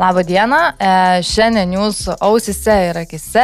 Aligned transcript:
Labą 0.00 0.22
dieną. 0.24 0.56
E, 0.80 1.20
šiandien 1.28 1.74
jūsų 1.76 2.14
ausise 2.24 2.72
ir 2.86 2.98
akise 3.02 3.42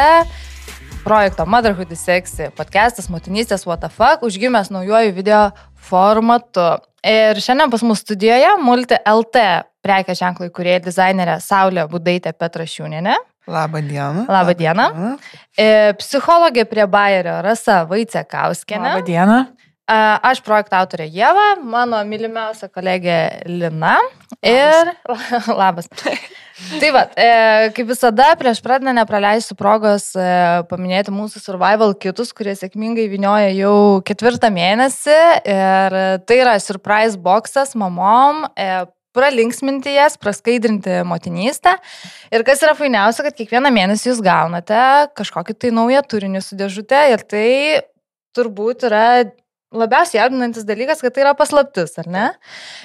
projekto 1.04 1.44
Motherhood 1.44 1.90
is 1.92 2.00
Sexy 2.06 2.46
podcastas 2.56 3.10
Motinystės 3.12 3.66
WTF 3.68 4.24
užgimęs 4.24 4.70
naujojų 4.72 5.12
video 5.18 5.40
formatu. 5.90 6.64
Ir 7.04 7.36
šiandien 7.44 7.68
pas 7.74 7.84
mus 7.84 8.00
studijoje 8.00 8.54
Multi 8.64 8.96
LT 8.96 9.42
prekė 9.84 10.16
ženklai, 10.16 10.48
kurie 10.48 10.78
dizainerė 10.80 11.34
Saulė 11.44 11.84
Budaitė 11.92 12.32
Petrašiūnenė. 12.32 13.18
Labą 13.52 13.84
dieną. 13.84 14.24
Labą 14.32 14.56
dieną. 14.56 14.88
E, 15.60 15.68
psichologė 16.00 16.64
prie 16.72 16.88
Bayerio 16.88 17.36
Rasa 17.44 17.82
Vaicekauskenė. 17.92 18.94
Labą 18.94 19.04
dieną. 19.12 19.38
Aš 20.32 20.40
projekto 20.42 20.80
autorė 20.80 21.04
Jėva, 21.12 21.60
mano 21.62 22.00
mylimiausia 22.08 22.72
kolegė 22.72 23.44
Lina. 23.44 23.98
Ir 24.40 24.96
labas. 25.52 25.92
Tai 26.56 26.88
va, 26.94 27.02
e, 27.20 27.28
kaip 27.76 27.90
visada, 27.90 28.30
prieš 28.40 28.62
pradedant 28.64 28.96
nepraleisiu 28.96 29.56
progos 29.58 30.08
e, 30.16 30.26
paminėti 30.70 31.12
mūsų 31.12 31.42
survival 31.42 31.92
kitus, 32.00 32.32
kurie 32.36 32.54
sėkmingai 32.56 33.04
vinioja 33.12 33.50
jau 33.52 33.76
ketvirtą 34.08 34.48
mėnesį. 34.54 35.18
Ir 35.52 35.96
tai 36.24 36.38
yra 36.40 36.56
surprise 36.62 37.20
boxas 37.20 37.76
mamom. 37.76 38.46
E, 38.56 38.86
pralinksminti 39.16 39.94
jas, 39.96 40.16
praskaidrinti 40.20 41.00
motinystę. 41.08 41.76
Ir 42.32 42.44
kas 42.46 42.64
yra 42.64 42.76
fainiausia, 42.76 43.24
kad 43.26 43.36
kiekvieną 43.36 43.72
mėnesį 43.72 44.10
jūs 44.10 44.22
gaunate 44.24 44.80
kažkokį 45.16 45.56
tai 45.60 45.72
naują 45.76 46.02
turinį 46.08 46.44
su 46.44 46.58
dėžute 46.58 47.02
ir 47.12 47.24
tai 47.24 47.48
turbūt 48.36 48.88
yra 48.88 49.06
labiausiai 49.74 50.22
jaudinantis 50.22 50.64
dalykas, 50.66 51.00
kad 51.02 51.14
tai 51.14 51.22
yra 51.24 51.34
paslaptis, 51.38 51.98
ar 52.00 52.06
ne? 52.10 52.26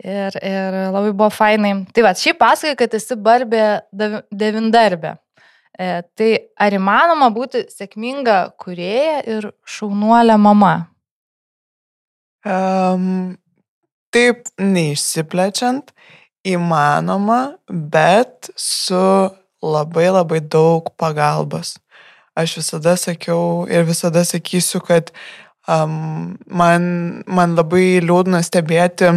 ir, 0.03 0.35
ir 0.41 0.79
labai 0.91 1.13
buvo 1.13 1.29
fainai. 1.31 1.71
Tai 1.95 2.03
va, 2.09 2.11
šiaip 2.19 2.41
pasakai, 2.41 2.75
kad 2.83 2.97
esi 2.99 3.15
barbė 3.15 3.63
devindarbė. 4.35 5.15
E, 5.79 5.87
tai 6.19 6.29
ar 6.59 6.75
įmanoma 6.75 7.31
būti 7.35 7.63
sėkminga 7.71 8.41
kurėja 8.59 9.23
ir 9.37 9.49
šaunuolė 9.63 10.35
mama? 10.39 10.75
Um, 12.43 13.37
taip, 14.11 14.51
neišsiplečiant 14.59 15.95
įmanoma, 16.45 17.55
bet 17.69 18.51
su 18.59 19.01
labai 19.65 20.09
labai 20.11 20.41
daug 20.41 20.91
pagalbos. 20.99 21.75
Aš 22.35 22.59
visada 22.59 22.95
sakiau 22.99 23.65
ir 23.71 23.87
visada 23.87 24.25
sakysiu, 24.27 24.81
kad 24.83 25.11
um, 25.67 26.35
man, 26.45 26.85
man 27.25 27.55
labai 27.57 28.01
liūdna 28.03 28.43
stebėti, 28.45 29.13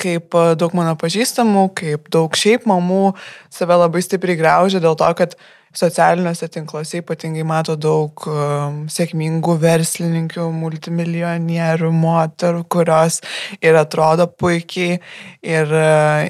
kaip 0.00 0.34
daug 0.58 0.74
mano 0.78 0.96
pažįstamų, 0.98 1.68
kaip 1.76 2.10
daug 2.14 2.34
šiaip 2.38 2.66
mamų 2.70 3.14
save 3.52 3.78
labai 3.84 4.02
stipriai 4.06 4.38
graužia 4.38 4.80
dėl 4.82 4.96
to, 4.98 5.08
kad 5.18 5.34
uh, 5.36 5.59
socialiniuose 5.76 6.48
tinkluose 6.50 6.98
ypatingai 7.00 7.44
mato 7.46 7.76
daug 7.78 8.24
um, 8.26 8.80
sėkmingų 8.90 9.54
verslininkių, 9.62 10.48
multimilionierių, 10.56 11.90
moterų, 11.94 12.64
kurios 12.72 13.20
ir 13.62 13.78
atrodo 13.78 14.26
puikiai, 14.30 14.98
ir, 15.46 15.74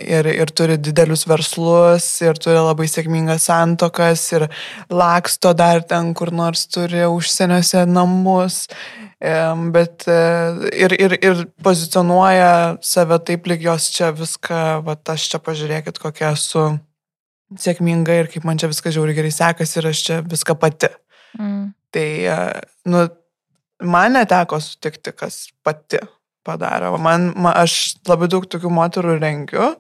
ir, 0.05 0.31
ir 0.34 0.53
turi 0.53 0.77
didelius 0.81 1.25
verslus, 1.31 2.11
ir 2.25 2.41
turi 2.41 2.61
labai 2.61 2.89
sėkmingas 2.91 3.49
santokas, 3.49 4.27
ir 4.37 4.49
laksto 4.93 5.55
dar 5.57 5.84
ten, 5.89 6.12
kur 6.15 6.34
nors 6.34 6.67
turi 6.69 7.07
užsieniuose 7.09 7.87
namus. 7.89 8.67
Bet 9.21 10.07
ir, 10.09 10.95
ir, 10.97 11.17
ir 11.21 11.43
pozicionuoja 11.65 12.78
save 12.84 13.21
taip, 13.28 13.51
lyg 13.51 13.67
jos 13.69 13.91
čia 13.93 14.15
viską, 14.17 14.81
va 14.87 14.97
aš 15.12 15.27
čia 15.34 15.43
pažiūrėkit, 15.45 16.01
kokia 16.01 16.33
esu 16.33 16.71
sėkminga 17.59 18.21
ir 18.21 18.31
kaip 18.31 18.47
man 18.47 18.61
čia 18.61 18.71
viskas 18.71 18.94
žiauriai 18.94 19.16
gerai 19.16 19.33
sekasi 19.34 19.81
ir 19.81 19.91
aš 19.91 20.05
čia 20.06 20.21
viską 20.27 20.56
pati. 20.61 20.91
Mm. 21.38 21.71
Tai, 21.94 22.09
e, 22.31 22.38
nu, 22.91 23.05
man 23.83 24.16
neteko 24.19 24.61
sutikti, 24.62 25.15
kas 25.16 25.49
pati 25.66 26.00
padaro. 26.47 26.97
Man, 27.03 27.33
man, 27.37 27.55
aš 27.59 27.97
labai 28.09 28.31
daug 28.31 28.47
tokių 28.50 28.72
moterų 28.72 29.19
rengiu 29.21 29.72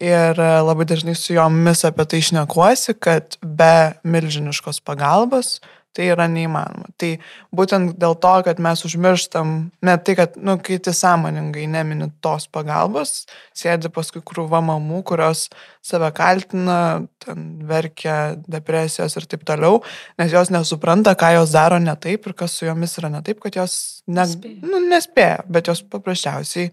ir 0.00 0.40
e, 0.40 0.50
labai 0.64 0.88
dažnai 0.90 1.16
su 1.18 1.36
jomis 1.36 1.84
apie 1.86 2.06
tai 2.08 2.22
išnekuosi, 2.24 2.96
kad 2.98 3.38
be 3.44 3.94
milžiniškos 4.08 4.80
pagalbos 4.86 5.58
tai 5.94 6.08
yra 6.12 6.26
neįmanoma. 6.30 6.90
Tai 7.00 7.10
būtent 7.54 7.94
dėl 8.00 8.16
to, 8.22 8.32
kad 8.46 8.60
mes 8.62 8.82
užmirštam, 8.88 9.52
net 9.86 10.04
tai, 10.06 10.16
kad, 10.18 10.34
nu, 10.36 10.56
kai 10.64 10.80
tu 10.82 10.94
sąmoningai 10.94 11.66
nemini 11.70 12.10
tos 12.24 12.48
pagalbos, 12.52 13.24
sėdi 13.56 13.90
paskui 13.94 14.22
krūva 14.26 14.62
mamų, 14.64 15.04
kurios 15.06 15.46
save 15.84 16.10
kaltina, 16.16 16.80
ten 17.22 17.46
verkia 17.68 18.34
depresijos 18.50 19.14
ir 19.20 19.28
taip 19.30 19.46
toliau, 19.48 19.82
nes 20.20 20.34
jos 20.34 20.50
nesupranta, 20.54 21.14
ką 21.18 21.34
jos 21.38 21.54
daro 21.54 21.78
ne 21.82 21.94
taip 22.00 22.26
ir 22.26 22.36
kas 22.38 22.58
su 22.58 22.68
jomis 22.68 22.98
yra 23.00 23.12
ne 23.14 23.22
taip, 23.24 23.40
kad 23.44 23.62
jos 23.62 23.78
ne, 24.10 24.26
nu, 24.66 24.82
nespėja, 24.90 25.44
bet 25.46 25.70
jos 25.70 25.84
paprasčiausiai 25.94 26.72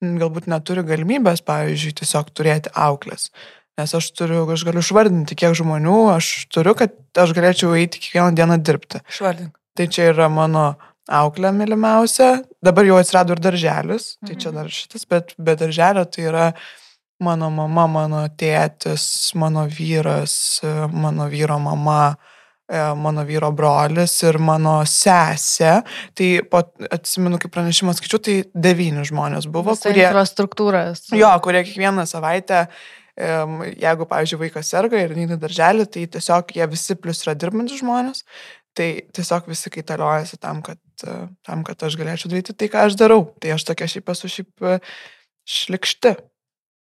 galbūt 0.00 0.46
neturi 0.48 0.84
galimybės, 0.86 1.42
pavyzdžiui, 1.44 1.96
tiesiog 2.00 2.30
turėti 2.32 2.72
auklės. 2.72 3.28
Nes 3.80 3.94
aš 3.96 4.10
turiu, 4.12 4.44
aš 4.52 4.66
galiu 4.68 4.82
išvardinti, 4.84 5.38
kiek 5.38 5.56
žmonių 5.56 5.96
aš 6.18 6.28
turiu, 6.52 6.76
kad 6.76 6.92
aš 7.16 7.32
galėčiau 7.36 7.72
eiti 7.78 8.02
kiekvieną 8.02 8.36
dieną 8.36 8.60
dirbti. 8.60 9.00
Išvardink. 9.08 9.54
Tai 9.78 9.86
čia 9.88 10.10
yra 10.10 10.26
mano 10.32 10.74
auklė 11.10 11.52
mylimiausia. 11.56 12.42
Dabar 12.62 12.84
jau 12.84 12.98
atsirado 13.00 13.34
ir 13.34 13.40
darželis. 13.42 14.14
Tai 14.26 14.34
čia 14.36 14.50
mhm. 14.50 14.58
dar 14.58 14.74
šitas, 14.74 15.06
bet 15.08 15.32
be 15.40 15.56
darželio 15.58 16.04
tai 16.04 16.26
yra 16.28 16.50
mano 17.24 17.50
mama, 17.52 17.86
mano 17.90 18.24
tėtis, 18.40 19.04
mano 19.36 19.66
vyras, 19.68 20.34
mano 20.92 21.26
vyro 21.28 21.58
mama 21.60 22.14
e, 22.64 22.78
mano 22.96 23.26
vyro 23.28 23.50
brolis 23.52 24.14
ir 24.24 24.40
mano 24.40 24.78
sesė. 24.88 25.80
Tai 26.16 26.30
po, 26.52 26.62
atsimenu, 26.92 27.40
kaip 27.40 27.52
pranešimą 27.56 27.96
skaičiu, 27.96 28.22
tai 28.24 28.38
devyni 28.54 29.04
žmonės 29.08 29.50
buvo, 29.52 29.76
Visa 29.76 29.90
kurie... 29.90 30.06
Infrastruktūras. 30.08 31.10
Jo, 31.16 31.34
kurie 31.44 31.64
kiekvieną 31.66 32.08
savaitę 32.08 32.64
uh, 32.68 32.99
jeigu, 33.20 34.06
pavyzdžiui, 34.10 34.40
vaikas 34.44 34.70
serga 34.72 35.00
ir 35.02 35.14
neina 35.16 35.38
darželį, 35.40 35.86
tai 35.92 36.06
tiesiog 36.16 36.54
jie 36.56 36.66
visi 36.70 36.96
plus 36.98 37.22
yra 37.26 37.34
dirbantys 37.38 37.82
žmonės, 37.82 38.24
tai 38.76 38.88
tiesiog 39.16 39.50
visi 39.50 39.72
kaitaliojasi 39.74 40.38
tam, 40.42 40.62
kad, 40.66 40.80
uh, 41.06 41.26
tam, 41.46 41.64
kad 41.66 41.82
aš 41.86 41.98
galėčiau 42.00 42.30
daryti 42.32 42.54
tai, 42.54 42.70
ką 42.72 42.86
aš 42.88 42.96
darau. 43.00 43.24
Tai 43.42 43.56
aš 43.56 43.66
tokia 43.68 43.90
šiaip 43.90 44.14
esu 44.14 44.30
šiaip 44.30 44.66
uh, 44.66 44.96
šlikšti. 45.48 46.14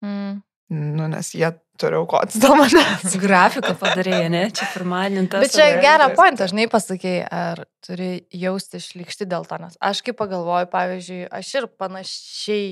Mm. 0.05 0.39
Nu, 0.71 1.09
nes 1.11 1.33
jie 1.35 1.49
turi 1.81 1.99
aukotis 1.99 2.39
dėl 2.39 2.55
manęs. 2.61 3.17
Grafiką 3.25 3.73
padarėjai, 3.81 4.29
ne? 4.31 4.45
Čia 4.55 4.69
pirmadienintas. 4.75 5.43
Bet 5.43 5.57
čia 5.57 5.81
gerą 5.83 6.11
pointą, 6.15 6.47
žinai, 6.51 6.69
pasakėjai, 6.71 7.25
ar 7.27 7.65
turi 7.83 8.11
jausti 8.37 8.83
šlikšti 8.85 9.27
dėl 9.31 9.49
to, 9.49 9.59
nes 9.63 9.75
aš 9.91 10.05
kaip 10.07 10.21
pagalvoju, 10.21 10.69
pavyzdžiui, 10.71 11.25
aš 11.41 11.53
ir 11.59 11.67
panašiai, 11.81 12.69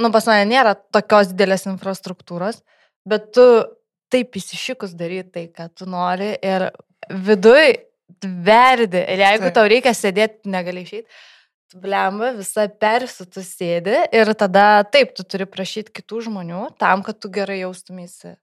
nu, 0.00 0.10
pas 0.14 0.28
mane 0.28 0.46
nėra 0.50 0.74
tokios 0.94 1.32
didelės 1.32 1.66
infrastruktūros, 1.70 2.62
bet 3.08 3.30
tu 3.36 3.46
taip 4.12 4.36
įsišikus 4.38 4.94
daryti 4.98 5.32
tai, 5.34 5.46
ką 5.50 5.70
tu 5.74 5.88
nori 5.90 6.34
ir 6.36 6.68
viduj 7.10 7.72
verdi. 8.22 9.02
Ir 9.02 9.24
jeigu 9.24 9.48
taip. 9.48 9.56
tau 9.56 9.70
reikia 9.70 9.94
sėdėti, 9.96 10.46
negali 10.52 10.84
išeiti 10.86 11.08
blemba, 11.74 12.30
visa 12.36 12.66
persu 12.70 13.26
tu 13.26 13.42
sėdi 13.44 13.96
ir 14.14 14.30
tada 14.38 14.84
taip, 14.92 15.12
tu 15.16 15.24
turi 15.26 15.48
prašyti 15.50 15.94
kitų 15.98 16.22
žmonių 16.28 16.62
tam, 16.80 17.02
kad 17.06 17.18
tu 17.20 17.30
gerai 17.32 17.58
jaustumėsi. 17.64 18.36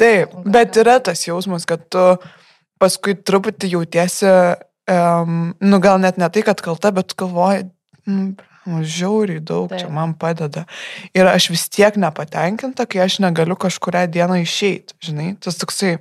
Taip, 0.00 0.32
bet 0.48 0.78
yra 0.80 0.98
tas 1.04 1.22
jausmas, 1.26 1.66
kad 1.68 1.84
tu 1.92 2.04
paskui 2.80 3.14
truputį 3.14 3.74
jautiesi, 3.74 4.30
um, 4.90 5.52
nu 5.60 5.82
gal 5.84 6.00
net 6.02 6.20
ne 6.20 6.30
tai, 6.32 6.44
kad 6.46 6.62
kalta, 6.64 6.92
bet 6.96 7.12
galvoji, 7.20 7.68
nu, 8.68 8.82
žiauriai 8.84 9.40
daug 9.40 9.70
taip. 9.70 9.82
čia 9.82 9.90
man 9.92 10.12
padeda. 10.18 10.66
Ir 11.16 11.28
aš 11.30 11.50
vis 11.54 11.66
tiek 11.72 11.96
nepatenkinta, 12.00 12.86
kai 12.90 13.04
aš 13.06 13.20
negaliu 13.24 13.56
kažkuria 13.60 14.06
dieną 14.10 14.40
išeiti, 14.42 14.96
žinai, 15.04 15.32
tas 15.40 15.58
toksai. 15.60 15.96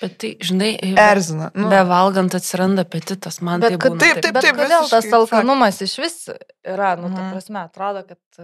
Bet 0.00 0.16
tai, 0.20 0.34
žinai, 0.42 0.72
erzina. 1.00 1.50
Nu. 1.56 1.68
Be 1.72 1.80
valgant 1.88 2.34
atsiranda 2.36 2.84
apetitas, 2.84 3.40
man 3.44 3.62
bet, 3.64 3.76
tai 3.76 3.80
būna. 3.80 4.00
Taip, 4.00 4.20
taip, 4.20 4.38
taip. 4.40 4.40
Bet 4.40 4.58
kodėl 4.58 4.88
tas 4.90 5.10
alkanumas 5.20 5.80
iš 5.84 5.98
vis 6.02 6.16
yra, 6.30 6.94
nu, 7.00 7.10
ta 7.12 7.20
mhm. 7.20 7.30
prasme, 7.36 7.62
atrodo, 7.62 8.04
kad, 8.08 8.42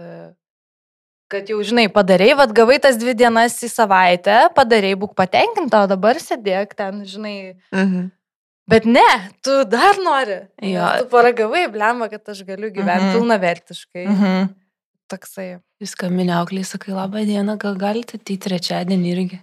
kad 1.31 1.51
jau, 1.51 1.59
žinai, 1.65 1.85
padarėjai, 1.93 2.39
vad 2.41 2.55
gavai 2.57 2.79
tas 2.83 2.97
dvi 3.01 3.17
dienas 3.17 3.59
į 3.65 3.69
savaitę, 3.73 4.39
padarėjai, 4.57 5.01
būk 5.03 5.13
patenkinta, 5.17 5.85
o 5.85 5.91
dabar 5.91 6.21
sėdėk 6.21 6.73
ten, 6.77 7.05
žinai. 7.09 7.35
Mhm. 7.75 8.09
Bet 8.71 8.87
ne, 8.87 9.07
tu 9.43 9.57
dar 9.67 9.99
nori. 9.99 10.39
Jo. 10.63 10.87
Tu 11.01 11.09
paragavai, 11.11 11.65
blemba, 11.73 12.07
kad 12.11 12.31
aš 12.31 12.45
galiu 12.47 12.71
gyventi 12.71 13.09
mhm. 13.09 13.17
pilnavertiškai. 13.17 14.05
Mhm. 14.07 14.51
Toksai. 15.11 15.49
Jūs 15.81 15.95
skambinė 15.97 16.37
aukliai, 16.37 16.63
sakai, 16.67 16.93
laba 16.95 17.25
diena, 17.27 17.57
gal 17.59 17.75
galite 17.79 18.19
tai 18.21 18.37
trečiadienį 18.39 19.11
irgi. 19.11 19.41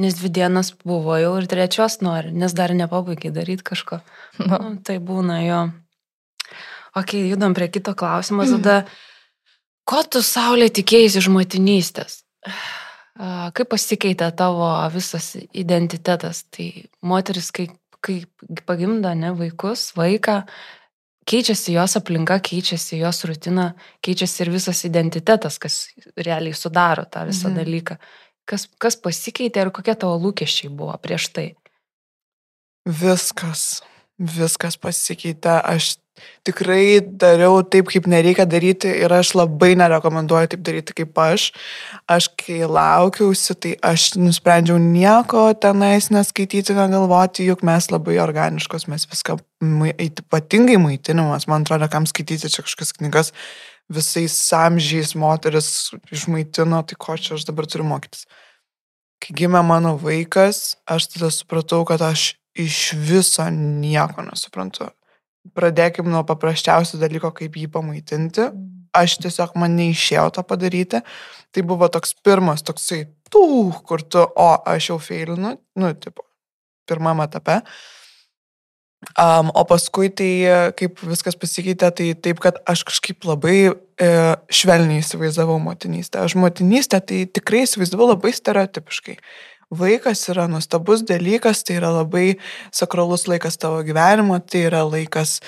Nes 0.00 0.16
dvi 0.16 0.30
dienas 0.32 0.72
buvo 0.88 1.18
jau 1.20 1.34
ir 1.36 1.46
trečios 1.50 1.98
nori, 2.00 2.32
nes 2.32 2.54
dar 2.56 2.72
nepabaigai 2.74 3.32
daryti 3.34 3.66
kažko. 3.72 4.00
Nu. 4.40 4.56
Nu, 4.56 4.74
tai 4.80 4.96
būna 4.96 5.42
jo. 5.44 5.62
Ok, 6.96 7.12
judam 7.28 7.52
prie 7.56 7.68
kito 7.72 7.92
klausimo. 7.98 8.46
Tada, 8.48 8.82
ko 9.90 10.00
tu 10.08 10.24
saulė 10.24 10.70
tikėjai 10.72 11.20
iš 11.20 11.28
motinystės? 11.32 12.22
Kaip 13.52 13.68
pasikeitė 13.68 14.30
tavo 14.36 14.72
visas 14.94 15.34
identitetas? 15.52 16.46
Tai 16.48 16.66
moteris, 17.04 17.52
kai, 17.52 17.68
kai 18.02 18.22
pagimdo 18.66 19.12
ne 19.14 19.30
vaikus, 19.38 19.92
vaiką, 19.96 20.42
keičiasi 21.28 21.76
jos 21.76 21.96
aplinka, 22.00 22.38
keičiasi 22.42 22.98
jos 22.98 23.24
rutina, 23.28 23.72
keičiasi 24.02 24.42
ir 24.44 24.52
visas 24.56 24.84
identitetas, 24.88 25.58
kas 25.62 25.78
realiai 26.16 26.56
sudaro 26.56 27.06
tą 27.06 27.26
visą 27.30 27.48
mhm. 27.50 27.58
dalyką. 27.62 27.98
Kas, 28.48 28.66
kas 28.82 28.98
pasikeitė 28.98 29.62
ir 29.62 29.70
kokie 29.74 29.94
tavo 29.94 30.16
lūkesčiai 30.18 30.72
buvo 30.74 30.96
prieš 30.98 31.28
tai? 31.36 31.46
Viskas, 32.82 33.84
viskas 34.18 34.76
pasikeitė. 34.80 35.58
Aš 35.62 35.96
tikrai 36.46 37.00
dariau 37.00 37.62
taip, 37.64 37.88
kaip 37.90 38.06
nereikia 38.10 38.44
daryti 38.48 38.90
ir 39.02 39.12
aš 39.14 39.32
labai 39.38 39.72
nerekomenduoju 39.80 40.52
taip 40.52 40.62
daryti 40.66 40.96
kaip 41.00 41.18
aš. 41.18 41.48
Aš 42.10 42.28
kai 42.38 42.60
laukiausi, 42.68 43.56
tai 43.56 43.74
aš 43.92 44.12
nusprendžiau 44.20 44.78
nieko 44.82 45.48
tenais 45.62 46.10
neskaityti, 46.12 46.76
negalvoti, 46.76 47.48
juk 47.48 47.64
mes 47.66 47.90
labai 47.92 48.18
organiškos, 48.22 48.88
mes 48.92 49.08
viską, 49.10 49.38
ypatingai 49.96 50.78
maitinimas, 50.82 51.48
man 51.50 51.66
atrodo, 51.66 51.88
kam 51.92 52.08
skaityti 52.10 52.52
čia 52.52 52.66
kažkas 52.66 52.94
knygas 52.98 53.32
visais 53.92 54.36
amžiais 54.56 55.14
moteris 55.18 55.92
išmaitino, 56.12 56.80
tai 56.86 56.96
ko 56.98 57.16
čia 57.18 57.36
aš 57.36 57.46
dabar 57.48 57.66
turiu 57.68 57.86
mokytis. 57.88 58.24
Kai 59.22 59.34
gimė 59.38 59.62
mano 59.66 59.94
vaikas, 60.00 60.78
aš 60.90 61.12
tada 61.12 61.30
supratau, 61.34 61.84
kad 61.86 62.02
aš 62.02 62.32
iš 62.54 62.92
viso 62.98 63.46
nieko 63.52 64.24
nesuprantu. 64.26 64.90
Pradėkim 65.56 66.06
nuo 66.10 66.22
paprasčiausio 66.26 67.00
dalyko, 67.00 67.32
kaip 67.34 67.56
jį 67.58 67.68
pamaitinti. 67.72 68.50
Aš 68.94 69.16
tiesiog 69.24 69.56
man 69.58 69.74
neišėjo 69.78 70.28
to 70.36 70.44
padaryti. 70.46 71.00
Tai 71.52 71.64
buvo 71.68 71.88
toks 71.92 72.14
pirmas, 72.24 72.62
toksai, 72.64 73.06
tų, 73.32 73.72
kur 73.88 74.04
tu, 74.04 74.20
o 74.20 74.52
aš 74.68 74.92
jau 74.92 75.00
feilinu, 75.02 75.56
nu, 75.80 75.90
tipo, 75.96 76.24
pirmam 76.88 77.24
etape. 77.24 77.62
Um, 79.18 79.50
o 79.58 79.64
paskui 79.66 80.12
tai, 80.14 80.30
kaip 80.78 81.00
viskas 81.10 81.34
pasikeitė, 81.34 81.88
tai 81.90 82.12
taip, 82.14 82.38
kad 82.44 82.60
aš 82.70 82.84
kažkaip 82.86 83.26
labai 83.26 83.56
e, 83.66 84.10
švelniai 84.46 85.02
įsivaizdavau 85.02 85.56
motinystę. 85.64 86.20
Aš 86.22 86.36
motinystę 86.38 87.00
tai 87.02 87.24
tikrai 87.26 87.64
įsivaizdavau 87.66 88.12
labai 88.12 88.30
stereotipiškai. 88.36 89.16
Vaikas 89.72 90.26
yra 90.28 90.46
nuostabus 90.52 91.04
dalykas, 91.08 91.64
tai 91.64 91.78
yra 91.80 91.92
labai 92.02 92.36
sakralus 92.74 93.26
laikas 93.30 93.56
tavo 93.60 93.82
gyvenimo, 93.86 94.38
tai 94.44 94.66
yra 94.68 94.82
laikas 94.84 95.38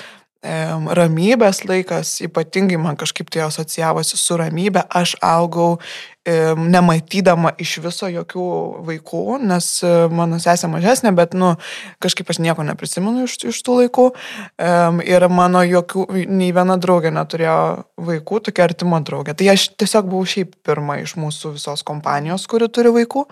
ramybės 0.44 1.62
laikas, 1.64 2.18
ypatingai 2.24 2.76
man 2.76 2.98
kažkaip 3.00 3.30
tai 3.32 3.46
asocijavosi 3.46 4.18
su 4.20 4.36
ramybė, 4.36 4.82
aš 4.92 5.14
augau 5.24 5.78
nematydama 6.24 7.52
iš 7.60 7.78
viso 7.84 8.08
jokių 8.08 8.44
vaikų, 8.86 9.22
nes 9.44 9.66
e, 9.84 9.92
mano 10.08 10.38
sesė 10.40 10.70
mažesnė, 10.72 11.12
bet, 11.16 11.34
nu, 11.36 11.54
kažkaip 12.00 12.30
aš 12.32 12.40
nieko 12.40 12.64
neprisimenu 12.64 13.26
iš, 13.26 13.36
iš 13.50 13.60
tų 13.60 13.76
laikų. 13.82 14.06
Ir 15.04 15.28
mano 15.28 15.60
jokių, 15.68 16.06
nei 16.32 16.48
viena 16.56 16.78
draugė 16.80 17.12
neturėjo 17.12 17.58
vaikų, 18.08 18.40
tokia 18.48 18.64
artima 18.64 19.02
draugė. 19.04 19.36
Tai 19.36 19.50
aš 19.52 19.68
tiesiog 19.76 20.08
buvau 20.08 20.24
šiaip 20.24 20.56
pirma 20.64 20.96
iš 21.02 21.18
mūsų 21.20 21.58
visos 21.58 21.84
kompanijos, 21.84 22.48
kuri 22.48 22.72
turi 22.72 22.94
vaikų. 23.02 23.26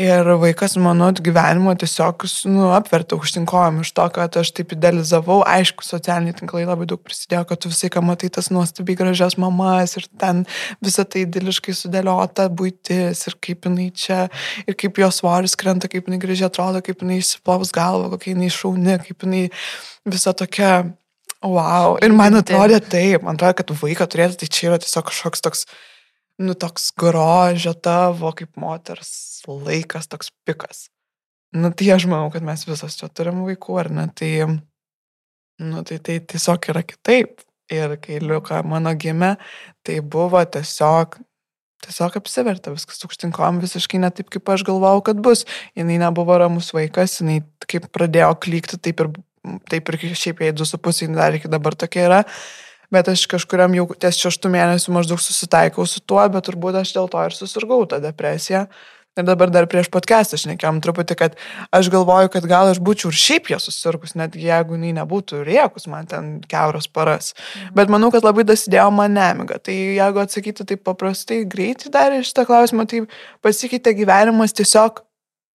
Ir 0.00 0.24
vaikas 0.40 0.78
mano 0.80 1.10
gyvenimo 1.12 1.74
tiesiog 1.76 2.24
nu, 2.48 2.70
apvertė 2.72 3.18
aukštinkojom 3.18 3.82
iš 3.82 3.90
to, 3.98 4.06
kad 4.14 4.38
aš 4.40 4.52
taip 4.56 4.70
idealizavau. 4.72 5.42
Aišku, 5.44 5.84
socialiniai 5.84 6.38
tinklai 6.38 6.62
labai 6.64 6.86
daug 6.88 7.02
prisidėjo, 7.04 7.42
kad 7.50 7.60
tu 7.60 7.72
visai 7.72 7.90
ką 7.92 8.00
matai 8.06 8.30
tas 8.32 8.48
nuostabiai 8.54 8.96
gražias 8.96 9.36
mamas 9.40 9.98
ir 10.00 10.06
ten 10.22 10.46
visą 10.80 11.04
tai 11.04 11.26
idiliškai 11.26 11.74
sudėliota 11.76 12.48
būtis 12.48 13.26
ir 13.28 13.36
kaip 13.44 13.68
jinai 13.68 13.90
čia, 13.92 14.22
ir 14.64 14.78
kaip 14.80 15.02
jos 15.02 15.20
svoris 15.20 15.58
krenta, 15.60 15.90
kaip 15.92 16.08
jinai 16.08 16.22
gražiai 16.22 16.48
atrodo, 16.48 16.80
kaip 16.86 17.04
jinai 17.04 17.20
išsiplovus 17.20 17.74
galvą, 17.76 18.08
kokia 18.14 18.32
jinai 18.32 18.48
šauni, 18.56 18.96
kaip 19.04 19.28
jinai 19.28 19.44
visa 20.08 20.32
tokia, 20.32 20.72
wow. 21.44 21.98
Ir 22.00 22.16
man 22.16 22.40
atrodė 22.40 22.80
taip, 22.80 23.26
man 23.26 23.36
atrodo, 23.36 23.60
kad 23.60 23.76
vaiką 23.84 24.08
turėti, 24.08 24.46
tai 24.46 24.48
čia 24.48 24.70
yra 24.70 24.80
tiesiog 24.80 25.10
kažkoks 25.12 25.44
toks 25.44 25.68
nu, 26.40 26.54
toks 26.54 26.90
grožio 26.96 27.74
tavo 27.76 28.32
kaip 28.36 28.56
moters 28.60 29.42
laikas, 29.46 30.08
toks 30.08 30.32
pikas. 30.48 30.88
Nu, 31.52 31.72
tai 31.74 31.90
aš 31.92 32.06
manau, 32.08 32.30
kad 32.32 32.44
mes 32.46 32.62
visos 32.68 32.96
čia 32.96 33.10
turim 33.12 33.42
vaikų, 33.44 33.76
ar 33.82 33.90
ne? 33.92 34.06
Tai, 34.16 34.30
nu, 35.60 35.82
tai, 35.86 35.98
tai 35.98 36.20
tiesiog 36.32 36.70
yra 36.72 36.84
kitaip. 36.86 37.42
Ir 37.70 37.92
kai 38.02 38.18
Liuka 38.18 38.64
mano 38.66 38.90
gimė, 38.98 39.36
tai 39.86 40.00
buvo 40.02 40.40
tiesiog, 40.42 41.20
tiesiog 41.86 42.16
apsiverta 42.18 42.72
viskas 42.74 43.04
aukštinkom 43.06 43.60
visiškai 43.62 44.00
ne 44.02 44.10
taip, 44.10 44.32
kaip 44.34 44.50
aš 44.50 44.64
galvojau, 44.66 45.04
kad 45.06 45.20
bus. 45.22 45.44
Jis 45.78 45.86
nebuvo 45.86 46.40
ramus 46.40 46.72
vaikas, 46.74 47.20
jinai 47.20 47.44
kaip 47.70 47.86
pradėjo 47.94 48.32
klykti, 48.42 48.80
taip 48.82 49.04
ir, 49.04 49.12
taip 49.70 49.92
ir 49.92 50.00
šiaip 50.18 50.42
jai 50.42 50.50
2,5 50.56 51.14
dar 51.14 51.38
iki 51.38 51.52
dabar 51.52 51.78
tokia 51.78 52.08
yra. 52.08 52.24
Uh, 52.24 52.69
bet 52.94 53.10
aš 53.12 53.26
kažkuriam 53.30 53.74
jau 53.78 53.88
ties 53.94 54.20
šeštų 54.20 54.52
mėnesių 54.52 54.94
maždaug 54.94 55.20
susitaikau 55.22 55.86
su 55.88 56.02
tuo, 56.02 56.22
bet 56.32 56.48
turbūt 56.48 56.80
aš 56.82 56.94
dėl 56.96 57.10
to 57.12 57.26
ir 57.26 57.36
susirgau 57.36 57.84
tą 57.90 58.00
depresiją. 58.02 58.66
Ir 59.18 59.24
dabar 59.26 59.50
dar 59.50 59.66
prieš 59.66 59.88
podcastą 59.90 60.38
šnekėjom 60.38 60.78
truputį, 60.84 61.16
kad 61.18 61.32
aš 61.74 61.88
galvoju, 61.90 62.30
kad 62.30 62.44
gal 62.46 62.68
aš 62.70 62.78
būčiau 62.78 63.10
ir 63.10 63.18
šiaip 63.18 63.50
ją 63.50 63.58
susirgus, 63.58 64.14
net 64.14 64.36
jeigu 64.38 64.76
jinai 64.78 64.92
nebūtų 65.00 65.42
riekus 65.48 65.88
man 65.90 66.06
ten 66.06 66.28
keuros 66.46 66.86
paras. 66.86 67.32
Mhm. 67.34 67.72
Bet 67.74 67.90
manau, 67.90 68.12
kad 68.14 68.26
labai 68.26 68.46
dasidėjo 68.46 68.86
man 68.94 69.18
nemiga. 69.18 69.58
Tai 69.58 69.74
jeigu 69.74 70.22
atsakyti 70.22 70.68
taip 70.68 70.86
paprastai, 70.86 71.42
greitai 71.42 71.90
dar 71.90 72.14
iš 72.20 72.30
tą 72.36 72.46
klausimą, 72.46 72.86
tai 72.86 73.02
pasikeitė 73.42 73.96
gyvenimas 73.98 74.54
tiesiog 74.54 75.02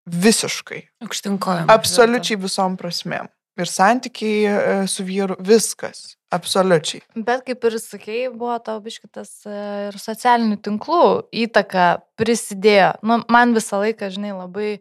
visiškai. 0.06 0.82
Aukštinkojam. 1.08 1.72
Absoliučiai 1.72 2.38
visom 2.44 2.76
prasmėm. 2.78 3.32
ir 3.56 3.72
santykiai 3.72 4.40
e, 4.44 4.88
su 4.92 5.06
vyru, 5.08 5.38
viskas. 5.40 6.15
Absoliučiai. 6.34 7.04
Bet 7.16 7.46
kaip 7.46 7.68
ir 7.68 7.78
sakėjai, 7.80 8.32
buvo 8.34 8.56
tau 8.66 8.80
biškitas 8.84 9.32
e, 9.46 9.58
ir 9.92 9.98
socialinių 10.02 10.58
tinklų 10.66 11.06
įtaka 11.46 11.88
prisidėjo. 12.20 12.96
Nu, 13.06 13.20
man 13.32 13.54
visą 13.56 13.80
laiką, 13.84 14.10
žinai, 14.14 14.34
labai 14.34 14.72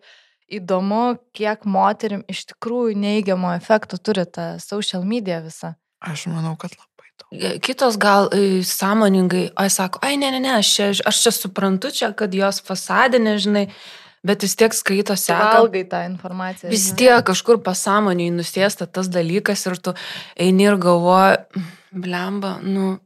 įdomu, 0.48 1.18
kiek 1.36 1.66
moterim 1.68 2.24
iš 2.32 2.46
tikrųjų 2.52 2.96
neigiamo 3.00 3.52
efekto 3.58 4.00
turi 4.00 4.24
ta 4.24 4.54
social 4.62 5.04
media 5.08 5.42
visa. 5.44 5.74
Aš 6.04 6.26
manau, 6.32 6.56
kad 6.60 6.72
labai. 6.72 7.60
Kitos 7.64 7.96
gal 8.00 8.28
e, 8.34 8.62
sąmoningai, 8.66 9.48
ai 9.60 9.68
sako, 9.72 10.00
ai 10.04 10.16
ne, 10.20 10.32
ne, 10.34 10.40
ne, 10.42 10.56
aš 10.58 10.72
čia, 10.76 10.88
aš 11.08 11.20
čia 11.26 11.32
suprantu 11.34 11.92
čia, 11.94 12.10
kad 12.16 12.34
jos 12.34 12.60
fasadė, 12.64 13.20
nežinai, 13.22 13.68
bet 14.26 14.44
vis 14.46 14.56
tiek 14.58 14.74
skaito 14.74 15.16
seka. 15.20 15.60
Valgai 15.60 15.84
tą 15.88 16.02
informaciją. 16.08 16.72
Vis 16.72 16.90
tiek 16.98 17.24
kažkur 17.28 17.60
pasąmoniai 17.64 18.32
nusėsta 18.34 18.88
tas 18.88 19.10
dalykas 19.12 19.66
ir 19.68 19.78
tu 19.78 19.94
eini 20.40 20.68
ir 20.70 20.78
galvoji, 20.80 21.64
blemba, 21.94 22.56
nu, 22.64 22.96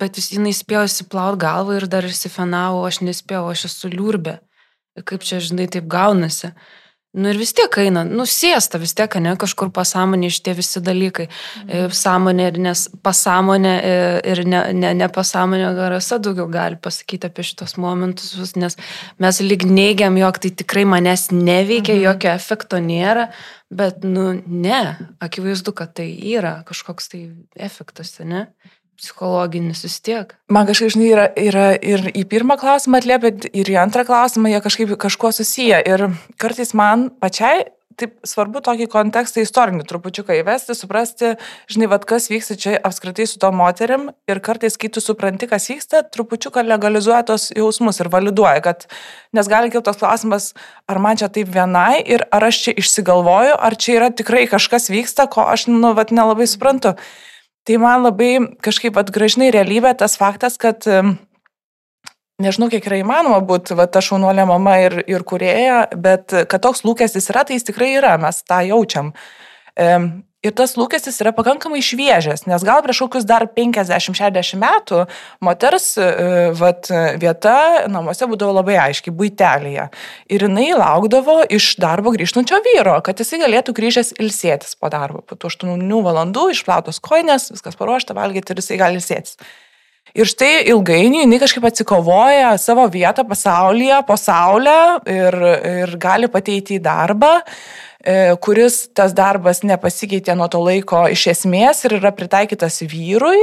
bet 0.00 0.18
jis 0.20 0.32
jinai 0.36 0.54
spėjo 0.56 0.84
įsiplaut 0.88 1.38
galvą 1.40 1.78
ir 1.78 1.88
dar 1.90 2.06
įsifenavo, 2.06 2.84
aš 2.88 3.02
nespėjau, 3.06 3.46
aš 3.52 3.68
esu 3.70 3.92
liurbė. 3.94 4.38
Kaip 5.02 5.24
čia, 5.26 5.40
žinai, 5.42 5.66
taip 5.70 5.88
gaunasi. 5.90 6.52
Nu 7.14 7.30
ir 7.30 7.38
vis 7.38 7.52
tiek 7.54 7.76
eina, 7.78 8.02
nusėsta 8.02 8.80
vis 8.82 8.90
tiek, 8.98 9.12
ne, 9.22 9.36
kažkur 9.38 9.68
pasąmonė 9.74 10.32
šitie 10.34 10.56
visi 10.58 10.82
dalykai. 10.82 11.28
Mhm. 11.62 11.92
Sąmonė 11.94 12.48
ir 12.50 12.60
nes, 12.64 12.84
pasąmonė 13.06 13.74
e, 13.78 13.94
ir 14.32 14.42
ne, 14.50 14.62
ne, 14.74 14.90
ne 14.98 15.08
pasąmonė 15.14 15.70
garasa 15.76 16.18
daugiau 16.18 16.48
gali 16.50 16.80
pasakyti 16.82 17.30
apie 17.30 17.46
šitos 17.46 17.76
momentus, 17.78 18.56
nes 18.58 18.78
mes 19.22 19.40
lyg 19.46 19.62
neigiam, 19.70 20.18
jog 20.18 20.42
tai 20.42 20.50
tikrai 20.58 20.82
manęs 20.90 21.28
neveikia, 21.30 21.94
mhm. 21.94 22.04
jokio 22.08 22.32
efekto 22.34 22.82
nėra, 22.82 23.28
bet, 23.70 24.02
nu, 24.02 24.32
ne, 24.46 24.82
akivaizdu, 25.22 25.74
kad 25.76 25.94
tai 25.94 26.10
yra 26.34 26.56
kažkoks 26.66 27.14
tai 27.14 27.28
efektas, 27.54 28.16
ne? 28.26 28.48
Psichologinis 29.00 29.84
vis 29.86 30.00
tiek. 30.04 30.34
Man 30.52 30.68
kažkaip, 30.68 30.94
žinai, 30.94 31.10
yra, 31.12 31.28
yra 31.36 31.68
ir 31.76 32.08
į 32.14 32.24
pirmą 32.30 32.58
klausimą 32.60 33.02
atliepia, 33.02 33.34
ir 33.52 33.70
į 33.70 33.78
antrą 33.82 34.06
klausimą 34.08 34.52
jie 34.52 34.60
kažkaip 34.64 34.96
kažkuo 35.06 35.32
susiję. 35.34 35.80
Ir 35.88 36.08
kartais 36.40 36.74
man 36.76 37.08
pačiai 37.22 37.64
taip 37.98 38.14
svarbu 38.26 38.58
tokį 38.64 38.88
kontekstą 38.90 39.42
istorinį 39.44 39.84
trupučiuką 39.86 40.34
įvesti, 40.40 40.74
suprasti, 40.76 41.34
žinai, 41.70 41.88
vad 41.92 42.06
kas 42.08 42.26
vyksta 42.30 42.56
čia 42.58 42.72
apskritai 42.88 43.26
su 43.30 43.38
to 43.42 43.50
moterim 43.54 44.08
ir 44.30 44.40
kartais, 44.44 44.74
kai 44.80 44.90
tu 44.92 45.02
supranti, 45.04 45.46
kas 45.50 45.68
vyksta, 45.70 46.02
trupučiuką 46.14 46.64
legalizuoja 46.66 47.22
tos 47.28 47.50
jausmus 47.54 48.00
ir 48.02 48.10
validuoja, 48.12 48.64
kad, 48.64 48.88
nes 49.36 49.50
gali 49.50 49.70
kilti 49.70 49.86
tos 49.86 50.00
klausimas, 50.02 50.50
ar 50.90 51.02
man 51.02 51.20
čia 51.20 51.30
taip 51.32 51.52
vienai 51.54 52.02
ir 52.02 52.26
ar 52.34 52.48
aš 52.50 52.64
čia 52.66 52.74
išsigalvoju, 52.82 53.54
ar 53.54 53.78
čia 53.78 54.00
yra 54.00 54.10
tikrai 54.10 54.48
kažkas 54.50 54.90
vyksta, 54.90 55.28
ko 55.30 55.46
aš, 55.54 55.68
nu, 55.70 55.94
vad 55.94 56.10
nelabai 56.14 56.50
suprantu. 56.50 56.96
Mhm. 56.98 57.32
Tai 57.64 57.78
man 57.80 58.04
labai 58.04 58.32
kažkaip 58.64 58.98
atgražinai 59.00 59.48
realybė 59.54 59.94
tas 59.96 60.18
faktas, 60.20 60.58
kad 60.60 60.84
nežinau, 62.42 62.68
kiek 62.72 62.84
yra 62.90 62.98
įmanoma 63.00 63.40
būti 63.46 63.76
va, 63.78 63.86
ta 63.88 64.02
šaunuolė 64.04 64.44
mama 64.50 64.76
ir, 64.82 64.98
ir 65.08 65.24
kurėja, 65.24 65.86
bet 65.96 66.34
kad 66.50 66.64
toks 66.64 66.84
lūkestis 66.84 67.30
yra, 67.32 67.46
tai 67.46 67.56
jis 67.56 67.68
tikrai 67.70 67.94
yra, 67.96 68.16
mes 68.20 68.42
tą 68.44 68.60
jaučiam. 68.68 69.14
Ir 70.44 70.52
tas 70.52 70.74
lūkestis 70.76 71.16
yra 71.22 71.32
pakankamai 71.32 71.80
šviežias, 71.84 72.44
nes 72.44 72.64
gal 72.66 72.82
prieš 72.84 73.00
kokius 73.06 73.24
dar 73.24 73.46
50-60 73.48 74.60
metų 74.60 75.04
moters 75.44 75.94
e, 75.96 76.08
vat, 76.58 76.90
vieta 77.20 77.56
namuose 77.88 78.28
būdavo 78.28 78.52
labai 78.58 78.76
aiškiai, 78.82 79.14
būtelėje. 79.16 79.88
Ir 80.28 80.44
jinai 80.44 80.68
laukdavo 80.76 81.40
iš 81.48 81.74
darbo 81.80 82.12
grįžtančio 82.12 82.60
vyro, 82.66 82.98
kad 83.06 83.22
jisai 83.22 83.40
galėtų 83.40 83.72
grįžęs 83.78 84.14
ilsėtis 84.20 84.76
po 84.76 84.92
darbo. 84.92 85.24
Po 85.24 85.38
tų 85.38 85.54
8 85.54 86.00
valandų 86.04 86.50
išplautos 86.52 87.00
koinės, 87.04 87.48
viskas 87.54 87.80
paruošta, 87.80 88.16
valgyti 88.16 88.52
ir 88.52 88.60
jisai 88.60 88.80
gali 88.84 89.00
ilsėtis. 89.00 89.38
Ir 90.14 90.28
štai 90.30 90.60
ilgainiui 90.70 91.24
jinai 91.24 91.40
kažkaip 91.42 91.64
atsikovoja 91.66 92.52
savo 92.60 92.84
vietą 92.92 93.24
pasaulyje, 93.26 93.96
po 94.06 94.14
saulę 94.20 94.76
ir, 95.10 95.38
ir 95.72 95.96
gali 95.98 96.28
pateikti 96.30 96.76
į 96.76 96.84
darbą. 96.84 97.32
E, 98.04 98.34
kuris 98.44 98.82
tas 98.92 99.14
darbas 99.16 99.62
nepasikeitė 99.64 100.34
nuo 100.36 100.50
to 100.52 100.60
laiko 100.60 101.06
iš 101.08 101.28
esmės 101.32 101.86
ir 101.86 101.96
yra 102.02 102.10
pritaikytas 102.12 102.82
vyrui, 102.84 103.38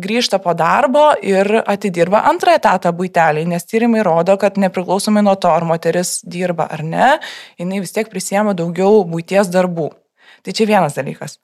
grįžta 0.00 0.38
po 0.40 0.54
darbo 0.56 1.10
ir 1.20 1.60
atidirba 1.60 2.22
antrą 2.30 2.56
etatą 2.56 2.94
būtelį, 2.96 3.44
nes 3.52 3.68
tyrimai 3.68 4.00
rodo, 4.06 4.38
kad 4.40 4.56
nepriklausomai 4.56 5.20
nuo 5.26 5.34
to, 5.36 5.50
ar 5.52 5.66
moteris 5.68 6.22
dirba 6.24 6.70
ar 6.72 6.80
ne, 6.86 7.10
jinai 7.60 7.82
vis 7.84 7.92
tiek 7.92 8.08
prisėmė 8.08 8.56
daugiau 8.56 9.04
būties 9.08 9.52
darbų. 9.52 9.90
Tai 10.42 10.54
čia 10.56 10.64
vienas 10.66 10.96
dalykas. 10.96 11.36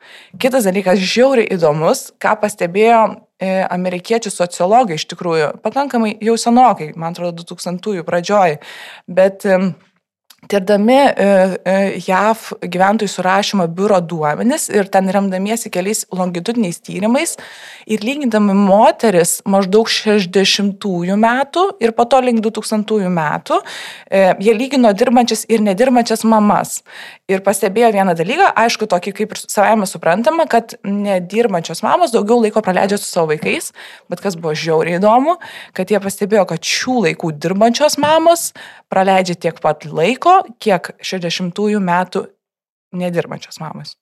Kitas 0.42 0.64
dalykas, 0.66 0.98
žiauriai 0.98 1.52
įdomus, 1.54 2.08
ką 2.18 2.32
pastebėjo 2.40 3.02
e, 3.38 3.50
amerikiečių 3.68 4.32
sociologai 4.34 4.96
iš 4.98 5.04
tikrųjų, 5.12 5.52
pakankamai 5.62 6.16
jau 6.24 6.34
senokai, 6.40 6.88
man 6.98 7.14
atrodo, 7.14 7.44
2000-ųjų 7.44 8.02
pradžioj, 8.08 8.56
bet 9.06 9.46
Tirdami 10.46 10.94
e, 10.94 11.24
e, 11.66 11.72
JAV 12.06 12.44
gyventojų 12.62 13.10
surašymo 13.10 13.64
biuro 13.74 13.98
duomenis 13.98 14.68
ir 14.70 14.86
ten 14.86 15.10
remdamiesi 15.10 15.66
keliais 15.74 16.04
longitudiniais 16.14 16.78
tyrimais 16.78 17.34
ir 17.90 18.04
lygindami 18.06 18.54
moteris 18.54 19.40
maždaug 19.50 19.90
60-ųjų 19.90 21.16
metų 21.18 21.64
ir 21.82 21.90
po 21.96 22.06
to 22.06 22.20
link 22.22 22.38
2000-ųjų 22.46 23.10
metų, 23.18 23.58
e, 24.06 24.22
jie 24.46 24.54
lygino 24.54 24.94
dirbančias 24.94 25.42
ir 25.50 25.64
nedirbančias 25.66 26.22
mamas. 26.22 26.84
Ir 27.28 27.42
pastebėjo 27.44 27.90
vieną 27.98 28.14
dalyką, 28.16 28.52
aišku, 28.62 28.86
tokį 28.88 29.16
kaip 29.18 29.34
ir 29.34 29.42
savame 29.42 29.90
suprantama, 29.90 30.46
kad 30.48 30.78
nedirbančios 30.86 31.82
mamos 31.84 32.14
daugiau 32.14 32.38
laiko 32.44 32.62
praleidžia 32.64 33.00
su 33.02 33.10
savo 33.10 33.34
vaikais, 33.34 33.72
bet 34.08 34.22
kas 34.22 34.38
buvo 34.38 34.54
žiauriai 34.56 35.02
įdomu, 35.02 35.36
kad 35.76 35.90
jie 35.90 35.98
pastebėjo, 36.00 36.46
kad 36.54 36.62
šių 36.62 37.02
laikų 37.08 37.34
dirbančios 37.42 37.98
mamos 38.00 38.52
praleidžia 38.88 39.36
tiek 39.36 39.60
pat 39.60 39.84
laiko, 39.84 40.27
kiek 40.62 40.92
60-ųjų 41.04 41.80
metų 41.84 42.24
nedirbančios 42.98 43.60
mamos. 43.62 43.94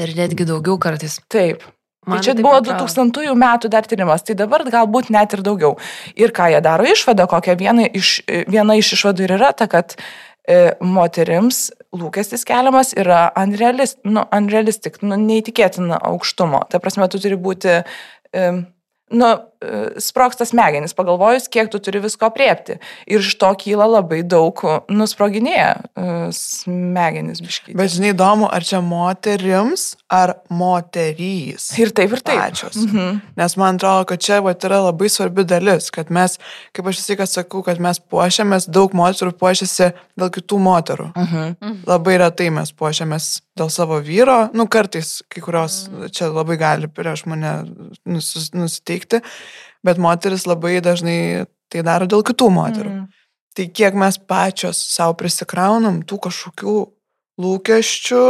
Ir 0.00 0.14
netgi 0.16 0.46
daugiau 0.48 0.78
kartais. 0.80 1.18
Taip. 1.28 1.64
Tai 1.64 1.76
Man 2.08 2.22
tai 2.22 2.30
čia 2.30 2.34
buvo 2.40 2.56
2000 2.64 3.34
metų 3.36 3.68
dar 3.68 3.84
tyrimas, 3.84 4.22
tai 4.24 4.32
dabar 4.38 4.64
galbūt 4.64 5.10
net 5.12 5.34
ir 5.36 5.42
daugiau. 5.44 5.74
Ir 6.16 6.32
ką 6.32 6.48
jie 6.54 6.62
daro 6.64 6.86
išvadą, 6.88 7.26
kokia 7.28 7.58
viena 7.60 7.84
iš, 7.84 8.22
viena 8.48 8.78
iš 8.80 8.94
išvadų 8.96 9.26
ir 9.26 9.34
yra 9.36 9.50
ta, 9.52 9.66
kad 9.68 9.98
e, 10.48 10.72
moterims 10.80 11.66
lūkestis 11.92 12.46
keliamas 12.48 12.94
yra 12.96 13.26
unrealistic, 13.36 14.00
nu, 14.08 14.24
unrealistic 14.32 14.96
nu, 15.04 15.18
neįtikėtina 15.20 16.00
aukštumo. 16.08 16.62
Ta 16.72 16.80
prasme, 16.80 17.04
tu 17.12 17.20
turi 17.20 17.36
būti 17.36 17.76
e, 17.76 18.48
nu, 19.12 19.30
sproksta 20.00 20.46
smegenys, 20.48 20.94
pagalvojus, 20.96 21.48
kiek 21.52 21.68
tu 21.72 21.78
turi 21.82 22.00
visko 22.00 22.30
priepti. 22.32 22.78
Ir 23.10 23.20
iš 23.20 23.34
to 23.40 23.50
kyla 23.60 23.84
labai 23.90 24.22
daug, 24.24 24.56
nusproginėja 24.88 25.72
e, 25.76 26.06
smegenys 26.34 27.42
biškai. 27.44 27.74
Bet 27.76 27.92
žinai, 27.92 28.14
įdomu, 28.14 28.48
ar 28.48 28.64
čia 28.64 28.80
moterims, 28.84 29.94
ar 30.08 30.38
moterys. 30.48 31.70
Ir 31.80 31.92
taip, 31.96 32.16
ir 32.16 32.24
taip. 32.24 32.40
Pačios. 32.40 32.78
Mhm. 32.86 33.20
Nes 33.40 33.56
man 33.60 33.80
atrodo, 33.80 34.08
kad 34.10 34.24
čia 34.24 34.40
va, 34.44 34.54
yra 34.56 34.80
labai 34.86 35.10
svarbi 35.12 35.44
dalis, 35.48 35.90
kad 35.94 36.12
mes, 36.14 36.38
kaip 36.76 36.88
aš 36.88 37.02
visą 37.02 37.14
laiką 37.14 37.28
sakau, 37.28 37.64
kad 37.66 37.82
mes 37.82 38.00
puošiamės, 38.00 38.70
daug 38.72 38.96
moterų 38.96 39.36
puošiasi 39.40 39.92
dėl 40.20 40.32
kitų 40.32 40.60
moterų. 40.64 41.10
Mhm. 41.16 41.78
Labai 41.88 42.16
retai 42.24 42.48
mes 42.54 42.72
puošiamės 42.72 43.30
dėl 43.60 43.70
savo 43.72 44.00
vyro, 44.04 44.46
nu 44.56 44.64
kartais 44.70 45.18
kai 45.28 45.42
kurios 45.44 45.82
mhm. 45.90 46.12
čia 46.16 46.30
labai 46.32 46.56
gali 46.60 46.88
prieš 46.88 47.26
mane 47.28 47.52
nus, 48.08 48.32
nusiteikti, 48.56 49.20
bet 49.86 50.00
moteris 50.00 50.46
labai 50.48 50.78
dažnai 50.84 51.46
tai 51.70 51.84
daro 51.86 52.08
dėl 52.10 52.24
kitų 52.26 52.50
moterų. 52.52 52.92
Mm. 52.92 53.08
Tai 53.56 53.66
kiek 53.74 53.96
mes 53.98 54.18
pačios 54.30 54.78
savo 54.94 55.16
prisikraunam 55.18 56.02
tų 56.06 56.20
kažkokių 56.26 56.76
lūkesčių 57.40 58.24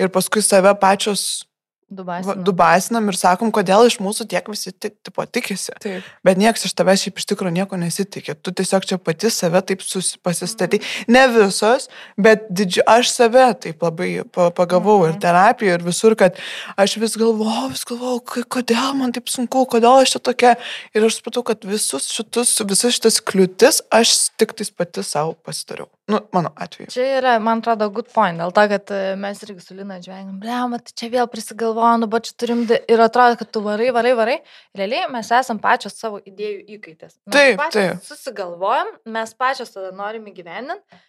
ir 0.00 0.12
paskui 0.14 0.42
save 0.44 0.74
pačios 0.80 1.44
Dubasinam. 1.90 2.44
Dubasinam 2.44 3.08
ir 3.12 3.16
sakom, 3.18 3.50
kodėl 3.54 3.84
iš 3.88 3.98
mūsų 4.02 4.26
tiek 4.30 4.46
visi 4.48 4.72
tik, 4.72 4.94
tipo, 5.04 5.24
tikisi. 5.28 5.74
Taip. 5.82 6.06
Bet 6.24 6.40
niekas 6.40 6.64
iš 6.68 6.74
tavęs 6.78 7.04
šiaip 7.04 7.20
iš 7.20 7.26
tikrųjų 7.30 7.54
nieko 7.58 7.78
nesitikė. 7.80 8.36
Tu 8.40 8.54
tiesiog 8.56 8.86
čia 8.88 8.98
pati 8.98 9.30
save 9.32 9.60
taip 9.68 9.84
pasistatai. 10.24 10.80
Mm. 10.80 11.14
Ne 11.14 11.24
visos, 11.34 11.90
bet 12.16 12.48
didži... 12.48 12.82
aš 12.88 13.12
save 13.12 13.46
taip 13.66 13.84
labai 13.84 14.10
pagavau 14.32 15.02
mm. 15.02 15.12
ir 15.12 15.20
terapijoje, 15.22 15.78
ir 15.78 15.86
visur, 15.86 16.16
kad 16.18 16.40
aš 16.80 16.96
vis 17.02 17.18
galvojau, 17.20 17.68
vis 17.74 17.84
galvojau, 17.88 18.44
kodėl 18.56 18.96
man 18.98 19.12
taip 19.14 19.28
sunku, 19.32 19.66
kodėl 19.70 20.00
aš 20.00 20.16
čia 20.16 20.24
tokia. 20.30 20.54
Ir 20.96 21.04
aš 21.04 21.20
supratau, 21.20 21.44
kad 21.52 21.68
visus 21.68 22.08
šitus, 22.14 22.56
visas 22.64 22.96
šitas 22.96 23.20
kliūtis 23.20 23.84
aš 23.92 24.16
tik 24.40 24.56
tais 24.56 24.72
pati 24.72 25.04
savo 25.04 25.36
pasidariau. 25.44 25.90
Nu, 26.06 26.18
mano 26.32 26.50
atveju. 26.56 26.90
Čia 26.92 27.04
yra, 27.18 27.38
man 27.40 27.62
atrodo, 27.62 27.86
good 27.88 28.10
point. 28.12 28.36
Dėl 28.36 28.52
to, 28.52 28.64
kad 28.68 28.90
e, 28.92 29.14
mes 29.16 29.38
irgi 29.46 29.62
su 29.64 29.76
Lina 29.76 29.96
žvengam, 30.04 30.36
blem, 30.42 30.74
čia 30.92 31.08
vėl 31.14 31.30
prisigalvojom, 31.32 32.02
nu, 32.02 32.08
bet 32.12 32.28
čia 32.28 32.34
turim 32.42 32.66
ir 32.68 33.00
atrodo, 33.00 33.38
kad 33.40 33.48
tu 33.56 33.62
varai, 33.64 33.88
varai, 33.96 34.12
varai. 34.18 34.36
Realiai 34.76 35.08
mes 35.14 35.32
esam 35.32 35.60
pačios 35.62 35.96
savo 35.96 36.20
idėjų 36.20 36.76
įkaitės. 36.76 37.16
Mes 37.24 37.38
taip, 37.38 37.64
taip. 37.72 38.04
Susigalvojam, 38.04 38.92
mes 39.16 39.32
pačios 39.40 39.72
tada 39.72 39.94
norim 39.96 40.28
įgyvendinti. 40.28 41.00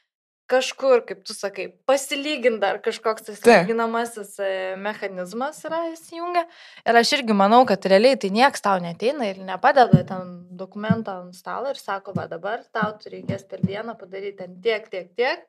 Kažkur, 0.51 1.01
kaip 1.07 1.23
tu 1.25 1.33
sakai, 1.33 1.67
pasilyginti 1.89 2.61
dar 2.61 2.79
kažkoks 2.83 3.25
tas 3.29 3.41
lyginamasis 3.45 4.35
e, 4.39 4.51
mechanizmas 4.81 5.61
yra 5.67 5.81
įsijungia. 5.91 6.45
Ir 6.85 6.99
aš 7.01 7.15
irgi 7.19 7.37
manau, 7.37 7.63
kad 7.69 7.85
realiai 7.89 8.19
tai 8.21 8.31
nieks 8.35 8.63
tau 8.65 8.77
neteina 8.83 9.29
ir 9.31 9.41
nepadeda 9.45 10.03
ten 10.07 10.35
dokumentą 10.55 11.19
ant 11.23 11.37
stalo 11.37 11.73
ir 11.73 11.81
sako, 11.81 12.13
va 12.17 12.27
dabar 12.31 12.63
tau 12.75 12.93
reikės 13.05 13.47
per 13.49 13.65
dieną 13.65 13.97
padaryti 13.99 14.43
ten 14.43 14.57
tiek, 14.61 14.89
tiek, 14.91 15.11
tiek. 15.17 15.45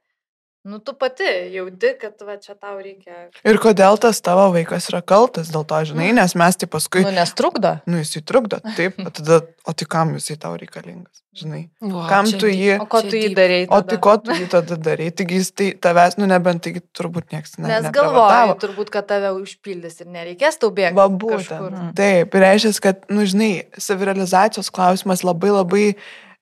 Nu, 0.67 0.81
tu 0.83 0.97
pati 0.99 1.23
jauti, 1.55 1.93
kad 2.01 2.19
va 2.27 2.35
čia 2.43 2.57
tau 2.59 2.81
reikia. 2.83 3.29
Ir 3.47 3.59
kodėl 3.63 4.01
tas 4.03 4.19
tavo 4.25 4.49
vaikas 4.51 4.89
yra 4.91 4.99
kaltas 5.07 5.53
dėl 5.55 5.63
to, 5.71 5.79
žinai, 5.93 6.09
nes 6.17 6.35
mes 6.35 6.59
tai 6.59 6.67
paskui, 6.67 7.05
Nu, 7.07 7.13
nes 7.15 7.31
trukdo. 7.39 7.77
nu, 7.87 8.01
jisai 8.03 8.23
trukdo, 8.27 8.59
taip, 8.75 8.99
o 8.99 9.13
tada, 9.15 9.39
o 9.63 9.75
tai 9.79 9.87
kam 9.87 10.11
jisai 10.19 10.35
tau 10.43 10.57
reikalingas, 10.59 11.23
žinai. 11.39 11.63
Wow, 11.87 12.09
Kam 12.11 12.27
tu 12.35 12.51
jį, 12.51 12.81
O 12.83 12.89
ko 12.91 13.05
tu 13.07 13.15
jį 13.15 13.31
darai? 13.39 13.61
o 13.71 13.79
tai 13.87 14.01
ko 14.03 14.17
tu 14.19 14.35
jį 14.35 14.49
tada 14.57 14.75
darai, 14.89 15.09
taigi 15.15 15.39
jis 15.39 15.53
tai 15.55 15.71
tavęs, 15.87 16.19
nu, 16.19 16.27
nebent, 16.35 16.65
taigi 16.67 16.83
turbūt 16.99 17.31
niekas 17.31 17.55
ne. 17.63 17.71
Nes 17.71 17.87
galvoju, 17.95 18.59
turbūt, 18.67 18.91
kad 18.91 19.07
tave 19.07 19.31
užpildys 19.39 20.03
ir 20.03 20.11
nereikės 20.11 20.59
tau 20.59 20.75
bėgti. 20.75 20.99
Va 20.99 21.07
būtent. 21.07 21.95
Taip, 21.95 22.35
reiškia, 22.35 22.75
kad, 22.83 23.07
nu, 23.15 23.23
žinai, 23.23 23.53
savirealizacijos 23.79 24.75
klausimas 24.75 25.23
labai 25.23 25.55
labai 25.55 25.87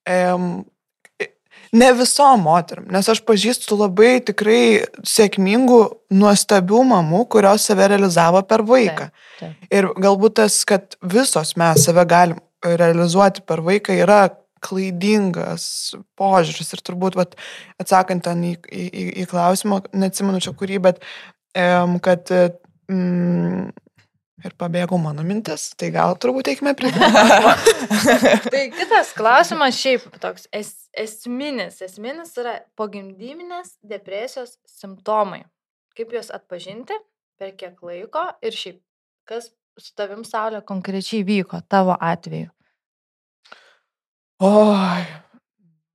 um, 0.09 0.65
ne 1.75 1.91
visom 1.99 2.45
moterim, 2.47 2.87
nes 2.93 3.09
aš 3.11 3.21
pažįstu 3.27 3.79
labai 3.79 4.19
tikrai 4.27 4.85
sėkmingų, 5.07 5.81
nuostabių 6.15 6.83
mamų, 6.93 7.25
kurios 7.35 7.67
save 7.69 7.89
realizavo 7.91 8.43
per 8.47 8.63
vaiką. 8.69 9.11
Taip, 9.11 9.35
taip. 9.41 9.69
Ir 9.75 9.91
galbūt 10.07 10.39
tas, 10.43 10.61
kad 10.69 10.97
visos 11.03 11.55
mes 11.61 11.87
save 11.87 12.07
galim 12.11 12.41
realizuoti 12.65 13.45
per 13.47 13.63
vaiką, 13.65 13.97
yra 14.05 14.23
klaidingas 14.65 15.67
požiūris 16.19 16.73
ir 16.73 16.83
turbūt, 16.87 17.19
vat, 17.21 17.35
atsakant 17.83 18.25
ten 18.25 18.45
į, 18.49 18.55
į, 18.65 18.85
į, 19.25 19.27
klausimą, 19.29 19.83
neatsimenu 19.93 20.41
čia 20.45 20.55
kurį, 20.57 20.81
bet 20.87 21.03
kad 21.55 22.33
mm, 22.33 23.69
ir 24.43 24.55
pabėgo 24.59 24.99
mano 25.01 25.23
mintis, 25.27 25.69
tai 25.79 25.91
gal 25.95 26.17
turbūt 26.21 26.51
eikime 26.53 26.75
prie 26.79 26.91
to. 26.95 27.09
Tai 28.49 28.63
kitas 28.75 29.13
klausimas 29.17 29.79
šiaip 29.79 30.07
toks 30.23 30.49
es, 30.55 30.73
esminis. 30.99 31.81
Esminis 31.85 32.35
yra 32.41 32.57
pogimdyminės 32.79 33.77
depresijos 33.87 34.57
simptomai. 34.69 35.45
Kaip 35.95 36.17
juos 36.17 36.33
atpažinti, 36.35 36.97
per 37.39 37.55
kiek 37.59 37.79
laiko 37.87 38.27
ir 38.43 38.57
šiaip, 38.59 38.81
kas 39.29 39.53
su 39.79 39.95
tavim 39.99 40.25
saulė 40.27 40.63
konkrečiai 40.67 41.23
vyko 41.27 41.61
tavo 41.71 41.95
atveju. 42.01 42.51
Oi, 44.45 45.05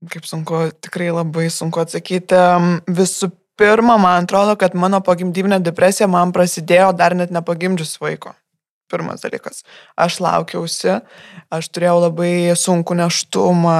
kaip 0.10 0.28
sunku, 0.28 0.70
tikrai 0.80 1.10
labai 1.12 1.50
sunku 1.52 1.84
atsakyti. 1.84 2.40
Visų 2.88 3.34
pirma, 3.60 3.98
man 4.00 4.24
atrodo, 4.24 4.56
kad 4.60 4.76
mano 4.76 5.02
pogimdyvinė 5.04 5.60
depresija 5.64 6.08
man 6.08 6.32
prasidėjo 6.36 6.94
dar 6.96 7.16
net 7.20 7.34
nepagimdžius 7.36 7.98
vaiko. 8.00 8.34
Pirmas 8.90 9.24
dalykas. 9.24 9.64
Aš 10.00 10.20
laukiausi, 10.24 10.96
aš 11.54 11.70
turėjau 11.74 12.00
labai 12.08 12.56
sunku 12.58 12.98
neštumą, 12.98 13.78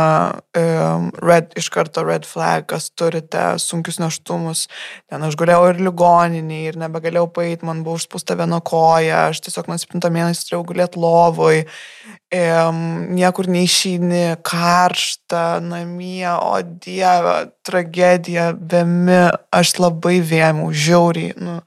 red, 1.26 1.52
iš 1.60 1.72
karto 1.74 2.06
red 2.08 2.28
flag, 2.30 2.68
kas 2.70 2.92
turite 2.94 3.56
sunkius 3.62 4.00
neštumus. 4.02 4.68
Ten 5.10 5.26
aš 5.26 5.38
guliau 5.40 5.68
ir 5.72 5.82
ligoniniai, 5.82 6.70
ir 6.70 6.80
nebegalėjau 6.82 7.28
paėti, 7.36 7.68
man 7.68 7.84
buvo 7.86 7.98
užspūsta 8.00 8.38
viena 8.40 8.62
koja, 8.62 9.28
aš 9.34 9.44
tiesiog 9.48 9.72
nuo 9.72 9.80
7 9.82 10.14
mėnesio 10.14 10.48
turėjau 10.48 10.66
gulėti 10.72 11.02
lovoj 11.02 11.66
niekur 12.30 13.48
neišyni, 13.50 14.38
karšta, 14.46 15.60
namie, 15.62 16.30
o 16.30 16.62
dieve, 16.62 17.50
tragedija, 17.66 18.54
vėmi, 18.54 19.32
aš 19.52 19.80
labai 19.80 20.20
vėmiau, 20.22 20.70
žiauriai, 20.70 21.34
nu, 21.38 21.60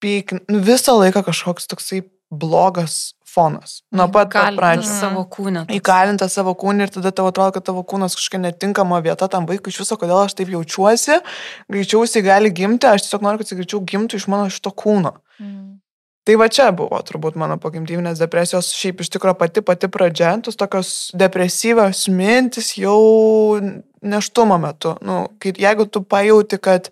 pyk, 0.00 0.36
nu, 0.50 0.60
visą 0.60 0.98
laiką 1.00 1.24
kažkoks 1.24 1.66
toksai 1.66 2.02
blogas 2.30 3.14
fonas. 3.26 3.82
Nuo 3.92 4.08
pat, 4.12 4.30
pat 4.32 4.56
pradžios. 4.56 4.90
savo 5.00 5.24
kūną. 5.30 5.66
toks. 5.66 5.76
Įkalinta 5.78 6.28
savo 6.32 6.54
kūnį 6.58 6.86
ir 6.86 6.92
tada 6.94 7.12
tau 7.14 7.28
atrodo, 7.30 7.54
kad 7.56 7.66
tavo 7.68 7.84
kūnas 7.86 8.16
kažkokia 8.18 8.42
netinkama 8.46 9.00
vieta 9.04 9.28
tam 9.32 9.48
vaikui 9.48 9.72
iš 9.72 9.82
viso, 9.84 9.98
kodėl 10.00 10.22
aš 10.24 10.36
taip 10.38 10.50
jaučiuosi, 10.54 11.20
greičiau 11.72 12.04
jisai 12.06 12.24
gali 12.26 12.52
gimti, 12.54 12.88
aš 12.88 13.06
tiesiog 13.06 13.26
noriu, 13.26 13.42
kad 13.42 13.50
jisai 13.50 13.60
greičiau 13.60 13.82
gimtų 13.92 14.20
iš 14.20 14.28
mano 14.32 14.48
šito 14.52 14.72
kūno. 14.72 15.16
Mm. 15.42 15.66
Tai 16.26 16.34
va 16.40 16.48
čia 16.50 16.72
buvo 16.74 16.98
turbūt 17.06 17.36
mano 17.38 17.54
pogimdyvinės 17.62 18.18
depresijos, 18.18 18.72
šiaip 18.74 19.04
iš 19.04 19.12
tikrųjų 19.14 19.38
pati 19.38 19.62
pati 19.62 19.90
pradžia, 19.92 20.32
tos 20.42 20.58
tokios 20.58 20.88
depresyvios 21.14 22.08
mintis 22.10 22.72
jau 22.80 23.60
neštumo 24.02 24.58
metu. 24.58 24.96
Nu, 25.06 25.20
kai, 25.38 25.54
jeigu 25.54 25.86
tu 25.86 26.02
pajauti, 26.02 26.58
kad 26.58 26.90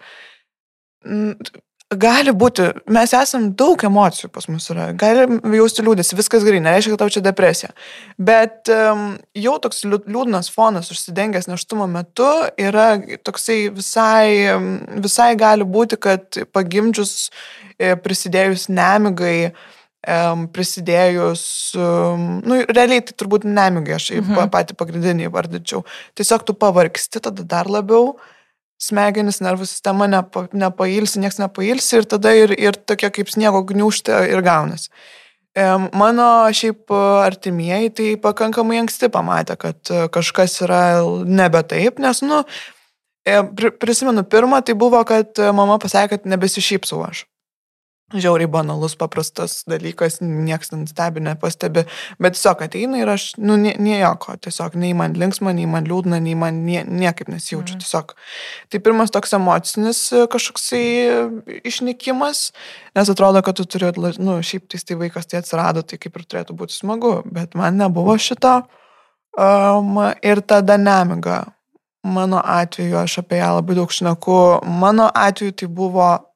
gali 1.93 2.33
būti, 2.35 2.67
mes 2.93 3.13
esam 3.17 3.51
daug 3.57 3.81
emocijų 3.87 4.31
pas 4.33 4.47
mus 4.49 4.67
yra, 4.73 4.89
galim 4.99 5.39
jausti 5.55 5.85
liūdės, 5.85 6.15
viskas 6.17 6.45
gerai, 6.47 6.63
nereiškia, 6.65 6.95
kad 6.95 7.03
tau 7.05 7.13
čia 7.13 7.23
depresija. 7.25 7.71
Bet 8.19 8.71
um, 8.73 9.15
jau 9.37 9.57
toks 9.63 9.85
liū- 9.87 10.03
liūdnas 10.09 10.51
fonas 10.55 10.91
užsidengęs 10.95 11.49
neštumo 11.51 11.87
metu 11.91 12.29
yra 12.61 12.97
toksai 13.27 13.69
visai, 13.75 14.57
visai 15.05 15.31
gali 15.41 15.67
būti, 15.69 16.01
kad 16.01 16.41
pagimdžius 16.57 17.15
e, 17.79 17.95
prisidėjus 18.01 18.69
nemigai, 18.73 19.53
em, 20.05 20.47
prisidėjus, 20.53 21.47
um, 21.79 22.29
nu, 22.45 22.63
realiai 22.69 23.05
tai 23.05 23.17
turbūt 23.17 23.47
nemigai, 23.49 23.99
aš. 23.99 24.13
Mhm. 24.19 24.53
patį 24.53 24.77
pagrindinį 24.81 25.33
vardyčiau. 25.35 25.85
Tiesiog 26.17 26.49
tu 26.49 26.57
pavargsti 26.57 27.23
tada 27.25 27.47
dar 27.47 27.71
labiau, 27.71 28.17
smegenis, 28.85 29.41
nervų 29.45 29.67
sistema 29.69 30.09
nepa, 30.11 30.47
nepailsi, 30.53 31.21
niekas 31.23 31.41
nepailsi 31.43 32.01
ir 32.01 32.09
tada 32.09 32.33
ir, 32.37 32.55
ir 32.59 32.77
tokia 32.77 33.11
kaip 33.15 33.33
sniego 33.33 33.65
gniužtė 33.67 34.25
ir 34.33 34.45
gaunasi. 34.45 34.91
Mano 35.95 36.51
šiaip 36.51 36.91
e, 36.91 37.01
artimieji 37.23 37.91
tai 37.95 38.07
pakankamai 38.19 38.81
anksti 38.83 39.07
pamatė, 39.15 39.55
kad 39.55 39.91
e, 39.93 40.09
kažkas 40.11 40.57
yra 40.67 40.81
nebe 41.31 41.61
taip, 41.71 42.01
nes, 42.03 42.25
nu, 42.27 42.41
e, 43.23 43.37
pri- 43.55 43.71
prisimenu 43.79 44.25
pirmą, 44.27 44.65
tai 44.67 44.75
buvo, 44.75 44.99
kad 45.07 45.39
mama 45.55 45.79
pasakė, 45.79 46.17
kad 46.17 46.27
nebesišypsau 46.35 47.05
aš. 47.07 47.23
Žiauriai 48.13 48.51
banalus, 48.53 48.93
paprastas 49.01 49.63
dalykas, 49.65 50.19
niekas 50.21 50.69
ten 50.69 50.83
stebi, 50.87 51.23
nepastebi, 51.25 51.87
bet 52.21 52.35
tiesiog 52.37 52.61
ateina 52.67 52.99
ir 53.01 53.09
aš, 53.09 53.31
nu, 53.41 53.57
nie- 53.57 53.79
nieko, 53.81 54.35
tiesiog 54.45 54.75
nei 54.77 54.93
man 54.93 55.15
linksma, 55.17 55.55
nei 55.57 55.65
man 55.67 55.87
liūdna, 55.89 56.21
nei 56.21 56.35
man 56.37 56.67
nie, 56.67 56.83
niekaip 56.85 57.29
nesijaučiu, 57.33 57.75
Mhm. 57.75 57.81
tiesiog. 57.81 58.13
Tai 58.69 58.79
pirmas 58.81 59.11
toks 59.11 59.33
emocinis 59.33 60.13
e, 60.13 60.27
kažkoksai 60.29 60.85
e, 60.85 61.61
išnykimas, 61.65 62.53
nes 62.95 63.09
atrodo, 63.09 63.43
kad 63.43 63.57
tu 63.57 63.65
turi, 63.65 63.91
nu, 64.19 64.37
šiaip 64.43 64.69
tais 64.69 64.85
tai 64.85 64.97
vaikas 64.97 65.27
tai 65.27 65.41
atsirado, 65.41 65.83
tai 65.83 65.97
kaip 65.97 66.15
ir 66.17 66.23
turėtų 66.29 66.53
būti 66.55 66.77
smagu, 66.77 67.23
bet 67.25 67.55
man 67.55 67.79
nebuvo 67.79 68.19
šito. 68.19 68.63
Um, 69.37 69.97
ir 70.23 70.41
tada 70.43 70.77
nemiga. 70.77 71.47
Mano 72.05 72.37
atveju, 72.45 72.97
aš 73.01 73.19
apie 73.19 73.41
ją 73.41 73.55
labai 73.57 73.75
daug 73.75 73.89
šneku, 73.91 74.61
mano 74.69 75.11
atveju 75.15 75.53
tai 75.57 75.67
buvo 75.69 76.34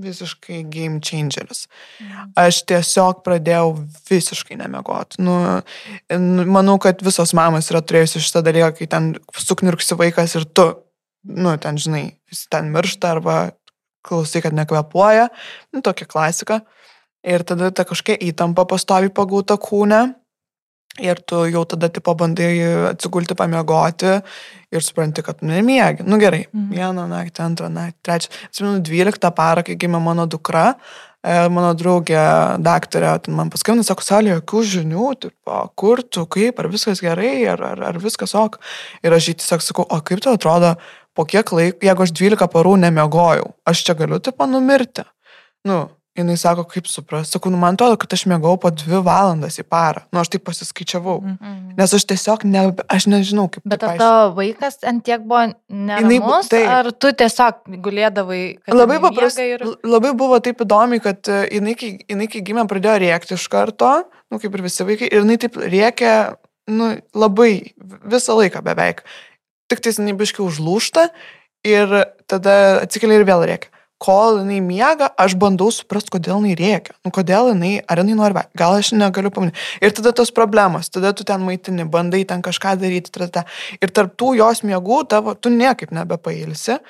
visiškai 0.00 0.62
game 0.70 1.00
changeris. 1.04 1.66
Aš 2.38 2.62
tiesiog 2.68 3.22
pradėjau 3.26 3.74
visiškai 4.10 4.56
nemegoti. 4.58 5.20
Nu, 5.22 5.36
n- 6.12 6.46
manau, 6.50 6.78
kad 6.82 7.02
visos 7.04 7.34
mamos 7.36 7.70
yra 7.70 7.82
turėjusi 7.82 8.22
šitą 8.24 8.42
dalyką, 8.46 8.72
kai 8.78 8.88
ten 8.90 9.12
suknirksi 9.38 9.98
vaikas 10.00 10.34
ir 10.34 10.48
tu, 10.50 10.66
nu, 11.24 11.54
ten 11.62 11.78
žinai, 11.78 12.04
jis 12.32 12.46
ten 12.50 12.72
miršta 12.74 13.14
arba 13.14 13.36
klausai, 14.04 14.42
kad 14.44 14.56
nekvepuoja. 14.56 15.28
Nu, 15.72 15.80
tokia 15.84 16.08
klasika. 16.10 16.60
Ir 17.24 17.46
tada 17.46 17.70
ta 17.72 17.86
kažkokia 17.88 18.18
įtampa 18.20 18.66
pastovi 18.68 19.08
pagauta 19.08 19.56
kūne. 19.56 20.10
Ir 21.02 21.18
tu 21.26 21.40
jau 21.50 21.64
tada 21.66 21.88
tipo 21.90 22.12
bandai 22.14 22.52
atsigulti 22.92 23.34
pamiegoti 23.34 24.12
ir 24.78 24.84
supranti, 24.86 25.22
kad 25.24 25.38
tu 25.40 25.46
nemiegi. 25.46 26.04
Nu 26.06 26.18
gerai, 26.18 26.46
Mhm. 26.52 26.70
vieną 26.74 27.06
naktį, 27.10 27.40
antrą 27.44 27.68
naktį, 27.72 27.98
trečią. 28.02 28.28
Atsimenu, 28.50 28.80
12 28.82 29.30
parą, 29.34 29.64
kai 29.64 29.76
gimė 29.76 30.00
mano 30.02 30.26
dukra, 30.26 30.74
e, 31.24 31.48
mano 31.48 31.74
draugė 31.74 32.58
daktarė 32.60 33.28
man 33.28 33.50
paskambino, 33.50 33.84
sako, 33.84 34.02
salė, 34.02 34.40
jokių 34.40 34.62
žinių, 34.74 35.06
tipo, 35.20 35.70
kur 35.76 36.02
tu, 36.02 36.26
kaip, 36.26 36.58
ar 36.58 36.68
viskas 36.68 37.00
gerai, 37.00 37.46
ar, 37.48 37.62
ar, 37.62 37.82
ar 37.82 37.94
viskas 37.98 38.34
ok. 38.34 38.58
Ir 39.02 39.10
aš 39.12 39.28
jį 39.30 39.34
tiesiog 39.40 39.60
sakau, 39.62 39.86
o 39.88 40.00
kaip 40.00 40.20
tau 40.20 40.34
atrodo, 40.34 40.76
po 41.14 41.24
kiek 41.24 41.46
laiko, 41.52 41.78
jeigu 41.80 42.02
aš 42.02 42.10
12 42.12 42.48
parų 42.50 42.76
nemiegojau, 42.78 43.54
aš 43.66 43.84
čia 43.84 43.94
galiu 43.94 44.18
tipo 44.18 44.44
numirti. 44.46 45.04
Nu, 45.64 45.88
jinai 46.18 46.36
sako, 46.38 46.64
kaip 46.70 46.86
supras. 46.86 47.30
Sakau, 47.32 47.50
nu 47.52 47.58
man 47.58 47.74
atrodo, 47.74 47.96
kad 48.00 48.14
aš 48.14 48.24
mėgau 48.30 48.54
po 48.60 48.70
dvi 48.70 49.00
valandas 49.04 49.58
į 49.58 49.64
parą. 49.70 50.04
Nu, 50.14 50.20
aš 50.22 50.30
taip 50.34 50.44
pasiskaičiavau. 50.46 51.16
Mm. 51.24 51.74
Nes 51.78 51.94
aš 51.98 52.06
tiesiog, 52.10 52.46
ne, 52.50 52.62
aš 52.92 53.08
nežinau, 53.10 53.48
kaip 53.52 53.66
Bet 53.68 53.82
ar 53.86 53.98
tavo 54.00 54.28
vaikas 54.38 54.78
ant 54.86 55.04
tiek 55.06 55.24
buvo 55.24 55.42
Jinai 55.48 55.58
bu- 55.58 56.30
neramus, 56.30 56.50
taip. 56.52 56.68
ar 56.70 56.90
tu 56.92 57.10
tiesiog 57.22 57.76
gulėdavai? 57.84 58.42
Labai 58.70 59.00
jinai 59.00 59.04
paprastai. 59.08 59.48
Ir... 59.56 59.66
Labai 59.82 60.14
buvo 60.18 60.38
taip 60.44 60.62
įdomi, 60.64 61.02
kad 61.04 61.30
e, 61.32 61.42
jinai, 61.58 61.76
kai, 61.80 61.92
jinai, 62.14 62.30
kai 62.30 62.44
gimė, 62.46 62.66
pradėjo 62.70 62.96
rėkti 63.02 63.38
iš 63.38 63.50
karto, 63.52 63.92
nu, 64.30 64.40
kaip 64.42 64.54
ir 64.54 64.66
visi 64.68 64.86
vaikai, 64.86 65.10
ir 65.10 65.24
jinai 65.24 65.38
taip 65.42 65.58
rėkė, 65.58 66.14
nu, 66.70 66.94
labai 67.18 67.52
visą 68.06 68.38
laiką 68.38 68.62
beveik. 68.64 69.02
Tik 69.72 69.82
tai 69.82 69.96
jinai 69.98 70.14
biškai 70.18 70.44
užlūšta 70.46 71.08
ir 71.66 72.02
tada 72.30 72.84
atsikeli 72.84 73.18
ir 73.18 73.26
vėl 73.26 73.48
reikia 73.50 73.73
kol 74.04 74.42
jinai 74.42 74.60
miega, 74.64 75.08
aš 75.20 75.36
bandau 75.40 75.70
suprasti, 75.72 76.12
kodėl 76.12 76.42
jinai 76.42 76.56
rėkia. 76.58 76.96
Nu, 77.06 77.12
kodėl 77.14 77.52
jinai, 77.54 77.72
ar 77.88 78.02
jinai 78.02 78.18
nori, 78.18 78.44
gal 78.58 78.76
aš 78.76 78.92
negaliu 78.96 79.32
pamanyti. 79.34 79.60
Ir 79.84 79.94
tada 79.96 80.12
tos 80.16 80.32
problemos, 80.34 80.90
tada 80.92 81.14
tu 81.16 81.24
ten 81.28 81.44
maitini, 81.44 81.86
bandai 81.88 82.24
ten 82.28 82.44
kažką 82.44 82.76
daryti, 82.82 83.14
tada. 83.14 83.46
Ir 83.80 83.92
tarp 83.94 84.16
tų 84.20 84.34
jos 84.42 84.64
miegų 84.66 85.04
tavo, 85.08 85.36
tu 85.38 85.52
niekaip 85.54 85.94
nebepailsi. 85.96 86.80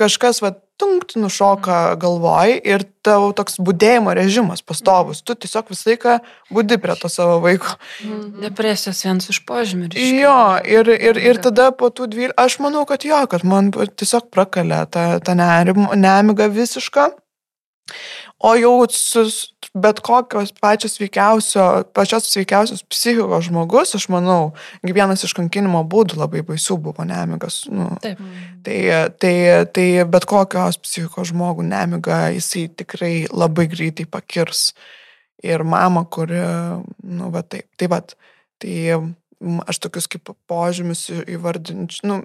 Kažkas, 0.00 0.40
va, 0.42 0.54
tunkt 0.80 1.14
nušoka 1.16 1.94
galvoj 2.00 2.56
ir 2.66 2.84
tavo 3.04 3.30
toks 3.36 3.58
būdėjimo 3.62 4.14
režimas 4.16 4.62
pastovus. 4.64 5.22
Tu 5.22 5.36
tiesiog 5.44 5.70
visą 5.70 5.90
laiką 5.92 6.16
būdi 6.54 6.78
prie 6.82 6.96
to 7.00 7.10
savo 7.12 7.38
vaiko. 7.44 7.76
Mhm. 8.02 8.44
Depresijos 8.44 9.04
vienas 9.06 9.30
iš 9.30 9.42
požymių. 9.48 9.90
Jo, 9.94 10.38
ir, 10.64 10.90
ir, 10.94 11.20
ir 11.20 11.42
tada 11.44 11.70
po 11.76 11.92
tų 11.94 12.08
dvylių, 12.14 12.36
aš 12.40 12.58
manau, 12.64 12.84
kad 12.88 13.06
jo, 13.06 13.20
kad 13.30 13.44
man 13.46 13.70
tiesiog 13.72 14.30
prakalė 14.34 14.84
ta, 14.90 15.06
ta 15.24 15.36
nemiga 15.36 16.48
visiška. 16.50 17.12
O 18.44 18.54
jau 18.56 18.86
su 18.90 19.24
bet 19.74 20.00
kokios 20.00 20.52
pačios 20.60 20.94
sveikiausio, 20.96 21.84
pačios 21.96 22.28
sveikiausios 22.30 22.84
psichikos 22.88 23.48
žmogus, 23.48 23.94
aš 23.98 24.06
manau, 24.12 24.52
vienas 24.82 25.24
iš 25.26 25.34
kankinimo 25.34 25.82
būdų 25.90 26.20
labai 26.20 26.44
baisių 26.46 26.78
buvo 26.84 27.06
nemigas. 27.08 27.64
Nu, 27.68 27.90
Taip. 28.04 28.20
Tai, 28.64 28.78
tai, 29.20 29.34
tai 29.74 29.86
bet 30.08 30.28
kokios 30.30 30.78
psichikos 30.80 31.32
žmogų 31.32 31.66
nemiga 31.66 32.28
jisai 32.34 32.68
tikrai 32.70 33.14
labai 33.32 33.66
greitai 33.72 34.06
pakirs. 34.06 34.70
Ir 35.44 35.60
mama, 35.68 36.06
kuri, 36.08 36.40
nu, 37.04 37.28
va 37.34 37.42
taip, 37.44 37.66
tai 37.76 37.90
va, 37.92 37.98
tai 38.62 38.76
aš 39.66 39.80
tokius 39.86 40.06
kaip 40.10 40.30
požymius 40.50 41.06
įvardinčiau, 41.10 42.06
nu, 42.08 42.16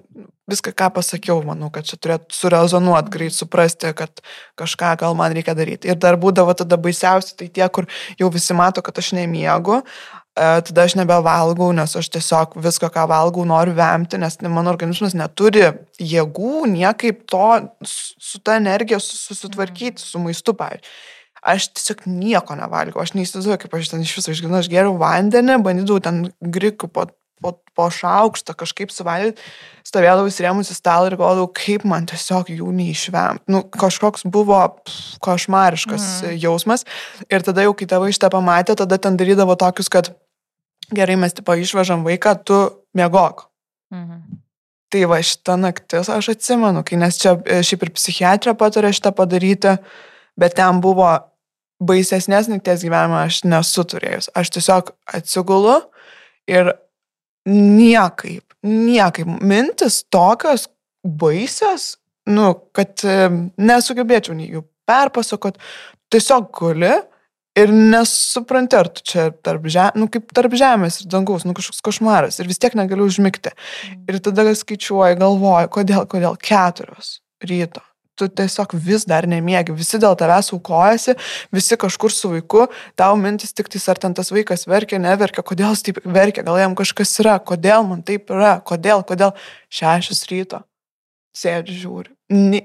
viską, 0.50 0.72
ką 0.76 0.90
pasakiau, 0.96 1.40
manau, 1.46 1.70
kad 1.72 1.86
čia 1.88 1.98
turėtų 2.00 2.34
surezonuot, 2.34 3.10
greit 3.12 3.36
suprasti, 3.36 3.92
kad 3.96 4.22
kažką 4.60 4.94
gal 5.00 5.18
man 5.18 5.34
reikia 5.36 5.54
daryti. 5.58 5.90
Ir 5.90 6.00
dar 6.00 6.18
būdavo 6.20 6.54
tada 6.58 6.78
baisiausia, 6.80 7.36
tai 7.38 7.50
tie, 7.52 7.66
kur 7.68 7.88
jau 8.20 8.30
visi 8.32 8.56
mato, 8.56 8.82
kad 8.82 8.98
aš 8.98 9.12
nemiegu, 9.18 9.80
e, 9.80 10.48
tada 10.66 10.88
aš 10.88 10.96
nebevalgau, 10.98 11.70
nes 11.76 11.94
aš 12.00 12.10
tiesiog 12.16 12.58
viską, 12.58 12.90
ką 12.96 13.06
valgau, 13.10 13.46
noriu 13.48 13.76
vemti, 13.78 14.18
nes 14.20 14.40
mano 14.48 14.72
organizmas 14.74 15.14
neturi 15.18 15.68
jėgų 16.00 16.66
niekaip 16.74 17.24
to 17.30 17.46
su 17.86 18.42
ta 18.42 18.58
energija 18.60 19.00
susitvarkyti, 19.02 20.02
su 20.02 20.22
maistu, 20.22 20.56
pavyzdžiui 20.56 21.18
aš 21.42 21.70
tiesiog 21.76 22.04
nieko 22.10 22.56
nevalgiau, 22.58 23.00
aš 23.02 23.14
neįsivaizduoju, 23.16 23.62
kaip 23.62 23.78
aš 23.78 23.92
ten 23.92 24.04
iš 24.04 24.16
viso 24.18 24.34
išgyvenau, 24.34 24.60
aš 24.60 24.70
geriau 24.72 24.98
vandenį, 25.00 25.58
bandydavau 25.64 26.02
ten 26.04 26.22
grikų 26.40 26.90
po, 26.92 27.06
po, 27.40 27.54
po 27.76 27.88
šaukštą 27.94 28.54
kažkaip 28.60 28.92
suvalgyti, 28.92 29.40
stovėdavau 29.88 30.28
įsirėmus 30.30 30.72
į 30.72 30.76
stalą 30.76 31.10
ir 31.10 31.16
galvodavau, 31.16 31.50
kaip 31.56 31.86
man 31.88 32.08
tiesiog 32.10 32.52
jų 32.52 32.72
neišvemti. 32.76 33.46
Nu, 33.52 33.62
kažkoks 33.64 34.26
buvo 34.28 34.60
pff, 34.84 35.20
košmariškas 35.24 36.08
mm. 36.20 36.40
jausmas 36.44 36.84
ir 37.28 37.46
tada 37.46 37.64
jau, 37.64 37.72
kai 37.76 37.88
tėvai 37.90 38.12
šitą 38.14 38.32
pamatė, 38.32 38.76
tada 38.82 39.00
ten 39.00 39.16
darydavo 39.20 39.56
tokius, 39.60 39.88
kad 39.92 40.12
gerai, 40.94 41.16
mes 41.20 41.34
tipo 41.36 41.54
išvežam 41.56 42.04
vaiką, 42.06 42.36
tu 42.44 42.60
miegok. 42.96 43.48
Mhm. 43.94 44.38
Tai 44.90 45.06
va 45.06 45.20
šitą 45.22 45.54
naktis 45.54 46.08
aš 46.10 46.32
atsimenu, 46.32 46.82
kai 46.86 46.98
nes 46.98 47.18
čia 47.18 47.36
e, 47.46 47.60
šiaip 47.66 47.86
ir 47.86 47.92
psichiatrija 47.94 48.56
patarė 48.58 48.90
šitą 48.94 49.12
padaryti, 49.14 49.76
bet 50.38 50.56
ten 50.58 50.80
buvo 50.82 51.12
baisesnės 51.80 52.50
nakties 52.50 52.84
gyvenimą 52.84 53.24
aš 53.26 53.42
nesu 53.48 53.84
turėjus. 53.88 54.30
Aš 54.36 54.52
tiesiog 54.56 54.92
atsigulu 55.16 55.78
ir 56.50 56.74
niekaip, 57.48 58.44
niekaip 58.66 59.30
mintis 59.40 60.02
tokios 60.12 60.68
baisios, 61.04 61.94
nu, 62.28 62.52
kad 62.76 63.00
nesugebėčiau 63.56 64.36
nei 64.36 64.50
jų 64.52 64.64
perpasakot, 64.88 65.56
tiesiog 66.12 66.50
guli 66.58 66.92
ir 67.58 67.72
nesupranti, 67.74 68.78
ar 68.78 68.90
tu 68.92 69.04
čia 69.06 69.28
tarp, 69.44 69.66
žem, 69.72 69.96
nu, 69.98 70.08
kaip 70.12 70.30
tarp 70.36 70.54
žemės 70.58 71.00
ir 71.00 71.10
dangaus, 71.12 71.46
nu 71.48 71.56
kažkoks 71.56 71.82
košmaras 71.86 72.38
ir 72.38 72.50
vis 72.50 72.60
tiek 72.62 72.76
negaliu 72.78 73.08
užmigti. 73.10 73.52
Mm. 73.56 74.02
Ir 74.12 74.20
tada 74.24 74.46
skaičiuoju, 74.54 75.20
galvoju, 75.20 75.72
kodėl, 75.80 76.04
kodėl 76.10 76.38
keturios 76.40 77.18
ryto 77.40 77.82
tu 78.20 78.28
tiesiog 78.28 78.76
vis 78.86 79.06
dar 79.08 79.26
nemiegi, 79.30 79.74
visi 79.76 80.00
dėl 80.02 80.16
tavęs 80.20 80.52
aukojasi, 80.54 81.16
visi 81.56 81.78
kažkur 81.80 82.12
su 82.14 82.32
vaiku, 82.36 82.66
tau 83.00 83.16
mintis 83.20 83.56
tik 83.56 83.72
tais, 83.72 83.88
ar 83.88 84.00
ten 84.00 84.16
tas 84.16 84.32
vaikas 84.34 84.68
verkia, 84.70 85.00
neverkia, 85.02 85.44
kodėl 85.46 85.72
jis 85.72 85.86
taip 85.88 86.02
verkia, 86.04 86.44
gal 86.46 86.60
jam 86.60 86.76
kažkas 86.78 87.16
yra, 87.24 87.38
kodėl 87.40 87.88
man 87.88 88.04
taip 88.06 88.30
yra, 88.32 88.58
kodėl, 88.66 89.06
kodėl 89.08 89.32
šešios 89.72 90.26
ryto 90.30 90.64
sėdžiu, 91.36 91.76
žiūri, 91.84 92.14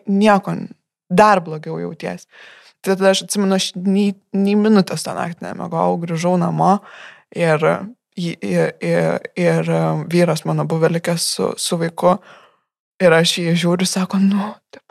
nieko, 0.09 0.55
dar 1.09 1.41
blogiau 1.45 1.77
jauties. 1.81 2.25
Tai 2.81 2.93
tada 2.93 3.11
aš 3.13 3.25
atsimenu, 3.25 3.57
aš 3.57 3.71
nei, 3.77 4.13
nei 4.35 4.55
minutės 4.59 5.05
tą 5.05 5.15
naktį 5.17 5.47
nemegau, 5.47 5.95
grįžau 6.01 6.35
namo 6.41 6.77
ir, 7.33 7.65
ir, 8.17 8.75
ir, 8.85 9.21
ir 9.41 9.71
vyras 10.11 10.45
mano 10.45 10.67
buvo 10.69 10.89
likęs 10.93 11.29
su, 11.37 11.51
su 11.57 11.79
vaiku 11.81 12.17
ir 13.01 13.15
aš 13.17 13.39
jį 13.41 13.55
žiūriu, 13.63 13.89
sako, 13.89 14.21
nu, 14.21 14.51
taip 14.73 14.84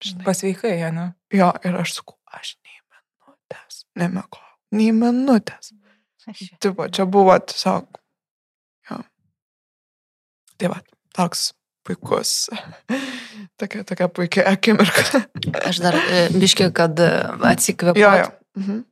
Žinai. 0.00 0.24
Pasveikai, 0.24 0.76
ne? 0.96 1.10
Jo, 1.34 1.50
ir 1.66 1.76
aš 1.76 1.98
sakau, 1.98 2.16
aš 2.32 2.54
nei 2.64 2.78
minutės 2.80 3.82
nemekau, 4.00 4.44
nei 4.72 4.94
minutės. 4.96 5.74
Taip, 6.62 6.80
čia 6.94 7.04
buvo 7.10 7.34
tiesiog. 7.36 8.00
Jo. 8.88 9.00
Tai 10.60 10.70
va, 10.72 10.78
toks 11.16 11.50
puikus. 11.84 12.48
tokia, 13.60 13.84
tokia 13.88 14.08
puikia 14.08 14.46
akimirka. 14.48 15.24
aš 15.68 15.82
dar 15.84 15.98
e, 16.00 16.22
biškiai, 16.32 16.72
kad 16.76 16.96
e, 16.96 17.10
atsikvėpiau. 17.52 18.00
Jo, 18.00 18.14
jo. 18.24 18.30
Mhm. 18.60 18.86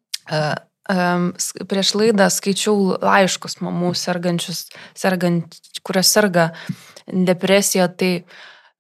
Um, 0.89 1.25
prieš 1.69 1.91
laidą 2.01 2.31
skaičiau 2.33 2.95
laiškus 3.05 3.59
mamų 3.61 3.91
sergančius, 3.97 4.63
sergant, 4.97 5.59
kurios 5.85 6.09
serga 6.17 6.47
depresija, 7.05 7.91
tai 7.93 8.13
uh, 8.23 8.39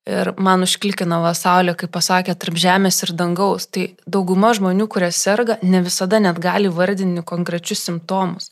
Ir 0.09 0.31
man 0.40 0.64
užklikino 0.64 1.18
Vasaulė, 1.21 1.75
kai 1.77 1.88
pasakė 1.92 2.33
tarp 2.40 2.57
žemės 2.57 3.03
ir 3.05 3.12
dangaus. 3.18 3.66
Tai 3.68 3.90
dauguma 4.09 4.55
žmonių, 4.57 4.87
kurie 4.88 5.11
serga, 5.12 5.59
ne 5.61 5.83
visada 5.85 6.21
net 6.23 6.38
gali 6.40 6.71
vardinti 6.73 7.25
konkrečius 7.29 7.83
simptomus. 7.85 8.49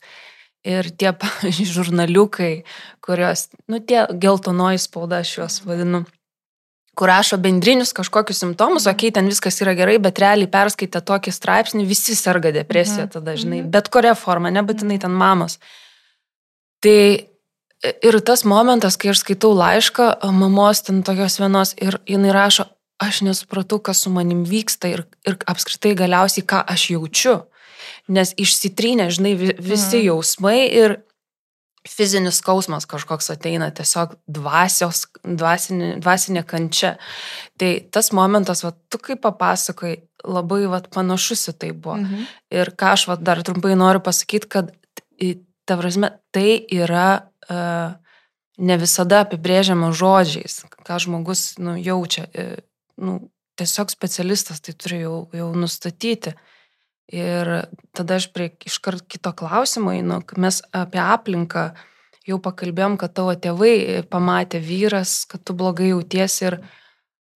Ir 0.67 0.91
tie, 0.93 1.09
pavyzdžiui, 1.23 1.65
žurnaliukai, 1.79 2.51
kurios, 3.01 3.47
nu, 3.71 3.81
tie 3.81 4.03
geltonoji 4.13 4.83
spauda, 4.85 5.23
aš 5.25 5.33
juos 5.39 5.57
vadinu, 5.65 6.03
kur 6.97 7.09
rašo 7.09 7.39
bendrinius 7.41 7.93
kažkokius 7.97 8.43
simptomus, 8.43 8.85
okei, 8.89 9.09
okay, 9.09 9.15
ten 9.17 9.29
viskas 9.29 9.57
yra 9.65 9.73
gerai, 9.77 9.97
bet 10.01 10.21
realiai 10.21 10.49
perskaitę 10.53 11.01
tokį 11.05 11.33
straipsnį, 11.33 11.85
visi 11.89 12.17
serga 12.17 12.53
depresija 12.53 13.07
mhm. 13.07 13.13
tada, 13.17 13.33
žinai, 13.37 13.63
mhm. 13.63 13.73
bet 13.73 13.89
kuria 13.93 14.13
forma, 14.17 14.53
nebūtinai 14.53 14.99
ten 15.01 15.17
mamos. 15.17 15.57
Tai 16.85 16.99
Ir 17.85 18.17
tas 18.25 18.41
momentas, 18.47 18.97
kai 18.97 19.11
aš 19.11 19.21
skaitau 19.21 19.51
laišką 19.53 20.07
mamos 20.33 20.81
ten 20.81 21.03
tokios 21.05 21.37
vienos 21.37 21.75
ir 21.77 21.99
jinai 22.09 22.33
rašo, 22.33 22.65
aš 22.97 23.21
nesupratau, 23.21 23.77
kas 23.79 24.01
su 24.01 24.09
manim 24.09 24.41
vyksta 24.49 24.89
ir, 24.89 25.03
ir 25.29 25.37
apskritai 25.45 25.93
galiausiai, 25.97 26.45
ką 26.47 26.63
aš 26.65 26.89
jaučiu. 26.95 27.35
Nes 28.09 28.33
išsitrynė, 28.39 29.11
žinai, 29.13 29.35
visi 29.37 29.99
mm. 29.99 30.07
jausmai 30.07 30.57
ir 30.73 30.97
fizinis 31.87 32.41
skausmas 32.41 32.87
kažkoks 32.89 33.29
ateina, 33.31 33.69
tiesiog 33.71 34.17
dvasios, 34.27 35.05
dvasinė, 35.23 35.93
dvasinė 36.03 36.43
kančia. 36.47 36.95
Tai 37.61 37.69
tas 37.93 38.11
momentas, 38.15 38.63
va, 38.65 38.73
tu 38.89 38.99
kaip 39.03 39.21
papasakai, 39.23 39.93
labai 40.25 40.63
va, 40.71 40.81
panašus 40.81 41.47
į 41.53 41.55
tai 41.61 41.71
buvo. 41.71 41.95
Mm 42.01 42.09
-hmm. 42.09 42.25
Ir 42.59 42.73
ką 42.73 42.91
aš 42.97 43.07
va, 43.07 43.15
dar 43.15 43.43
trumpai 43.43 43.75
noriu 43.75 44.01
pasakyti, 44.03 44.47
kad 44.49 44.73
ta 45.67 45.77
prasme, 45.79 46.15
tai 46.31 46.61
yra 46.73 47.09
ne 48.57 48.77
visada 48.81 49.21
apibrėžiama 49.25 49.91
žodžiais, 49.95 50.63
ką 50.85 50.99
žmogus 51.03 51.57
nu, 51.61 51.75
jaučia. 51.77 52.25
E, 52.33 52.63
nu, 52.97 53.19
tiesiog 53.57 53.93
specialistas 53.93 54.61
tai 54.65 54.73
turi 54.77 55.03
jau, 55.03 55.17
jau 55.33 55.51
nustatyti. 55.57 56.33
Ir 57.13 57.69
tada 57.95 58.17
aš 58.19 58.27
prie 58.35 58.49
iškart 58.67 59.05
kito 59.07 59.31
klausimo 59.37 59.93
einu, 59.95 60.19
mes 60.35 60.59
apie 60.75 60.99
aplinką 60.99 61.69
jau 62.27 62.39
pakalbėjom, 62.43 62.97
kad 62.99 63.13
tavo 63.15 63.31
tėvai 63.31 64.03
pamatė 64.11 64.59
vyras, 64.59 65.21
kad 65.29 65.45
tu 65.47 65.55
blogai 65.55 65.93
jauties 65.93 66.35
ir 66.43 66.57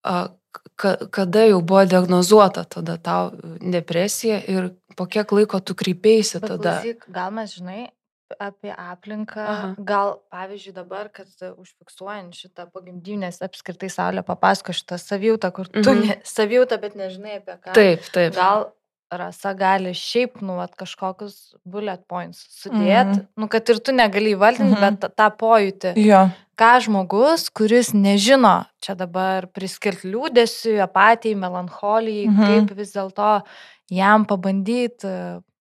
a, 0.04 0.34
ka, 0.76 0.98
kada 1.08 1.46
jau 1.48 1.62
buvo 1.63 1.86
diagnozuota 1.88 2.65
tada 2.67 2.98
tau 3.00 3.32
depresija 3.63 4.41
ir 4.44 4.74
po 5.00 5.08
kiek 5.08 5.32
laiko 5.32 5.62
tu 5.63 5.78
kreipėsi 5.80 6.41
tada. 6.44 6.82
Klausyk, 6.82 7.08
gal 7.15 7.32
mes, 7.38 7.56
žinai, 7.56 7.86
apie 8.39 8.74
aplinką. 8.76 9.41
Aha. 9.41 9.70
Gal, 9.78 10.17
pavyzdžiui, 10.34 10.76
dabar, 10.76 11.10
kad 11.13 11.30
užfiksuojant 11.52 12.38
šitą 12.38 12.67
pagimdynės 12.74 13.41
apskritai 13.46 13.89
Saulė 13.91 14.26
papasako 14.28 14.76
šitą 14.78 15.00
savijautą, 15.02 15.52
kur 15.56 15.72
tu 15.72 15.84
mhm. 15.84 16.06
ne, 16.08 16.20
savijautą, 16.28 16.80
bet 16.82 17.00
nežinai 17.00 17.39
apie 17.41 17.58
ką. 17.58 17.74
Taip, 17.78 18.08
taip. 18.13 18.38
Gal 18.38 18.70
rasa 19.12 19.52
gali 19.58 19.91
šiaip, 19.98 20.39
nu, 20.46 20.56
vat, 20.60 20.72
kažkokius 20.80 21.58
bullet 21.67 22.04
points 22.08 22.46
sudėti, 22.62 23.17
mhm. 23.17 23.26
nu, 23.41 23.50
kad 23.52 23.67
ir 23.74 23.82
tu 23.84 23.96
negali 23.96 24.36
įvaldinti, 24.38 24.78
mhm. 24.78 25.02
bet 25.02 25.17
tą 25.20 25.28
pojūtį. 25.41 25.94
Jo. 26.00 26.24
ką 26.62 26.72
žmogus, 26.86 27.48
kuris 27.58 27.91
nežino, 27.98 28.62
čia 28.84 28.94
dabar 28.96 29.48
priskirti 29.50 30.12
liūdėsiu, 30.13 30.76
apatijai, 30.86 31.39
melancholijai, 31.41 32.28
mhm. 32.30 32.67
kaip 32.67 32.78
vis 32.78 32.96
dėlto 32.96 33.32
jam 33.91 34.28
pabandyti. 34.30 35.15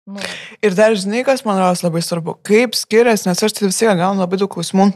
Nu. 0.05 0.21
Ir 0.61 0.75
dar 0.77 0.93
žinai, 1.01 1.23
kas 1.25 1.45
man 1.47 1.59
rodos 1.59 1.81
labai 1.85 2.03
svarbu, 2.05 2.37
kaip 2.45 2.77
skiriasi, 2.77 3.29
nes 3.31 3.41
aš 3.43 3.57
tai 3.57 3.71
vis 3.71 3.81
tiek 3.81 3.97
gaunu 3.97 4.21
labai 4.21 4.41
daug 4.41 4.53
klausimų 4.53 4.93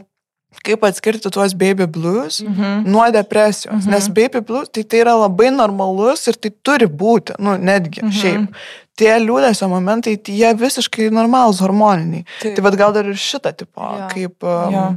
kaip 0.65 0.83
atskirti 0.83 1.29
tuos 1.29 1.53
baby 1.53 1.85
blues 1.85 2.39
mm 2.41 2.53
-hmm. 2.53 2.85
nuo 2.85 3.11
depresijos. 3.13 3.73
Mm 3.73 3.79
-hmm. 3.79 3.91
Nes 3.91 4.07
baby 4.07 4.41
blues 4.41 4.69
tai, 4.71 4.83
tai 4.83 4.99
yra 4.99 5.13
labai 5.13 5.51
normalus 5.51 6.27
ir 6.27 6.33
tai 6.33 6.51
turi 6.63 6.85
būti, 6.85 7.33
nu, 7.39 7.57
netgi 7.57 8.01
mm 8.01 8.09
-hmm. 8.09 8.21
šiaip. 8.21 8.55
Tie 8.95 9.19
liūdėsio 9.19 9.67
momentai, 9.67 10.17
tai 10.17 10.33
jie 10.33 10.53
visiškai 10.53 11.09
normalūs 11.09 11.61
hormoniniai. 11.61 12.25
Taip. 12.41 12.55
Tai 12.55 12.63
vad 12.63 12.75
gal 12.75 12.93
dar 12.93 13.05
ir 13.05 13.15
šitą 13.15 13.53
tipo, 13.55 13.81
ja. 13.81 14.07
kaip... 14.07 14.43
Um, 14.43 14.73
ja 14.73 14.95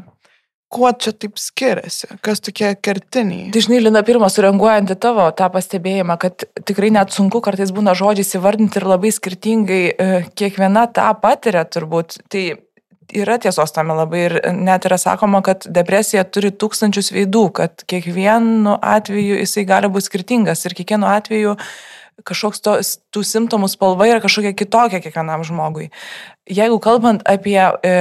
kuo 0.72 0.90
čia 0.92 1.12
taip 1.12 1.38
skiriasi, 1.40 2.08
kas 2.24 2.42
tokie 2.44 2.72
kertiniai. 2.80 3.50
Dažnai, 3.54 3.82
Lina, 3.84 4.02
pirmą 4.06 4.30
sureaguojant 4.32 4.94
į 4.94 4.98
tavo 5.02 5.28
tą 5.36 5.48
pastebėjimą, 5.52 6.18
kad 6.22 6.46
tikrai 6.68 6.92
net 6.94 7.14
sunku 7.14 7.42
kartais 7.44 7.74
būna 7.74 7.94
žodžiais 7.98 8.36
įvardinti 8.38 8.80
ir 8.80 8.88
labai 8.88 9.12
skirtingai 9.14 9.82
e, 9.92 10.10
kiekviena 10.38 10.88
tą 10.96 11.08
patiria 11.22 11.64
turbūt. 11.68 12.22
Tai 12.32 12.44
yra 13.12 13.38
tiesos 13.42 13.74
tame 13.74 13.94
labai 13.96 14.24
ir 14.26 14.36
net 14.56 14.86
yra 14.88 14.98
sakoma, 15.00 15.42
kad 15.44 15.66
depresija 15.68 16.24
turi 16.24 16.52
tūkstančius 16.54 17.12
veidų, 17.14 17.46
kad 17.60 17.84
kiekvienu 17.90 18.78
atveju 18.78 19.40
jisai 19.42 19.66
gali 19.68 19.90
būti 19.92 20.08
skirtingas 20.08 20.64
ir 20.66 20.76
kiekvienu 20.78 21.08
atveju 21.10 21.56
kažkoks 22.26 22.62
to, 22.64 22.76
tų 23.14 23.22
simptomų 23.26 23.70
spalva 23.72 24.08
yra 24.10 24.22
kažkokia 24.24 24.54
kitokia 24.56 25.02
kiekvienam 25.04 25.44
žmogui. 25.46 25.90
Jeigu 26.50 26.80
kalbant 26.82 27.22
apie 27.28 27.58
e, 27.60 27.92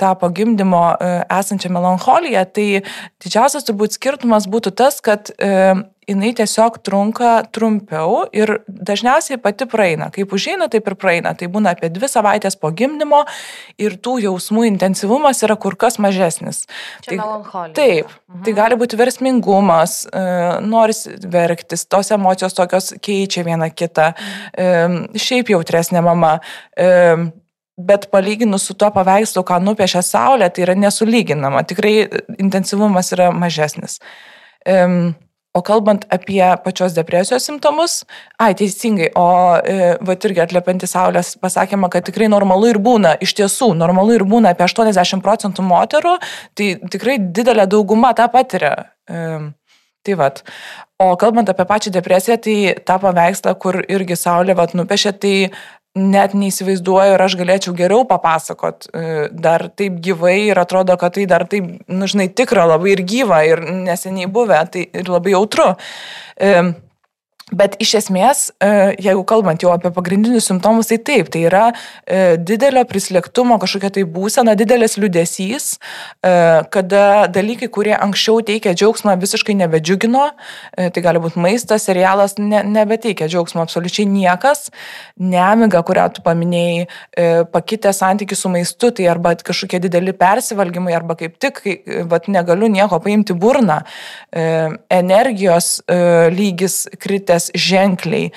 tą 0.00 0.12
pagimdymo 0.18 0.82
e, 0.96 1.10
esančią 1.38 1.70
melancholiją, 1.74 2.44
tai 2.50 2.66
didžiausias 3.22 3.68
turbūt 3.68 3.98
skirtumas 3.98 4.48
būtų 4.50 4.74
tas, 4.82 4.98
kad 5.04 5.30
e, 5.38 5.74
jinai 6.08 6.32
tiesiog 6.34 6.78
trunka 6.82 7.32
trumpiau 7.54 8.24
ir 8.34 8.56
dažniausiai 8.66 9.38
pati 9.42 9.66
praeina. 9.70 10.08
Kaip 10.14 10.32
užeina, 10.34 10.66
taip 10.72 10.88
ir 10.90 10.96
praeina. 10.98 11.34
Tai 11.38 11.48
būna 11.52 11.74
apie 11.76 11.90
dvi 11.94 12.10
savaitės 12.10 12.58
po 12.58 12.72
gimdymo 12.74 13.22
ir 13.80 13.96
tų 14.02 14.16
jausmų 14.24 14.66
intensyvumas 14.72 15.42
yra 15.46 15.56
kur 15.60 15.76
kas 15.78 16.00
mažesnis. 16.02 16.64
Čia 17.04 17.12
tai, 17.12 17.18
melancholija. 17.20 17.74
Taip, 17.78 18.16
mhm. 18.30 18.42
tai 18.46 18.56
gali 18.58 18.78
būti 18.80 18.98
versmingumas, 18.98 20.00
e, 20.10 20.24
noris 20.66 21.04
verktis, 21.22 21.86
tos 21.86 22.10
emocijos 22.14 22.58
tokios 22.58 22.92
keičia 23.02 23.46
viena 23.46 23.70
kitą, 23.70 24.10
e, 24.52 24.72
šiaip 25.14 25.54
jautresnė 25.54 26.04
mama. 26.04 26.38
E, 26.76 27.30
Bet 27.82 28.10
palyginus 28.12 28.66
su 28.68 28.74
tuo 28.76 28.90
paveikslu, 28.92 29.40
ką 29.48 29.56
nupiešia 29.64 30.02
Saulė, 30.04 30.50
tai 30.52 30.66
yra 30.66 30.74
nesulyginama. 30.76 31.62
Tikrai 31.64 32.04
intensyvumas 32.36 33.08
yra 33.16 33.30
mažesnis. 33.32 33.96
Um, 34.68 35.14
O 35.52 35.60
kalbant 35.60 36.06
apie 36.08 36.44
pačios 36.64 36.94
depresijos 36.96 37.44
simptomus, 37.44 37.98
ai 38.40 38.54
teisingai, 38.56 39.10
o 39.20 39.26
e, 39.60 39.90
va 40.00 40.14
irgi 40.16 40.40
atliepiantis 40.40 40.94
Saulės 40.94 41.34
pasakymą, 41.42 41.90
kad 41.92 42.06
tikrai 42.06 42.30
normalu 42.32 42.70
ir 42.70 42.78
būna, 42.80 43.18
iš 43.20 43.34
tiesų, 43.36 43.74
normalu 43.76 44.14
ir 44.16 44.24
būna 44.24 44.54
apie 44.54 44.64
80 44.64 45.20
procentų 45.20 45.66
moterų, 45.66 46.14
tai 46.56 46.70
tikrai 46.94 47.18
didelė 47.20 47.68
dauguma 47.68 48.14
tą 48.16 48.30
patiria. 48.32 48.72
E, 49.04 49.26
tai 50.08 50.16
vad. 50.16 50.40
O 50.96 51.12
kalbant 51.20 51.52
apie 51.52 51.68
pačią 51.68 51.92
depresiją, 51.98 52.38
tai 52.40 52.56
tą 52.88 52.96
paveikslą, 53.04 53.52
kur 53.60 53.82
irgi 53.84 54.16
Saulė 54.16 54.56
vat 54.56 54.72
nupiešė, 54.78 55.12
tai 55.20 55.36
net 55.98 56.32
neįsivaizduoju 56.38 57.16
ir 57.16 57.24
aš 57.24 57.36
galėčiau 57.40 57.74
geriau 57.76 58.06
papasakot 58.08 58.86
e, 58.88 59.26
dar 59.32 59.66
taip 59.76 59.98
gyvai 60.04 60.38
ir 60.48 60.60
atrodo, 60.62 60.96
kad 61.00 61.16
tai 61.18 61.26
dar 61.28 61.44
taip, 61.48 61.68
nu, 61.88 62.08
žinai, 62.08 62.30
tikra 62.32 62.64
labai 62.70 62.94
ir 62.94 63.04
gyva 63.08 63.42
ir 63.48 63.60
neseniai 63.84 64.30
buvę, 64.32 64.62
tai 64.72 64.86
ir 64.88 65.12
labai 65.12 65.36
jautru. 65.36 65.68
Bet 67.52 67.76
iš 67.82 67.92
esmės, 68.00 68.46
e, 68.64 68.68
jeigu 69.02 69.22
kalbant 69.28 69.60
jau 69.60 69.72
apie 69.74 69.90
pagrindinius 69.92 70.46
simptomus, 70.48 70.88
tai 70.88 70.96
taip, 71.04 71.28
tai 71.32 71.44
yra 71.50 71.64
e, 71.72 72.38
didelio 72.40 72.84
prislėgtumo 72.88 73.58
kažkokia 73.60 73.90
tai 73.98 74.04
būsena, 74.08 74.54
didelis 74.56 74.96
liudesys, 74.96 75.66
e, 76.24 76.32
kada 76.72 77.28
dalykai, 77.32 77.68
kurie 77.72 77.92
anksčiau 77.98 78.40
teikė 78.48 78.72
džiaugsmą, 78.72 79.18
visiškai 79.20 79.56
nebedžiugino, 79.60 80.24
tai 80.72 81.02
gali 81.04 81.20
būti 81.20 81.40
maistas, 81.42 81.84
serialas, 81.84 82.38
ne, 82.40 82.62
nebeteikia 82.64 83.28
džiaugsmo 83.28 83.60
absoliučiai 83.66 84.06
niekas, 84.08 84.70
nemiga, 85.20 85.82
kurią 85.84 86.08
tu 86.16 86.24
paminėjai, 86.24 86.86
pakitę 87.52 87.92
santykių 87.94 88.38
su 88.38 88.50
maistu, 88.52 88.90
tai 88.96 89.10
arba 89.12 89.34
kažkokie 89.36 89.80
dideli 89.82 90.14
persivalgymai, 90.16 90.94
arba 90.96 91.18
kaip 91.20 91.36
tik, 91.42 91.60
vat, 92.10 92.30
negaliu 92.32 92.70
nieko 92.72 92.98
paimti 93.04 93.36
burną, 93.36 93.82
energijos 94.32 95.74
lygis 96.32 96.82
kritęs 97.02 97.41
skirias 97.42 97.50
ženkliai. 97.54 98.30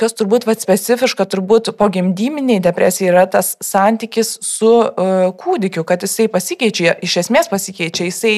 Kas 0.00 0.14
turbūt 0.16 0.46
vat, 0.48 0.62
specifiška, 0.64 1.26
turbūt 1.28 1.74
pogimdyminiai 1.76 2.62
depresija 2.64 3.10
yra 3.10 3.26
tas 3.28 3.50
santykis 3.60 4.30
su 4.40 4.70
uh, 4.80 5.26
kūdikiu, 5.36 5.84
kad 5.84 6.00
jisai 6.00 6.24
pasikeičia, 6.32 6.94
iš 7.04 7.18
esmės 7.20 7.50
pasikeičia, 7.52 8.06
jisai 8.08 8.32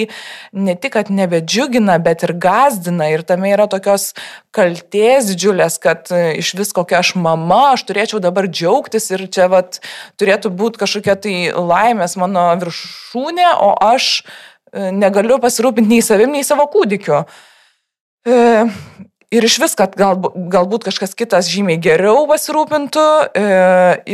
ne 0.59 0.75
tik, 0.75 0.97
kad 0.97 1.13
nebedžiugina, 1.15 2.01
bet 2.03 2.25
ir 2.27 2.33
gazdina 2.35 3.13
ir 3.15 3.23
tame 3.23 3.53
yra 3.55 3.69
tokios 3.71 4.09
kalties 4.51 5.31
didžiulės, 5.31 5.79
kad 5.79 6.11
uh, 6.11 6.33
iš 6.35 6.51
vis 6.59 6.75
kokia 6.75 6.99
aš 6.99 7.15
mama, 7.15 7.77
aš 7.77 7.87
turėčiau 7.93 8.19
dabar 8.25 8.51
džiaugtis 8.51 9.07
ir 9.15 9.29
čia 9.31 9.47
vat, 9.53 9.79
turėtų 10.19 10.51
būti 10.51 10.83
kažkokia 10.83 11.15
tai 11.15 11.37
laimės 11.55 12.19
mano 12.19 12.49
viršūnė, 12.59 13.53
o 13.63 13.71
aš 13.87 14.11
uh, 14.27 14.91
negaliu 14.99 15.39
pasirūpinti 15.39 15.95
nei 15.95 16.03
savim, 16.03 16.35
nei 16.35 16.43
savo 16.43 16.67
kūdikiu. 16.75 17.23
Uh, 18.27 18.67
ir 19.33 19.47
iš 19.47 19.57
vis, 19.63 19.75
kad 19.79 19.95
gal, 19.99 20.19
galbūt 20.53 20.85
kažkas 20.87 21.17
kitas 21.19 21.49
žymiai 21.51 21.81
geriau 21.83 22.27
pasirūpintų 22.31 23.05
e, 23.25 23.45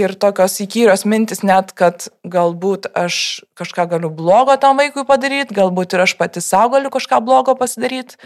ir 0.00 0.14
tokios 0.20 0.58
įkyrios 0.62 1.04
mintis 1.10 1.42
net, 1.46 1.74
kad 1.78 2.06
galbūt 2.22 2.90
aš 2.96 3.42
kažką 3.58 3.88
galiu 3.94 4.12
blogo 4.14 4.54
tam 4.62 4.78
vaikui 4.80 5.06
padaryti, 5.08 5.56
galbūt 5.58 5.96
ir 5.96 6.04
aš 6.06 6.14
pati 6.20 6.42
savo 6.44 6.76
galiu 6.76 6.92
kažką 6.94 7.20
blogo 7.24 7.56
pasidaryti. 7.58 8.20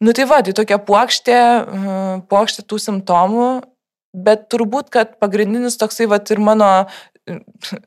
Nu 0.00 0.14
tai 0.16 0.24
va, 0.28 0.40
tai 0.44 0.54
tokia 0.56 0.80
plokštė, 0.80 1.38
e, 1.38 1.94
plokštė 2.28 2.66
tų 2.68 2.80
simptomų, 2.86 3.48
bet 4.16 4.48
turbūt, 4.52 4.92
kad 4.92 5.16
pagrindinis 5.22 5.80
toksai 5.80 6.08
va 6.10 6.20
ir 6.20 6.42
mano 6.44 6.70
e, 7.24 7.40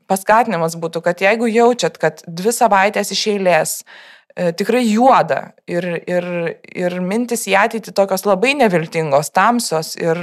paskatinimas 0.10 0.78
būtų, 0.82 1.06
kad 1.06 1.22
jeigu 1.22 1.50
jaučiat, 1.52 2.02
kad 2.02 2.26
dvi 2.26 2.54
savaitės 2.56 3.14
iš 3.14 3.28
eilės 3.36 3.78
E, 3.84 4.23
tikrai 4.34 4.84
juoda 4.88 5.54
ir, 5.70 5.86
ir, 6.10 6.28
ir 6.74 7.00
mintis 7.06 7.46
į 7.50 7.58
ateitį 7.60 7.94
tokios 7.94 8.26
labai 8.26 8.56
neviltingos, 8.58 9.30
tamsios 9.34 9.94
ir 10.00 10.20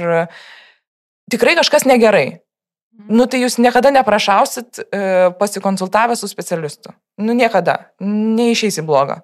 tikrai 1.31 1.55
kažkas 1.59 1.87
negerai. 1.87 2.41
Mhm. 2.91 3.15
Nu 3.15 3.25
tai 3.25 3.39
jūs 3.41 3.55
niekada 3.63 3.91
neprašausit 3.95 4.81
e, 4.83 5.31
pasikonsultavę 5.39 6.15
su 6.19 6.27
specialistu. 6.27 6.91
Nu 7.17 7.33
niekada. 7.33 7.93
Neišeisi 8.03 8.83
blogą. 8.83 9.21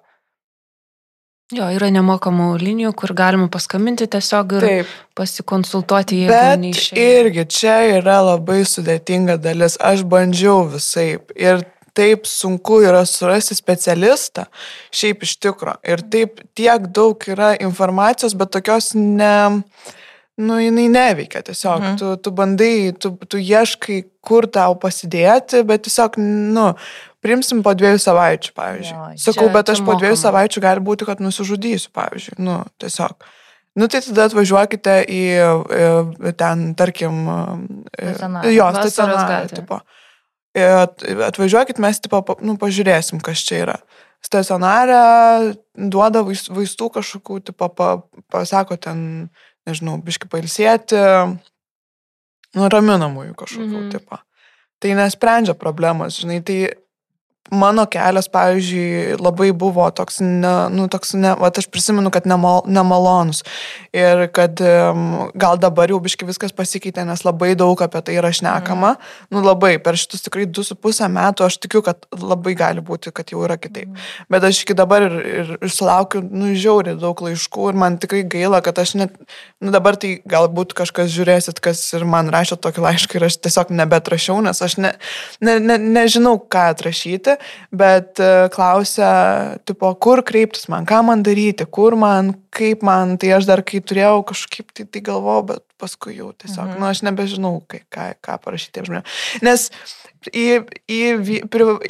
Jo, 1.48 1.70
yra 1.72 1.88
nemokamų 1.88 2.58
linijų, 2.60 2.90
kur 2.92 3.14
galima 3.16 3.46
paskambinti 3.48 4.04
tiesiog 4.12 4.50
ir 4.58 4.64
Taip. 4.66 4.90
pasikonsultuoti, 5.16 6.18
jeigu 6.26 6.34
Bet 6.34 6.60
neišeina. 6.60 7.04
irgi 7.22 7.44
čia 7.48 7.76
yra 7.94 8.18
labai 8.20 8.58
sudėtinga 8.68 9.38
dalis. 9.40 9.78
Aš 9.80 10.04
bandžiau 10.04 10.66
visai 10.68 11.16
ir 11.32 11.64
taip 11.98 12.28
sunku 12.30 12.80
yra 12.86 13.02
surasti 13.08 13.56
specialistą, 13.58 14.46
šiaip 14.94 15.24
iš 15.26 15.36
tikro. 15.42 15.76
Ir 15.86 16.04
taip 16.12 16.42
tiek 16.58 16.86
daug 16.94 17.24
yra 17.30 17.54
informacijos, 17.58 18.36
bet 18.38 18.52
tokios 18.54 18.92
ne, 18.94 19.62
nu, 20.38 20.60
jinai 20.62 20.86
neveikia 20.92 21.42
tiesiog. 21.46 21.82
Mhm. 21.82 21.98
Tu, 22.00 22.12
tu 22.22 22.34
bandai, 22.34 22.74
tu, 23.00 23.14
tu 23.26 23.42
ieškai, 23.42 24.02
kur 24.28 24.46
tau 24.52 24.76
pasidėti, 24.78 25.64
bet 25.66 25.86
tiesiog, 25.88 26.20
nu, 26.54 26.70
primsim 27.24 27.64
po 27.66 27.74
dviejų 27.74 28.00
savaičių, 28.04 28.54
pavyzdžiui. 28.56 28.94
Jo, 28.94 29.10
Sakau, 29.24 29.48
bet 29.54 29.74
aš 29.74 29.82
po 29.82 29.96
dviejų 29.98 30.14
mokama. 30.14 30.24
savaičių 30.26 30.64
gali 30.64 30.84
būti, 30.84 31.08
kad 31.08 31.22
nusižudysiu, 31.24 31.90
pavyzdžiui. 31.96 32.38
Nu, 32.44 32.60
tiesiog. 32.82 33.16
Nu, 33.78 33.86
tai 33.86 34.00
tada 34.02 34.26
atvažiuokite 34.26 34.94
į, 35.06 35.22
į 36.28 36.32
ten, 36.38 36.72
tarkim, 36.78 37.20
jo, 38.50 38.68
stacionarą 38.74 39.44
atvažiuokit, 40.56 41.80
mes 41.82 42.00
tipo, 42.00 42.22
nu, 42.44 42.56
pažiūrėsim, 42.60 43.20
kas 43.24 43.42
čia 43.44 43.62
yra. 43.66 43.76
Stacionarė 44.24 45.54
duoda 45.74 46.24
vaistų 46.26 46.88
kažkokių, 46.96 47.40
tipo, 47.50 47.68
pa, 47.70 47.90
pasako 48.32 48.78
ten, 48.80 49.28
nežinau, 49.68 49.98
biški 50.02 50.30
pailsėti, 50.30 50.98
nu, 52.56 52.70
raminamųjų 52.72 53.36
kažkokių, 53.38 53.84
mm. 53.84 53.92
tipo. 53.94 54.18
Tai 54.82 54.94
nesprendžia 54.98 55.54
problemos, 55.58 56.18
žinai, 56.22 56.40
tai 56.46 56.58
mano 57.50 57.84
kelias, 57.88 58.28
pavyzdžiui, 58.32 59.16
labai 59.22 59.50
buvo 59.56 59.86
toks, 59.94 60.20
ne, 60.20 60.52
nu, 60.72 60.86
toks 60.92 61.14
ne, 61.16 61.32
va, 61.40 61.50
aš 61.50 61.68
prisimenu, 61.72 62.10
kad 62.12 62.26
nemal, 62.28 62.62
nemalonus. 62.68 63.42
Ir 63.96 64.26
kad 64.34 64.60
um, 64.60 65.30
gal 65.38 65.58
dabar 65.60 65.90
jau 65.90 66.00
biški 66.04 66.28
viskas 66.28 66.52
pasikeitė, 66.56 67.06
nes 67.08 67.24
labai 67.24 67.54
daug 67.58 67.80
apie 67.84 68.02
tai 68.04 68.18
yra 68.20 68.30
šnekama. 68.34 68.94
Mm. 68.94 69.32
Nu, 69.34 69.42
labai, 69.46 69.76
per 69.82 69.96
šitus 70.00 70.26
tikrai 70.26 70.44
2,5 70.50 71.08
metų 71.14 71.46
aš 71.46 71.58
tikiu, 71.64 71.82
kad 71.86 72.04
labai 72.12 72.54
gali 72.58 72.84
būti, 72.84 73.12
kad 73.16 73.32
jau 73.32 73.44
yra 73.46 73.56
kitaip. 73.60 73.88
Mm. 73.88 74.28
Bet 74.34 74.48
aš 74.50 74.62
iki 74.66 74.76
dabar 74.76 75.08
ir, 75.08 75.16
ir, 75.40 75.54
ir 75.62 75.72
sulaukiu, 75.72 76.22
nu, 76.28 76.52
žiauriai 76.52 76.98
daug 77.00 77.24
laiškų 77.24 77.72
ir 77.72 77.80
man 77.80 77.98
tikrai 78.02 78.24
gaila, 78.28 78.60
kad 78.64 78.82
aš 78.82 78.94
net, 79.00 79.16
nu, 79.64 79.72
dabar 79.74 79.96
tai 80.00 80.18
galbūt 80.28 80.76
kažkas 80.76 81.10
žiūrėsit, 81.16 81.62
kas 81.64 81.82
ir 81.96 82.04
man 82.08 82.28
rašė 82.34 82.60
tokį 82.60 82.84
laišką 82.84 83.18
ir 83.18 83.28
aš 83.30 83.40
tiesiog 83.46 83.72
nebetrašiau, 83.80 84.42
nes 84.44 84.62
aš 84.64 84.78
ne, 84.82 84.92
ne, 85.40 85.58
ne, 85.62 85.80
nežinau, 85.98 86.36
ką 86.44 86.68
atrašyti 86.74 87.37
bet 87.74 88.20
e, 88.22 88.48
klausia, 88.54 89.10
tipo, 89.68 89.90
kur 90.02 90.22
kreiptis 90.26 90.68
man, 90.72 90.86
ką 90.88 91.02
man 91.08 91.24
daryti, 91.26 91.66
kur 91.70 91.96
man, 91.98 92.34
kaip 92.54 92.84
man, 92.86 93.16
tai 93.20 93.34
aš 93.38 93.48
dar 93.50 93.62
kai 93.66 93.80
turėjau 93.84 94.22
kažkaip 94.32 94.72
tai, 94.74 94.86
tai 94.88 95.02
galvojau, 95.04 95.46
bet 95.52 95.64
paskui 95.78 96.18
jau 96.18 96.32
tiesiog, 96.34 96.72
mhm. 96.72 96.78
nu, 96.80 96.88
aš 96.90 97.02
nebežinau, 97.06 97.54
kai, 97.70 97.82
ką, 97.94 98.10
ką 98.24 98.38
parašyti 98.44 98.86
žmonėms. 98.88 99.18
Nes 99.46 99.68
į, 100.32 100.46
į, 100.90 101.02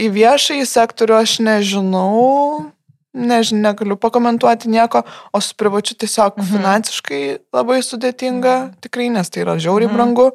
į 0.05 0.11
viešąjį 0.17 0.67
sektorių 0.69 1.19
aš 1.23 1.39
nežinau, 1.45 2.69
nežinau, 3.17 3.63
negaliu 3.65 3.97
pakomentuoti 4.01 4.71
nieko, 4.73 5.03
o 5.33 5.41
su 5.41 5.57
privačiu 5.59 5.97
tiesiog 5.99 6.39
mhm. 6.39 6.49
finansiškai 6.53 7.23
labai 7.57 7.81
sudėtinga, 7.85 8.57
mhm. 8.59 8.81
tikrai, 8.85 9.11
nes 9.15 9.33
tai 9.33 9.47
yra 9.47 9.59
žiauriai 9.61 9.91
mhm. 9.91 9.97
brangu. 9.97 10.31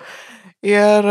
Ir, 0.63 1.07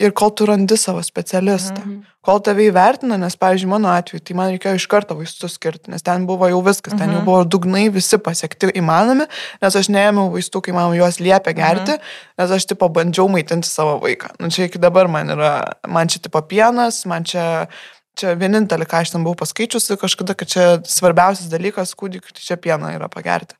ir 0.00 0.12
kol 0.16 0.30
tu 0.32 0.46
randi 0.48 0.78
savo 0.80 1.02
specialistą. 1.04 1.82
Mhm 1.84 2.02
kol 2.24 2.40
tave 2.44 2.64
įvertina, 2.68 3.18
nes, 3.20 3.36
pavyzdžiui, 3.40 3.68
mano 3.70 3.90
atveju, 3.92 4.22
tai 4.24 4.36
man 4.38 4.52
reikėjo 4.54 4.78
iš 4.80 4.86
karto 4.90 5.16
vaistus 5.18 5.56
skirti, 5.58 5.90
nes 5.92 6.04
ten 6.04 6.24
buvo 6.28 6.48
jau 6.50 6.60
viskas, 6.64 6.94
ten 6.94 7.06
mhm. 7.06 7.18
jau 7.18 7.24
buvo 7.26 7.42
dugnai 7.56 7.84
visi 7.92 8.18
pasiekti 8.20 8.72
įmanomi, 8.80 9.26
nes 9.64 9.78
aš 9.80 9.90
neėmiau 9.92 10.32
vaistų, 10.32 10.64
kai 10.64 10.76
man 10.76 10.94
juos 10.96 11.20
liepia 11.20 11.56
gerti, 11.56 11.98
mhm. 11.98 12.14
nes 12.40 12.54
aš 12.58 12.68
tipo 12.72 12.88
bandžiau 12.96 13.28
maitinti 13.32 13.68
savo 13.68 13.98
vaiką. 14.04 14.34
Nu, 14.40 14.50
čia 14.54 14.70
iki 14.70 14.80
dabar 14.82 15.10
man 15.12 15.34
yra, 15.36 15.54
man 15.88 16.10
čia 16.12 16.24
tipo 16.24 16.44
pienas, 16.48 17.04
man 17.10 17.28
čia 17.28 17.68
Čia 18.14 18.36
vienintelį, 18.38 18.86
ką 18.86 19.00
aš 19.02 19.10
ten 19.10 19.24
buvau 19.26 19.34
paskaičiusi 19.40 19.96
kažkada, 19.98 20.36
kad 20.38 20.46
čia 20.46 20.64
svarbiausias 20.86 21.48
dalykas 21.50 21.96
kūdikiu, 21.98 22.30
tai 22.30 22.44
čia 22.46 22.54
pieną 22.62 22.92
yra 22.94 23.08
pagerti 23.10 23.58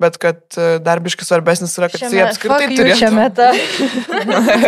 bet 0.00 0.16
kad 0.20 0.40
e, 0.56 0.78
darbiškai 0.84 1.26
svarbesnis 1.28 1.76
yra, 1.78 1.90
kad 1.92 2.00
jisai 2.00 2.22
apskritai 2.24 2.68
turėtų. 2.72 2.98
Čia 3.02 3.10
meta. 3.12 3.50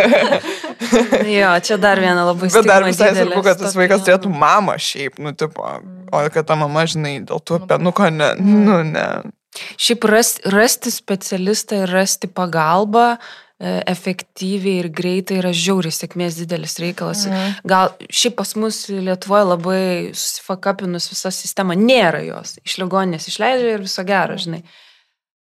jo, 1.39 1.53
čia 1.65 1.77
dar 1.81 2.01
viena 2.01 2.27
labai 2.27 2.51
svarbi. 2.51 2.59
Bet 2.59 2.69
dar 2.69 2.85
visai 2.85 3.13
svarbu, 3.17 3.41
kad 3.45 3.61
tas 3.63 3.77
vaikas 3.77 4.05
turėtų 4.05 4.29
mamą 4.29 4.77
šiaip, 4.81 5.17
nu, 5.23 5.33
tipo, 5.37 5.65
o 6.13 6.25
kad 6.33 6.49
ta 6.49 6.57
mama, 6.59 6.85
žinai, 6.89 7.15
dėl 7.25 7.41
tų 7.41 7.63
nu, 7.63 7.69
penuko, 7.71 8.11
ne, 8.13 8.29
nu, 8.43 8.83
ne. 8.91 9.07
Šiaip 9.81 10.05
rasti, 10.09 10.45
rasti 10.53 10.93
specialistą 10.93 11.83
ir 11.83 11.91
rasti 11.93 12.29
pagalbą 12.29 13.07
e, 13.13 13.17
efektyviai 13.89 14.83
ir 14.83 14.91
greitai 14.93 15.41
yra 15.41 15.51
žiauriai 15.53 15.93
sėkmės 15.93 16.37
didelis 16.41 16.77
reikalas. 16.81 17.25
Mhm. 17.29 17.59
Gal 17.73 17.93
šiaip 18.09 18.37
pas 18.37 18.53
mus 18.57 18.85
Lietuvoje 18.93 19.49
labai 19.49 19.83
susifakapinus 20.13 21.09
visa 21.09 21.33
sistema, 21.33 21.77
nėra 21.77 22.21
jos. 22.25 22.59
Iš 22.65 22.79
ligoninės 22.85 23.29
išleidžia 23.33 23.77
ir 23.77 23.85
viso 23.89 24.05
gero, 24.05 24.37
žinai. 24.37 24.61
Mhm. 24.61 24.79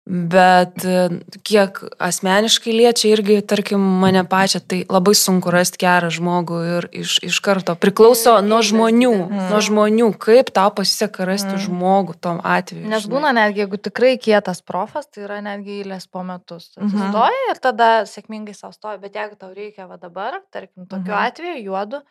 Bet 0.09 0.81
e, 0.89 1.21
kiek 1.45 1.83
asmeniškai 2.01 2.71
liečia 2.73 3.11
irgi, 3.11 3.35
tarkim, 3.45 3.83
mane 4.01 4.23
pačią, 4.25 4.61
tai 4.65 4.79
labai 4.89 5.13
sunku 5.13 5.51
rasti 5.53 5.77
gerą 5.83 6.09
žmogų 6.15 6.61
ir 6.65 6.87
iš, 7.03 7.19
iš 7.27 7.37
karto 7.45 7.75
priklauso 7.77 8.39
nuo 8.41 8.63
žmonių, 8.65 9.11
mm. 9.27 9.43
nuo 9.51 9.59
žmonių, 9.61 10.07
kaip 10.17 10.49
tau 10.55 10.71
pasiseka 10.73 11.27
rasti 11.29 11.51
mm. 11.51 11.61
žmogų 11.67 12.17
tom 12.25 12.39
atveju. 12.41 12.89
Nes 12.89 13.05
būna 13.11 13.35
netgi, 13.37 13.61
jeigu 13.61 13.77
tikrai 13.89 14.15
kietas 14.17 14.63
profas, 14.65 15.05
tai 15.13 15.27
yra 15.27 15.37
netgi 15.45 15.83
eilės 15.83 16.09
po 16.09 16.25
metus. 16.25 16.71
Mhm. 16.79 16.89
Atsistoji 16.89 17.37
mm 17.37 17.45
-hmm. 17.45 17.53
ir 17.53 17.61
tada 17.67 17.91
sėkmingai 18.09 18.57
savo 18.57 18.73
stoji, 18.73 18.97
bet 19.05 19.21
jeigu 19.21 19.37
tau 19.37 19.53
reikia 19.53 19.85
va 19.85 20.01
dabar, 20.01 20.41
tarkim, 20.49 20.87
tokiu 20.87 21.05
mm 21.05 21.17
-hmm. 21.19 21.27
atveju 21.27 21.63
juodu, 21.69 22.01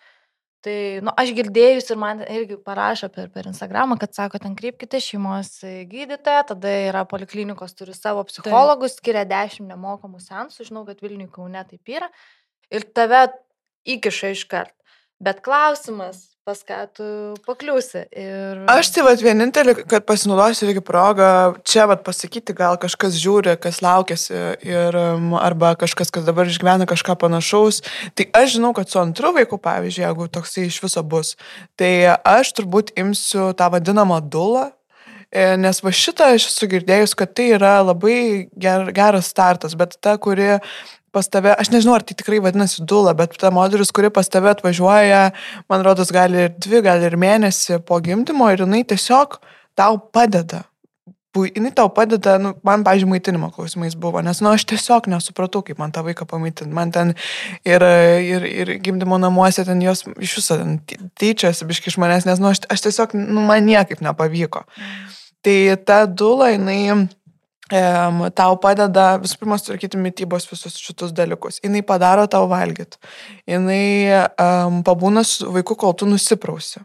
Tai, 0.66 0.76
nu, 1.06 1.12
aš 1.14 1.30
girdėjus 1.38 1.92
ir 1.92 1.98
man 2.02 2.22
irgi 2.24 2.56
parašo 2.66 3.06
per, 3.14 3.28
per 3.30 3.46
Instagramą, 3.46 3.94
kad 4.00 4.16
sako, 4.16 4.40
ten 4.42 4.56
kreipkite 4.58 4.98
šeimos 4.98 5.52
gydytoją, 5.62 6.40
tada 6.48 6.72
yra 6.88 7.04
poliklinikos, 7.06 7.76
turi 7.78 7.94
savo 7.94 8.24
psichologus, 8.26 8.96
skiria 8.98 9.22
10 9.30 9.68
nemokamų 9.70 10.18
sensų, 10.24 10.66
žinau, 10.66 10.82
kad 10.88 10.98
Vilniui 11.04 11.30
Kaune 11.30 11.62
taip 11.68 11.94
yra, 11.94 12.10
ir 12.74 12.88
tave 12.90 13.28
įkiša 13.86 14.32
iškart. 14.34 14.74
Bet 15.22 15.44
klausimas, 15.46 16.24
pas 16.48 16.62
ką 16.64 16.78
tu 16.96 17.06
pakliūsi. 17.44 18.06
Ir... 18.16 18.62
Aš 18.72 18.88
tai 18.94 19.02
vad 19.04 19.20
vienintelį, 19.20 19.74
kad 19.90 20.06
pasinaudosiu 20.08 20.64
irgi 20.68 20.80
progą 20.84 21.28
čia 21.68 21.84
vad 21.90 22.00
pasakyti, 22.06 22.54
gal 22.56 22.78
kažkas 22.80 23.18
žiūri, 23.20 23.58
kas 23.60 23.82
laukėsi 23.84 24.38
ir 24.64 24.96
arba 25.42 25.74
kažkas, 25.80 26.12
kas 26.14 26.24
dabar 26.24 26.48
išgyvena 26.48 26.88
kažką 26.88 27.18
panašaus. 27.20 27.82
Tai 28.16 28.28
aš 28.40 28.56
žinau, 28.56 28.72
kad 28.76 28.88
su 28.88 29.00
antru 29.02 29.34
vaiku, 29.36 29.60
pavyzdžiui, 29.60 30.06
jeigu 30.06 30.30
toksai 30.38 30.66
iš 30.70 30.80
viso 30.86 31.04
bus, 31.04 31.36
tai 31.76 31.92
aš 32.16 32.54
turbūt 32.56 32.96
imsiu 32.96 33.50
tą 33.58 33.68
vadinamą 33.76 34.22
dulą, 34.24 34.70
e, 35.28 35.50
Nes 35.60 35.82
va 35.84 35.92
šitą 35.92 36.32
aš 36.38 36.48
esu 36.48 36.70
girdėjus, 36.72 37.12
kad 37.12 37.36
tai 37.36 37.50
yra 37.58 37.74
labai 37.84 38.48
ger, 38.56 38.88
geras 38.96 39.28
startas, 39.28 39.76
bet 39.76 39.98
ta, 40.00 40.16
kuri 40.16 40.54
pas 41.12 41.28
tave, 41.28 41.52
aš 41.54 41.70
nežinau, 41.72 41.96
ar 41.98 42.04
tai 42.06 42.16
tikrai 42.18 42.40
vadinasi 42.44 42.84
dula, 42.88 43.14
bet 43.16 43.36
ta 43.40 43.50
moteris, 43.54 43.92
kuri 43.94 44.10
pas 44.14 44.28
tave 44.28 44.50
atvažiuoja, 44.52 45.28
man 45.70 45.84
rodos, 45.86 46.12
gali 46.14 46.46
ir 46.46 46.56
dvi, 46.56 46.82
gali 46.84 47.08
ir 47.08 47.18
mėnesį 47.20 47.80
po 47.88 48.00
gimdymo 48.04 48.50
ir 48.52 48.64
jinai 48.64 48.84
tiesiog 48.88 49.38
tau 49.78 50.00
padeda. 50.12 50.64
Jinai 51.38 51.70
tau 51.76 51.86
padeda, 51.94 52.34
nu, 52.42 52.50
man, 52.66 52.82
pažiūrėjau, 52.82 53.12
maitinimo 53.12 53.50
klausimais 53.54 53.94
buvo, 54.00 54.18
nes, 54.26 54.40
nu, 54.42 54.50
aš 54.50 54.64
tiesiog 54.72 55.06
nesupratau, 55.12 55.60
kaip 55.62 55.78
man 55.78 55.92
tą 55.94 56.02
vaiką 56.02 56.26
pamaitinti. 56.26 56.72
Man 56.74 56.90
ten 56.90 57.12
ir, 57.68 57.84
ir, 58.24 58.46
ir 58.48 58.72
gimdymo 58.82 59.20
namuose 59.22 59.62
ten 59.68 59.78
jos 59.84 60.02
iš 60.18 60.34
viso 60.40 60.56
tyčiasi 61.20 61.68
biški 61.68 61.92
iš 61.92 61.98
manęs, 62.02 62.26
nes, 62.26 62.42
nu, 62.42 62.50
aš, 62.50 62.64
aš 62.72 62.88
tiesiog, 62.88 63.14
nu, 63.20 63.44
man 63.46 63.68
niekaip 63.68 64.02
nepavyko. 64.02 64.64
Mm. 64.66 65.14
Tai 65.46 65.76
ta 65.86 66.00
dula, 66.10 66.50
jinai 66.50 67.06
um, 67.72 68.20
tau 68.34 68.56
padeda 68.60 69.06
visų 69.22 69.38
pirma 69.40 69.58
sutvarkyti 69.60 70.00
mytybos 70.00 70.46
visus 70.50 70.78
šitus 70.80 71.12
dalykus. 71.16 71.58
Jis 71.64 71.84
padaro 71.86 72.26
tau 72.30 72.48
valgyti. 72.50 72.98
Jis 73.48 73.68
um, 74.40 74.80
pabūna 74.86 75.24
su 75.26 75.50
vaiku, 75.52 75.76
kol 75.78 75.94
tu 75.98 76.08
nusiprausi. 76.08 76.82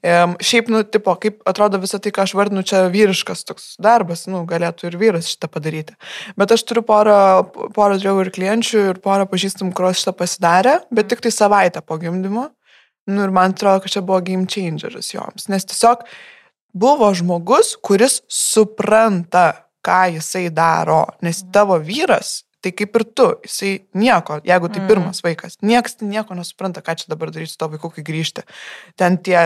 Um, 0.00 0.36
šiaip, 0.40 0.70
nu, 0.72 0.82
tipo, 0.84 1.14
kaip 1.22 1.40
atrodo 1.48 1.80
visą 1.82 2.00
tai, 2.02 2.12
ką 2.14 2.26
aš 2.26 2.36
vardinu, 2.38 2.64
čia 2.66 2.86
vyriškas 2.92 3.46
toks 3.48 3.74
darbas, 3.82 4.26
nu, 4.30 4.44
galėtų 4.48 4.90
ir 4.90 5.00
vyras 5.00 5.32
šitą 5.32 5.50
padaryti. 5.52 5.96
Bet 6.38 6.54
aš 6.54 6.66
turiu 6.68 6.84
porą, 6.86 7.18
porą 7.76 7.98
žiūrėjų 7.98 8.26
ir 8.26 8.32
klienčių 8.36 8.86
ir 8.92 9.02
porą 9.04 9.28
pažįstamų, 9.30 9.74
kurios 9.76 10.02
šitą 10.02 10.16
pasidarė, 10.20 10.78
bet 10.94 11.10
tik 11.12 11.24
tai 11.24 11.34
savaitę 11.34 11.84
po 11.84 11.98
gimdymo. 12.02 12.50
Nu, 13.06 13.22
ir 13.22 13.30
man 13.30 13.54
atrodo, 13.54 13.84
kad 13.84 13.92
čia 13.94 14.02
buvo 14.02 14.18
game 14.26 14.48
changeris 14.50 15.12
joms. 15.14 15.46
Nes 15.52 15.66
tiesiog 15.68 16.02
buvo 16.76 17.12
žmogus, 17.14 17.76
kuris 17.84 18.20
supranta 18.28 19.65
ką 19.86 20.02
jisai 20.16 20.48
daro, 20.54 21.04
nes 21.22 21.44
tavo 21.54 21.78
vyras, 21.82 22.40
tai 22.64 22.72
kaip 22.74 22.98
ir 22.98 23.04
tu, 23.14 23.28
jisai 23.46 23.72
nieko, 23.94 24.40
jeigu 24.46 24.70
tai 24.72 24.82
mm. 24.82 24.90
pirmas 24.90 25.22
vaikas, 25.22 25.60
niekas 25.62 26.00
nieko 26.02 26.34
nesupranta, 26.38 26.82
ką 26.82 26.96
čia 26.98 27.12
dabar 27.12 27.30
daryti 27.34 27.54
su 27.54 27.60
to 27.60 27.70
vaiku, 27.76 27.92
kai 27.94 28.06
grįžti. 28.06 28.46
Ten 28.98 29.20
tie 29.22 29.38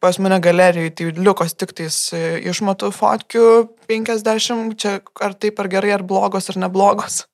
pas 0.00 0.18
mane 0.18 0.38
galerijai, 0.40 0.92
tai 0.96 1.10
liukos 1.16 1.54
tik 1.58 1.74
tais 1.76 1.96
e, 2.16 2.22
išmatų 2.50 2.92
fotkių 2.96 3.44
50, 3.90 4.76
čia 4.80 4.94
ar 5.20 5.36
taip 5.36 5.60
ar 5.60 5.68
gerai, 5.72 5.92
ar 5.98 6.06
blogos, 6.06 6.48
ar 6.52 6.60
neblogos. 6.62 7.24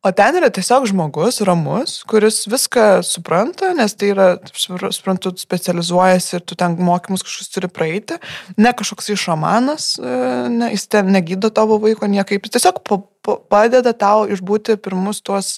O 0.00 0.08
ten 0.16 0.32
yra 0.38 0.48
tiesiog 0.48 0.86
žmogus, 0.88 1.42
ramus, 1.44 1.98
kuris 2.08 2.46
viską 2.48 3.02
supranta, 3.04 3.74
nes 3.76 3.92
tai 4.00 4.14
yra, 4.14 4.28
suprantu, 4.56 5.34
specializuojasi 5.36 6.38
ir 6.38 6.44
tu 6.48 6.56
ten 6.56 6.78
mokymus 6.80 7.20
kažkokius 7.26 7.52
turi 7.52 7.68
praeiti. 7.68 8.16
Ne 8.56 8.72
kažkoks 8.72 9.12
šamanas, 9.20 9.90
e, 10.00 10.14
ne, 10.54 10.70
jis 10.72 10.88
ten 10.88 11.12
negydo 11.12 11.52
tavo 11.52 11.76
vaiko 11.84 12.08
niekaip. 12.08 12.48
Jis 12.48 12.56
tiesiog 12.56 12.80
padeda 13.22 13.92
tau 13.96 14.24
išbūti 14.30 14.76
pirmus 14.80 15.20
tuos, 15.24 15.56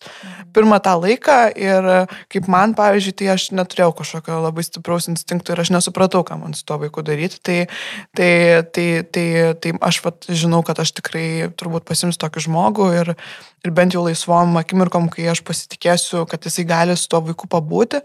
pirmą 0.54 0.78
tą 0.82 0.96
laiką 1.00 1.36
ir 1.58 1.88
kaip 2.32 2.48
man, 2.50 2.74
pavyzdžiui, 2.78 3.14
tai 3.20 3.30
aš 3.34 3.48
neturėjau 3.54 3.92
kažkokio 4.00 4.40
labai 4.42 4.64
stipraus 4.66 5.08
instinktų 5.12 5.54
ir 5.54 5.62
aš 5.64 5.72
nesupratau, 5.76 6.24
ką 6.26 6.40
man 6.40 6.56
su 6.58 6.66
tuo 6.66 6.80
vaiku 6.82 7.04
daryti. 7.06 7.38
Tai, 7.42 7.58
tai, 8.18 8.32
tai, 8.74 8.86
tai, 9.14 9.26
tai 9.62 9.74
aš 9.80 10.02
vat, 10.06 10.28
žinau, 10.28 10.62
kad 10.66 10.82
aš 10.82 10.94
tikrai 10.98 11.26
turbūt 11.58 11.86
pasimsiu 11.88 12.20
tokį 12.24 12.46
žmogų 12.48 12.90
ir, 12.98 13.14
ir 13.62 13.74
bent 13.74 13.94
jau 13.96 14.04
laisvom 14.06 14.58
akimirkom, 14.60 15.08
kai 15.12 15.30
aš 15.32 15.44
pasitikėsiu, 15.46 16.26
kad 16.30 16.42
jisai 16.48 16.66
gali 16.68 16.98
su 16.98 17.08
tuo 17.10 17.22
vaiku 17.28 17.50
pabūti, 17.50 18.02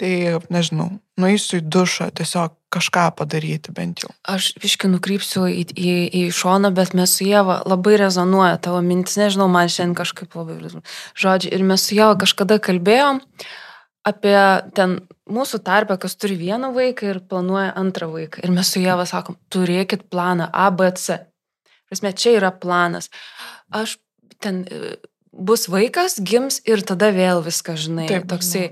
tai 0.00 0.14
nežinau, 0.52 0.92
nueisiu 1.20 1.60
į 1.60 1.66
dušą, 1.66 2.10
tiesiog 2.16 2.59
kažką 2.70 3.06
padaryti 3.18 3.72
bent 3.74 4.04
jau. 4.04 4.10
Aš 4.30 4.52
iški 4.62 4.90
nukrypsiu 4.92 5.46
į, 5.50 5.64
į, 5.74 5.94
į 6.20 6.22
šoną, 6.34 6.70
bet 6.74 6.94
mes 6.98 7.16
su 7.18 7.26
Jėva 7.26 7.60
labai 7.68 7.96
rezonuoja 8.00 8.60
tavo 8.62 8.82
mintis, 8.84 9.18
nežinau, 9.20 9.48
man 9.50 9.70
šiandien 9.70 9.96
kažkaip 9.98 10.36
labai, 10.38 10.60
žodžiu, 11.18 11.50
ir 11.50 11.66
mes 11.66 11.86
su 11.86 11.98
Jėva 11.98 12.14
kažkada 12.22 12.60
kalbėjom 12.62 13.24
apie 14.06 14.38
ten 14.76 15.00
mūsų 15.30 15.60
tarpę, 15.66 15.98
kas 16.00 16.16
turi 16.18 16.38
vieną 16.38 16.72
vaiką 16.76 17.10
ir 17.10 17.20
planuoja 17.26 17.74
antrą 17.78 18.08
vaiką. 18.14 18.44
Ir 18.46 18.54
mes 18.54 18.70
su 18.72 18.82
Jėva 18.82 19.06
sakom, 19.08 19.36
turėkit 19.52 20.06
planą 20.12 20.48
A, 20.52 20.70
B, 20.74 20.88
C. 20.96 21.20
Prasme, 21.90 22.14
čia 22.14 22.36
yra 22.38 22.52
planas. 22.54 23.10
Aš 23.74 23.98
ten 24.40 24.62
e, 24.70 24.96
bus 25.32 25.66
vaikas, 25.70 26.20
gims 26.22 26.60
ir 26.68 26.84
tada 26.86 27.10
vėl 27.14 27.42
viską, 27.44 27.76
žinai. 27.78 28.06
Taip, 28.10 28.28
toksai, 28.30 28.70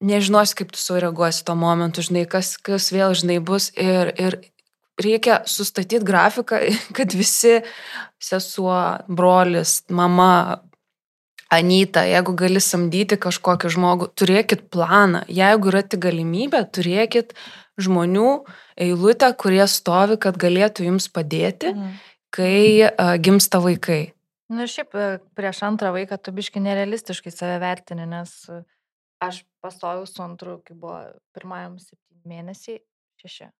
nežinosi, 0.00 0.56
kaip 0.58 0.72
tu 0.74 0.80
sureaguosi 0.80 1.44
tuo 1.44 1.56
momentu, 1.58 2.04
žinai, 2.04 2.24
kas, 2.30 2.56
kas 2.56 2.90
vėl, 2.94 3.14
žinai, 3.16 3.38
bus. 3.44 3.70
Ir, 3.78 4.12
ir 4.20 4.38
reikia 5.00 5.40
sustatyti 5.48 6.04
grafiką, 6.06 6.60
kad 6.96 7.14
visi 7.16 7.60
sesuo, 8.22 8.80
brolis, 9.08 9.80
mama, 9.88 10.60
Anyta, 11.50 12.04
jeigu 12.06 12.36
gali 12.38 12.60
samdyti 12.62 13.16
kažkokį 13.18 13.72
žmogų, 13.74 14.06
turėkit 14.14 14.68
planą. 14.70 15.24
Jeigu 15.26 15.72
yra 15.72 15.80
tik 15.82 15.98
galimybė, 16.04 16.60
turėkit 16.70 17.34
žmonių 17.74 18.28
eilutę, 18.78 19.32
kurie 19.34 19.64
stovi, 19.66 20.14
kad 20.22 20.38
galėtų 20.38 20.86
jums 20.86 21.08
padėti, 21.10 21.72
mhm. 21.74 21.96
kai 22.30 22.60
uh, 22.86 23.16
gimsta 23.18 23.58
vaikai. 23.64 24.12
Na 24.50 24.62
nu, 24.62 24.70
šiaip 24.70 24.94
prieš 25.34 25.64
antrą 25.66 25.90
vaiką 25.94 26.20
tu 26.22 26.30
biški 26.38 26.62
nerealistiškai 26.62 27.34
save 27.34 27.58
vertini, 27.62 28.06
nes 28.06 28.30
aš 29.18 29.42
pastojau 29.62 30.04
su 30.08 30.22
antru, 30.24 30.58
kai 30.66 30.76
buvo 30.76 30.98
pirmajam 31.36 31.78
septyni 31.82 32.34
mėnesiai, 32.34 32.82
šeši. 33.22 33.50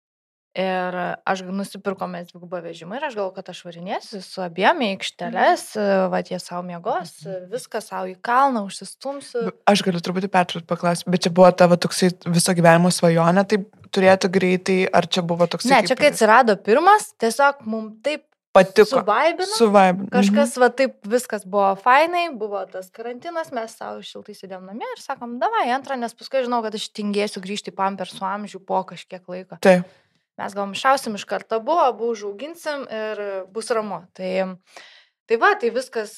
Ir 0.58 0.96
aš 1.30 1.44
nusipirkome 1.46 2.24
dvigubą 2.26 2.58
vežimą 2.64 2.96
ir 2.98 3.04
aš 3.06 3.14
galvoju, 3.14 3.36
kad 3.36 3.50
aš 3.52 3.60
varinėsiu 3.68 4.18
su 4.24 4.40
abiem 4.42 4.80
į 4.82 4.88
aikšteles, 4.96 5.62
mhm. 5.78 6.08
va 6.10 6.20
jie 6.26 6.40
savo 6.42 6.64
mėgos, 6.66 7.12
mhm. 7.22 7.44
viską 7.52 7.82
savo 7.84 8.10
į 8.10 8.16
kalną, 8.26 8.64
užsistumsiu. 8.66 9.44
Aš 9.70 9.84
galiu 9.86 10.02
truputį 10.02 10.32
pertraukti 10.32 10.66
paklausti, 10.66 11.06
bet 11.14 11.22
čia 11.26 11.30
buvo 11.36 11.52
tavo 11.54 11.78
toksai 11.78 12.10
viso 12.26 12.56
gyvenimo 12.58 12.90
svajonė, 12.90 13.46
tai 13.46 13.60
turėtų 13.94 14.32
greitai, 14.34 14.80
ar 14.90 15.06
čia 15.06 15.22
buvo 15.26 15.46
toksai... 15.50 15.70
Ne, 15.70 15.80
čia 15.86 15.94
kai 15.98 16.10
atsirado 16.10 16.58
pirmas, 16.58 17.12
tiesiog 17.22 17.62
mums 17.70 18.02
taip 18.02 18.26
patiko. 18.56 19.00
Suvaibino. 19.00 19.54
Suvaibino. 19.56 20.10
Kažkas, 20.12 20.54
mhm. 20.56 20.62
va 20.62 20.68
taip, 20.80 20.98
viskas 21.10 21.46
buvo 21.48 21.70
fainai, 21.80 22.26
buvo 22.36 22.60
tas 22.70 22.90
karantinas, 22.94 23.52
mes 23.56 23.74
savo 23.78 24.04
šiltai 24.06 24.36
sėdėm 24.36 24.66
namie 24.68 24.86
ir 24.96 25.02
sakom, 25.02 25.38
davai 25.42 25.68
antrą, 25.74 25.98
nes 26.00 26.14
paskui 26.16 26.44
žinau, 26.46 26.62
kad 26.66 26.76
aš 26.76 26.90
tingėsiu 26.96 27.42
grįžti 27.44 27.74
į 27.74 27.78
pampersų 27.78 28.24
amžių 28.34 28.62
po 28.66 28.82
kažkiek 28.92 29.26
laiko. 29.30 29.60
Taip. 29.64 29.88
Mes 30.40 30.56
galvom 30.56 30.72
šausim 30.78 31.18
iš 31.18 31.26
karto 31.28 31.58
abu, 31.60 31.74
abu 31.82 32.14
užauginsim 32.14 32.86
ir 32.88 33.20
bus 33.52 33.68
ramu. 33.76 34.00
Tai, 34.16 34.30
tai 35.28 35.38
va, 35.42 35.50
tai 35.60 35.68
viskas, 35.74 36.14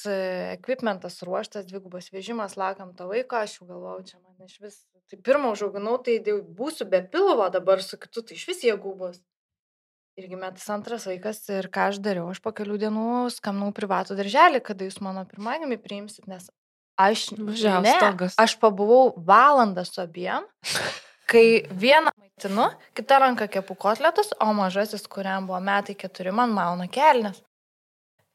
equipmentas 0.53 1.19
ruoštas, 1.27 1.67
dvigubas 1.67 2.07
vežimas, 2.13 2.55
lakam 2.59 2.93
to 2.95 3.09
vaiko, 3.09 3.41
aš 3.41 3.57
jau 3.59 3.67
galvojau, 3.67 4.05
čia 4.07 4.21
man 4.21 4.47
iš 4.47 4.61
vis, 4.63 4.77
tai 5.11 5.19
pirmą 5.19 5.51
užauginau, 5.57 5.97
tai 6.05 6.21
būsiu 6.23 6.87
be 6.87 7.03
pilvo, 7.03 7.49
dabar 7.51 7.83
su 7.83 7.99
kitu, 7.99 8.23
tai 8.23 8.39
iš 8.39 8.47
vis 8.47 8.63
jėgų 8.69 8.95
bus. 9.01 9.19
Ir 10.13 10.27
gimė 10.29 10.51
tas 10.53 10.67
antras 10.69 11.07
vaikas 11.09 11.39
ir 11.49 11.67
ką 11.73 11.87
aš 11.89 11.97
dariau, 12.05 12.27
aš 12.29 12.41
po 12.43 12.51
kelių 12.53 12.75
dienų 12.83 13.05
skambinau 13.33 13.71
privatų 13.73 14.17
darželį, 14.19 14.61
kada 14.61 14.85
jūs 14.85 14.99
mano 15.01 15.23
pirmagimį 15.25 15.79
priimsit, 15.81 16.27
nes 16.29 16.51
aš, 17.01 17.31
ne, 17.33 17.95
aš 18.37 18.53
pabuvau 18.61 19.15
valandą 19.17 19.81
su 19.89 20.03
abiem 20.03 20.45
kai 21.33 21.63
vieną 21.71 22.11
maitinu, 22.13 22.67
kitą 22.93 23.19
ranką 23.23 23.47
kepu 23.49 23.75
kotletus, 23.75 24.29
o 24.39 24.51
mažasis, 24.53 25.07
kuriam 25.09 25.47
buvo 25.49 25.59
metai 25.63 25.95
keturi, 25.97 26.31
man 26.35 26.53
mauna 26.53 26.85
kelnes. 26.91 27.41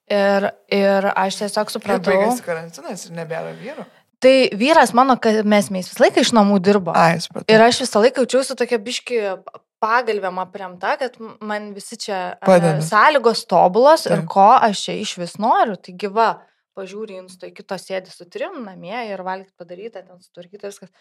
Ir, 0.08 0.48
ir 0.72 1.06
aš 1.12 1.42
tiesiog 1.42 1.70
supratau. 1.70 2.14
Ir 2.14 2.24
baigėsi 2.24 2.44
karantinas 2.46 3.06
ir 3.06 3.14
nebėra 3.20 3.52
vyro. 3.60 3.86
Tai 4.18 4.34
vyras 4.58 4.90
mano, 4.98 5.14
kad 5.20 5.44
mes 5.46 5.68
mes 5.70 5.86
visą 5.86 6.02
laiką 6.02 6.24
iš 6.24 6.32
namų 6.34 6.58
dirbo. 6.64 6.94
Ai, 6.96 7.20
ir 7.46 7.62
aš 7.62 7.84
visą 7.84 8.02
laiką 8.02 8.24
jaučiausi 8.24 8.56
tokia 8.58 8.80
biški 8.82 9.20
pagalbėm 9.82 10.40
apremta, 10.42 10.96
kad 11.00 11.16
man 11.20 11.72
visi 11.76 11.98
čia 12.00 12.38
Padėmė. 12.44 12.82
sąlygos 12.84 13.44
tobulos 13.50 14.06
ir 14.10 14.24
ko 14.30 14.50
aš 14.56 14.86
čia 14.88 14.96
iš 15.02 15.16
vis 15.22 15.36
noriu. 15.42 15.76
Taigi 15.76 16.10
va, 16.12 16.30
pažiūrį, 16.78 17.22
insto, 17.24 17.50
kitos 17.54 17.86
sėdi 17.88 18.12
su 18.12 18.26
trim 18.30 18.62
namie 18.66 18.98
ir 19.10 19.22
valgyti 19.26 19.54
padaryta, 19.58 20.02
ten 20.02 20.20
sutvarkyta 20.22 20.72
viskas. 20.72 20.92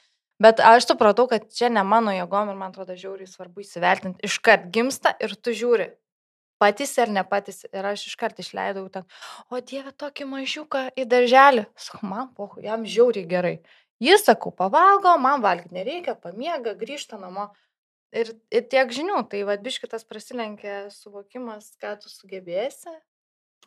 Bet 0.41 0.61
aš 0.61 0.85
supratau, 0.91 1.25
kad 1.29 1.47
čia 1.49 1.69
ne 1.73 1.81
mano 1.81 2.13
jėgom 2.13 2.51
ir 2.51 2.57
man 2.59 2.73
atrodo 2.73 2.93
žiauriai 2.97 3.29
svarbu 3.29 3.63
įsivertinti. 3.63 4.21
Iškart 4.27 4.67
gimsta 4.73 5.15
ir 5.23 5.33
tu 5.41 5.53
žiūri, 5.57 5.89
patys 6.61 6.93
ar 7.01 7.09
ne 7.09 7.23
patys. 7.25 7.63
Ir 7.73 7.89
aš 7.89 8.05
iškart 8.11 8.37
išleidau 8.43 8.85
ten, 8.93 9.07
o 9.49 9.61
dieve, 9.61 9.93
tokį 9.97 10.29
mažiuką 10.29 10.83
į 10.93 11.07
darželį. 11.09 11.65
Sakau, 11.73 12.05
man 12.11 12.29
pohu, 12.37 12.61
jam 12.61 12.85
žiauriai 12.85 13.25
gerai. 13.29 13.55
Jis, 13.97 14.27
sakau, 14.27 14.51
pavalgo, 14.53 15.15
man 15.17 15.41
valgyti 15.41 15.73
nereikia, 15.73 16.13
pamiega, 16.21 16.75
grįžta 16.77 17.17
namo. 17.17 17.49
Ir, 18.15 18.31
ir 18.53 18.63
tiek 18.71 18.91
žinių, 18.93 19.25
tai 19.31 19.43
vadbiškitas 19.47 20.07
prasilenkia 20.07 20.87
suvokimas, 20.93 21.73
ką 21.81 21.97
tu 21.99 22.11
sugebėsi. 22.11 22.93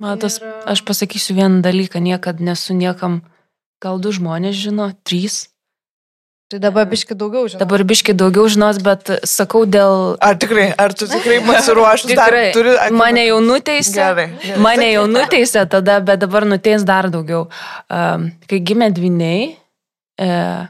Matas, 0.01 0.38
ir... 0.41 0.49
aš 0.70 0.80
pasakysiu 0.88 1.36
vieną 1.36 1.61
dalyką, 1.64 2.01
niekada 2.01 2.41
nesu 2.41 2.72
niekam, 2.72 3.20
gal 3.84 4.01
du 4.01 4.14
žmonės 4.16 4.57
žino, 4.57 4.93
trys 5.05 5.51
Tai 6.51 6.59
dabar 6.59 6.88
biški 6.91 7.14
daugiau 7.14 7.47
žinos. 7.47 7.61
Dabar 7.62 7.84
biški 7.86 8.11
daugiau 8.18 8.49
žinos, 8.51 8.80
bet 8.82 9.07
sakau 9.30 9.61
dėl... 9.70 10.16
Ar 10.18 10.34
tikrai, 10.34 10.64
ar 10.82 10.91
tu 10.99 11.07
tikrai 11.07 11.36
pasiruošus? 11.47 12.11
tikrai. 12.11 12.49
Turi. 12.57 12.72
Mane 12.91 13.22
jau 13.28 13.36
nuteisė. 13.45 13.95
Gerai, 14.01 14.24
gerai. 14.43 14.57
Mane 14.64 14.88
jau 14.91 15.05
nuteisė 15.07 15.62
tada, 15.70 16.01
bet 16.03 16.24
dabar 16.24 16.49
nuteis 16.51 16.82
dar 16.88 17.07
daugiau. 17.14 17.45
Um, 17.86 18.26
kai 18.51 18.59
gimė 18.66 18.91
dviniai, 18.97 19.45
uh, 20.26 20.66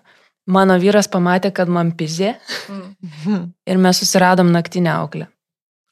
mano 0.51 0.77
vyras 0.83 1.09
pamatė, 1.11 1.53
kad 1.55 1.71
man 1.73 1.93
pizė 1.99 2.35
mm. 2.69 3.45
ir 3.71 3.81
mes 3.83 4.03
susiradom 4.03 4.51
naktinę 4.55 4.93
auklę. 4.97 5.31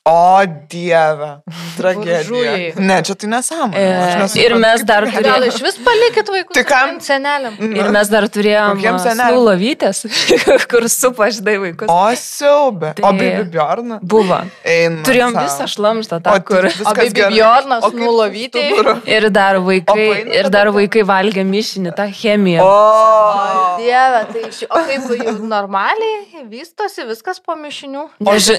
O 0.09 0.43
Dieve, 0.71 1.31
tragedija. 1.77 2.53
Ne, 2.81 2.97
čia 3.05 3.15
tai 3.19 3.29
nesąmonė. 3.29 3.77
E, 3.77 4.29
ir 4.41 4.55
mes 4.61 4.85
dar 4.89 5.05
turėjome. 5.05 5.25
Gal 5.29 5.47
iš 5.49 5.59
vis 5.65 5.77
palikit 5.85 6.31
vaikus? 6.33 6.55
Tik 6.57 6.69
kam? 6.69 6.95
Seneliam. 7.05 7.59
Ir 7.61 7.91
mes 7.93 8.13
dar 8.13 8.27
turėjome 8.33 9.35
lovytės, 9.37 10.05
kur 10.71 10.87
supa 10.93 11.29
žinai 11.35 11.59
vaikus. 11.67 11.93
O 11.93 12.07
siaubė. 12.17 12.95
Tai 12.97 13.05
o 13.09 13.13
Bibi 13.19 13.45
Bjorna? 13.53 13.99
Buvo. 14.03 14.41
Eina, 14.65 15.03
Turėjom 15.07 15.37
savo. 15.37 15.45
visą 15.45 15.69
šlamštą 15.75 16.21
tą, 16.25 16.37
kur. 16.49 16.71
O 16.89 16.95
Bibi 16.99 17.29
Bjornas 17.35 17.87
nulovyti. 17.93 18.65
Ir 19.09 19.29
dar 19.35 19.61
vaikai, 19.65 20.09
ir 20.39 20.49
dar 20.53 20.73
vaikai 20.75 21.05
valgė 21.09 21.45
mišinį, 21.49 21.93
tą 21.99 22.09
chemiją. 22.17 22.65
O, 22.65 23.77
Dieve, 23.83 24.25
tai 24.33 24.47
iš... 24.49 24.65
O 24.73 24.83
kaip 24.89 25.43
normaliai 25.45 26.45
vystosi 26.49 27.05
viskas 27.09 27.43
po 27.45 27.57
mišinių? 27.59 28.09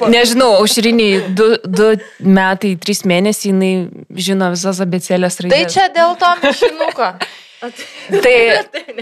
Nežinau, 0.10 0.52
aušriniai 0.62 1.39
du, 1.40 1.48
du 1.66 1.90
metai, 2.38 2.76
trys 2.82 3.06
mėnesiai 3.08 3.54
jinai 3.54 3.72
žino 4.28 4.52
visas 4.54 4.82
abecėlės 4.84 5.40
raidės. 5.44 5.56
Tai 5.56 5.74
čia 5.74 5.88
dėl 5.96 6.16
to 6.20 6.32
mišinuko. 6.44 7.12
tai 8.26 8.36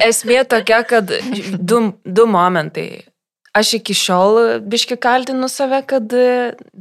esmė 0.07 0.41
tokia, 0.49 0.81
kad 0.87 1.11
du, 1.11 1.81
du 2.05 2.27
momentai. 2.29 2.87
Aš 3.57 3.79
iki 3.79 3.95
šiol 3.97 4.59
biški 4.69 4.99
kaltinu 5.01 5.49
save, 5.49 5.81
kad 5.89 6.13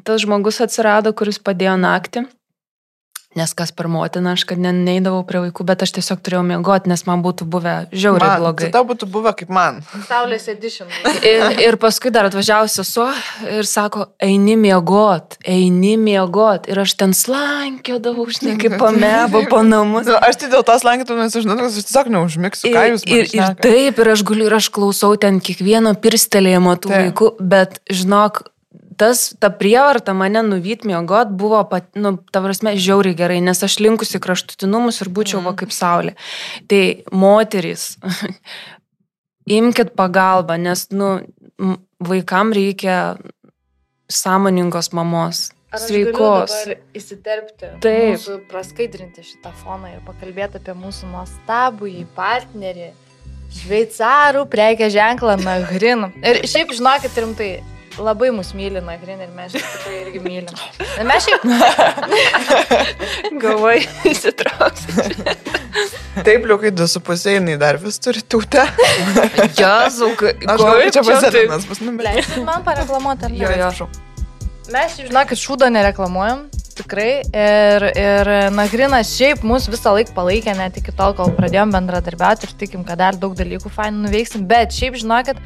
tas 0.05 0.25
žmogus 0.25 0.61
atsirado, 0.65 1.15
kuris 1.17 1.41
padėjo 1.41 1.79
naktį. 1.81 2.27
Nes 3.37 3.53
kas 3.53 3.73
per 3.77 3.89
motiną, 3.93 4.33
aš 4.33 4.47
kad 4.49 4.61
neįdavau 4.61 5.21
prie 5.29 5.43
vaikų, 5.45 5.65
bet 5.69 5.83
aš 5.85 5.91
tiesiog 5.99 6.23
turėjau 6.25 6.43
miegoti, 6.47 6.89
nes 6.89 7.03
man 7.05 7.21
būtų 7.25 7.45
buvę 7.53 7.75
žiauriai 7.93 8.31
man, 8.31 8.41
blogai. 8.41 8.69
Tai 8.71 8.79
tau 8.79 8.87
būtų 8.89 9.09
buvę 9.13 9.33
kaip 9.37 9.53
man. 9.53 9.83
Saulės 10.07 10.49
edition. 10.49 10.89
ir, 11.21 11.45
ir 11.61 11.77
paskui 11.83 12.13
dar 12.15 12.31
atvažiavo 12.31 12.71
sesuo 12.73 13.11
ir 13.53 13.69
sako, 13.69 14.07
eini 14.25 14.57
miegot, 14.57 15.37
eini 15.45 15.95
miegot. 16.01 16.71
Ir 16.73 16.81
aš 16.87 16.97
ten 17.03 17.13
slankiodavau, 17.17 18.25
žinai, 18.33 18.57
kaip 18.63 18.79
pamebo 18.83 19.45
po 19.53 19.61
namus. 19.67 20.09
Nu, 20.09 20.17
aš 20.17 20.41
tai 20.41 20.51
dėl 20.57 20.65
to 20.65 20.81
slankiotų, 20.81 21.21
nes 21.21 21.37
aš 21.37 21.45
žinau, 21.45 21.61
kad 21.61 21.69
aš 21.69 21.79
tiesiog 21.91 22.13
neužmigsiu. 22.17 22.73
Ką 22.73 22.89
jūs 22.95 23.05
ir, 23.05 23.29
ir 23.37 23.57
taip, 23.61 24.01
ir 24.01 24.15
aš 24.17 24.25
guliu, 24.27 24.49
ir 24.49 24.57
aš 24.63 24.73
klausau 24.73 25.13
ten 25.21 25.45
kiekvieno 25.45 25.93
pirstelėjimo 26.01 26.77
tų 26.81 26.93
taip. 26.93 27.11
vaikų, 27.11 27.33
bet 27.53 27.83
žinok, 27.93 28.47
tas, 28.99 29.31
ta 29.41 29.51
prievarta 29.53 30.15
mane 30.17 30.43
nuvyt 30.47 30.85
miegot 30.89 31.33
buvo, 31.37 31.63
pat, 31.71 31.89
nu, 31.99 32.17
ta 32.33 32.43
prasme, 32.45 32.75
žiauriai 32.81 33.17
gerai, 33.19 33.41
nes 33.45 33.63
aš 33.63 33.79
linkusi 33.85 34.21
kraštutinumus 34.23 35.03
ir 35.05 35.13
būčiau 35.13 35.41
mm. 35.41 35.49
va 35.49 35.55
kaip 35.59 35.75
saulė. 35.75 36.17
Tai 36.71 36.83
moterys, 37.13 37.95
imkite 39.59 39.95
pagalbą, 39.99 40.59
nes, 40.61 40.87
nu, 40.97 41.19
vaikam 42.03 42.55
reikia 42.57 43.17
sąmoningos 44.13 44.93
mamos. 44.97 45.51
Sveikos. 45.77 46.53
Įsiterpti. 46.97 47.73
Taip. 47.85 48.15
Mūsų, 48.15 48.37
praskaidrinti 48.49 49.25
šitą 49.27 49.51
foną 49.61 49.91
ir 49.97 50.05
pakalbėti 50.07 50.61
apie 50.61 50.77
mūsų 50.79 51.11
nuostabų 51.11 51.91
į 51.91 52.05
partnerį. 52.17 52.93
Šveicarų 53.57 54.45
prekė 54.51 54.89
ženklą 54.95 55.37
Nagrin. 55.43 56.09
Ir 56.25 56.41
šiaip 56.49 56.73
žinokit 56.75 57.19
rimtai, 57.21 57.51
labai 57.99 58.31
mus 58.35 58.53
myli 58.57 58.81
Nagrin 58.85 59.21
ir 59.25 59.31
mes 59.37 59.55
tikrai 59.55 60.01
irgi 60.05 60.21
mylim. 60.25 60.57
Mes 61.09 61.27
šiaip... 61.27 61.45
Gavai 63.45 63.79
įsitrauks. 64.09 64.89
Taip, 66.27 66.47
liukai, 66.49 66.73
du 66.75 66.89
su 66.89 67.03
pusė, 67.05 67.37
jinai 67.37 67.57
dar 67.61 67.79
vis 67.81 68.01
turi 68.03 68.23
tūtę. 68.25 68.65
Jazau, 69.59 70.13
Aš 70.17 70.61
galvoju, 70.63 70.93
čia 70.97 71.05
pasėdinas 71.07 71.67
bus 71.69 71.83
numeris. 71.85 72.31
Man 72.47 72.65
pareklamuoti, 72.67 73.29
ar 73.29 73.35
ne? 73.35 73.43
Jo, 73.45 73.73
jo. 73.81 73.89
Mes, 74.73 74.97
žinokit, 74.99 75.39
šūdo 75.39 75.69
nereklamuojam, 75.71 76.47
tikrai. 76.77 77.11
Ir, 77.31 77.87
ir 77.93 78.31
Nagrinas 78.57 79.13
šiaip 79.15 79.45
mus 79.47 79.69
visą 79.71 79.93
laiką 79.97 80.17
palaikė, 80.17 80.57
net 80.59 80.81
iki 80.81 80.95
tol, 80.97 81.15
kol 81.19 81.31
pradėjom 81.37 81.75
bendradarbiauti 81.77 82.49
ir 82.49 82.57
tikim, 82.59 82.83
kad 82.87 83.01
dar 83.03 83.21
daug 83.21 83.37
dalykų 83.39 83.71
fainų 83.73 84.09
nuveiksim. 84.09 84.49
Bet 84.51 84.75
šiaip 84.75 84.99
žinokit, 85.03 85.41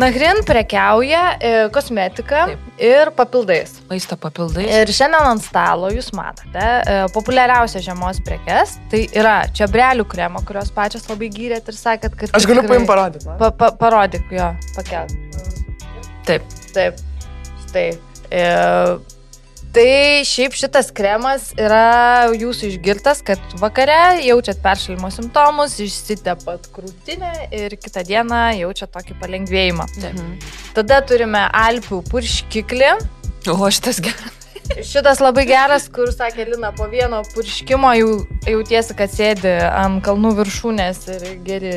Nagrin 0.00 0.40
prekiauja 0.46 1.22
e, 1.38 1.50
kosmetiką 1.74 2.44
Taip. 2.50 2.64
ir 2.82 3.10
papildais. 3.14 3.76
Maisto 3.90 4.16
papildai. 4.20 4.64
Ir 4.82 4.90
šiandien 4.94 5.28
ant 5.34 5.44
stalo 5.44 5.90
jūs 5.94 6.10
matote 6.16 6.64
e, 6.64 6.96
populiariausias 7.14 7.84
žiemos 7.86 8.18
prekes. 8.26 8.76
Tai 8.90 9.02
yra 9.14 9.36
čia 9.54 9.68
brelių 9.70 10.06
kremo, 10.10 10.42
kurios 10.46 10.72
pačios 10.74 11.06
labai 11.10 11.30
gyrėt 11.34 11.70
ir 11.70 11.78
sakėt, 11.78 12.16
kad... 12.18 12.34
Aš 12.34 12.48
galiu 12.50 12.64
tikrai- 12.64 12.80
paim 12.80 12.88
parodyti. 12.90 13.30
Pa, 13.38 13.52
pa, 13.54 13.70
parodyk 13.78 14.30
jo, 14.34 14.50
pakelk. 14.74 15.14
Taip. 16.26 16.46
Taip, 16.74 16.98
štai. 17.68 17.88
E, 18.34 18.44
tai 19.74 20.22
šiaip 20.26 20.54
šitas 20.56 20.90
kremas 20.94 21.48
yra 21.58 22.30
jūsų 22.34 22.70
išgirtas, 22.70 23.24
kad 23.26 23.42
vakare 23.60 24.20
jaučiat 24.22 24.60
peršalimo 24.62 25.10
simptomus, 25.14 25.76
išsitepat 25.82 26.70
krūtinę 26.74 27.32
ir 27.54 27.74
kitą 27.80 28.04
dieną 28.06 28.44
jaučiat 28.60 28.94
tokį 28.94 29.18
palengvėjimą. 29.22 29.88
Mhm. 29.98 30.32
Tada 30.78 31.02
turime 31.06 31.44
Alpių 31.64 32.04
purškiklį. 32.10 32.94
O 33.50 33.70
šitas 33.70 34.00
geras. 34.04 34.43
Šitas 34.84 35.20
labai 35.20 35.44
geras, 35.48 35.86
kur 35.92 36.08
sakė 36.12 36.46
Lina, 36.48 36.70
po 36.76 36.86
vieno 36.88 37.20
purškimo 37.34 37.90
jau 37.98 38.08
jautiesi, 38.48 38.94
kad 38.96 39.12
sėdi 39.12 39.52
ant 39.68 40.00
kalnų 40.04 40.32
viršūnės 40.38 41.00
ir 41.14 41.26
geri 41.44 41.72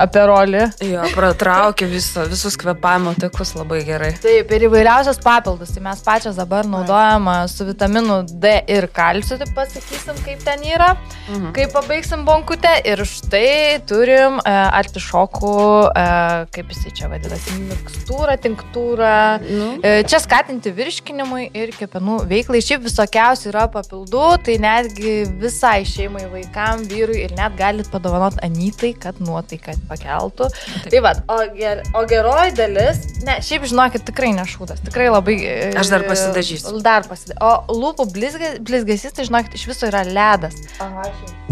aperolį. 0.00 0.64
Jo, 0.84 1.04
pratraukė 1.14 1.88
viso, 1.90 2.24
visus 2.30 2.58
kvepavimo 2.60 3.14
takus 3.22 3.54
labai 3.58 3.82
gerai. 3.86 4.12
Taip, 4.22 4.50
ir 4.56 4.66
įvairiausias 4.68 5.20
papildus. 5.22 5.72
Tai 5.74 5.84
mes 5.86 6.02
pačios 6.06 6.38
dabar 6.40 6.68
naudojam 6.70 7.30
su 7.50 7.66
vitaminu 7.68 8.20
D 8.28 8.56
ir 8.70 8.88
kalciu, 8.94 9.38
taip 9.40 9.54
pasakysim, 9.56 10.18
kaip 10.26 10.42
ten 10.46 10.66
yra. 10.66 10.94
Mhm. 11.28 11.52
Kai 11.56 11.68
pabaigsim 11.72 12.26
bonkutę 12.26 12.74
ir 12.90 13.04
štai 13.08 13.80
turim 13.88 14.40
e, 14.42 14.54
artišokų, 14.80 15.54
e, 15.94 16.06
kaip 16.54 16.74
jisai 16.74 16.94
čia 16.98 17.10
vadinasi, 17.12 17.58
mikstūrą, 17.70 18.38
tinktūrą. 18.42 19.14
Nu, 19.44 19.70
E, 19.84 20.02
Čia 20.08 20.18
skatinti 20.22 20.70
virškinimui 20.74 21.48
ir 21.56 21.72
kepenų 21.76 22.23
veiklai. 22.30 22.60
Šiaip 22.64 22.82
visokiausių 22.86 23.50
yra 23.52 23.64
papildų, 23.72 24.24
tai 24.46 24.56
netgi 24.62 25.14
visai 25.42 25.84
šeimai, 25.88 26.24
vaikam, 26.32 26.84
vyrui 26.90 27.20
ir 27.24 27.34
net 27.38 27.56
galit 27.58 27.88
padovanoti 27.92 28.40
anytai, 28.46 28.92
kad 29.00 29.18
nuotaiką 29.24 29.74
pakeltų. 29.90 30.48
Taip. 30.54 30.90
Tai 30.94 31.00
vad, 31.04 31.22
o, 31.30 31.38
ger, 31.58 31.82
o 31.96 32.04
geroji 32.10 32.52
dalis, 32.58 32.98
ne, 33.26 33.38
šiaip 33.44 33.62
žinokit, 33.70 34.04
tikrai 34.08 34.32
nešūdas, 34.38 34.78
tikrai 34.86 35.08
labai... 35.12 35.36
e, 35.42 35.72
Aš 35.80 35.88
dar 35.94 36.02
pasidažysiu. 36.08 36.78
Dar 36.84 37.02
pasidažysiu. 37.08 37.40
O 37.44 37.78
lūpų 37.82 38.08
blizga- 38.14 38.56
blizgesys, 38.64 39.12
tai 39.16 39.24
žinokit, 39.28 39.54
iš 39.58 39.64
viso 39.72 39.84
yra 39.90 40.02
ledas. 40.06 40.54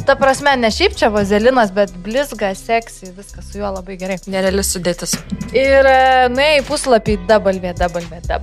Ta 0.06 0.16
prasme, 0.18 0.56
ne 0.58 0.70
šiaip 0.72 0.96
čia 0.98 1.08
vazelinas, 1.14 1.70
bet 1.74 1.92
blizga, 2.02 2.48
seksy, 2.58 3.12
viskas 3.14 3.44
su 3.52 3.58
juo 3.60 3.68
labai 3.70 3.94
gerai. 4.00 4.16
nereali 4.26 4.62
sudėtis. 4.66 5.12
Ir 5.54 5.86
e, 5.86 6.28
nuėjai 6.32 6.62
puslapį 6.66 7.14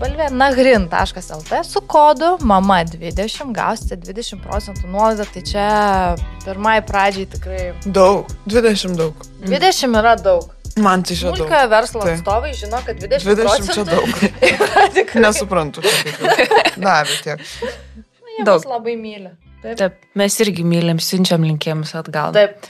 www.nagrin.lt 0.10 1.54
su 1.66 1.82
kodu 1.82 2.19
mama20 2.42 3.54
gausite 3.56 3.98
20 4.04 4.42
procentų 4.44 4.88
nuolaidą, 4.92 5.26
tai 5.34 5.44
čia 5.48 5.66
pirmai 6.46 6.80
pradžiai 6.86 7.28
tikrai 7.32 7.66
Daug. 7.86 8.30
20 8.50 8.98
daug. 9.00 9.28
20 9.46 10.00
yra 10.02 10.16
daug. 10.20 10.48
Man 10.80 11.04
tai 11.04 11.16
daug. 11.18 11.36
Smulkiojo 11.36 11.70
verslo 11.72 12.02
Taip. 12.06 12.18
atstovai 12.18 12.54
žino, 12.56 12.80
kad 12.86 13.00
20, 13.02 13.36
20 13.36 13.74
čia 13.74 13.86
daug. 13.88 15.16
Nesuprantu. 15.26 15.84
Na, 16.78 17.02
bet 17.08 17.24
tiek. 17.26 17.42
Jie 18.38 18.46
Daug. 18.48 18.64
labai 18.70 18.96
myli. 18.96 19.34
Taip. 19.60 19.76
Taip, 19.80 19.98
mes 20.16 20.38
irgi 20.40 20.64
mylim, 20.64 21.02
siunčiam 21.04 21.44
linkėjimus 21.44 21.92
atgal. 22.00 22.32
Taip. 22.36 22.70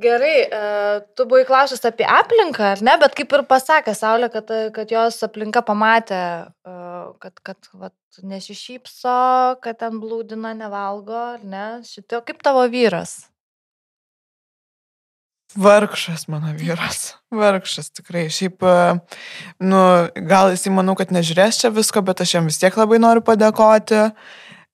Gerai, 0.00 0.36
e, 0.46 1.00
tu 1.18 1.26
buvai 1.28 1.42
klausęs 1.44 1.82
apie 1.88 2.06
aplinką, 2.06 2.62
ar 2.76 2.82
ne, 2.86 2.94
bet 3.02 3.16
kaip 3.18 3.34
ir 3.36 3.42
pasakė 3.50 3.92
Saulė, 3.98 4.30
kad, 4.32 4.48
kad 4.72 4.92
jos 4.94 5.18
aplinka 5.26 5.60
pamatė, 5.66 6.20
e, 6.64 6.76
kad, 7.18 7.40
kad 7.42 7.68
vat, 7.72 7.96
nesišypso, 8.22 9.16
kad 9.64 9.80
ten 9.80 9.98
blūdina, 10.02 10.54
nevalgo, 10.58 11.16
ar 11.36 11.44
ne? 11.44 11.66
Šitio, 11.86 12.22
kaip 12.26 12.42
tavo 12.46 12.62
vyras? 12.70 13.30
Vargšas 15.56 16.28
mano 16.28 16.52
vyras. 16.54 17.14
Vargšas 17.40 17.90
tikrai. 17.90 18.28
Šiaip, 18.30 18.62
e, 18.62 18.98
nu, 19.66 19.80
gal 20.30 20.54
jisai 20.54 20.74
manau, 20.74 20.94
kad 20.98 21.10
nežiūrės 21.14 21.58
čia 21.62 21.72
visko, 21.74 22.02
bet 22.06 22.22
aš 22.22 22.36
jam 22.36 22.46
vis 22.50 22.60
tiek 22.62 22.76
labai 22.78 23.00
noriu 23.02 23.24
padėkoti. 23.26 24.04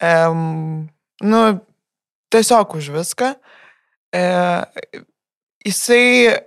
Um, 0.05 0.91
nu, 1.25 1.41
tiesiog 2.35 2.77
už 2.77 2.91
viską. 2.99 3.33
E, 4.13 4.27
jisai 5.65 6.45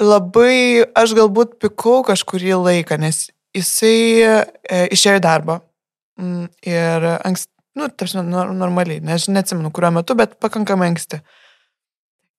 labai, 0.00 0.88
aš 0.96 1.14
galbūt 1.18 1.58
pikau 1.62 2.00
kažkurį 2.06 2.56
laiką, 2.56 2.98
nes 3.00 3.26
jisai 3.56 3.96
e, 4.22 4.82
išėjo 4.96 5.20
į 5.20 5.24
darbą. 5.24 5.60
Mm, 6.20 6.48
Ir 6.68 7.06
anksti, 7.14 7.50
nu, 7.78 7.88
tarsi 7.96 8.20
normaliai, 8.22 9.00
nes 9.04 9.28
neatsimenu, 9.32 9.72
kuriuo 9.74 9.94
metu, 9.98 10.16
bet 10.18 10.36
pakankamai 10.42 10.90
anksti. 10.92 11.22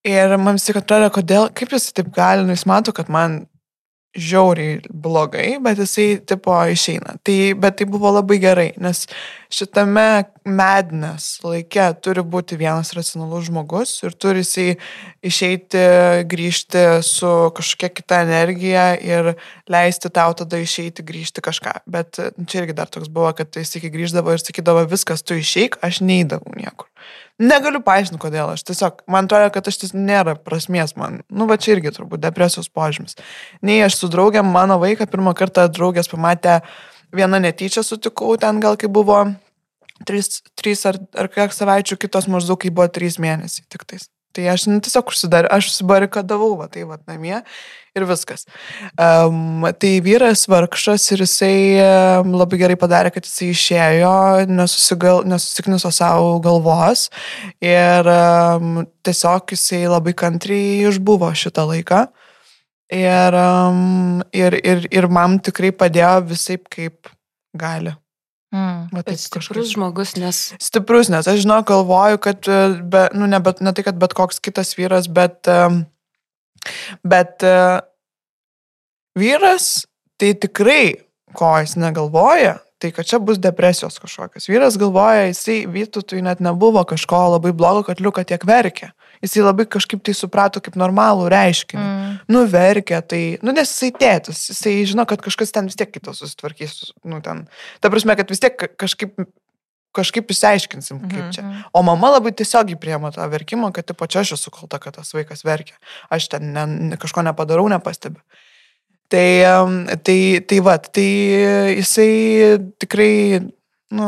Ir 0.07 0.35
man 0.37 0.59
vis 0.59 0.67
tik 0.67 0.81
atrodo, 0.81 1.07
kodėl, 1.15 1.47
kaip 1.55 1.73
jis 1.73 1.89
taip 1.95 2.11
gali, 2.15 2.43
nu, 2.45 2.55
jis 2.55 2.67
mato, 2.69 2.93
kad 2.95 3.09
man 3.13 3.43
žiauriai 4.13 4.81
blogai, 4.89 5.57
bet 5.63 5.79
jisai 5.81 6.19
tipo 6.29 6.53
išeina. 6.69 7.17
Tai, 7.25 7.37
bet 7.57 7.79
tai 7.79 7.87
buvo 7.89 8.11
labai 8.13 8.37
gerai, 8.43 8.67
nes 8.77 9.07
šitame 9.53 10.23
mednes 10.43 11.37
laike 11.45 11.85
turi 12.03 12.23
būti 12.25 12.57
vienas 12.59 12.91
racionalus 12.97 13.47
žmogus 13.47 13.93
ir 14.03 14.15
turi 14.17 14.41
jisai 14.41 14.75
išeiti, 15.23 15.83
grįžti 16.29 16.83
su 17.05 17.31
kažkokia 17.55 17.91
kita 17.93 18.21
energija 18.25 18.87
ir 18.97 19.33
leisti 19.69 20.11
tau 20.13 20.33
tada 20.37 20.59
išeiti, 20.59 21.05
grįžti 21.05 21.43
kažką. 21.45 21.75
Bet 21.85 22.19
čia 22.19 22.63
irgi 22.63 22.77
dar 22.77 22.89
toks 22.91 23.11
buvo, 23.13 23.31
kad 23.37 23.53
jis 23.55 23.77
iki 23.79 23.93
grįždavo 23.93 24.33
ir 24.33 24.41
sakydavo, 24.41 24.85
viskas, 24.89 25.23
tu 25.23 25.37
išeik, 25.39 25.77
aš 25.85 26.01
neįdavau 26.03 26.57
niekur. 26.57 26.89
Negaliu 27.41 27.81
paaiškinti, 27.83 28.21
kodėl 28.21 28.51
aš 28.53 28.61
tiesiog, 28.67 29.01
man 29.09 29.25
atrodo, 29.25 29.49
kad 29.55 29.67
aš 29.67 29.79
tis 29.81 29.93
nėra 29.97 30.35
prasmės 30.37 30.93
man. 30.99 31.23
Nu, 31.33 31.47
va 31.49 31.57
čia 31.57 31.73
irgi 31.75 31.91
turbūt 31.95 32.21
depresijos 32.21 32.69
požymis. 32.69 33.17
Nei 33.65 33.81
aš 33.83 33.97
su 33.99 34.09
draugėm, 34.13 34.51
mano 34.53 34.77
vaiką 34.81 35.09
pirmą 35.09 35.33
kartą 35.37 35.65
draugės 35.73 36.11
pamatė, 36.11 36.59
vieną 37.13 37.39
netyčia 37.43 37.83
sutikau 37.85 38.35
ten 38.41 38.59
gal 38.63 38.77
kai 38.79 38.89
buvo 38.91 39.21
trys, 40.07 40.41
trys 40.59 40.83
ar, 40.89 40.99
ar 41.17 41.29
kiek 41.31 41.53
savaičių, 41.53 41.99
kitos 42.01 42.27
maždaug 42.31 42.59
kai 42.61 42.73
buvo 42.73 42.89
trys 42.91 43.19
mėnesiai 43.21 43.65
tik 43.69 43.85
tais. 43.87 44.09
Tai 44.33 44.47
aš 44.49 44.65
nu, 44.65 44.79
tiesiog 44.81 45.11
užsidarė, 45.11 45.49
aš 45.53 45.67
užsibarikadavau, 45.69 46.55
va 46.57 46.65
tai 46.73 46.87
va 46.89 46.97
namie 47.05 47.35
ir 47.93 48.05
viskas. 48.09 48.47
Um, 48.97 49.67
tai 49.77 49.91
vyras 50.01 50.47
vargšas 50.49 51.05
ir 51.13 51.21
jisai 51.21 51.53
labai 52.25 52.57
gerai 52.63 52.77
padarė, 52.81 53.11
kad 53.13 53.29
jisai 53.29 53.51
išėjo, 53.53 54.15
nesusigal, 54.49 55.21
nesusikniso 55.29 55.93
savo 55.93 56.39
galvos 56.41 57.11
ir 57.61 58.09
um, 58.09 58.81
tiesiog 59.05 59.53
jisai 59.53 59.83
labai 59.85 60.15
kantriai 60.17 60.81
išbuvo 60.89 61.29
šitą 61.37 61.69
laiką. 61.69 62.07
Ir, 62.91 63.35
um, 63.39 64.21
ir, 64.35 64.53
ir, 64.59 64.87
ir 64.91 65.07
man 65.09 65.39
tikrai 65.41 65.71
padėjo 65.71 66.17
visai 66.33 66.57
kaip 66.71 67.09
gali. 67.57 67.93
Mm. 68.53 68.91
Bet 68.93 69.07
taip 69.09 69.17
stiprus 69.17 69.71
žmogus, 69.73 70.11
nes 70.21 70.41
Stiprus, 70.61 71.09
nes 71.09 71.25
aš 71.25 71.39
žinau, 71.41 71.63
galvoju, 71.65 72.19
kad, 72.21 72.45
e, 72.45 72.59
be, 72.85 73.07
nu, 73.17 73.25
ne, 73.29 73.39
bet, 73.41 73.63
ne 73.65 73.73
tai, 73.73 73.85
kad 73.87 73.97
bet 73.97 74.13
koks 74.13 74.37
kitas 74.45 74.75
vyras, 74.77 75.07
bet, 75.09 75.39
em, 75.49 75.79
bet 77.01 77.41
e, 77.41 77.55
vyras 79.17 79.87
tai 80.21 80.35
tikrai, 80.37 80.85
ko 81.33 81.49
jis 81.63 81.73
negalvoja, 81.81 82.59
tai 82.83 82.91
kad 82.91 83.07
čia 83.07 83.19
bus 83.23 83.39
depresijos 83.39 83.95
kažkokios. 84.03 84.49
Vyras 84.51 84.75
galvoja, 84.79 85.29
jisai 85.29 85.61
vytutui 85.71 86.19
net 86.25 86.41
nebuvo 86.43 86.83
kažko 86.87 87.21
labai 87.37 87.53
blogo, 87.55 87.85
kad 87.87 88.01
liuka 88.03 88.25
tiek 88.27 88.43
verkia. 88.47 88.91
Jisai 89.23 89.45
labai 89.45 89.63
kažkaip 89.71 90.01
tai 90.03 90.11
suprato 90.17 90.59
kaip 90.63 90.75
normalų 90.79 91.29
reiškinį. 91.31 91.83
Mm. 91.83 92.17
Nu, 92.27 92.41
verkia, 92.51 92.99
tai, 92.99 93.21
nu, 93.45 93.53
nes 93.55 93.71
jisai 93.71 93.93
tėtis, 93.95 94.41
jisai 94.51 94.75
žino, 94.89 95.05
kad 95.07 95.23
kažkas 95.23 95.55
ten 95.55 95.71
vis 95.71 95.79
tiek 95.79 95.93
kitas 95.95 96.19
susitvarkys, 96.19 96.91
nu, 97.07 97.21
ten. 97.23 97.45
Ta 97.79 97.91
prasme, 97.93 98.17
kad 98.19 98.35
vis 98.35 98.43
tiek 98.43 98.57
ka- 98.59 98.71
kažkaip, 98.83 99.15
kažkaip 99.95 100.35
išsiaiškinsim, 100.35 100.99
kaip 101.07 101.31
čia. 101.37 101.43
Mhm. 101.45 101.65
O 101.71 101.85
mama 101.87 102.11
labai 102.17 102.33
tiesiogiai 102.35 102.79
priema 102.79 103.13
tą 103.15 103.29
verkimą, 103.31 103.71
kad, 103.71 103.87
tipo, 103.87 104.07
čia 104.11 104.25
aš 104.25 104.35
esu 104.35 104.51
kalta, 104.51 104.81
kad 104.83 104.99
tas 104.99 105.15
vaikas 105.15 105.45
verkia. 105.47 105.79
Aš 106.11 106.27
ten 106.35 106.51
ne, 106.51 106.65
ne, 106.67 106.99
kažko 106.99 107.23
nepadarau, 107.23 107.69
nepastebiu. 107.71 108.19
Tai, 109.13 109.29
em, 109.45 109.79
tai, 110.01 110.19
tai 110.49 110.59
va, 110.65 110.79
tai 110.81 111.09
jisai 111.77 112.11
tikrai, 112.81 113.43
nu, 113.93 114.07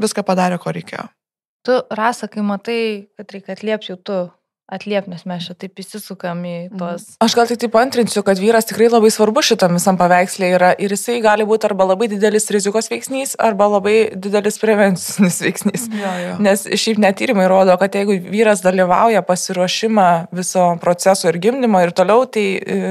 viską 0.00 0.24
padarė, 0.24 0.56
ko 0.62 0.72
reikėjo. 0.72 1.04
Tu, 1.68 1.76
Rasa, 1.92 2.30
kai 2.32 2.40
matai, 2.40 2.82
kad 3.20 3.34
reikia 3.34 3.52
atliepti, 3.58 3.98
tu 4.00 4.22
atliep, 4.70 5.08
nes 5.10 5.24
mes 5.26 5.44
čia 5.44 5.54
taip 5.58 5.80
įsisukam 5.82 6.40
į 6.46 6.54
tos. 6.78 7.04
Aš 7.22 7.34
gal 7.36 7.48
tik 7.50 7.58
taip 7.64 7.74
antrinsiu, 7.80 8.22
kad 8.26 8.38
vyras 8.40 8.68
tikrai 8.70 8.86
labai 8.90 9.10
svarbu 9.12 9.42
šitam 9.44 9.74
visam 9.74 9.98
paveikslė 9.98 10.50
yra 10.54 10.70
ir 10.78 10.94
jisai 10.94 11.18
gali 11.24 11.46
būti 11.48 11.66
arba 11.66 11.88
labai 11.90 12.06
didelis 12.12 12.46
rizikos 12.54 12.90
veiksnys, 12.92 13.34
arba 13.42 13.66
labai 13.74 13.96
didelis 14.14 14.60
prevencinis 14.62 15.40
veiksnys. 15.44 15.88
Jo, 15.90 16.14
jo. 16.22 16.38
Nes 16.46 16.64
šiaip 16.70 17.02
netyrimai 17.02 17.48
rodo, 17.50 17.74
kad 17.82 17.98
jeigu 17.98 18.20
vyras 18.30 18.62
dalyvauja 18.64 19.24
pasiruošimą 19.26 20.08
viso 20.38 20.70
proceso 20.82 21.28
ir 21.30 21.40
gimdymo 21.42 21.82
ir 21.82 21.94
toliau, 21.96 22.24
tai 22.30 22.46
e, 22.62 22.84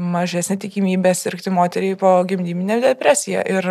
mažesnė 0.00 0.56
tikimybė 0.64 1.12
sirgti 1.14 1.52
moteriai 1.52 1.96
po 2.00 2.14
gimdyminę 2.24 2.80
depresiją. 2.84 3.44
Ir, 3.46 3.70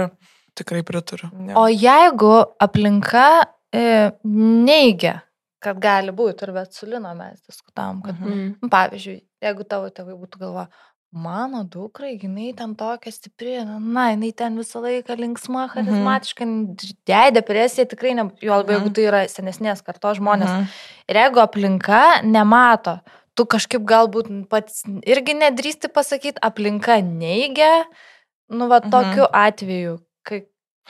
Tikrai 0.59 0.81
pritariu. 0.83 1.29
ne. 1.33 1.53
O 1.55 1.67
jeigu 1.71 2.31
aplinka 2.59 3.25
e, 3.71 4.11
neigia, 4.25 5.21
kad 5.63 5.77
gali 5.79 6.11
būti, 6.15 6.43
ir 6.47 6.51
bet 6.55 6.73
su 6.75 6.87
Lino 6.89 7.11
mes 7.15 7.39
diskutavom, 7.47 8.01
kad, 8.03 8.15
Mhm. 8.19 8.29
Mm. 8.33 8.55
nu, 8.61 8.69
pavyzdžiui, 8.69 9.21
jeigu 9.43 9.63
tavo 9.69 9.89
tėvai 9.93 10.15
būtų 10.19 10.39
galva, 10.41 10.67
mano 11.13 11.63
dukrai, 11.63 12.17
jinai 12.21 12.53
ten 12.57 12.75
tokia 12.75 13.11
stipri, 13.11 13.55
na, 13.65 13.79
na, 13.79 14.09
jinai 14.11 14.31
ten 14.35 14.57
visą 14.57 14.81
laiką 14.83 15.15
linksma, 15.17 15.67
charizmatiška, 15.73 16.45
mhm. 16.45 16.75
jai 17.07 17.31
depresija 17.31 17.85
tikrai, 17.89 18.13
ne, 18.15 18.27
jo 18.41 18.53
labiau, 18.59 18.77
jeigu 18.79 18.89
Mhm. 18.89 18.93
tai 18.93 19.03
yra 19.07 19.21
senesnės 19.27 19.81
kartos 19.85 20.17
žmonės. 20.19 20.49
Mhm. 20.49 20.67
Ir 21.09 21.15
jeigu 21.15 21.39
aplinka 21.45 22.21
nemato, 22.23 22.99
tu 23.39 23.45
kažkaip 23.47 23.85
galbūt 23.87 24.29
pats 24.51 24.81
irgi 25.07 25.37
nedrįsti 25.39 25.89
pasakyti, 25.95 26.41
aplinka 26.43 26.99
neigia, 27.05 27.85
nu, 28.51 28.67
va, 28.67 28.81
Mhm. 28.83 28.91
tokiu 28.91 29.27
atveju, 29.31 29.99
kai, 30.27 30.41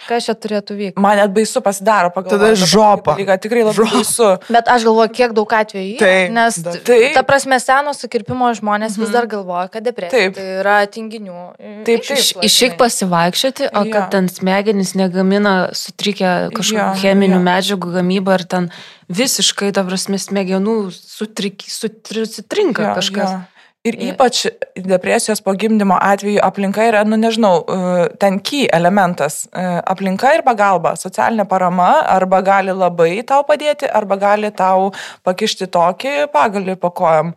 kas 0.07 0.25
čia 0.25 0.33
turėtų 0.33 0.75
vykti. 0.79 1.01
Man 1.01 1.17
net 1.17 1.31
baisu 1.33 1.61
pasidaro 1.61 2.09
pagal. 2.13 2.29
Tada 2.37 2.53
žopa. 2.55 3.15
Tikrai 3.17 3.63
labai 3.63 3.75
Žopa. 3.75 3.91
baisu. 3.99 4.29
Bet 4.49 4.67
aš 4.67 4.83
galvoju, 4.87 5.09
kiek 5.13 5.33
daug 5.33 5.49
atvejų. 5.49 5.95
yra, 5.95 5.99
Taip, 5.99 6.31
Nes, 6.31 6.55
Taip. 6.85 7.13
ta 7.13 7.23
prasme, 7.23 7.59
seno 7.59 7.93
sukirpimo 7.93 8.49
žmonės 8.55 8.97
vis 8.97 9.09
Mhm. 9.09 9.11
dar 9.13 9.25
galvoja, 9.27 9.67
kad 9.71 9.83
depresija 9.83 10.09
Taip. 10.29 10.35
tai 10.35 10.43
yra 10.61 10.77
tinginių. 10.87 11.83
Taip, 11.85 12.01
Iš-. 12.03 12.37
Išeik 12.43 12.77
pasivaikščioti, 12.77 13.69
o 13.73 13.83
Jo. 13.85 13.91
kad 13.91 14.11
ten 14.11 14.27
smegenys 14.27 14.95
negamina 14.95 15.69
sutrikę 15.73 16.49
kažkokių 16.53 16.95
Jo, 16.95 17.01
cheminių 17.01 17.39
jo. 17.39 17.45
medžiagų 17.45 17.93
gamybą 17.99 18.33
ir 18.39 18.43
ten 18.45 18.71
visiškai, 19.09 19.71
ta 19.73 19.83
prasme, 19.83 20.17
smegenų 20.21 20.91
sutrik, 20.93 21.61
sutri, 21.67 22.25
sutrinka 22.25 22.83
Jo, 22.89 22.95
kažkas. 22.95 23.29
jo. 23.31 23.41
Ir 23.89 23.97
ypač 24.11 24.43
depresijos 24.77 25.41
po 25.41 25.53
gimdymo 25.57 25.97
atveju 25.97 26.41
aplinka 26.45 26.83
yra, 26.85 27.01
nu 27.07 27.17
nežinau, 27.17 27.63
e, 27.63 28.07
ten 28.21 28.37
key 28.39 28.67
elementas. 28.75 29.47
E, 29.49 29.63
Aplinka 29.89 30.35
ir 30.37 30.43
pagalba, 30.45 30.93
socialinė 30.99 31.47
parama 31.49 31.89
arba 32.05 32.41
gali 32.45 32.75
labai 32.75 33.23
tau 33.27 33.41
padėti, 33.47 33.89
arba 33.89 34.19
gali 34.21 34.51
tau 34.53 34.91
pakišti 35.25 35.69
tokį 35.73 36.15
pagalį 36.33 36.77
po 36.79 36.93
kojam. 36.93 37.33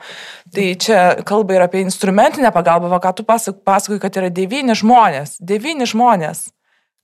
Tai 0.52 0.68
čia 0.76 1.00
kalba 1.24 1.56
ir 1.56 1.66
apie 1.66 1.82
instrumentinę 1.86 2.52
pagalbą, 2.52 2.92
va 2.92 3.00
ką 3.00 3.14
tu 3.16 3.24
pasak- 3.24 3.62
pasakoji, 3.64 4.02
kad 4.02 4.20
yra 4.20 4.30
devyni 4.30 4.76
žmonės. 4.76 5.38
Devyni 5.40 5.88
žmonės. 5.88 6.50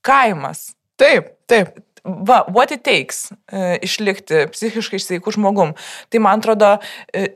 Kaimas. 0.05 0.75
Taip, 0.99 1.33
taip. 1.47 1.79
Va, 2.03 2.43
what 2.47 2.71
it 2.71 2.83
takes 2.83 3.27
e, 3.51 3.77
išlikti 3.83 4.45
psichiškai 4.53 4.99
sveikų 5.03 5.33
žmogum. 5.35 5.75
Tai 6.09 6.21
man 6.23 6.39
atrodo, 6.39 6.77
e, 7.13 7.27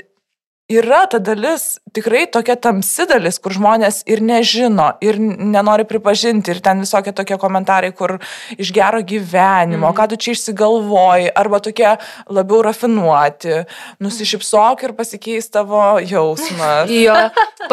yra 0.80 1.04
ta 1.10 1.20
dalis, 1.24 1.78
tikrai 1.96 2.26
tokia 2.32 2.56
tamsi 2.60 3.06
dalis, 3.10 3.40
kur 3.42 3.56
žmonės 3.56 4.02
ir 4.10 4.22
nežino, 4.26 4.90
ir 5.04 5.20
nenori 5.22 5.86
pripažinti, 5.90 6.54
ir 6.54 6.62
ten 6.66 6.84
visokie 6.84 7.14
tokie 7.16 7.38
komentarai, 7.42 7.92
kur 7.96 8.18
iš 8.58 8.74
gero 8.76 9.02
gyvenimo, 9.06 9.90
mm. 9.90 9.98
ką 9.98 10.08
tu 10.12 10.20
čia 10.20 10.36
išsigalvoji, 10.38 11.32
arba 11.40 11.62
tokie 11.64 11.96
labiau 12.30 12.62
rafinuoti, 12.66 13.64
nusišypsok 14.04 14.86
ir 14.88 14.96
pasikeis 14.98 15.52
tavo 15.54 16.00
jausmas. 16.02 16.92
Jo, 17.04 17.16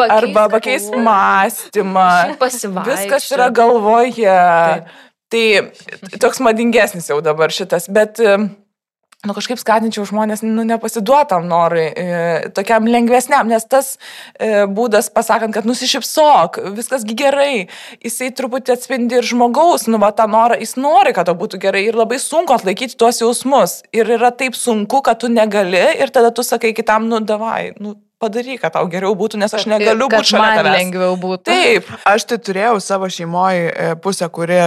Arba 0.01 0.47
pakeis 0.49 0.87
mąstymą. 0.91 2.35
pasivaikščioti. 2.39 3.05
Viskas 3.05 3.27
yra 3.35 3.47
galvoje. 3.53 4.39
Tai 5.31 5.43
toks 6.19 6.41
madingesnis 6.43 7.07
jau 7.07 7.21
dabar 7.23 7.53
šitas, 7.55 7.87
bet 7.93 8.19
e, 8.19 8.35
nu, 9.27 9.35
kažkaip 9.37 9.59
skatinčiau 9.61 10.05
žmonės 10.09 10.41
nu, 10.45 10.63
nepasiduotam 10.65 11.45
norui, 11.49 11.85
e, 11.93 12.49
tokiam 12.57 12.87
lengvesniam, 12.89 13.49
nes 13.49 13.65
tas 13.69 13.93
e, 14.33 14.65
būdas 14.65 15.11
pasakant, 15.13 15.53
kad 15.53 15.67
nusišypsok, 15.69 16.61
viskasgi 16.77 17.17
gerai, 17.17 17.67
jisai 18.01 18.31
truputį 18.37 18.75
atspindi 18.75 19.19
ir 19.19 19.27
žmogaus, 19.27 19.85
nu, 19.91 20.01
va, 20.01 20.09
tą 20.15 20.25
norą, 20.31 20.57
jis 20.61 20.73
nori, 20.81 21.13
kad 21.17 21.29
to 21.29 21.37
būtų 21.37 21.61
gerai 21.61 21.85
ir 21.89 21.99
labai 22.01 22.17
sunku 22.21 22.55
atlaikyti 22.57 22.97
tuos 22.97 23.21
jausmus. 23.21 23.81
Ir 23.93 24.09
yra 24.17 24.33
taip 24.33 24.57
sunku, 24.57 25.03
kad 25.05 25.21
tu 25.21 25.29
negali 25.29 25.83
ir 26.01 26.13
tada 26.13 26.33
tu 26.33 26.45
sakai 26.45 26.73
kitam, 26.77 27.05
nu, 27.11 27.21
davai, 27.21 27.75
nu, 27.77 27.99
padaryk, 28.21 28.61
kad 28.61 28.75
tau 28.77 28.85
geriau 28.91 29.15
būtų, 29.17 29.39
nes 29.41 29.53
aš 29.57 29.65
negaliu 29.71 30.07
būti 30.11 30.29
šalia 30.31 30.45
man 30.45 30.59
tavęs. 30.61 30.77
lengviau 30.77 31.15
būtų. 31.19 31.43
Taip, 31.49 31.89
Aš 32.05 32.25
tai 32.29 32.37
turėjau 32.37 32.75
savo 32.81 33.09
šeimoje 33.09 33.97
pusę, 34.03 34.29
kuri 34.31 34.59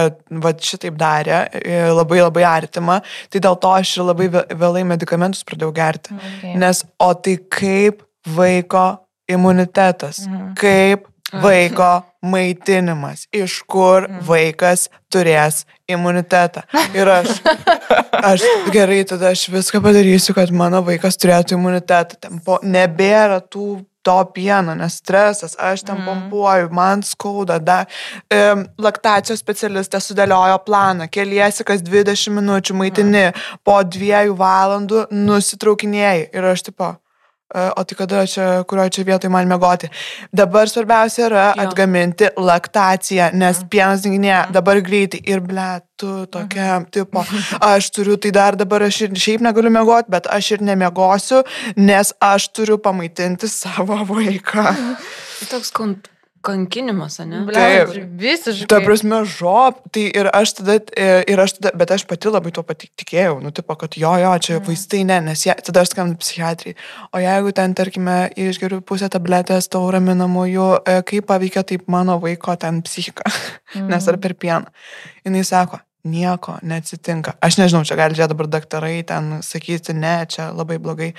va, 0.43 0.51
šitaip 0.53 0.97
darė, 0.99 1.39
e, 1.63 1.79
labai 1.95 2.19
labai 2.21 2.43
artima, 2.43 2.99
tai 3.31 3.39
dėl 3.39 3.55
to 3.59 3.71
aš 3.79 3.97
ir 3.97 4.03
labai 4.11 4.27
vė- 4.35 4.45
vėlai 4.51 4.83
medikamentus 4.85 5.43
pradėjau 5.47 5.73
gerti. 5.73 6.13
Okay. 6.19 6.55
Nes 6.59 6.83
o 6.99 7.13
tai 7.13 7.37
kaip 7.49 8.03
vaiko 8.27 8.99
imunitetas, 9.31 10.27
Mhm. 10.27 10.53
kaip 10.55 11.07
vaiko 11.43 12.03
maitinimas, 12.21 13.27
iš 13.33 13.61
kur 13.67 14.07
Mhm. 14.09 14.21
vaikas 14.27 14.87
turės 15.11 15.65
imunitetą. 15.87 16.61
Ir 16.93 17.07
aš, 17.09 17.27
aš 18.31 18.41
gerai, 18.73 19.03
tada 19.05 19.29
aš 19.33 19.47
viską 19.49 19.81
padarysiu, 19.81 20.33
kad 20.35 20.51
mano 20.51 20.81
vaikas 20.81 21.17
turėtų 21.17 21.57
imunitetą. 21.59 22.15
Ten 22.19 22.39
po, 22.39 22.59
nebėra 22.63 23.41
tų 23.41 23.85
to 24.05 24.17
pieno, 24.35 24.75
nes 24.77 24.99
stresas, 25.01 25.55
aš 25.57 25.81
ten 25.81 25.97
Mhm. 25.97 26.05
pompuoju, 26.05 26.69
man 26.71 27.01
skauda. 27.01 27.57
Da, 27.59 27.85
e, 28.29 28.53
laktacijos 28.77 29.39
specialistė 29.41 29.97
sudėliojo 29.97 30.59
planą, 30.65 31.07
keliesi 31.09 31.65
kas 31.65 31.81
20 31.81 32.29
minučių, 32.29 32.73
maitini, 32.77 33.33
po 33.63 33.79
dviejų 33.83 34.35
valandų 34.37 35.07
nusitraukinėjai. 35.11 36.29
Ir 36.33 36.43
aš 36.51 36.61
tipo, 36.69 36.95
o 37.53 37.83
tai 37.83 37.95
kada 37.95 38.25
čia, 38.25 38.63
kurioje 38.67 38.89
čia 38.97 39.03
vietoje 39.05 39.29
man 39.31 39.47
mėgoti. 39.47 39.89
Dabar 40.33 40.65
svarbiausia 40.67 41.27
yra 41.29 41.43
Jo. 41.55 41.67
atgaminti 41.67 42.29
laktaciją, 42.37 43.33
nes 43.33 43.59
Mhm. 43.59 43.69
pienas 43.69 44.01
dinginėja 44.01 44.51
dabar 44.51 44.81
greitai 44.81 45.21
ir 45.23 45.39
ble, 45.41 45.81
tu 45.97 46.25
tokia, 46.25 46.85
tipo, 46.91 47.23
aš 47.61 47.89
turiu 47.91 48.17
tai 48.17 48.31
dar 48.31 48.55
dabar, 48.55 48.81
aš 48.83 49.01
ir 49.01 49.09
šiaip 49.11 49.41
negaliu 49.41 49.69
mėgoti, 49.71 50.09
bet 50.09 50.25
aš 50.27 50.51
ir 50.51 50.59
nemiegosiu, 50.59 51.43
nes 51.77 52.13
aš 52.21 52.49
turiu 52.49 52.77
pamaitinti 52.77 53.47
savo 53.47 53.97
vaiką. 54.05 54.65
Tai 55.39 55.47
Toks 55.51 55.71
kon- 55.71 56.01
kankinimas, 56.45 57.17
ne? 57.25 57.41
Taip. 57.55 57.91
Visiškai. 58.21 58.67
Ta 58.71 58.79
prasme, 58.85 59.23
žop, 59.29 59.81
tai 59.95 60.05
ir 60.11 60.29
aš 60.29 60.55
tada, 60.59 60.77
e, 60.93 61.07
ir 61.31 61.41
aš 61.41 61.57
tada, 61.57 61.73
bet 61.77 61.93
aš 61.95 62.05
pati 62.09 62.31
labai 62.31 62.53
tuo 62.55 62.63
pati 62.67 62.91
tikėjau, 63.01 63.39
nu, 63.43 63.51
tipo, 63.55 63.75
kad 63.81 63.97
jo, 63.99 64.13
jo, 64.21 64.33
čia 64.45 64.59
vaistai 64.65 65.03
ne, 65.09 65.19
nes 65.29 65.45
jie, 65.47 65.55
tada 65.65 65.83
aš 65.83 65.93
skambinu 65.95 66.21
psichiatrijai. 66.21 66.77
O 67.11 67.21
jeigu 67.23 67.53
ten, 67.57 67.73
tarkime, 67.77 68.17
išgeriu 68.45 68.81
pusę 68.85 69.09
tabletės 69.13 69.69
taurų 69.73 69.97
raminamųjų, 69.97 70.69
e, 70.85 70.99
kaip 71.09 71.27
paveikia 71.33 71.65
taip 71.67 71.89
mano 71.91 72.19
vaiko 72.23 72.55
ten 72.61 72.83
psichika, 72.85 73.25
Mhm. 73.75 73.87
nes 73.91 74.07
ar 74.07 74.17
per 74.21 74.33
pieną. 74.37 74.71
Jis 75.25 75.49
sako, 75.49 75.79
nieko 76.05 76.55
neatsitinka. 76.61 77.33
Aš 77.43 77.57
nežinau, 77.57 77.81
čia 77.87 77.97
gali 77.97 78.15
čia 78.17 78.27
dabar 78.29 78.47
daktarai 78.47 79.01
ten 79.07 79.39
sakyti, 79.45 79.95
ne, 79.97 80.13
čia 80.29 80.51
labai 80.53 80.77
blogai. 80.81 81.11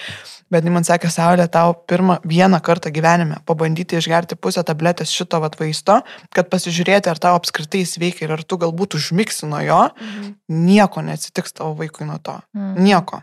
Bet 0.52 0.64
jis 0.64 0.72
man 0.74 0.86
sakė, 0.86 1.10
Saulė, 1.10 1.48
tau 1.50 1.74
pirmą 1.90 2.20
vieną 2.24 2.60
kartą 2.62 2.92
gyvenime 2.94 3.40
pabandyti 3.48 3.98
išgerti 3.98 4.38
pusę 4.38 4.62
tabletės 4.66 5.10
šito 5.10 5.40
vat 5.42 5.58
vaisto, 5.58 6.00
kad 6.30 6.50
pasižiūrėti, 6.52 7.10
ar 7.10 7.18
tau 7.18 7.34
apskritai 7.38 7.82
sveikia 7.86 8.28
ir 8.28 8.36
ar 8.38 8.44
tu 8.46 8.56
galbūt 8.62 8.94
užmiksi 9.00 9.50
nuo 9.50 9.60
jo, 9.66 9.82
Mhm. 10.00 10.34
nieko 10.48 11.02
neatsitiks 11.02 11.52
tavo 11.58 11.74
vaikui 11.74 12.06
nuo 12.06 12.18
to. 12.22 12.38
Mm. 12.54 12.74
Nieko. 12.78 13.22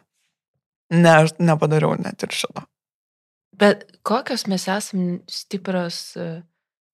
Ne, 0.91 1.09
aš 1.23 1.37
nepadariau 1.39 1.95
net 1.97 2.21
ir 2.23 2.29
šito. 2.29 2.67
Bet 3.55 3.85
kokios 4.03 4.47
mes 4.47 4.67
esame 4.67 5.19
stiprios, 5.29 6.17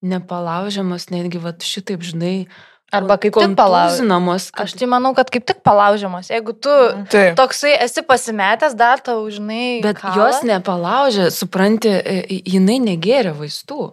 nepalaužiamas, 0.06 1.10
netgi 1.12 1.40
va 1.42 1.54
šitaip, 1.54 2.04
žinai, 2.06 2.48
Arba 2.90 3.20
kaip 3.22 3.36
tik 3.38 3.54
palaužiamos. 3.54 4.00
Kontūzinamos. 4.00 4.46
Aš 4.64 4.74
tai 4.80 4.88
manau, 4.90 5.12
kad 5.18 5.30
kaip 5.30 5.46
tik 5.46 5.60
palaužiamos. 5.66 6.32
Jeigu 6.34 6.56
tu 6.58 6.74
Taip. 7.14 7.36
toksai 7.38 7.76
esi 7.86 8.02
pasimetęs, 8.06 8.74
dar 8.78 9.04
tau, 9.06 9.22
žinai. 9.30 9.82
Bet 9.84 10.00
kala. 10.02 10.16
jos 10.18 10.42
nepalaužė, 10.48 11.30
supranti, 11.34 11.92
e, 11.92 12.40
jinai 12.50 12.80
negėrė 12.82 13.36
vaistų. 13.38 13.92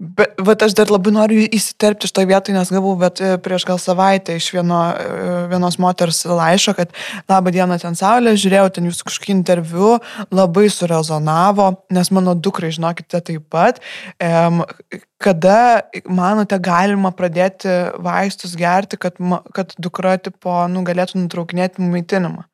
Bet 0.00 0.40
vat 0.40 0.64
aš 0.64 0.76
dar 0.78 0.92
labai 0.92 1.12
noriu 1.12 1.44
įsiterpti 1.44 2.08
šitoje 2.08 2.30
vietoje, 2.32 2.56
nes 2.56 2.72
gavau 2.72 2.96
bet 3.00 3.20
e, 3.20 3.34
prieš 3.44 3.68
gal 3.68 3.80
savaitę 3.82 4.38
iš 4.40 4.50
vieno, 4.56 4.80
e, 4.96 5.32
vienos 5.52 5.76
moters 5.82 6.24
laiško, 6.24 6.76
kad 6.80 6.96
labą 7.28 7.52
dieną 7.52 7.80
ten 7.82 7.98
saulė, 7.98 8.38
žiūrėjau 8.40 8.72
ten 8.78 8.88
jūsų 8.88 9.10
kažkokį 9.10 9.36
interviu, 9.36 9.96
labai 10.32 10.70
surezonavo, 10.72 11.74
nes 11.92 12.12
mano 12.14 12.32
dukrai, 12.32 12.72
žinokite, 12.72 13.20
taip 13.20 13.50
pat. 13.52 13.84
Em, 14.16 14.64
kada, 15.24 15.84
manote, 16.08 16.58
galima 16.60 17.12
pradėti 17.16 17.70
vaistus 18.14 18.56
gerti, 18.58 18.98
kad, 19.00 19.20
ma- 19.20 19.42
kad 19.54 19.74
dukra, 19.78 20.16
tipo, 20.22 20.56
nu, 20.70 20.86
galėtų 20.86 21.24
nutraukinėti 21.26 21.82
maitinimą? 21.84 22.46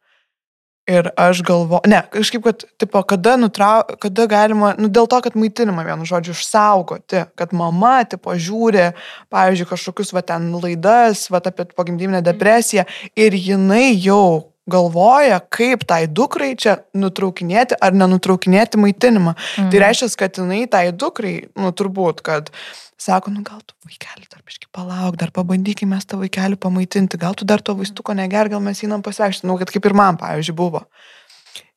Ir 0.91 1.11
aš 1.21 1.43
galvoju, 1.47 1.87
ne, 1.93 2.01
kažkaip, 2.11 2.43
kad, 2.43 2.65
tipo, 2.81 3.03
kada, 3.07 3.37
nutrau, 3.39 3.85
kada 4.03 4.25
galima, 4.27 4.73
nu, 4.81 4.89
dėl 4.91 5.07
to, 5.13 5.21
kad 5.23 5.37
maitinimą 5.39 5.85
vienu 5.87 6.09
žodžiu 6.09 6.35
išsaugoti, 6.35 7.27
kad 7.39 7.53
mama, 7.55 8.01
tipo, 8.11 8.35
žiūri, 8.35 8.89
pavyzdžiui, 9.31 9.69
kažkokius, 9.71 10.11
va, 10.17 10.25
ten 10.27 10.49
laidas, 10.57 11.29
va, 11.31 11.43
apie 11.45 11.69
pogimdyminę 11.77 12.25
depresiją 12.27 12.89
ir 13.15 13.37
jinai 13.39 13.93
jau 14.01 14.51
galvoja, 14.71 15.41
kaip 15.53 15.85
tai 15.89 16.05
dukrai 16.09 16.53
čia 16.59 16.79
nutraukinėti 16.97 17.79
ar 17.81 17.97
nenutraukinėti 17.97 18.81
maitinimą. 18.81 19.35
Mhm. 19.35 19.73
Tai 19.73 19.83
reiškia, 19.85 20.13
kad 20.21 20.41
jinai 20.41 20.65
tai 20.71 20.85
dukrai, 20.93 21.35
nu, 21.59 21.75
turbūt, 21.77 22.25
kad 22.27 22.53
sako, 23.01 23.33
nu, 23.35 23.45
gal 23.47 23.63
tu 23.65 23.77
vaikelį 23.89 24.29
dar 24.29 24.43
biškai 24.45 24.69
palauk, 24.77 25.17
dar 25.21 25.33
pabandykime 25.35 26.01
tą 26.07 26.21
vaikelį 26.21 26.61
pamaitinti, 26.61 27.21
gal 27.21 27.39
tu 27.39 27.49
dar 27.49 27.63
to 27.65 27.75
vaistuko 27.79 28.17
neger, 28.17 28.53
gal 28.53 28.61
mes 28.65 28.85
einam 28.85 29.05
pasiaiškinti, 29.07 29.49
nu, 29.49 29.57
kad 29.61 29.73
kaip 29.73 29.89
ir 29.89 29.97
man, 29.97 30.21
pavyzdžiui, 30.21 30.57
buvo 30.57 30.85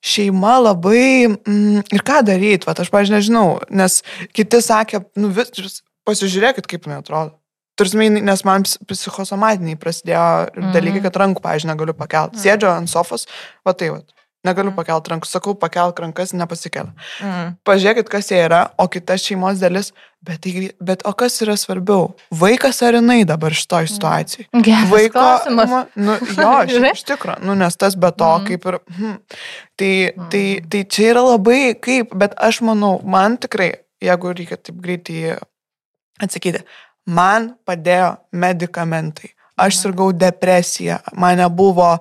šeima 0.04 0.58
labai 0.60 1.30
mm, 1.32 1.86
ir 1.96 2.04
ką 2.04 2.20
daryti, 2.28 2.68
va, 2.68 2.76
aš, 2.76 2.92
pažiūrėjau, 2.92 3.20
nežinau, 3.22 3.46
nes 3.72 4.02
kiti 4.36 4.60
sakė, 4.64 5.06
nu 5.20 5.32
vis 5.34 5.80
pasižiūrėkit, 6.08 6.68
kaip 6.68 6.88
jinai 6.88 7.00
atrodo. 7.00 7.38
Tursime, 7.84 8.10
nes 8.24 8.44
man 8.48 8.64
ps- 8.64 8.80
psichosomatiniai 8.88 9.76
prasidėjo 9.76 10.26
Mhm. 10.56 10.72
dalykai, 10.74 11.02
kad 11.04 11.14
rankų, 11.20 11.42
pažiūrėjau, 11.44 11.76
negaliu 11.76 11.94
pakelti. 11.94 12.40
Sėdžiu 12.40 12.72
ant 12.78 12.88
sofos, 12.90 13.28
va 13.66 13.74
tai, 13.74 13.90
va, 13.92 14.00
negaliu 14.46 14.72
pakelti 14.76 15.12
rankų, 15.12 15.28
sakau, 15.28 15.54
pakelk 15.56 16.00
rankas, 16.04 16.32
nepasikelia. 16.36 16.94
Mm. 17.22 17.58
Pažiūrėkit, 17.66 18.10
kas 18.12 18.28
jie 18.32 18.42
yra, 18.44 18.72
o 18.78 18.88
kita 18.88 19.16
šeimos 19.16 19.60
dalis, 19.60 19.92
bet, 20.24 20.42
tai, 20.44 20.72
bet 20.84 21.02
o 21.08 21.14
kas 21.14 21.38
yra 21.42 21.56
svarbiau? 21.60 22.14
Vaikas 22.32 22.82
ar 22.84 22.94
jinai 23.00 23.26
dabar 23.26 23.52
šitoj 23.52 23.88
situacijai? 23.88 24.48
Geras 24.64 24.90
Vaiko, 24.92 25.14
klausimas. 25.20 25.70
ma- 25.70 25.88
nu, 25.96 26.18
jo, 26.44 26.52
iš, 26.68 26.74
Žinai? 26.76 26.92
iš 26.92 27.04
tikrųjų, 27.08 27.40
nu, 27.44 27.56
nes 27.56 27.76
tas 27.76 27.96
be 27.96 28.12
to, 28.12 28.32
Mhm. 28.40 28.48
kaip 28.48 28.66
ir, 28.66 28.80
hm, 28.98 29.18
tai, 29.78 30.12
tai, 30.30 30.46
tai 30.70 30.84
čia 30.92 31.12
yra 31.14 31.24
labai 31.24 31.74
kaip, 31.80 32.12
bet 32.16 32.36
aš 32.38 32.60
manau, 32.62 33.02
man 33.04 33.38
tikrai, 33.38 33.74
jeigu 34.04 34.36
reikia 34.36 34.58
taip 34.62 34.76
greitai 34.76 35.40
atsakyti, 36.22 36.64
man 37.06 37.56
padėjo 37.68 38.18
medikamentai. 38.32 39.32
Aš 39.56 39.76
sirgau 39.84 40.08
depresiją, 40.18 40.96
man 41.14 41.38
nebuvo 41.38 42.00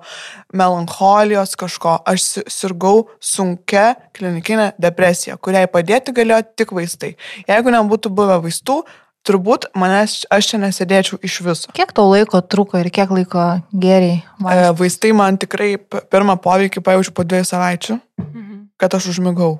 melancholijos 0.53 1.55
kažko, 1.55 1.99
aš 2.05 2.21
si- 2.25 2.43
sirgau 2.49 3.07
sunkia 3.21 3.95
klinikinė 4.17 4.71
depresija, 4.81 5.37
kuriai 5.37 5.67
padėti 5.69 6.13
galėjo 6.17 6.41
tik 6.57 6.71
vaistai. 6.73 7.15
Jeigu 7.47 7.69
nebūtų 7.75 8.09
buvę 8.09 8.39
vaistų, 8.41 8.79
turbūt 9.23 9.69
manęs 9.77 10.23
aš 10.33 10.49
čia 10.49 10.57
nesėdėčiau 10.63 11.19
iš 11.23 11.37
viso. 11.45 11.71
Kiek 11.77 11.93
tau 11.93 12.09
laiko 12.09 12.41
truko 12.41 12.79
ir 12.81 12.89
kiek 12.89 13.09
laiko 13.13 13.61
geriai? 13.71 14.23
E, 14.49 14.71
Vaistai 14.73 15.13
man 15.13 15.37
tikrai 15.37 15.77
pirmą 15.77 16.35
poveikį 16.41 16.81
pajaučiu 16.83 17.13
po 17.13 17.23
dviejų 17.23 17.45
savaičių, 17.53 17.99
Mhm. 18.19 18.65
kad 18.77 18.93
aš 18.97 19.07
užmigau. 19.13 19.59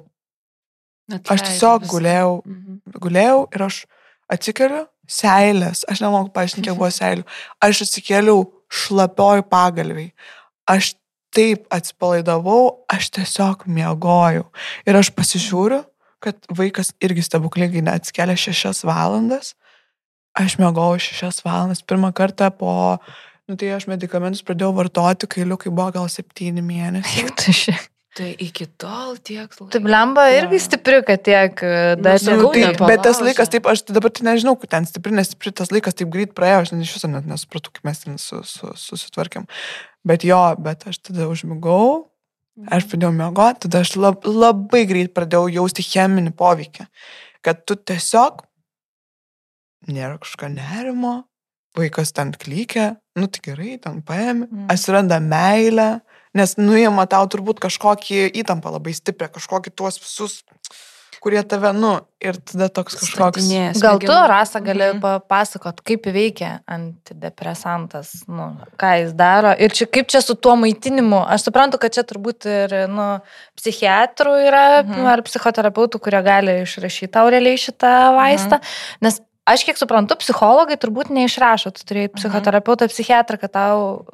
Aš 1.11 1.19
Atleidai 1.19 1.45
tiesiog 1.45 1.85
gulėjau, 1.93 2.41
Mhm. 2.45 2.81
gulėjau 2.99 3.47
ir 3.55 3.61
aš 3.63 3.85
atsikeliu, 4.31 4.87
seilės, 5.09 5.83
aš 5.89 6.01
nemoku 6.03 6.31
paaiškinti, 6.35 6.69
kiek 6.69 6.77
buvo 6.79 6.89
seilių. 6.93 7.25
Aš 7.63 7.85
atsikėliau 7.87 8.45
šlapioj 8.73 9.43
pagalviai. 9.51 10.11
Aš 10.69 10.93
taip 11.33 11.65
atsipalaidavau, 11.73 12.85
aš 12.91 13.09
tiesiog 13.17 13.65
miegojau. 13.67 14.47
Ir 14.87 14.99
aš 14.99 15.11
pasižiūriu, 15.17 15.81
kad 16.23 16.39
vaikas 16.55 16.93
irgi 17.03 17.25
stebuklingai 17.25 17.83
neatsikėlė 17.83 18.37
šešias 18.39 18.83
valandas. 18.87 19.53
Aš 20.39 20.57
miegojau 20.61 21.01
šešias 21.03 21.43
valandas. 21.45 21.83
Pirmą 21.85 22.13
kartą 22.15 22.49
po, 22.55 22.97
nu 23.49 23.57
tai 23.59 23.73
aš 23.75 23.89
medikamentus 23.91 24.45
pradėjau 24.45 24.71
vartoti, 24.77 25.29
kai 25.29 25.47
liukai 25.49 25.73
buvo 25.73 25.91
gal 25.99 26.09
septyni 26.09 26.63
mėnesiai. 26.63 27.27
Kiek 27.27 27.35
tu 27.37 27.53
šiandien? 27.53 27.92
Tai 28.13 28.27
iki 28.45 28.67
tol 28.77 29.15
tiek 29.25 29.47
laiko. 29.49 29.65
Tai 29.73 29.79
blemba 29.81 30.27
irgi 30.29 30.59
stipri, 30.61 30.99
kad 31.07 31.23
tiek 31.25 31.63
e, 31.65 31.73
dar 31.97 32.19
sakau, 32.21 32.51
Nu, 32.51 32.51
tai, 32.53 32.87
bet 32.91 33.01
tas 33.01 33.17
laikas, 33.25 33.49
taip, 33.49 33.65
aš 33.71 33.81
dabar 33.89 34.13
tai 34.13 34.27
nežinau, 34.27 34.53
kur 34.61 34.69
ten 34.69 34.85
stipri, 34.85 35.15
nestipri, 35.17 35.49
tas 35.57 35.73
laikas 35.73 35.97
taip 35.97 36.11
greit 36.13 36.35
praėjo, 36.37 36.59
aš 36.61 36.73
iš 36.77 36.93
viso 36.99 37.09
net 37.09 37.25
nesupratau, 37.25 37.73
kaip 37.73 37.89
mes 37.89 38.03
ten 38.03 38.19
su, 38.21 38.43
su, 38.45 38.69
susitvarkėm. 38.77 39.47
Bet 40.05 40.27
jo, 40.29 40.37
bet 40.61 40.85
aš 40.91 41.01
tada 41.09 41.25
užmigau, 41.31 42.11
aš 42.69 42.85
pradėjau 42.91 43.13
miegoti, 43.17 43.65
tada 43.65 43.81
aš 43.81 43.95
lab, 43.97 44.29
labai 44.29 44.83
greit 44.85 45.13
pradėjau 45.17 45.49
jausti 45.57 45.81
cheminį 45.89 46.35
poveikį. 46.37 46.85
Kad 47.41 47.65
tu 47.65 47.79
tiesiog 47.81 48.45
nėra 49.89 50.19
kažko 50.21 50.53
nerimo, 50.53 51.23
vaikas 51.77 52.13
ten 52.13 52.31
klykia, 52.37 52.91
nu 53.17 53.25
tai 53.27 53.41
gerai, 53.49 53.77
ten 53.81 54.03
paėmė, 54.05 54.47
Mm. 54.53 54.67
atsiranda 54.69 55.17
meilė, 55.19 55.89
nes 56.33 56.57
nuima 56.57 57.05
tau 57.05 57.25
turbūt 57.27 57.59
kažkokį 57.59 58.27
įtampą 58.43 58.71
labai 58.73 58.93
stiprią, 58.93 59.29
kažkokį 59.35 59.73
tuos 59.75 59.99
visus, 60.01 60.43
kurie 61.23 61.39
tave, 61.47 61.69
nu, 61.71 62.01
ir 62.19 62.35
tada 62.35 62.67
toks 62.67 62.97
kažkoks. 62.99 63.39
Statinėja 63.39 63.79
Gal 63.79 63.99
tu. 64.03 64.11
Rasa, 64.11 64.59
gali 64.59 64.89
Mhm. 64.91 64.99
papasakot, 64.99 65.79
kaip 65.87 66.03
veikia 66.11 66.59
antidepresantas, 66.67 68.23
nu, 68.27 68.57
ką 68.79 68.89
jis 69.03 69.13
daro 69.15 69.53
ir 69.57 69.71
čia, 69.71 69.85
kaip 69.87 70.07
čia 70.11 70.21
su 70.21 70.35
tuo 70.35 70.55
maitinimu. 70.59 71.21
Aš 71.29 71.45
suprantu, 71.47 71.79
kad 71.79 71.93
čia 71.95 72.03
turbūt 72.03 72.45
ir 72.45 72.87
nu, 72.91 73.21
psichiatrų 73.55 74.33
yra 74.49 74.83
Mhm. 74.83 74.91
mhm. 74.91 75.05
ar 75.13 75.21
psichoterapeutų, 75.21 75.99
kurie 76.01 76.21
gali 76.23 76.61
išrašyti 76.65 77.11
tau 77.11 77.29
realiai 77.29 77.55
šitą 77.57 77.93
vaistą. 78.17 78.59
Mhm. 78.59 78.97
Nes 79.01 79.21
aš 79.47 79.63
kiek 79.63 79.77
suprantu, 79.77 80.15
psichologai 80.19 80.75
turbūt 80.77 81.07
neišrašo, 81.11 81.71
tu 81.71 81.83
turėjai 81.87 82.09
Mhm. 82.11 82.19
psichoterapeutą, 82.19 82.87
psichiatrą, 82.91 83.39
kad 83.39 83.51
tau 83.51 84.05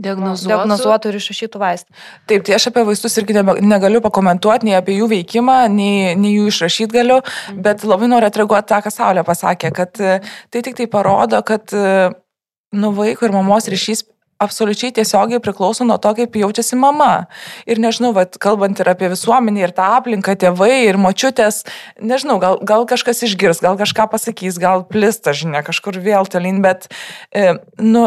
Diagnozuotų. 0.00 0.48
diagnozuotų 0.48 1.10
ir 1.10 1.16
išrašytų 1.16 1.60
vaistą. 1.60 1.94
Taip, 2.28 2.44
tai 2.44 2.54
aš 2.56 2.66
apie 2.70 2.84
vaistus 2.88 3.16
irgi 3.20 3.36
negaliu 3.40 4.00
pakomentuoti, 4.04 4.68
nei 4.68 4.76
apie 4.76 4.96
jų 4.98 5.08
veikimą, 5.12 5.56
nei, 5.72 6.14
nei 6.16 6.34
jų 6.34 6.48
išrašyti 6.52 6.92
galiu, 6.92 7.18
bet 7.56 7.84
labai 7.88 8.08
noriu 8.12 8.28
atreaguoti 8.28 8.68
tą, 8.68 8.80
ką 8.84 8.92
Saulė 8.92 9.24
pasakė, 9.24 9.72
kad 9.76 10.00
e, 10.00 10.18
tai 10.52 10.64
tik 10.64 10.76
tai 10.76 10.88
parodo, 10.92 11.40
kad 11.44 11.72
e, 11.72 12.10
nu 12.76 12.92
vaiko 12.96 13.28
ir 13.28 13.36
mamos 13.36 13.68
ryšys 13.72 14.04
absoliučiai 14.40 14.92
tiesiogiai 14.96 15.40
priklauso 15.42 15.84
nuo 15.84 15.98
to, 16.02 16.12
kaip 16.16 16.36
jaučiasi 16.40 16.78
mama. 16.80 17.26
Ir 17.68 17.80
nežinau, 17.82 18.12
vat, 18.16 18.38
kalbant 18.40 18.80
ir 18.80 18.88
apie 18.90 19.10
visuomenį, 19.12 19.64
ir 19.66 19.74
tą 19.76 19.88
aplinką, 19.98 20.36
tėvai, 20.40 20.86
ir 20.88 20.98
močiutės, 21.00 21.62
nežinau, 22.00 22.38
gal, 22.42 22.60
gal 22.66 22.86
kažkas 22.90 23.24
išgirs, 23.28 23.62
gal 23.64 23.78
kažką 23.80 24.08
pasakys, 24.12 24.60
gal 24.62 24.86
plista 24.88 25.34
žinia 25.36 25.64
kažkur 25.66 26.00
vėl 26.00 26.28
tolin, 26.30 26.62
bet, 26.64 26.88
e, 27.34 27.52
nu, 27.82 28.06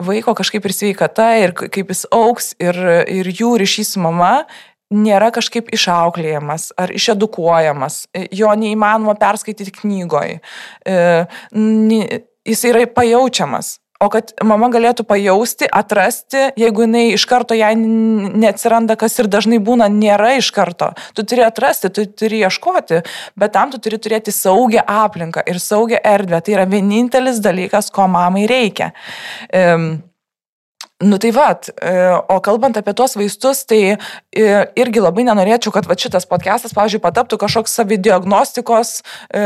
vaiko 0.00 0.36
kažkaip 0.38 0.64
ir 0.64 0.76
sveikata, 0.76 1.28
ir 1.42 1.54
kaip 1.56 1.92
jis 1.92 2.06
auks, 2.14 2.54
ir, 2.62 2.80
ir 3.12 3.30
jų 3.30 3.56
ryšys 3.62 3.94
su 3.96 4.02
mama 4.02 4.46
nėra 4.92 5.32
kažkaip 5.34 5.72
išauklėjamas 5.74 6.70
ar 6.78 6.92
išedukuojamas. 6.94 8.06
E, 8.14 8.26
Jo 8.36 8.52
neįmanoma 8.58 9.16
perskaityti 9.18 9.74
knygoje. 9.80 10.40
Jis 12.46 12.62
yra 12.68 12.84
pajaučiamas. 12.94 13.76
O 14.02 14.08
kad 14.12 14.32
mama 14.44 14.68
galėtų 14.72 15.06
pajausti, 15.08 15.68
atrasti, 15.72 16.50
jeigu 16.60 16.84
jinai 16.84 17.04
iš 17.14 17.24
karto 17.28 17.56
jai 17.56 17.72
neatsiranda, 17.76 18.96
kas 19.00 19.16
ir 19.22 19.30
dažnai 19.32 19.58
būna, 19.62 19.88
nėra 19.92 20.34
iš 20.36 20.50
karto. 20.56 20.90
Tu 21.16 21.24
turi 21.24 21.46
atrasti, 21.46 21.88
tu 21.88 22.04
turi 22.10 22.42
ieškoti, 22.44 23.00
bet 23.40 23.54
tam 23.56 23.72
tu 23.72 23.80
turi 23.82 24.00
turėti 24.02 24.34
saugią 24.34 24.84
aplinką 24.84 25.46
ir 25.48 25.62
saugią 25.62 26.02
erdvę. 26.04 26.42
Tai 26.44 26.58
yra 26.58 26.66
vienintelis 26.68 27.40
dalykas, 27.44 27.88
ko 27.94 28.08
mamai 28.10 28.44
reikia. 28.50 28.92
Um, 29.48 29.96
Nu 31.04 31.18
tai 31.20 31.30
vad, 31.30 31.66
o 32.32 32.38
kalbant 32.40 32.76
apie 32.80 32.92
tuos 32.96 33.12
vaistus, 33.20 33.58
tai 33.68 33.80
e, 33.92 34.44
irgi 34.80 35.02
labai 35.04 35.26
nenorėčiau, 35.28 35.68
kad 35.74 35.84
va 35.84 35.92
šitas 35.92 36.24
podcastas, 36.24 36.72
pavyzdžiui, 36.72 37.02
pataptų 37.04 37.36
kažkoks 37.42 37.74
savidiagnostikos 37.76 38.92
e, 39.28 39.42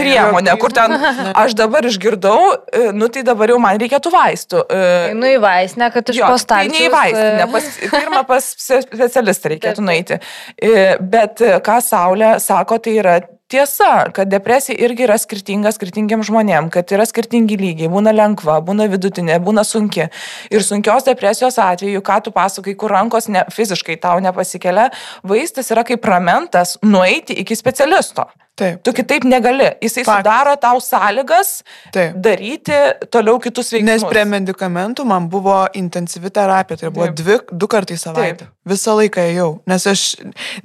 priemonė, 0.00 0.56
kur 0.58 0.74
ten 0.74 0.96
aš 1.44 1.54
dabar 1.60 1.86
išgirdau, 1.86 2.40
e, 2.74 2.90
nu 2.90 3.06
tai 3.06 3.22
dabar 3.28 3.54
jau 3.54 3.60
man 3.62 3.78
reikėtų 3.78 4.10
vaistų. 4.16 4.64
E, 4.66 5.14
Nu 5.14 5.30
į 5.30 5.38
vaistinę, 5.44 5.92
kad 5.94 6.10
iš 6.10 6.18
Jo, 6.18 6.34
tai 6.50 6.64
ne 6.72 6.82
į 6.88 6.90
vaistinę, 6.90 7.46
pas, 7.54 7.70
pirmą 7.94 8.26
pas 8.26 8.50
specialistą 8.88 9.54
reikėtų 9.54 9.86
nueiti. 9.86 10.18
E, 10.58 10.96
Bet 11.00 11.38
e, 11.46 11.54
ką 11.62 11.78
Saulė 11.86 12.34
sako, 12.42 12.82
tai 12.82 12.98
yra 12.98 13.20
tiesa, 13.50 14.10
kad 14.14 14.30
depresija 14.30 14.78
irgi 14.78 15.06
yra 15.06 15.16
skirtinga 15.20 15.72
skirtingiam 15.74 16.22
žmonėm, 16.26 16.70
kad 16.72 16.90
yra 16.94 17.06
skirtingi 17.08 17.58
lygiai, 17.60 17.90
būna 17.92 18.14
lengva, 18.14 18.60
būna 18.64 18.86
vidutinė, 18.92 19.38
būna 19.44 19.64
sunki. 19.66 20.08
Ir 20.52 20.66
sunkios 20.66 21.08
depresijos 21.08 21.58
atveju, 21.62 22.02
ką 22.06 22.20
tu 22.26 22.34
pasakai, 22.34 22.76
kur 22.78 22.94
rankos 22.94 23.30
ne, 23.32 23.44
fiziškai 23.54 23.98
tau 24.02 24.20
nepasikelia, 24.22 24.90
vaistas 25.26 25.72
yra 25.74 25.84
kaip 25.86 26.06
ramentas 26.06 26.76
nueiti 26.86 27.36
iki 27.42 27.58
specialisto. 27.58 28.28
Taip. 28.60 28.82
Tu 28.84 28.92
kitaip 28.92 29.24
negali. 29.28 29.70
Jisai 29.80 30.04
Faktas. 30.04 30.20
sudaro 30.20 30.54
tau 30.60 30.80
sąlygas 30.84 31.52
Taip. 31.94 32.18
daryti 32.26 32.76
toliau 33.10 33.40
kitus 33.40 33.72
veiksmus. 33.72 33.88
Nes 33.88 34.04
prie 34.10 34.24
medikamentų 34.28 35.06
man 35.08 35.28
buvo 35.32 35.62
intensyvi 35.74 36.32
terapija, 36.34 36.82
tai 36.82 36.90
buvo 36.92 37.08
Taip. 37.08 37.16
dvi, 37.22 37.38
du 37.52 37.70
kartai 37.70 37.96
savaitę. 38.00 38.50
Visą 38.68 38.94
laiką 38.98 39.24
ėjau, 39.32 39.48
nes 39.70 39.86
aš, 39.88 40.04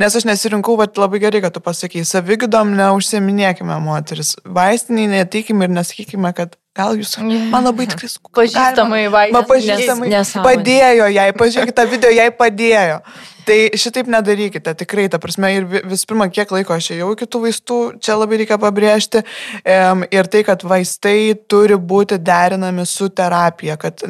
nes 0.01 0.19
aš 0.19 0.27
nesirinkau, 0.27 0.75
bet 0.77 0.99
labai 0.99 1.21
gerai, 1.23 1.41
kad 1.45 1.55
tu 1.55 1.63
pasakai, 1.63 2.03
savigydom 2.05 2.75
neužsiminėkime 2.75 3.79
moteris, 3.81 4.35
vaistiniai 4.43 5.07
neteikime 5.15 5.69
ir 5.69 5.75
nesakykime, 5.79 6.33
kad 6.35 6.59
gal 6.75 6.97
jūs 6.99 7.15
man 7.51 7.63
labai 7.63 7.87
tikrai. 7.91 8.09
Pažįstamai 8.39 9.05
vaistas. 9.13 9.47
pažįstamai 9.51 10.09
Nes- 10.11 10.33
padėjo 10.45 11.07
jai, 11.15 11.29
pažiūrėkite 11.33 11.75
tą 11.79 11.87
video, 11.89 12.09
jai 12.11 12.29
padėjo. 12.31 12.99
Tai 13.45 13.57
šitaip 13.77 14.07
nedarykite, 14.09 14.71
tikrai, 14.73 15.03
ta 15.07 15.19
prasme, 15.21 15.51
ir 15.53 15.65
vi- 15.69 15.81
visų 15.85 16.07
pirma, 16.09 16.25
kiek 16.33 16.49
laiko 16.49 16.73
aš 16.73 16.87
ėjau 16.95 17.11
iki 17.13 17.27
tų 17.29 17.41
vaistų, 17.43 17.77
čia 18.01 18.15
labai 18.17 18.39
reikia 18.41 18.57
pabrėžti. 18.57 19.21
Em, 19.63 20.03
Ir 20.11 20.23
tai, 20.33 20.41
kad 20.43 20.63
vaistai 20.65 21.35
turi 21.47 21.75
būti 21.77 22.17
derinami 22.17 22.85
su 22.89 23.07
terapija, 23.09 23.77
kad 23.77 24.01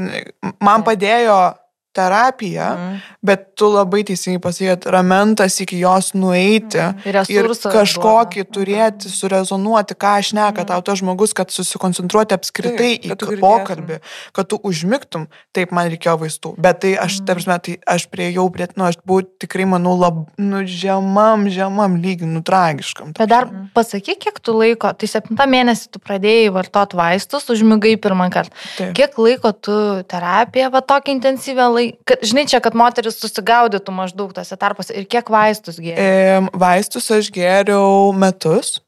man 0.61 0.83
padėjo 0.83 1.55
terapija, 1.95 2.67
Mhm. 2.75 2.95
bet 3.25 3.55
tu 3.55 3.69
labai 3.71 4.03
teisingai 4.05 4.41
pasakė, 4.43 4.75
kad 4.75 4.85
ramentas 4.93 5.55
iki 5.63 5.79
jos 5.79 6.11
nueiti 6.13 6.77
ir 7.05 7.13
Resursą 7.15 7.71
kažkokį 7.71 8.43
duoda. 8.43 8.51
turėti, 8.57 9.09
surezonuoti, 9.09 9.95
ką 9.95 10.11
aš 10.19 10.33
neka 10.35 10.65
tau 10.67 10.81
tas 10.81 10.99
žmogus, 10.99 11.33
kad 11.33 11.49
susikoncentruoti 11.51 12.35
apskritai 12.35 12.99
Taip, 13.01 13.23
į 13.31 13.39
pokalbį, 13.39 13.99
kad 14.35 14.47
tu 14.51 14.59
užmigtum, 14.59 15.27
taip 15.53 15.71
man 15.71 15.89
reikėjo 15.89 16.17
vaistų. 16.19 16.55
Bet 16.57 16.81
tai 16.81 16.95
aš, 16.99 17.21
ta 17.25 17.33
prasme, 17.35 17.57
tai 17.63 17.77
aš 17.87 18.07
prieėjau 18.11 18.45
prie, 18.51 18.67
nu, 18.75 18.83
aš 18.89 18.97
buvau 19.05 19.23
tikrai, 19.39 19.65
manau, 19.65 19.95
lab, 19.97 20.27
nu, 20.37 20.63
žemam, 20.67 21.47
žemam 21.49 21.95
lygiui, 22.01 22.27
nu, 22.27 22.41
tragiškam. 22.41 23.13
Bet 23.17 23.29
dar 23.29 23.47
pasakyk, 23.73 24.19
kiek 24.19 24.39
tu 24.43 24.51
laiko, 24.53 24.91
tai 24.93 25.07
septintą 25.07 25.47
mėnesį 25.47 25.91
tu 25.95 25.99
pradėjai 25.99 26.51
vartoti 26.53 26.97
vaistus, 26.99 27.47
užmigai 27.49 27.95
pirmą 27.97 28.29
kartą. 28.33 28.51
Taip. 28.77 28.93
Kiek 28.97 29.17
laiko 29.17 29.51
tu 29.53 29.75
terapiją, 30.07 30.71
va 30.71 30.81
tokia 30.81 31.13
intensyvę 31.15 31.65
laiką, 31.71 31.84
žinai, 32.25 32.45
čia, 32.49 32.61
kad 32.63 32.77
moteris 32.77 33.19
susigaudytų 33.21 33.93
maždaug 33.95 34.33
tose 34.35 34.57
tarpuose 34.59 34.95
ir 34.95 35.07
kiek 35.09 35.29
vaistus 35.31 35.79
gėrė. 35.81 36.09
Em, 36.39 36.49
Vaistus 36.53 37.09
aš 37.13 37.31
geriau 37.33 38.11
metus. 38.17 38.79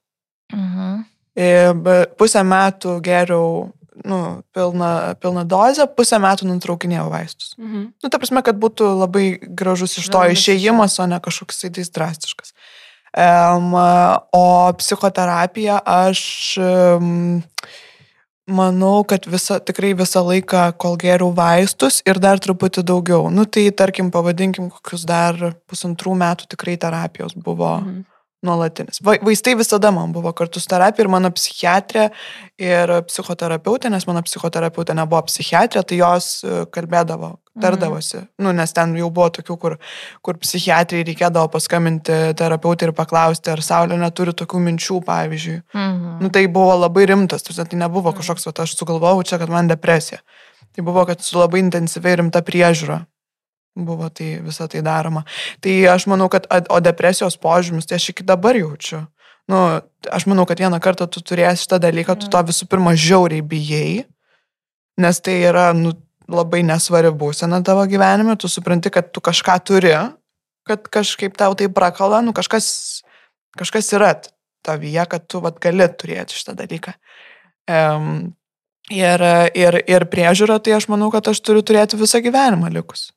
Mhm. 0.53 1.01
E, 1.37 2.05
Pusę 2.17 2.41
metų 2.47 2.97
geriau 3.05 3.67
nu, 4.05 4.43
pilną, 4.53 5.15
pilną 5.19 5.43
dozę, 5.47 5.87
pusę 5.87 6.19
metų 6.21 6.47
nutraukinėjau 6.47 7.07
vaistus. 7.11 7.55
Mhm. 7.57 7.87
Nu, 8.03 8.09
ta 8.09 8.19
prasme, 8.21 8.43
kad 8.45 8.59
būtų 8.59 8.89
labai 8.99 9.25
gražus 9.41 9.97
iš 9.97 10.09
to 10.13 10.21
Ramus 10.21 10.37
išėjimas, 10.37 10.99
o 11.01 11.07
ne 11.09 11.19
kažkoks 11.23 11.63
tai 11.63 11.71
drastiškas. 11.73 12.53
Um, 13.17 13.73
o 13.73 14.45
psichoterapija 14.77 15.79
aš 15.81 16.21
um, 16.61 17.41
manau, 18.47 19.03
kad 19.07 19.27
visa, 19.27 19.59
tikrai 19.59 19.93
visą 19.97 20.23
laiką, 20.25 20.71
kol 20.79 20.97
geriau 20.99 21.31
vaistus 21.35 21.99
ir 22.07 22.19
dar 22.23 22.39
truputį 22.43 22.83
daugiau. 22.87 23.27
Nu, 23.33 23.45
tai 23.45 23.67
tarkim, 23.75 24.11
pavadinkim, 24.13 24.69
kokius 24.73 25.05
dar 25.07 25.53
pusantrų 25.67 26.15
metų 26.17 26.47
tikrai 26.55 26.77
terapijos 26.79 27.35
buvo. 27.35 27.77
Mhm. 27.83 28.05
Nuolatinis. 28.45 28.99
Va- 29.01 29.17
Vaistai 29.25 29.55
visada 29.57 29.89
man 29.91 30.11
buvo 30.13 30.29
kartu 30.37 30.61
su 30.61 30.69
terapija 30.69 31.07
ir 31.07 31.09
mano 31.09 31.31
psichiatrė 31.33 32.03
ir 32.61 32.91
psichoterapeutė, 33.09 33.89
nes 33.89 34.05
mano 34.05 34.21
psichoterapeutė 34.21 34.93
nebuvo 34.93 35.23
psichiatrė, 35.25 35.81
tai 35.81 35.97
jos 35.97 36.27
e, 36.45 36.59
kalbėdavo, 36.69 37.31
tardavosi. 37.57 38.19
Mhm. 38.19 38.29
Nu, 38.45 38.53
nes 38.59 38.75
ten 38.77 38.93
jau 38.99 39.09
buvo 39.09 39.31
tokių, 39.39 39.57
kur, 39.57 39.77
kur 40.21 40.37
psichiatrijai 40.37 41.07
reikėdavo 41.09 41.49
paskambinti 41.57 42.19
terapeutį 42.37 42.91
ir 42.91 42.95
paklausti, 43.01 43.55
ar 43.55 43.65
Saulė 43.65 43.97
neturi 43.97 44.37
tokių 44.37 44.61
minčių, 44.69 45.01
pavyzdžiui. 45.09 45.57
Mhm. 45.73 46.15
Nu, 46.21 46.29
tai 46.29 46.45
buvo 46.45 46.77
labai 46.77 47.09
rimtas, 47.09 47.41
tai 47.41 47.81
nebuvo 47.81 48.13
kažkoks, 48.13 48.45
va, 48.51 48.53
aš 48.67 48.77
sugalvojau 48.77 49.25
čia, 49.25 49.41
kad 49.41 49.49
man 49.49 49.67
depresija. 49.73 50.21
Tai 50.77 50.85
buvo, 50.85 51.09
kad 51.09 51.25
su 51.25 51.41
labai 51.41 51.65
intensyviai 51.65 52.21
rimta 52.21 52.45
priežiūra 52.45 53.01
buvo 53.85 54.09
tai 54.09 54.37
visą 54.41 54.67
tai 54.71 54.81
daroma. 54.85 55.23
Tai 55.61 55.75
aš 55.93 56.07
manau, 56.09 56.29
kad, 56.33 56.47
o 56.49 56.79
depresijos 56.81 57.37
požymis, 57.37 57.87
tai 57.87 57.99
aš 57.99 58.09
iki 58.13 58.25
dabar 58.25 58.57
jaučiu. 58.57 59.03
Nu, 59.47 59.61
aš 60.11 60.25
manau, 60.27 60.43
kad 60.49 60.59
vieną 60.59 60.79
kartą 60.83 61.07
tu 61.07 61.21
turėsi 61.23 61.63
šitą 61.63 61.79
dalyką, 61.85 62.17
tu 62.19 62.27
to 62.31 62.41
visų 62.49 62.67
pirma 62.67 62.91
žiauriai 62.97 63.45
bijai, 63.45 64.03
nes 64.99 65.21
tai 65.23 65.37
yra 65.47 65.69
nu, 65.77 65.93
labai 66.27 66.63
nesvari 66.67 67.13
būsena 67.15 67.61
tavo 67.63 67.85
gyvenime, 67.87 68.35
tu 68.35 68.51
supranti, 68.51 68.91
kad 68.91 69.13
tu 69.15 69.23
kažką 69.23 69.55
turi, 69.63 69.93
kad 70.67 70.89
kažkaip 70.91 71.37
tau 71.39 71.55
tai 71.55 71.69
prakala, 71.71 72.19
nu 72.25 72.35
kažkas, 72.35 72.67
kažkas 73.55 73.93
yra 73.95 74.17
tavyje, 74.67 75.05
kad 75.07 75.27
tu 75.31 75.39
vat, 75.43 75.61
gali 75.63 75.87
turėti 75.87 76.35
šitą 76.35 76.57
dalyką. 76.59 76.97
Um, 77.71 78.33
ir, 78.91 79.23
ir, 79.55 79.79
ir 79.87 80.07
priežiūra, 80.11 80.59
tai 80.63 80.75
aš 80.75 80.89
manau, 80.91 81.07
kad 81.13 81.31
aš 81.31 81.39
turiu 81.39 81.63
turėti 81.63 81.99
visą 81.99 82.19
gyvenimą 82.23 82.71
likus. 82.75 83.13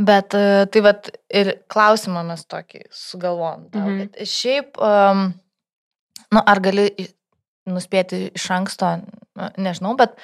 Bet 0.00 0.32
e, 0.34 0.64
tai 0.72 0.80
vad 0.84 1.10
ir 1.28 1.50
klausimą 1.68 2.22
mes 2.24 2.46
tokį 2.48 2.86
sugalvom. 2.94 3.66
tau, 3.72 3.84
Mhm. 3.84 3.98
kad 4.14 4.28
Šiaip, 4.30 4.78
um, 4.80 5.26
nu, 6.32 6.40
ar 6.46 6.60
gali 6.64 6.86
nuspėti 7.68 8.30
iš 8.34 8.46
anksto, 8.56 8.94
nežinau, 9.60 9.92
bet 10.00 10.14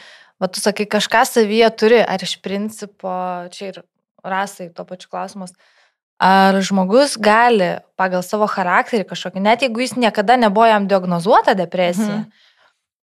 va, 0.40 0.48
tu 0.48 0.60
sakai, 0.60 0.86
kažką 0.88 1.24
savyje 1.28 1.68
turi, 1.76 2.00
ar 2.00 2.18
iš 2.24 2.38
principo, 2.42 3.12
čia 3.52 3.68
ir 3.74 3.82
rasai 4.24 4.70
to 4.74 4.84
pačiu 4.88 5.08
klausimas, 5.12 5.52
ar 6.18 6.56
žmogus 6.64 7.18
gali 7.20 7.76
pagal 8.00 8.22
savo 8.24 8.48
charakterį 8.48 9.04
kažkokį, 9.10 9.40
net 9.44 9.60
jeigu 9.60 9.80
jis 9.84 9.92
niekada 10.00 10.36
nebuvo 10.40 10.66
jam 10.66 10.88
diagnozuota 10.88 11.54
depresija, 11.54 12.24
Mhm. 12.24 12.32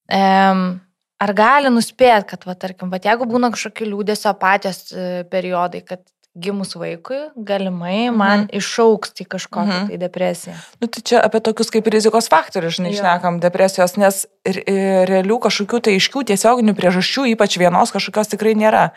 Em, 0.10 0.82
ar 1.22 1.32
gali 1.34 1.70
nuspėti, 1.72 2.28
kad, 2.28 2.44
va, 2.46 2.56
tarkim, 2.60 2.90
bet 2.92 3.04
jeigu 3.08 3.24
būna 3.26 3.52
kažkokie 3.54 3.86
liūdėsio 3.88 4.28
apatijos 4.34 4.92
e, 4.92 5.24
periodai, 5.32 5.80
kad 5.86 6.02
gimus 6.36 6.74
vaikui 6.76 7.20
galimai 7.38 8.10
man 8.12 8.40
Mhm. 8.48 8.58
išauks 8.58 9.14
į 9.22 9.26
kažkokią 9.28 9.66
Mhm. 9.68 9.88
tai 9.90 9.98
depresiją. 9.98 10.54
Nu, 10.82 10.88
tai 10.88 11.02
čia 11.02 11.22
apie 11.22 11.40
tokius 11.40 11.70
kaip 11.70 11.86
rizikos 11.88 12.28
faktorius, 12.28 12.78
žinai, 12.80 12.94
Jo. 12.96 13.02
šnekam 13.04 13.40
depresijos, 13.40 13.98
nes 13.98 14.26
realių 14.46 15.38
kažkokių 15.40 15.82
tai 15.82 15.94
aiškių 15.98 16.24
tiesioginių 16.32 16.74
priežasčių, 16.76 17.28
ypač 17.36 17.58
vienos 17.62 17.92
kažkokios 17.94 18.28
tikrai 18.34 18.56
nėra. 18.56 18.92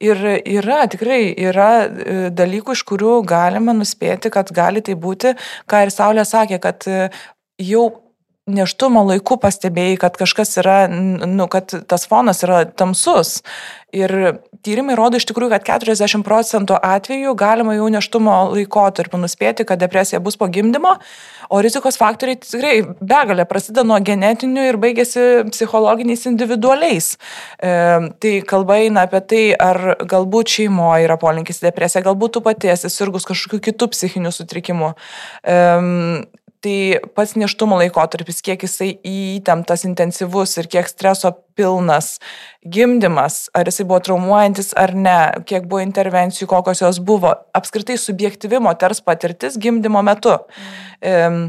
Ir 0.00 0.16
yra, 0.46 0.86
tikrai 0.88 1.34
yra 1.36 1.70
e, 1.86 2.30
dalykų, 2.30 2.72
iš 2.72 2.82
kurių 2.88 3.24
galima 3.26 3.72
nuspėti, 3.76 4.30
kad 4.30 4.50
gali 4.52 4.80
tai 4.80 4.94
būti, 4.94 5.36
ką 5.68 5.82
ir 5.84 5.90
Saulė 5.90 6.24
sakė, 6.24 6.58
kad 6.60 6.82
e, 6.88 7.10
jau 7.60 8.00
neštumo 8.48 9.04
laiku 9.12 9.38
pastebėjai, 9.40 9.98
kad 10.00 10.18
kažkas 10.18 10.56
yra, 10.62 10.78
nu, 10.88 11.48
kad 11.52 11.74
tas 11.88 12.08
fonas 12.10 12.42
yra 12.46 12.64
tamsus. 12.68 13.38
Ir 13.94 14.12
tyrimai 14.66 14.98
rodo 14.98 15.16
iš 15.16 15.24
tikrųjų, 15.30 15.54
kad 15.54 15.64
40 15.80 16.20
procentų 16.26 16.76
atvejų 16.76 17.32
galima 17.38 17.72
jau 17.72 17.86
neštumo 17.92 18.34
laikotarpiu 18.52 19.20
nuspėti, 19.22 19.64
kad 19.68 19.80
depresija 19.80 20.20
bus 20.20 20.36
po 20.36 20.48
gimdymo, 20.52 20.98
o 21.48 21.60
rizikos 21.64 21.96
faktoriai 21.96 22.36
tikrai 22.42 22.74
begalė 23.00 23.46
prasideda 23.48 23.86
nuo 23.88 23.96
genetinių 24.04 24.66
ir 24.68 24.80
baigėsi 24.82 25.24
psichologiniais 25.54 26.26
individualiais. 26.28 27.14
E, 27.56 27.72
tai 28.20 28.34
kalba 28.48 28.76
eina 28.82 29.06
apie 29.08 29.22
tai, 29.24 29.42
ar 29.56 30.02
galbūt 30.04 30.52
šeimoje 30.58 31.08
yra 31.08 31.16
polinkis 31.20 31.62
į 31.62 31.70
depresiją, 31.70 32.04
galbūt 32.10 32.36
tu 32.36 32.44
pati 32.44 32.74
esi 32.74 32.92
sirgus 32.92 33.24
kažkokiu 33.30 33.62
kitų 33.70 33.88
psichinių 33.94 34.34
sutrikimų. 34.36 34.92
E, 35.48 35.56
Tai 36.64 36.98
pats 37.14 37.36
neštumo 37.38 37.76
laikotarpis, 37.78 38.40
kiek 38.42 38.64
jisai 38.66 38.88
įtemptas, 39.06 39.84
intensyvus 39.86 40.56
ir 40.58 40.66
kiek 40.70 40.88
streso 40.90 41.30
pilnas, 41.58 42.16
gimdymas, 42.66 43.44
ar 43.54 43.70
jisai 43.70 43.86
buvo 43.86 44.00
traumuojantis 44.08 44.72
ar 44.78 44.94
ne, 44.98 45.18
kiek 45.46 45.68
buvo 45.70 45.84
intervencijų, 45.84 46.48
kokios 46.50 46.82
jos 46.82 46.98
buvo, 46.98 47.30
apskritai 47.54 47.94
subjektyvi 48.02 48.58
moters 48.64 49.04
patirtis 49.06 49.58
gimdymo 49.60 50.02
metu. 50.02 50.34
Mm. 50.98 51.48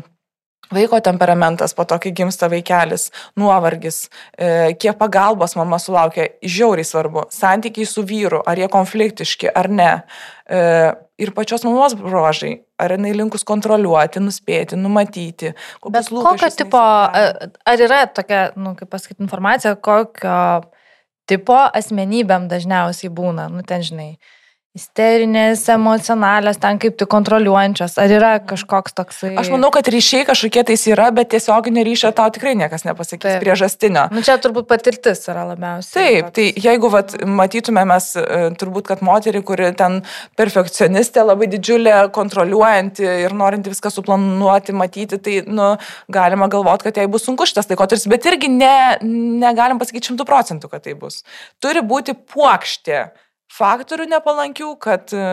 Vaiko 0.70 1.00
temperamentas, 1.02 1.74
po 1.74 1.82
to, 1.90 1.98
kai 1.98 2.12
gimsta 2.14 2.46
vaikelis, 2.52 3.08
nuovargis, 3.42 4.04
e, 4.38 4.76
kiek 4.78 5.00
pagalbos 5.00 5.56
mama 5.58 5.80
sulaukia, 5.82 6.28
žiauriai 6.46 6.86
svarbu. 6.86 7.24
Santykiai 7.34 7.90
su 7.90 8.04
vyru, 8.06 8.44
ar 8.46 8.62
jie 8.62 8.68
konfliktiški 8.70 9.50
ar 9.50 9.70
ne. 9.74 9.90
E, 11.20 11.24
ir 11.24 11.32
pačios 11.36 11.64
mamos 11.68 11.94
bruožai, 12.00 12.62
ar 12.80 12.92
jinai 12.96 13.12
linkus 13.14 13.44
kontroliuoti, 13.44 14.20
nuspėti, 14.24 14.76
numatyti. 14.80 15.54
Bet 15.92 16.08
kokio 16.10 16.50
tipo, 16.56 16.78
a- 16.80 17.50
ar 17.66 17.78
yra 17.86 18.06
tokia, 18.08 18.52
nu, 18.56 18.76
kaip 18.76 18.90
pasakyti, 18.90 19.22
informacija, 19.24 19.76
kokio 19.76 20.64
tipo 21.28 21.54
asmenybėm 21.54 22.48
dažniausiai 22.50 23.12
būna, 23.14 23.50
nu, 23.52 23.62
ten 23.64 23.82
žinai, 23.82 24.18
Isterinės, 24.78 25.64
emocionalios, 25.74 26.60
ten 26.62 26.78
kaip 26.78 26.94
tik 27.00 27.10
kontroliuojančios. 27.10 27.96
Ar 27.98 28.12
yra 28.14 28.28
kažkoks 28.46 28.94
toksai... 28.94 29.32
Aš 29.42 29.48
manau, 29.50 29.72
kad 29.74 29.88
ryšiai 29.90 30.28
kažkokie 30.28 30.62
tais 30.68 30.84
yra, 30.92 31.08
bet 31.16 31.32
tiesioginio 31.34 31.82
ryšio 31.88 32.12
tau 32.14 32.30
tikrai 32.30 32.52
niekas 32.60 32.84
nepasakys 32.86 33.24
Taip. 33.26 33.40
priežastinio. 33.42 34.04
Nu, 34.14 34.22
čia 34.22 34.36
turbūt 34.38 34.68
patirtis 34.70 35.24
yra 35.26 35.48
labiausiai. 35.50 35.96
Taip, 35.96 36.30
tai 36.36 36.46
jeigu 36.54 36.92
vat, 36.94 37.16
matytume 37.26 37.82
mes 37.90 38.12
e, 38.22 38.26
turbūt, 38.62 38.86
kad 38.92 39.02
moterį, 39.08 39.42
kuri 39.48 39.72
ten 39.80 40.04
perfekcionistė, 40.38 41.24
labai 41.26 41.48
didžiulė, 41.50 41.96
kontroliuojanti 42.14 43.08
ir 43.24 43.34
norinti 43.34 43.74
viską 43.74 43.90
suplanuoti, 43.96 44.76
matyti, 44.78 45.18
tai 45.18 45.40
nu, 45.50 45.72
galima 46.14 46.46
galvoti, 46.46 46.86
kad 46.92 47.00
jai 47.02 47.08
bus 47.10 47.26
sunku 47.26 47.50
šitas 47.50 47.72
laikotarpis, 47.74 48.06
bet 48.14 48.30
irgi 48.30 48.54
ne, 48.54 48.78
negalim 49.42 49.82
pasakyti 49.82 50.12
šimtų 50.12 50.30
procentų, 50.30 50.70
kad 50.70 50.86
tai 50.86 50.94
bus. 51.02 51.24
Turi 51.58 51.82
būti 51.82 52.14
puokštė 52.14 53.02
faktorių 53.50 54.06
nepalankių, 54.14 54.70
kad 54.82 55.14
e, 55.16 55.26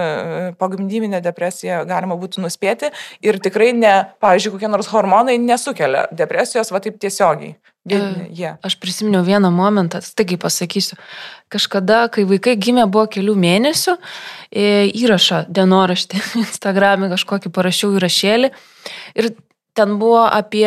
pogimdyminę 0.61 1.21
depresiją 1.25 1.83
galima 1.89 2.17
būtų 2.19 2.43
nuspėti 2.45 2.91
ir 3.25 3.39
tikrai 3.45 3.73
ne, 3.77 3.95
pavyzdžiui, 4.25 4.55
kokie 4.57 4.71
nors 4.73 4.91
hormonai 4.93 5.37
nesukelia 5.43 6.07
depresijos, 6.12 6.73
va 6.73 6.83
taip 6.85 7.01
tiesiogiai. 7.03 7.57
Yeah. 7.87 8.57
Aš 8.67 8.81
prisiminiau 8.83 9.23
vieną 9.23 9.53
momentą, 9.55 10.01
staigiai 10.03 10.41
pasakysiu. 10.43 10.97
Kažkada, 11.53 12.09
kai 12.11 12.25
vaikai 12.27 12.57
gimė, 12.59 12.89
buvo 12.91 13.05
kelių 13.14 13.37
mėnesių, 13.39 13.95
e, 14.51 14.64
įrašą 14.91 15.45
dienoraštį, 15.55 16.23
Instagram'e 16.43 17.12
kažkokį 17.12 17.53
parašiau 17.55 17.95
įrašėlį 18.01 18.51
ir 19.23 19.31
ten 19.77 19.99
buvo 20.01 20.25
apie 20.27 20.67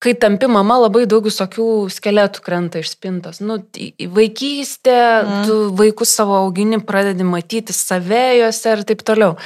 kai 0.00 0.14
tampi 0.16 0.48
mama, 0.48 0.78
labai 0.86 1.04
daug 1.08 1.26
visokių 1.28 1.66
skeletų 1.92 2.42
krenta 2.44 2.80
iš 2.80 2.94
spintos. 2.94 3.42
Nu, 3.44 3.58
vaikystė, 4.16 4.96
mm. 4.96 5.42
tu 5.48 5.58
vaikus 5.76 6.14
savo 6.16 6.38
augini, 6.40 6.80
pradedi 6.80 7.26
matyti 7.26 7.76
save 7.76 8.22
juose 8.40 8.76
ir 8.76 8.84
taip 8.88 9.04
toliau. 9.06 9.36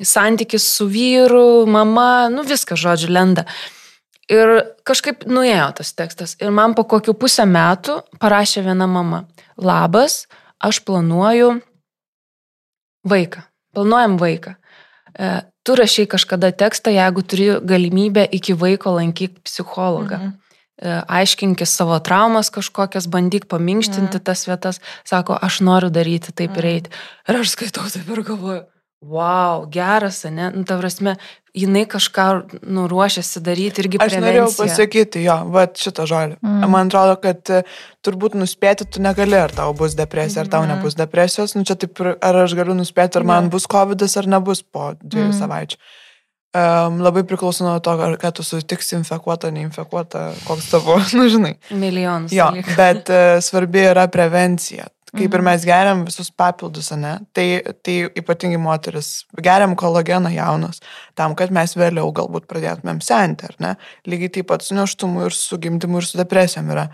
Santykis 0.00 0.64
su 0.78 0.86
vyru, 0.88 1.66
mama, 1.68 2.30
nu 2.32 2.46
viskas, 2.48 2.80
žodžiu, 2.80 3.10
lenda. 3.12 3.44
Ir 4.30 4.54
kažkaip 4.86 5.26
nuėjo 5.28 5.66
tas 5.82 5.90
tekstas. 5.98 6.36
Ir 6.40 6.54
man 6.54 6.72
po 6.78 6.86
kokių 6.88 7.12
pusę 7.20 7.44
metų 7.50 7.98
parašė 8.22 8.64
viena 8.70 8.88
mama. 8.88 9.26
Labas, 9.60 10.22
aš 10.62 10.80
planuoju 10.86 11.58
vaiką. 13.04 13.44
Planuojam 13.76 14.16
vaiką. 14.22 14.54
Tu 15.62 15.76
rašiai 15.76 16.08
kažkada 16.08 16.52
tekstą, 16.56 16.92
jeigu 16.94 17.22
turi 17.22 17.48
galimybę 17.60 18.24
iki 18.32 18.54
vaiko 18.56 18.94
lankyk 18.96 19.42
psichologą. 19.44 20.16
Mhm. 20.16 20.30
E, 20.80 20.96
aiškinkis 21.20 21.74
savo 21.76 21.98
traumas 22.00 22.48
kažkokias, 22.50 23.08
bandyk 23.12 23.44
paminkštinti 23.52 24.16
mhm. 24.16 24.24
tas 24.24 24.46
vietas, 24.48 24.80
sako, 25.04 25.36
aš 25.36 25.60
noriu 25.60 25.90
daryti 25.92 26.32
taip 26.32 26.56
mhm. 26.56 26.58
ir 26.58 26.70
eiti. 26.72 26.90
Ir 27.28 27.40
aš 27.42 27.56
skaitau 27.56 27.84
taip 27.92 28.08
ir 28.08 28.22
galvoju, 28.24 28.62
wow, 29.00 29.66
geras, 29.70 30.24
ne? 30.24 30.50
Nu, 30.54 30.64
ta 30.64 30.76
prasme, 30.78 31.16
jinai 31.56 31.86
kažką 31.88 32.26
nuruošiasi 32.62 33.40
daryti 33.44 33.82
irgi 33.84 33.98
prevenciją. 33.98 34.20
Aš 34.20 34.26
norėjau 34.26 34.50
pasakyti, 34.58 35.22
jo, 35.24 35.36
va 35.54 35.64
šitą 35.82 36.06
žodį. 36.10 36.36
Mm. 36.44 36.66
Man 36.74 36.92
atrodo, 36.92 37.16
kad 37.22 37.52
e, 37.52 37.62
turbūt 38.04 38.36
nuspėti 38.38 38.86
tu 38.86 39.02
negali, 39.04 39.38
ar 39.40 39.54
tau 39.56 39.72
bus 39.76 39.96
depresija, 39.98 40.44
ar 40.44 40.52
tau 40.52 40.66
mm. 40.66 40.74
nebus 40.74 40.98
depresijos. 41.00 41.56
Nu, 41.56 41.64
čia 41.68 41.78
taip, 41.80 41.96
ar 42.00 42.42
aš 42.44 42.54
galiu 42.58 42.76
nuspėti, 42.76 43.20
ar 43.20 43.26
man 43.26 43.48
mm. 43.48 43.54
bus 43.56 43.66
COVID 43.70 44.04
ar 44.04 44.30
nebus 44.36 44.62
po 44.62 44.92
dviejų 45.00 45.32
mm. 45.32 45.40
savaičių. 45.40 45.82
Um, 46.50 46.96
labai 46.98 47.22
priklauso 47.22 47.62
nuo 47.62 47.76
to, 47.78 47.92
ar 47.94 48.32
tu 48.34 48.42
sutiksi 48.42 48.96
infekuotą, 48.96 49.52
neinfekuotą, 49.54 50.24
koks 50.48 50.72
tavo, 50.72 50.96
nu 51.18 51.28
žinai. 51.30 51.54
Milijonus. 51.70 52.34
Jo, 52.34 52.50
dalykų. 52.50 52.74
bet 52.78 53.12
uh, 53.14 53.36
svarbi 53.44 53.84
yra 53.92 54.08
prevencija. 54.10 54.90
Kaip 55.10 55.26
mhm. 55.26 55.34
ir 55.34 55.42
mes 55.42 55.64
geriam 55.66 56.02
visus 56.06 56.30
papildus, 56.30 56.92
ne? 56.94 57.16
Tai, 57.34 57.46
tai 57.82 57.96
ypatingai 58.20 58.60
moteris 58.62 59.24
geriam 59.42 59.74
kolageną 59.78 60.30
jaunos, 60.34 60.78
tam, 61.18 61.34
kad 61.38 61.50
mes 61.54 61.74
vėliau 61.78 62.12
galbūt 62.14 62.46
pradėtumėm 62.50 63.00
senti, 63.02 63.48
ar 63.50 63.56
ne? 63.62 63.72
Lygiai 64.06 64.36
taip 64.38 64.50
pat 64.52 64.66
su 64.66 64.76
neštumu 64.78 65.26
ir 65.26 65.34
su 65.34 65.58
gimdymu 65.58 65.98
ir 65.98 66.06
su 66.06 66.20
depresijom 66.20 66.70
yra. 66.76 66.86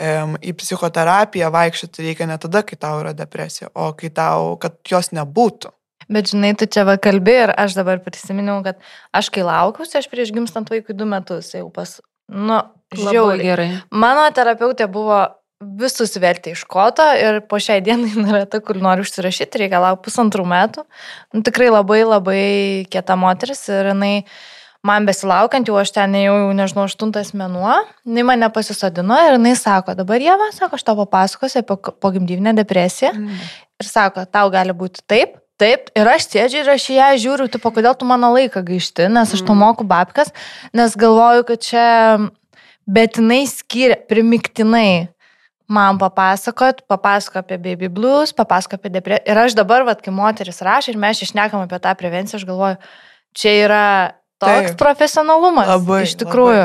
Um, 0.00 0.38
į 0.40 0.54
psichoterapiją 0.56 1.50
vaikščioti 1.52 2.06
reikia 2.06 2.28
ne 2.30 2.38
tada, 2.40 2.62
kai 2.64 2.78
tau 2.80 3.02
yra 3.02 3.10
depresija, 3.12 3.68
o 3.74 3.90
kai 3.98 4.08
tau, 4.14 4.54
kad 4.62 4.78
jos 4.88 5.10
nebūtų. 5.12 5.74
Bet 6.10 6.30
žinai, 6.32 6.54
tu 6.58 6.66
čia 6.70 6.86
va 6.88 6.96
kalbi 7.02 7.34
ir 7.42 7.52
aš 7.58 7.76
dabar 7.76 8.00
prisiminiau, 8.02 8.62
kad 8.64 8.78
aš 9.14 9.28
kai 9.34 9.44
laukiausi, 9.46 9.98
aš 10.00 10.08
prieš 10.10 10.32
gimstant 10.34 10.70
vaikui 10.72 10.96
du 10.96 11.06
metus 11.06 11.52
jau 11.52 11.66
pas, 11.74 11.98
nu, 12.30 12.62
žiauriai 12.96 13.44
gerai. 13.44 13.68
Mano 13.90 14.24
terapeutė 14.34 14.88
buvo 14.90 15.20
visus 15.60 16.14
vertė 16.20 16.54
iš 16.54 16.64
koto 16.68 17.04
ir 17.20 17.42
po 17.48 17.60
šiai 17.60 17.82
dienai 17.84 18.12
nėra 18.24 18.46
ta, 18.50 18.62
kur 18.64 18.80
noriu 18.80 19.04
užsirašyti, 19.06 19.64
reikia 19.64 19.82
laukti 19.82 20.08
pusantrų 20.08 20.46
metų. 20.48 20.86
Nu, 21.34 21.44
tikrai 21.46 21.68
labai 21.72 22.02
labai 22.06 22.44
kieta 22.92 23.16
moteris 23.20 23.66
ir 23.68 23.92
jinai 23.92 24.14
man 24.86 25.04
besilaukiant, 25.04 25.68
jau 25.68 25.76
aš 25.76 25.92
ten 25.92 26.16
jau, 26.16 26.38
nežinau, 26.56 26.86
aštuntas 26.88 27.34
mėnuo, 27.36 27.74
jinai 28.08 28.24
mane 28.30 28.48
pasisodino 28.54 29.18
ir 29.26 29.36
jinai 29.36 29.52
sako, 29.60 29.92
dabar 29.98 30.24
jie, 30.24 30.32
sako, 30.56 30.78
aš 30.80 30.86
tau 30.88 30.96
papasakosiu 31.02 31.60
apie 31.60 31.76
pogimdyvinę 32.00 32.54
depresiją 32.56 33.12
mm. 33.12 33.44
ir 33.84 33.90
sako, 33.90 34.24
tau 34.24 34.48
gali 34.52 34.76
būti 34.76 35.04
taip, 35.06 35.38
Taip, 35.60 35.90
ir 35.92 36.08
aš 36.08 36.24
sėdžiu 36.24 36.62
ir 36.62 36.68
aš 36.72 36.84
ją 36.88 37.06
žiūriu, 37.20 37.44
tipo, 37.52 37.68
kodėl 37.68 37.92
tu 37.92 38.06
mano 38.08 38.30
laiką 38.32 38.62
gaišti, 38.64 39.10
nes 39.12 39.34
aš 39.36 39.42
to 39.44 39.52
mm. 39.52 39.60
moku 39.60 39.84
babkas, 39.84 40.30
nes 40.72 40.94
galvoju, 40.96 41.44
kad 41.50 41.66
čia, 41.66 41.82
bet 42.88 43.18
jinai 43.20 43.42
skiria 43.44 43.98
primiktinai 44.08 45.10
man 45.70 45.98
papasakot, 45.98 46.82
papasako 46.90 47.40
apie 47.44 47.58
baby 47.58 47.88
blues, 47.88 48.32
papasako 48.36 48.80
apie 48.80 48.90
depresiją. 48.90 49.24
Ir 49.30 49.42
aš 49.44 49.56
dabar, 49.58 49.84
vat, 49.86 50.02
kai 50.02 50.14
moteris 50.14 50.62
rašo 50.66 50.92
ir 50.92 50.98
mes 51.00 51.22
išnekam 51.22 51.62
apie 51.64 51.78
tą 51.82 51.94
prevenciją, 51.98 52.40
aš 52.40 52.46
galvoju, 52.48 52.80
čia 53.38 53.52
yra 53.64 53.84
toks 54.42 54.72
Taip, 54.72 54.80
profesionalumas. 54.80 55.70
Labai. 55.70 56.02
Iš 56.08 56.16
tikrųjų. 56.24 56.64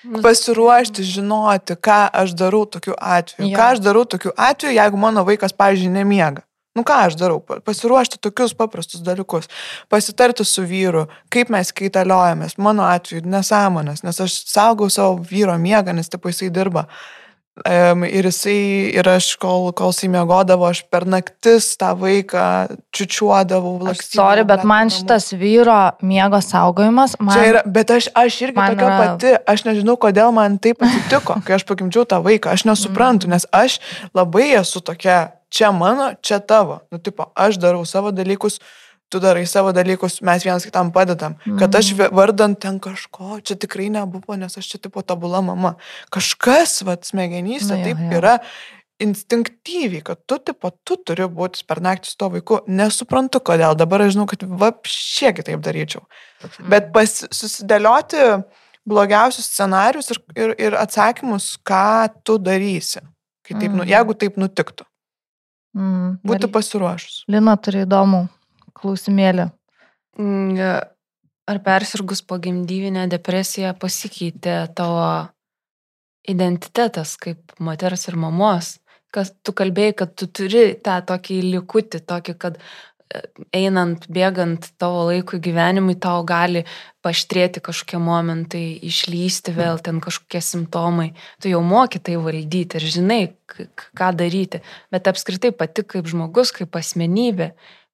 Labai. 0.00 0.22
Pasiruošti, 0.24 1.04
žinoti, 1.04 1.76
ką 1.76 1.98
aš 2.22 2.36
darau 2.38 2.62
tokiu 2.70 2.94
atveju. 2.96 3.50
Jo. 3.50 3.56
Ką 3.58 3.66
aš 3.74 3.82
darau 3.84 4.06
tokiu 4.08 4.32
atveju, 4.36 4.78
jeigu 4.78 5.00
mano 5.00 5.26
vaikas, 5.26 5.52
pavyzdžiui, 5.56 5.92
nemiega. 5.98 6.46
Nu 6.78 6.84
ką 6.86 7.00
aš 7.08 7.18
darau? 7.18 7.40
Pasiruošti 7.42 8.20
tokius 8.22 8.54
paprastus 8.56 9.02
dalykus. 9.02 9.50
Pasitarti 9.90 10.46
su 10.46 10.62
vyru, 10.62 11.08
kaip 11.32 11.50
mes 11.50 11.74
kaitaliojamės. 11.74 12.54
Mano 12.62 12.86
atveju 12.86 13.26
nesąmonės, 13.26 14.04
nes 14.06 14.20
aš 14.22 14.36
saugau 14.46 14.86
savo 14.88 15.18
vyro 15.18 15.58
miegą, 15.58 15.92
nes 15.96 16.08
taip 16.08 16.30
jisai 16.30 16.52
dirba. 16.54 16.86
Um, 17.60 18.06
ir 18.08 18.24
jisai, 18.24 18.88
ir 18.96 19.08
aš, 19.10 19.34
kol, 19.40 19.66
kol 19.76 19.90
jisai 19.92 20.08
mėgodavo, 20.14 20.64
aš 20.70 20.80
per 20.88 21.04
naktis 21.04 21.66
tą 21.80 21.90
vaiką 21.98 22.44
čiučiuodavau. 22.96 23.90
Sorry, 24.00 24.46
bet 24.48 24.64
man 24.68 24.88
šitas 24.92 25.28
vyro 25.36 25.92
miego 26.00 26.40
saugojimas. 26.40 27.18
Man, 27.20 27.34
Čia 27.36 27.50
yra, 27.50 27.62
bet 27.68 27.92
aš, 27.92 28.08
aš 28.16 28.38
irgi 28.46 28.56
tokia 28.56 28.86
yra... 28.86 28.96
pati, 29.02 29.34
aš 29.52 29.66
nežinau, 29.68 29.98
kodėl 30.00 30.32
man 30.36 30.56
taip 30.62 30.80
atsitiko, 30.86 31.36
kai 31.44 31.58
aš 31.58 31.66
pagimdžiau 31.68 32.06
tą 32.08 32.22
vaiką. 32.24 32.56
Aš 32.56 32.64
nesuprantu, 32.70 33.28
mm. 33.28 33.36
nes 33.36 33.48
aš 33.52 33.76
labai 34.16 34.54
esu 34.62 34.80
tokia, 34.80 35.18
čia 35.52 35.68
mano, 35.76 36.14
čia 36.24 36.40
tavo. 36.40 36.80
Nu, 36.88 36.96
tipo, 36.96 37.28
aš 37.36 37.60
darau 37.60 37.84
savo 37.84 38.14
dalykus, 38.14 38.56
tu 39.10 39.20
darai 39.20 39.46
savo 39.46 39.72
dalykus, 39.74 40.20
mes 40.22 40.44
vienas 40.46 40.64
kitam 40.66 40.92
padedam. 40.94 41.34
Kad 41.58 41.74
aš 41.74 41.92
mhm. 41.96 42.14
vardant 42.16 42.58
ten 42.62 42.78
kažko, 42.82 43.40
čia 43.42 43.58
tikrai 43.58 43.90
nebuvo, 43.90 44.36
nes 44.38 44.54
aš 44.58 44.68
čia 44.70 44.82
tipo 44.86 45.02
tobula 45.02 45.42
mama. 45.42 45.74
Kažkas, 46.14 46.80
vad, 46.86 47.02
smegenyse 47.08 47.74
taip 47.74 47.98
ja, 47.98 48.06
ja. 48.06 48.20
yra 48.20 48.36
instinktyviai, 49.00 50.04
kad 50.04 50.20
tu, 50.28 50.36
tipo, 50.44 50.70
tu 50.84 50.98
turi 51.08 51.26
būti 51.26 51.64
per 51.66 51.80
naktį 51.82 52.12
su 52.12 52.18
to 52.20 52.30
vaiku. 52.36 52.60
Nesuprantu, 52.68 53.40
kodėl. 53.50 53.74
Dabar 53.78 54.04
aš 54.04 54.14
žinau, 54.14 54.26
kad 54.30 54.44
vapšie 54.44 55.32
kitaip 55.38 55.62
daryčiau. 55.64 56.04
Bet 56.70 56.92
pas, 56.94 57.14
susidėlioti 57.32 58.26
blogiausius 58.90 59.48
scenarius 59.48 60.12
ir, 60.12 60.20
ir, 60.36 60.52
ir 60.68 60.76
atsakymus, 60.78 61.54
ką 61.66 62.10
tu 62.24 62.36
darysi, 62.40 63.02
taip, 63.48 63.72
nu, 63.72 63.86
jeigu 63.88 64.16
taip 64.20 64.38
nutiktų. 64.40 64.86
Mm, 65.76 66.20
Būti 66.26 66.50
pasiruošus. 66.50 67.24
Lina 67.30 67.54
turi 67.62 67.84
įdomų 67.86 68.24
klausimėlį. 68.80 69.50
Mm, 70.20 70.58
ar 71.50 71.58
persirgus 71.64 72.22
pogimdyvinę 72.26 73.06
depresiją 73.10 73.74
pasikeitė 73.80 74.56
tavo 74.76 75.30
identitetas 76.28 77.16
kaip 77.20 77.56
moters 77.58 78.08
ir 78.10 78.18
mamos? 78.20 78.76
Kas 79.10 79.32
tu 79.42 79.54
kalbėjai, 79.56 79.96
kad 80.04 80.14
tu 80.14 80.28
turi 80.30 80.70
tą 80.78 81.00
tokį 81.02 81.40
likutį, 81.48 81.98
tokį, 82.06 82.34
kad 82.38 82.60
e, 82.60 83.22
einant, 83.58 84.04
bėgant 84.06 84.68
tavo 84.78 85.08
laikui 85.08 85.40
gyvenimui, 85.42 85.96
tau 85.98 86.22
gali 86.22 86.62
paštrėti 87.02 87.62
kažkokie 87.66 87.98
momentai, 87.98 88.62
išlysti 88.86 89.56
vėl 89.56 89.82
ten 89.82 89.98
kažkokie 90.04 90.38
simptomai. 90.46 91.08
Tu 91.42 91.50
jau 91.50 91.64
moki 91.66 91.98
tai 91.98 92.20
valdyti 92.22 92.78
ir 92.78 92.86
žinai, 92.94 93.20
ką 93.50 94.12
daryti. 94.14 94.62
Bet 94.94 95.10
apskritai 95.10 95.50
pati 95.50 95.82
kaip 95.82 96.06
žmogus, 96.06 96.54
kaip 96.54 96.78
asmenybė, 96.78 97.50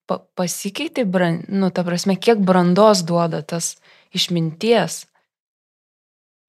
pa, 0.08 0.20
pasikeitė, 0.38 1.06
brand, 1.08 1.46
nu, 1.48 1.70
ta 1.74 1.84
prasme, 1.86 2.16
kiek 2.16 2.42
brandos 2.42 3.04
duoda 3.06 3.42
tas 3.42 3.76
išminties? 4.16 5.04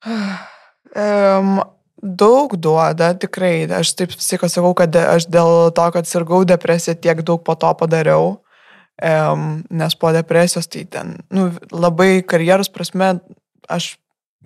Um, 0.98 1.60
daug 2.02 2.56
duoda, 2.58 3.12
tikrai. 3.20 3.68
Aš 3.76 3.92
taip 4.00 4.14
visai 4.16 4.40
sakau, 4.50 4.72
kad 4.74 4.96
aš 4.98 5.28
dėl 5.30 5.68
to, 5.76 5.88
kad 5.94 6.08
sirgau 6.10 6.40
depresiją, 6.48 6.96
tiek 6.96 7.20
daug 7.28 7.44
po 7.46 7.58
to 7.60 7.70
padariau. 7.78 8.38
Um, 8.98 9.60
nes 9.70 9.94
po 10.00 10.10
depresijos 10.16 10.66
tai 10.74 10.88
ten, 10.90 11.12
nu, 11.30 11.52
labai 11.70 12.24
karjeros 12.26 12.72
prasme, 12.74 13.12
aš 13.70 13.92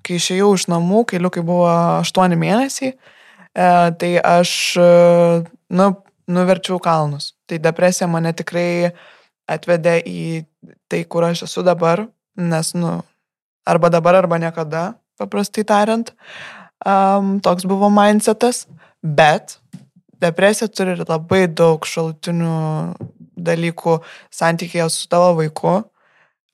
kai 0.03 0.17
išėjau 0.19 0.49
iš 0.57 0.67
namų, 0.71 1.05
kai 1.07 1.21
liukai 1.21 1.43
buvo 1.45 1.69
8 2.01 2.35
mėnesiai, 2.39 2.91
e, 2.91 3.69
tai 4.01 4.11
aš, 4.17 4.51
e, 4.81 4.89
nu, 5.77 5.87
nuverčiau 6.31 6.81
kalnus. 6.83 7.31
Tai 7.51 7.57
depresija 7.59 8.07
mane 8.07 8.31
tikrai 8.31 8.93
atvedė 9.51 9.97
į 10.07 10.21
tai, 10.87 11.01
kur 11.03 11.25
aš 11.27 11.41
esu 11.49 11.63
dabar, 11.67 12.05
nes, 12.39 12.69
nu, 12.79 12.93
arba 13.67 13.89
dabar, 13.91 14.15
arba 14.21 14.37
niekada, 14.39 14.93
paprastai 15.19 15.65
tariant. 15.67 16.13
Um, 16.87 17.41
toks 17.43 17.67
buvo 17.67 17.89
mindsetas, 17.91 18.63
bet 19.03 19.57
depresija 20.23 20.69
turi 20.71 20.95
labai 21.01 21.43
daug 21.51 21.83
šalutinių 21.83 22.55
dalykų 23.35 23.97
santykėje 24.31 24.87
su 24.93 25.09
tavo 25.11 25.33
vaiku. 25.41 25.81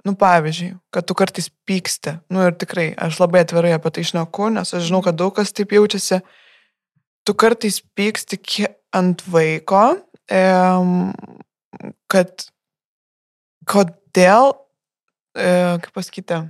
Nu, 0.08 0.16
pavyzdžiui, 0.18 0.72
kad 0.89 1.06
tu 1.06 1.14
kartais 1.20 1.52
pyksti. 1.70 2.16
Nu 2.34 2.48
ir 2.48 2.58
tikrai, 2.58 2.89
aš 2.98 3.22
labai 3.22 3.45
atvirai 3.45 3.76
apie 3.76 3.93
tai 3.93 4.08
išneku, 4.08 4.50
nes 4.56 4.74
aš 4.74 4.89
žinau, 4.89 5.04
kad 5.06 5.20
daug 5.20 5.36
kas 5.38 5.54
taip 5.54 5.78
jaučiasi. 5.78 6.24
Tu 7.28 7.38
kartais 7.38 7.82
pyksti 7.93 8.41
ant 8.95 9.24
vaiko, 9.28 9.98
kad 12.11 12.47
kodėl, 13.67 14.53
e, 15.38 15.51
kaip 15.84 15.93
pasakyti, 15.95 16.41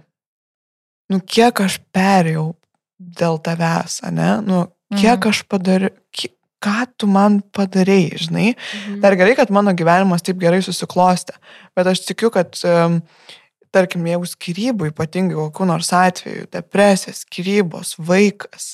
nu 1.14 1.22
kiek 1.22 1.62
aš 1.66 1.80
perėjau 1.96 2.52
dėl 2.98 3.40
tavęs, 3.44 4.02
ne? 4.14 4.32
Nu, 4.46 4.66
kiek 4.96 5.18
mhm. 5.18 5.30
aš 5.32 5.44
padariau, 5.50 5.94
ką 6.64 6.78
tu 6.98 7.10
man 7.10 7.42
padarėjai, 7.54 8.22
žinai. 8.28 8.48
Mhm. 8.54 9.02
Dar 9.04 9.18
gerai, 9.20 9.36
kad 9.38 9.52
mano 9.54 9.74
gyvenimas 9.78 10.26
taip 10.26 10.40
gerai 10.42 10.64
susiklostė, 10.66 11.38
bet 11.78 11.92
aš 11.94 12.02
tikiu, 12.08 12.32
kad, 12.34 12.58
tarkim, 13.76 14.08
jeigu 14.10 14.30
skirybų, 14.30 14.92
ypatingai 14.94 15.38
kokiu 15.38 15.68
nors 15.70 15.92
atveju, 15.94 16.48
depresija, 16.54 17.14
skirybos, 17.18 17.96
vaikas, 18.02 18.74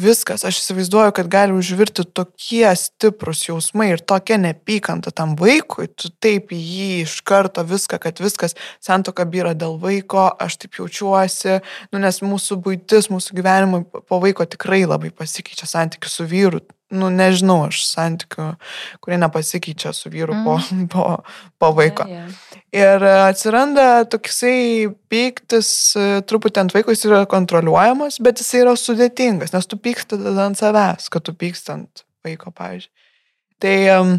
viskas, 0.00 0.44
aš 0.44 0.58
įsivaizduoju, 0.58 1.12
kad 1.14 1.28
gali 1.30 1.54
užvirti 1.54 2.04
tokie 2.16 2.66
stiprus 2.78 3.44
jausmai 3.46 3.92
ir 3.92 4.02
tokia 4.02 4.38
nepykanta 4.42 5.12
tam 5.14 5.36
vaikui, 5.38 5.86
tu 5.94 6.10
taip 6.22 6.52
į 6.54 6.58
jį 6.58 6.88
iš 7.04 7.20
karto 7.26 7.64
viską, 7.66 8.00
kad 8.02 8.22
viskas 8.22 8.56
santoka 8.82 9.26
vyra 9.30 9.54
dėl 9.58 9.78
vaiko, 9.82 10.26
aš 10.42 10.58
taip 10.64 10.80
jaučiuosi, 10.80 11.60
nu, 11.92 12.02
nes 12.02 12.20
mūsų 12.24 12.58
būtis, 12.64 13.10
mūsų 13.12 13.38
gyvenimai 13.38 13.84
po 13.84 14.20
vaiko 14.22 14.46
tikrai 14.48 14.82
labai 14.88 15.12
pasikeičia 15.14 15.70
santykių 15.70 16.10
su 16.10 16.26
vyru, 16.30 16.64
nu, 16.96 17.10
nežinau, 17.12 17.64
aš 17.68 17.82
santykių, 17.90 18.48
kurie 19.04 19.18
nepasikeičia 19.20 19.92
su 19.96 20.12
vyru 20.12 20.36
mm. 20.36 20.44
po, 20.46 20.56
po, 20.94 21.06
po 21.60 21.72
vaiko. 21.76 22.06
Yeah, 22.10 22.30
yeah. 22.30 22.64
Ir 22.74 23.06
atsiranda 23.28 23.86
toksai 24.10 24.88
pyktis, 25.12 25.68
truputį 26.26 26.64
ant 26.64 26.74
vaiko 26.74 26.94
jis 26.94 27.04
yra 27.06 27.22
kontroliuojamas, 27.30 28.18
bet 28.24 28.42
jis 28.42 28.50
yra 28.64 28.74
sudėtingas, 28.78 29.54
nes 29.54 29.70
tu 29.70 29.78
pyksti 29.78 30.18
tada 30.18 30.48
ant 30.48 30.58
savęs, 30.58 31.06
kad 31.12 31.26
tu 31.26 31.36
pyksti 31.38 31.74
ant 31.76 32.06
vaiko, 32.26 32.50
pavyzdžiui. 32.56 32.90
Tai 33.62 33.76
um, 33.94 34.16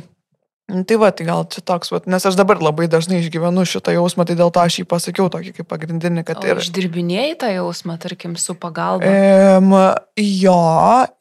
tai 0.65 0.97
va, 0.97 1.11
tai 1.13 1.27
gal 1.27 1.43
čia 1.51 1.61
toks, 1.61 1.91
va, 1.93 2.01
nes 2.09 2.25
aš 2.25 2.37
dabar 2.39 2.57
labai 2.63 2.87
dažnai 2.89 3.19
išgyvenu 3.21 3.65
šitą 3.69 3.93
jausmą, 3.93 4.25
tai 4.25 4.37
dėl 4.39 4.49
to 4.53 4.63
aš 4.63 4.79
jį 4.81 4.85
pasakiau 4.89 5.27
tokį 5.33 5.53
kaip 5.59 5.67
pagrindinį, 5.69 6.23
kad 6.25 6.41
ir... 6.47 6.61
Išdirbinėjai 6.63 7.35
tą 7.43 7.51
jausmą, 7.53 7.99
tarkim, 8.01 8.33
su 8.41 8.57
pagalba. 8.57 9.11
Um, 9.59 9.75
jo, 10.17 10.57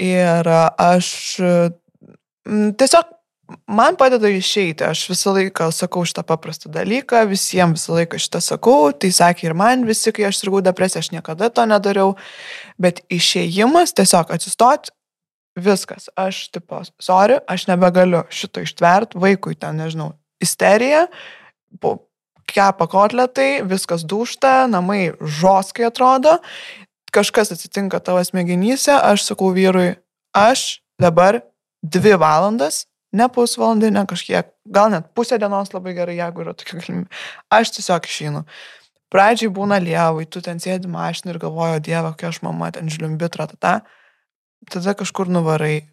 ir 0.01 0.49
aš 0.49 1.11
tiesiog 2.80 3.12
man 3.68 4.01
padeda 4.01 4.32
išeiti, 4.32 4.86
aš 4.88 5.05
visą 5.12 5.36
laiką 5.36 5.68
sakau 5.76 6.07
šitą 6.09 6.24
paprastą 6.26 6.72
dalyką, 6.72 7.26
visiems 7.28 7.84
visą 7.84 8.01
laiką 8.01 8.20
šitą 8.24 8.40
sakau, 8.45 8.92
tai 8.97 9.12
sakė 9.12 9.51
ir 9.51 9.59
man 9.61 9.84
visi, 9.88 10.12
kai 10.14 10.28
aš 10.30 10.40
sirgau 10.40 10.64
depresiją, 10.64 11.05
aš 11.05 11.12
niekada 11.12 11.53
to 11.53 11.68
nedariau, 11.68 12.16
bet 12.80 13.05
išėjimas 13.12 13.92
tiesiog 13.97 14.32
atsistoti 14.34 14.95
viskas, 15.57 16.09
aš, 16.18 16.48
tipo, 16.55 16.80
sorry, 17.02 17.38
aš 17.48 17.68
nebegaliu 17.70 18.24
šito 18.30 18.64
ištvert, 18.64 19.14
vaikui 19.14 19.55
ten, 19.59 19.78
nežinau, 19.78 20.12
isterija, 20.42 21.07
kepa 22.50 22.88
kotletai, 22.90 23.62
viskas 23.66 24.05
dušta, 24.07 24.66
namai 24.70 25.14
žoskai 25.20 25.86
atrodo, 25.88 26.38
kažkas 27.14 27.55
atsitinka 27.55 28.02
tavo 28.02 28.22
smegenyse, 28.26 28.92
aš 28.94 29.28
sakau 29.30 29.52
vyrui, 29.55 29.94
aš 30.34 30.82
dabar 31.00 31.40
dvi 31.82 32.16
valandas, 32.18 32.84
ne 33.14 33.28
pusvalandį, 33.30 33.92
ne 33.94 34.07
kažkiek, 34.11 34.50
gal 34.66 34.90
net 34.90 35.12
pusę 35.14 35.38
dienos 35.38 35.70
labai 35.74 35.94
gerai, 35.94 36.18
jeigu 36.18 36.42
yra 36.42 36.57
tokia 36.59 36.80
galimybė, 36.80 37.22
aš 37.55 37.76
tiesiog 37.78 38.09
išeinu. 38.11 38.46
Pradžiai 39.14 39.52
būna 39.55 39.78
lievai, 39.78 40.24
tu 40.26 40.40
ten 40.42 40.59
sėdi 40.59 40.90
mašinai 40.90 41.36
ir 41.36 41.38
galvojo, 41.38 41.78
Dieve, 41.78 42.09
kokia 42.16 42.32
aš 42.32 42.40
mama 42.42 42.72
ten 42.74 42.88
žliumbitra, 42.90 43.46
tada. 43.46 43.76
Ta 43.84 44.03
tada 44.71 44.95
kažkur 44.95 45.29
nuvarai. 45.29 45.85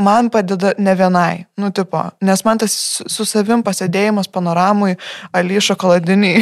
Man 0.00 0.30
padeda 0.32 0.72
ne 0.78 0.94
vienai, 0.96 1.46
nu 1.60 1.70
tipo, 1.76 2.00
nes 2.24 2.42
man 2.44 2.60
tas 2.62 2.72
su 3.12 3.24
savim 3.28 3.60
pasėdėjimas 3.66 4.30
panoramui, 4.32 4.94
ali 5.36 5.60
šokoladiniai. 5.60 6.40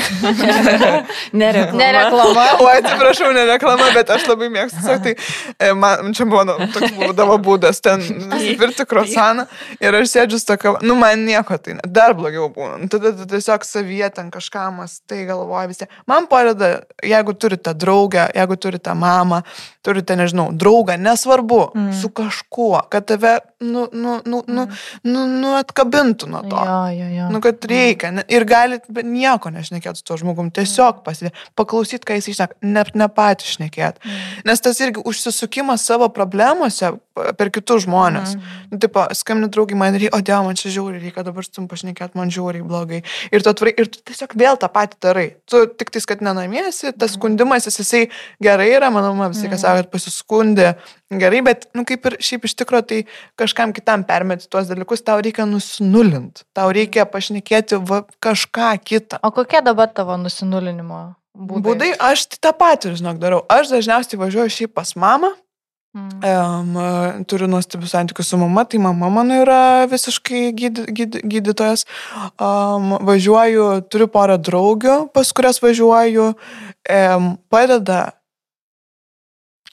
nereklama. 1.42 1.78
nereklama. 1.80 2.44
O 2.62 2.68
atsiprašau, 2.70 3.32
nereklama, 3.34 3.90
bet 3.96 4.12
aš 4.14 4.28
labai 4.30 4.50
mėgstu, 4.54 4.82
sak, 4.84 5.02
tai 5.04 5.14
e, 5.58 5.72
man 5.74 6.14
čia 6.14 6.28
buvo, 6.28 6.44
nu, 6.48 6.68
toks 6.74 6.94
būdavo 6.96 7.38
būdas, 7.42 7.82
ten 7.84 8.04
nusipirkti 8.30 8.86
krosaną 8.88 9.48
ir 9.82 9.98
aš 10.00 10.14
sėdžiu 10.14 10.40
tokia, 10.52 10.76
nu 10.86 10.94
man 10.98 11.26
nieko 11.26 11.58
tai, 11.58 11.78
ne, 11.80 11.84
dar 11.98 12.14
blogiau 12.18 12.48
būna. 12.54 12.78
Nu, 12.84 12.90
tada 12.92 13.12
tu 13.16 13.26
tiesiog 13.28 13.66
savyje 13.66 14.12
ten 14.14 14.30
kažką 14.34 14.68
mastai 14.78 15.24
galvoja 15.28 15.66
visi. 15.70 15.90
Man 16.06 16.30
padeda, 16.30 16.84
jeigu 17.04 17.34
turite 17.34 17.74
draugę, 17.74 18.28
jeigu 18.38 18.58
turite 18.60 18.94
mamą, 18.94 19.42
turite, 19.82 20.16
nežinau, 20.18 20.50
draugą, 20.52 20.98
nesvarbu, 21.00 21.60
mm. 21.74 21.92
su 22.00 22.10
kažkuo, 22.14 22.80
kad 22.92 23.06
tave, 23.08 23.38
nu, 23.60 23.88
nu, 23.92 24.20
nu, 24.24 24.42
nu, 24.46 24.64
mm. 24.64 24.76
nu, 25.02 25.24
nu 25.40 25.54
atkabintų 25.58 26.28
nuo 26.30 26.42
to. 26.46 26.60
Jo, 26.68 26.78
jo, 26.94 27.08
jo. 27.16 27.28
Nu, 27.34 27.40
kad 27.44 27.64
reikia. 27.70 28.12
Mm. 28.12 28.26
Ir 28.32 28.46
galit 28.48 28.86
nieko 29.02 29.52
nešnekėti 29.54 30.00
su 30.00 30.06
to 30.06 30.18
žmogum, 30.20 30.52
tiesiog 30.54 31.00
mm. 31.00 31.04
pasidė, 31.06 31.32
paklausyti, 31.58 32.04
ką 32.08 32.18
jis 32.18 32.30
išneka, 32.34 32.58
ne, 32.62 32.84
ne 32.98 33.08
patys 33.12 33.56
šnekėti. 33.56 34.14
Nes 34.48 34.64
tas 34.64 34.80
irgi 34.84 35.02
užsisukimas 35.08 35.86
savo 35.88 36.10
problemuose 36.14 36.94
per 37.38 37.50
kitus 37.54 37.84
žmonės. 37.86 38.36
Mm. 38.36 38.60
Nu, 38.72 38.80
tipo, 38.82 39.04
skambini 39.16 39.50
draugai 39.52 39.78
man 39.78 39.98
ir, 39.98 40.08
o 40.14 40.20
dėl 40.24 40.46
man 40.46 40.58
čia 40.58 40.72
žiauriai, 40.74 41.02
reikia 41.08 41.24
dabar 41.26 41.46
su 41.46 41.56
jum 41.56 41.68
pašnekėti, 41.70 42.18
man 42.18 42.32
žiauriai 42.34 42.66
blogai. 42.66 43.02
Ir 43.32 43.44
tu, 43.44 43.52
atvarai, 43.52 43.74
ir 43.80 43.90
tu 43.90 44.02
tiesiog 44.06 44.36
vėl 44.38 44.60
tą 44.60 44.70
patį 44.72 45.00
darai. 45.04 45.26
Tu 45.50 45.64
tik 45.80 45.92
tais, 45.94 46.06
kad 46.08 46.22
nenamiesi, 46.24 46.92
tas 46.98 47.16
skundimas, 47.16 47.68
jisai 47.68 48.06
gerai 48.42 48.70
yra, 48.76 48.92
manau, 48.94 49.14
visi, 49.32 49.50
kas 49.50 49.64
sako, 49.64 49.82
kad 49.82 49.92
pasiskundė 49.96 50.72
gerai, 51.10 51.40
bet, 51.46 51.68
nu, 51.76 51.84
kaip 51.88 52.04
ir 52.10 52.18
šiaip 52.24 52.44
iš 52.48 52.54
tikrųjų, 52.60 52.86
tai 52.90 52.98
kažkam 53.40 53.72
kitam 53.76 54.04
permeti 54.08 54.48
tuos 54.50 54.68
dalykus, 54.70 55.04
tau 55.06 55.20
reikia 55.24 55.48
nusinulinti, 55.48 56.44
tau 56.56 56.68
reikia 56.74 57.08
pašnekėti 57.08 57.80
va, 57.88 58.02
kažką 58.24 58.74
kitą. 58.84 59.22
O 59.24 59.32
kokie 59.34 59.62
dabar 59.64 59.92
tavo 59.94 60.18
nusinulinimo 60.20 61.02
būdai? 61.32 61.64
Būdai, 61.64 61.92
aš 62.10 62.28
tai 62.34 62.42
tą 62.48 62.54
patį, 62.60 62.96
žinok, 63.00 63.20
darau. 63.22 63.44
Aš 63.52 63.72
dažniausiai 63.72 64.20
važiuoju 64.20 64.56
šiaip 64.60 64.76
pas 64.76 64.96
mamą, 64.98 65.32
Mm. 65.96 66.20
Um, 66.20 67.24
turiu 67.24 67.46
nuostabius 67.48 67.90
santykius 67.90 68.28
su 68.28 68.36
mama, 68.36 68.64
tai 68.64 68.78
mama 68.78 69.08
mano 69.08 69.34
yra 69.42 69.86
visiškai 69.88 70.52
gyd, 70.52 70.82
gyd, 70.92 71.16
gydytojas. 71.24 71.86
Um, 72.36 72.92
važiuoju, 73.08 73.64
turiu 73.88 74.08
porą 74.12 74.36
draugių, 74.36 74.98
pas 75.16 75.32
kurias 75.32 75.62
važiuoju. 75.64 76.34
Um, 76.92 77.30
padeda 77.48 78.02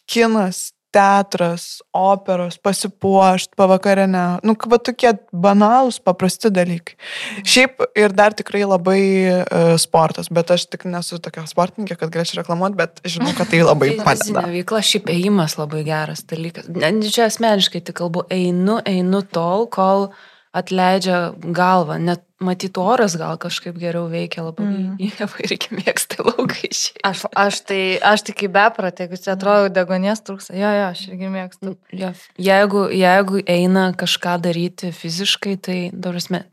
kinas, 0.07 0.71
teatras, 0.95 1.65
operos, 1.95 2.57
pasipuošt, 2.63 3.51
pavakarinę, 3.59 4.23
nu, 4.47 4.55
va 4.71 4.79
tokie 4.79 5.11
banalūs, 5.45 5.99
paprasti 6.05 6.51
dalykai. 6.53 6.95
Šiaip 7.43 7.83
ir 7.99 8.15
dar 8.15 8.35
tikrai 8.37 8.63
labai 8.67 9.01
uh, 9.31 9.73
sportas, 9.81 10.31
bet 10.33 10.53
aš 10.55 10.67
tik 10.71 10.87
nesu 10.89 11.19
tokia 11.23 11.45
sportininkė, 11.49 11.97
kad 11.99 12.13
galėčiau 12.13 12.41
reklamuoti, 12.41 12.79
bet 12.79 13.03
žinau, 13.03 13.33
kad 13.37 13.51
tai 13.51 13.63
labai 13.65 13.91
padeda. 14.05 14.45
Veikla, 14.53 14.83
šiaip 14.85 15.11
ėjimas 15.11 15.57
labai 15.59 15.83
geras 15.87 16.23
dalykas. 16.29 16.71
Čia 17.05 17.27
asmeniškai 17.27 17.83
tik 17.85 17.99
kalbu, 17.99 18.25
einu, 18.33 18.79
einu 18.87 19.21
tol, 19.35 19.67
kol 19.71 20.09
atleidžia 20.55 21.19
galvą, 21.35 21.97
net 22.01 22.23
matyt, 22.43 22.77
oras 22.79 23.15
gal 23.19 23.37
kažkaip 23.41 23.77
geriau 23.79 24.05
veikia, 24.11 24.43
labai 24.45 24.67
mm. 24.67 25.33
reikia 25.49 25.75
mėgsti 25.75 26.23
laukai 26.23 26.69
šiai. 26.69 27.01
Aš, 27.09 27.25
aš 27.31 27.61
tai, 27.69 27.79
aš 28.03 28.25
tik 28.29 28.45
į 28.47 28.51
bepratę, 28.55 29.05
jeigu 29.05 29.19
čia 29.21 29.33
atrodo 29.35 29.71
degonės 29.75 30.23
trūksta, 30.25 30.55
jo, 30.57 30.71
jo, 30.77 30.85
aš 30.91 31.03
irgi 31.09 31.31
mėgstu. 31.33 31.75
Ja. 31.95 32.13
Jeigu, 32.41 32.85
jeigu 32.95 33.41
eina 33.47 33.89
kažką 33.97 34.37
daryti 34.43 34.93
fiziškai, 34.95 35.57
tai, 35.67 35.79
darusme, 35.91 36.43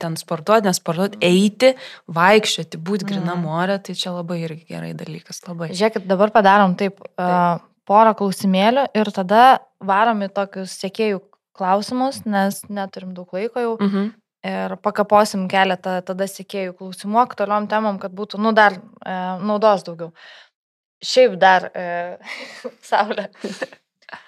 ten 0.00 0.16
sportuoti, 0.16 0.70
nesportuoti, 0.70 1.20
eiti, 1.26 1.74
vaikščioti, 2.10 2.80
būti 2.80 3.08
grina 3.10 3.34
mm. 3.34 3.42
morė, 3.44 3.80
tai 3.84 3.96
čia 3.98 4.14
labai 4.16 4.42
irgi 4.44 4.64
gerai 4.70 4.94
dalykas. 4.98 5.42
Labai. 5.48 5.72
Žiūrėkit, 5.74 6.06
dabar 6.10 6.32
padarom 6.34 6.78
taip. 6.80 7.02
taip. 7.02 7.18
Uh, 7.18 7.66
porą 7.90 8.14
klausimėlių 8.14 8.86
ir 8.94 9.10
tada 9.14 9.44
varom 9.82 10.22
į 10.22 10.30
tokius 10.36 10.76
sėkėjų 10.78 11.18
klausimus, 11.60 12.24
nes 12.24 12.64
neturim 12.72 13.14
daug 13.16 13.30
laiko 13.36 13.64
jau. 13.64 13.76
Mhm. 13.80 14.10
Ir 14.40 14.72
pakaposim 14.80 15.42
keletą 15.52 15.98
tada 16.00 16.24
sėkėjų 16.24 16.72
klausimų 16.78 17.18
aktualiom 17.20 17.66
temam, 17.68 17.98
kad 18.00 18.14
būtų, 18.16 18.38
nu, 18.40 18.54
dar 18.56 18.72
e, 18.72 19.16
naudos 19.44 19.84
daugiau. 19.84 20.14
Šiaip 21.04 21.36
dar, 21.40 21.68
e, 21.76 22.16
Saulė, 22.88 23.26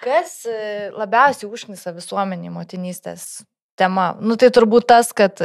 kas 0.03 0.43
e, 0.45 0.91
labiausiai 0.93 1.49
užknisa 1.49 1.95
visuomenį 1.97 2.53
motinystės 2.53 3.41
tema? 3.79 4.11
Nu, 4.21 4.37
tai 4.37 4.51
turbūt 4.53 4.85
tas, 4.93 5.09
kad, 5.17 5.41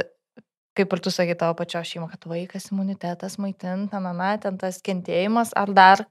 kaip 0.76 0.92
ir 0.92 1.02
tu 1.04 1.12
sakai 1.16 1.38
tavo 1.40 1.56
pačio 1.56 1.80
šeima, 1.80 2.10
kad 2.12 2.28
vaikas 2.28 2.68
imunitetas 2.68 3.38
maitinta, 3.40 4.02
na, 4.04 4.34
ten 4.42 4.60
tas 4.60 4.82
kentėjimas, 4.84 5.56
ar 5.56 5.72
dar 5.72 6.04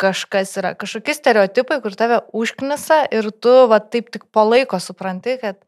kažkas 0.00 0.54
yra, 0.60 0.74
kažkokie 0.78 1.14
stereotipai, 1.16 1.80
kur 1.84 1.96
tave 1.96 2.20
užknisa 2.36 3.02
ir 3.14 3.30
tu, 3.32 3.54
va, 3.70 3.80
taip 3.80 4.12
tik 4.14 4.28
po 4.32 4.44
laiko 4.46 4.78
supranti, 4.82 5.38
kad, 5.40 5.58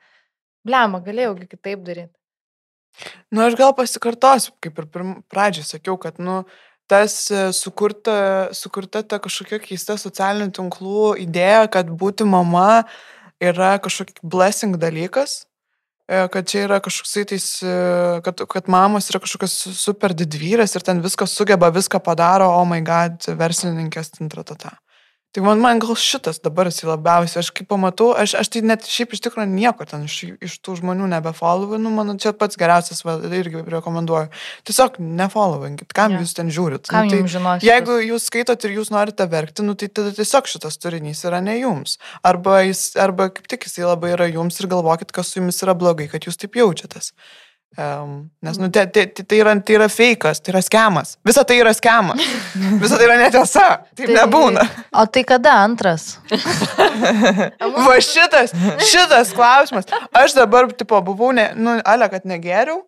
blema, 0.67 1.01
galėjau 1.05 1.35
kitaip 1.49 1.85
daryti. 1.87 2.15
Nu, 3.31 3.45
aš 3.47 3.57
gal 3.59 3.75
pasikartosiu, 3.79 4.55
kaip 4.65 4.81
ir 4.81 4.89
pradžioj 5.31 5.67
sakiau, 5.69 5.97
kad, 6.01 6.19
nu, 6.23 6.43
tas 6.91 7.31
e, 7.31 7.49
sukurta, 7.53 8.49
sukurta 8.57 9.05
ta 9.05 9.21
kažkokia 9.23 9.61
keista 9.63 9.99
socialinių 10.01 10.51
tinklų 10.57 11.13
idėja, 11.25 11.69
kad 11.73 11.91
būti 12.01 12.27
mama 12.29 12.85
yra 13.45 13.77
kažkokia 13.83 14.25
blessing 14.25 14.81
dalykas, 14.81 15.45
kad 16.09 16.49
čia 16.49 16.65
yra 16.65 16.81
kažkoksai 16.81 17.25
tais, 17.29 17.47
e, 17.61 17.73
kad, 18.25 18.41
kad 18.49 18.69
mamos 18.73 19.11
yra 19.13 19.21
kažkokios 19.21 19.57
super 19.77 20.15
didvyrės 20.17 20.73
ir 20.79 20.85
ten 20.87 21.03
viską 21.05 21.29
sugeba, 21.29 21.69
viską 21.75 22.01
padaro, 22.05 22.49
oh 22.57 22.65
my 22.69 22.81
god, 22.85 23.29
verslininkės 23.37 24.15
tintratata. 24.17 24.79
Tai 25.37 25.43
man, 25.45 25.61
man 25.61 25.77
gal 25.77 25.93
šitas 25.93 26.39
dabar 26.41 26.71
esi 26.71 26.87
labiausiai, 26.89 27.43
aš 27.43 27.51
kaip 27.53 27.67
pamatau, 27.69 28.15
aš, 28.17 28.33
aš 28.41 28.49
tai 28.55 28.63
net 28.65 28.87
šiaip 28.89 29.13
iš 29.13 29.21
tikrųjų 29.27 29.51
nieko 29.51 29.85
ten 29.89 30.07
iš, 30.07 30.15
iš 30.41 30.55
tų 30.65 30.79
žmonių 30.79 31.05
nebefollowinu, 31.13 31.93
man 31.93 32.17
čia 32.23 32.33
pats 32.33 32.57
geriausias, 32.57 33.05
va, 33.05 33.19
irgi 33.37 33.61
rekomenduoju. 33.69 34.31
Tiesiog 34.69 34.97
nefollowinkit, 35.21 35.93
kam 35.93 36.17
Jo. 36.17 36.23
jūs 36.25 36.33
ten 36.39 36.49
žiūrit. 36.55 36.89
Kam 36.89 37.11
nu, 37.11 37.13
tai, 37.13 37.21
jums 37.21 37.35
žinosi? 37.35 37.69
Jeigu 37.69 37.99
jūs 38.07 38.31
skaitot 38.31 38.65
ir 38.65 38.79
jūs 38.79 38.89
norite 38.95 39.29
verkti, 39.29 39.67
nu, 39.69 39.77
tai 39.77 39.91
tada 39.93 40.15
tiesiog 40.17 40.49
šitas 40.49 40.81
turinys 40.81 41.21
yra 41.29 41.43
ne 41.45 41.59
jums. 41.59 41.99
Arba, 42.25 42.63
jis, 42.65 42.95
arba 42.97 43.29
kaip 43.29 43.53
tik 43.53 43.69
jisai 43.69 43.85
labai 43.85 44.15
yra 44.17 44.31
jums 44.33 44.57
ir 44.63 44.73
galvokit, 44.73 45.13
kas 45.13 45.35
su 45.35 45.43
jumis 45.43 45.61
yra 45.67 45.77
blogai, 45.77 46.09
kad 46.09 46.25
jūs 46.25 46.41
taip 46.41 46.57
jaučiatės. 46.57 47.13
Um, 47.79 48.31
nes 48.43 48.57
nu, 48.59 48.67
tai, 48.75 48.87
tai, 48.91 49.07
tai, 49.07 49.37
yra, 49.39 49.53
tai 49.61 49.75
yra 49.77 49.87
fejkas, 49.93 50.41
tai 50.43 50.51
yra 50.55 50.63
skemas. 50.65 51.13
Visa 51.23 51.45
tai 51.47 51.61
yra 51.61 51.71
skemas. 51.77 52.19
Visa 52.83 52.97
tai 52.99 53.07
yra 53.07 53.19
netiesa. 53.21 53.67
Taip 53.95 54.09
Tai- 54.09 54.17
nebūna. 54.17 54.65
O 54.99 55.05
tai 55.07 55.23
kada 55.29 55.53
antras? 55.63 56.17
Va 57.87 57.97
šitas, 58.03 58.55
šitas 58.89 59.31
klausimas. 59.37 59.87
Aš 60.17 60.35
dabar, 60.41 60.67
tipo, 60.75 60.99
buvau, 61.07 61.31
ne, 61.37 61.51
nu, 61.55 61.79
ale, 61.87 62.09
kad 62.11 62.27
negeriau. 62.27 62.83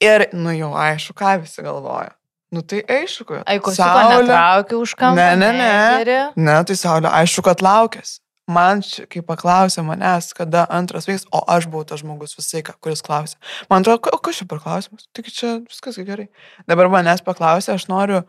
Ir, 0.00 0.28
nu 0.32 0.54
jau, 0.56 0.72
aišku, 0.78 1.12
ką 1.18 1.36
visi 1.44 1.64
galvoja. 1.64 2.14
Nu 2.54 2.62
tai 2.62 2.80
aišku. 2.88 3.42
Su 3.74 3.82
ko 3.82 4.02
netraukiu 4.14 4.80
už 4.84 4.94
kampą. 4.96 5.16
Ne, 5.18 5.34
ne, 5.36 5.52
ne. 5.58 6.18
Ne, 6.38 6.58
tai 6.64 6.76
Saulė, 6.78 7.10
aišku, 7.20 7.42
kad 7.44 7.60
laukės. 7.64 8.20
Man, 8.44 8.82
kai 9.08 9.22
paklausė 9.24 9.80
manęs, 9.86 10.34
kada 10.36 10.66
antras 10.68 11.06
veiks, 11.08 11.24
o 11.32 11.40
aš 11.48 11.64
buvau 11.72 11.86
tas 11.88 12.02
žmogus 12.02 12.36
visai, 12.36 12.60
kuris 12.60 13.00
klausė. 13.04 13.38
Man 13.70 13.80
atrodo, 13.80 14.12
o 14.12 14.20
kas 14.20 14.42
čia 14.42 14.46
per 14.50 14.60
klausimas? 14.60 15.06
Tik 15.16 15.30
čia 15.32 15.52
viskas 15.64 15.96
gerai. 15.96 16.26
Dabar 16.68 16.90
manęs 16.92 17.24
paklausė, 17.24 17.72
aš 17.78 17.88
noriu 17.88 18.20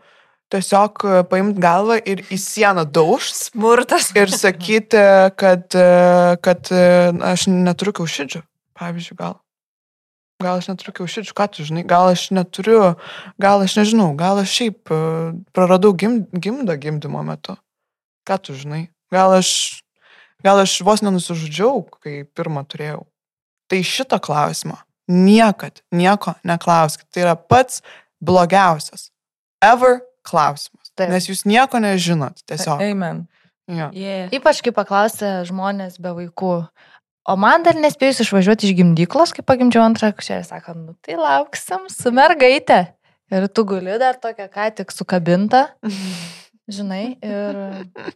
tiesiog 0.53 1.03
e, 1.03 1.21
paimti 1.27 1.59
galvą 1.59 1.97
ir 2.07 2.23
į 2.31 2.37
sieną 2.39 2.85
daužt 2.87 3.49
Smurtas. 3.49 4.11
ir 4.15 4.31
sakyti, 4.31 5.01
kad, 5.35 5.67
e, 5.75 6.37
kad 6.45 6.71
e, 6.71 6.85
aš 7.33 7.47
neturiu 7.51 7.95
kiaušidžių. 7.99 8.43
Pavyzdžiui, 8.79 9.19
gal. 9.19 9.39
Gal 10.43 10.59
aš 10.59 10.69
neturiu 10.71 10.95
kiaušidžių, 10.99 11.35
ką 11.35 11.51
tu 11.51 11.67
žinai, 11.67 11.85
gal 11.87 12.11
aš 12.11 12.29
neturiu, 12.35 12.95
gal 13.41 13.63
aš 13.63 13.79
nežinau, 13.79 14.13
gal 14.19 14.39
aš 14.39 14.51
šiaip 14.61 14.95
praradau 15.55 15.91
gim, 15.95 16.21
gimdą 16.31 16.75
gimdymo 16.79 17.23
metu. 17.23 17.55
Ką 18.27 18.39
tu 18.43 18.55
žinai? 18.57 18.87
Gal 19.13 19.35
aš, 19.37 19.81
gal 20.45 20.61
aš 20.61 20.77
vos 20.85 21.01
nenusižudžiau, 21.05 21.83
kai 22.03 22.23
pirmą 22.37 22.65
turėjau. 22.69 23.03
Tai 23.71 23.81
šito 23.81 24.19
klausimo 24.21 24.77
niekad 25.09 25.81
nieko 25.93 26.35
neklauskit. 26.45 27.07
Tai 27.13 27.25
yra 27.25 27.35
pats 27.35 27.81
blogiausias 28.21 29.09
ever 29.65 30.01
klausimas. 30.25 30.91
Taip. 30.95 31.11
Nes 31.11 31.27
jūs 31.29 31.43
nieko 31.49 31.81
nežinot, 31.81 32.41
tiesiog. 32.47 32.81
Amen. 32.81 33.25
Jo. 33.65 33.89
Yeah. 33.97 34.29
Ypač 34.35 34.61
kai 34.63 34.73
paklausė 34.75 35.39
žmonės 35.49 35.97
be 36.01 36.13
vaikų. 36.19 36.53
O 37.25 37.33
man 37.41 37.65
dar 37.65 37.77
nespėjus 37.81 38.21
išvažiuoti 38.21 38.69
iš 38.69 38.75
gimdyklos, 38.77 39.33
kai 39.33 39.41
pagimdžiau 39.45 39.81
antrą 39.81 40.11
kušerį, 40.13 40.45
sako, 40.45 40.75
nu 40.77 40.93
tai 41.01 41.17
lauksim 41.17 41.87
su 41.89 42.13
mergaitė. 42.13 42.83
Ir 43.33 43.47
tu 43.49 43.63
guli 43.65 43.95
dar 43.97 44.19
tokia 44.21 44.45
ką 44.53 44.67
tik 44.77 44.93
sukabinta, 44.93 45.63
žinai, 46.71 47.17
ir... 47.21 47.61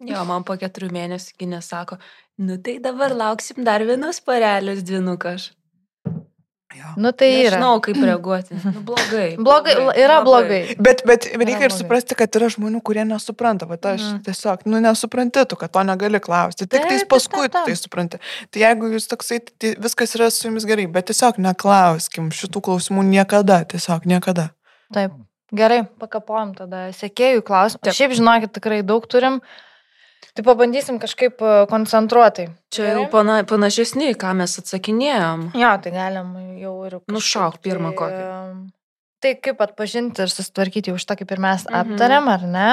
Jo, 0.05 0.25
man 0.29 0.45
po 0.47 0.57
keturių 0.59 0.91
mėnesių 0.95 1.37
gynė 1.39 1.61
sako, 1.65 1.99
nu 2.41 2.57
tai 2.63 2.79
dabar 2.83 3.15
lauksim 3.15 3.63
dar 3.67 3.85
vienos 3.87 4.21
parelius 4.25 4.83
dvinukas. 4.85 5.51
Jo. 6.77 6.85
Nu 6.95 7.11
tai 7.11 7.29
yra. 7.33 7.57
Nežinau, 7.57 7.79
kaip 7.81 7.97
reaguoti. 7.97 8.53
Nu, 8.69 8.81
blogai. 8.85 9.29
Blogai, 9.41 9.73
yra 9.97 10.19
blogai. 10.21 10.59
Bet, 10.77 11.01
bet 11.07 11.25
reikia 11.33 11.65
ir 11.65 11.71
blogai. 11.71 11.77
suprasti, 11.79 12.17
kad 12.17 12.35
yra 12.37 12.49
žmonių, 12.53 12.81
kurie 12.85 13.01
nesupranta. 13.09 13.65
Bet 13.69 13.87
aš 13.89 14.03
mm. 14.05 14.19
tiesiog, 14.27 14.67
nu, 14.69 14.81
nesupranti 14.83 15.47
tu, 15.49 15.57
kad 15.57 15.73
to 15.73 15.83
negali 15.87 16.21
klausti. 16.21 16.67
Tik 16.69 16.85
tais 16.85 17.07
paskui 17.09 17.47
taip, 17.47 17.55
taip. 17.57 17.71
tai 17.71 17.79
supranti. 17.79 18.21
Tai 18.53 18.61
jeigu 18.61 18.91
jūs 18.93 19.09
toksai, 19.09 19.41
tai 19.57 19.73
viskas 19.81 20.13
yra 20.19 20.29
su 20.33 20.45
jumis 20.45 20.67
gerai. 20.69 20.85
Bet 20.93 21.09
tiesiog 21.09 21.41
neklauskim 21.41 22.29
šitų 22.37 22.61
klausimų 22.69 23.07
niekada. 23.09 23.63
Tiesiog 23.73 24.05
niekada. 24.09 24.51
Taip. 24.93 25.17
Gerai, 25.55 25.81
pakapojom 26.01 26.53
tada 26.57 26.83
sekėjų 26.93 27.41
klausimą. 27.47 27.93
Šiaip 27.95 28.13
žinokit, 28.17 28.51
tikrai 28.53 28.81
daug 28.85 29.05
turim. 29.09 29.39
Tai 30.37 30.43
pabandysim 30.45 30.99
kažkaip 31.01 31.41
e, 31.41 31.53
koncentruotai. 31.71 32.49
Čia 32.71 32.83
jau 32.91 33.05
Gerai? 33.05 33.11
pana, 33.11 33.37
panašesni, 33.49 34.11
ką 34.19 34.33
mes 34.37 34.53
atsakinėjom. 34.61 35.47
Jo, 35.57 35.71
tai 35.83 35.91
galim 35.95 36.35
jau 36.61 36.75
ir... 36.85 36.99
Nušauk 37.09 37.57
pirmą 37.65 37.93
tai, 37.95 37.97
kokį. 38.03 38.27
em, 38.27 38.67
Tai 39.19 39.33
kaip 39.43 39.59
atpažinti 39.59 40.21
ir 40.23 40.29
susitvarkyti 40.31 40.93
už 40.95 41.03
tą, 41.03 41.17
kaip 41.19 41.31
ir 41.35 41.41
mes 41.43 41.65
Mhm. 41.67 41.75
aptarėm, 41.81 42.29
ar 42.31 42.45
ne? 42.47 42.69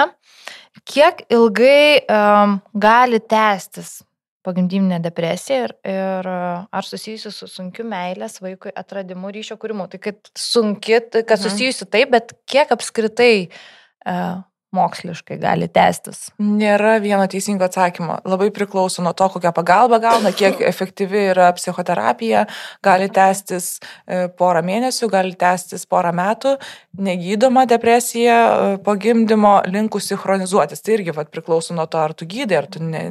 Kiek 0.87 1.25
ilgai 1.35 2.05
um, 2.07 2.61
gali 2.79 3.19
tęstis 3.19 4.03
pagimdyminė 4.47 5.01
depresija 5.05 5.67
ir, 5.67 5.75
ir 5.91 6.29
ar 6.31 6.87
susijusi 6.87 7.33
su 7.35 7.49
sunkiu 7.51 7.85
meilės 7.89 8.39
vaikui 8.45 8.73
atradimu 8.79 9.33
ryšio 9.35 9.59
kūrimu. 9.61 9.89
Tai 9.93 10.01
kad 10.09 10.31
sunki, 10.39 11.01
tai 11.11 11.25
kad 11.27 11.39
Mhm. 11.41 11.45
susijusi 11.49 11.89
taip, 11.91 12.15
bet 12.15 12.37
kiek 12.47 12.71
apskritai 12.75 13.49
uh, 14.07 14.43
moksliškai 14.75 15.39
gali 15.41 15.69
tęstis? 15.73 16.31
Nėra 16.43 16.97
vieno 17.03 17.27
teisingo 17.31 17.67
atsakymo. 17.67 18.19
Labai 18.27 18.49
priklauso 18.55 19.05
nuo 19.05 19.13
to, 19.17 19.29
kokią 19.33 19.53
pagalbą 19.57 20.01
gauna, 20.03 20.33
kiek 20.37 20.61
efektyvi 20.67 21.29
yra 21.33 21.49
psichoterapija. 21.57 22.47
Gali 22.85 23.09
tęstis 23.13 23.69
e, 23.79 24.27
porą 24.29 24.65
mėnesių, 24.67 25.11
gali 25.13 25.37
tęstis 25.39 25.87
porą 25.91 26.13
metų. 26.17 26.57
Negydoma 27.07 27.67
depresija 27.71 28.37
e, 28.43 28.77
po 28.83 28.97
gimdymo 29.01 29.61
linkusi 29.71 30.19
chronizuotis. 30.19 30.83
Tai 30.83 30.99
irgi 30.99 31.15
vat, 31.17 31.31
priklauso 31.35 31.77
nuo 31.77 31.87
to, 31.91 32.03
ar 32.03 32.17
tu 32.17 32.29
gydai, 32.29 32.61
ar 32.63 32.71
tu 32.71 32.83
ne, 32.85 33.07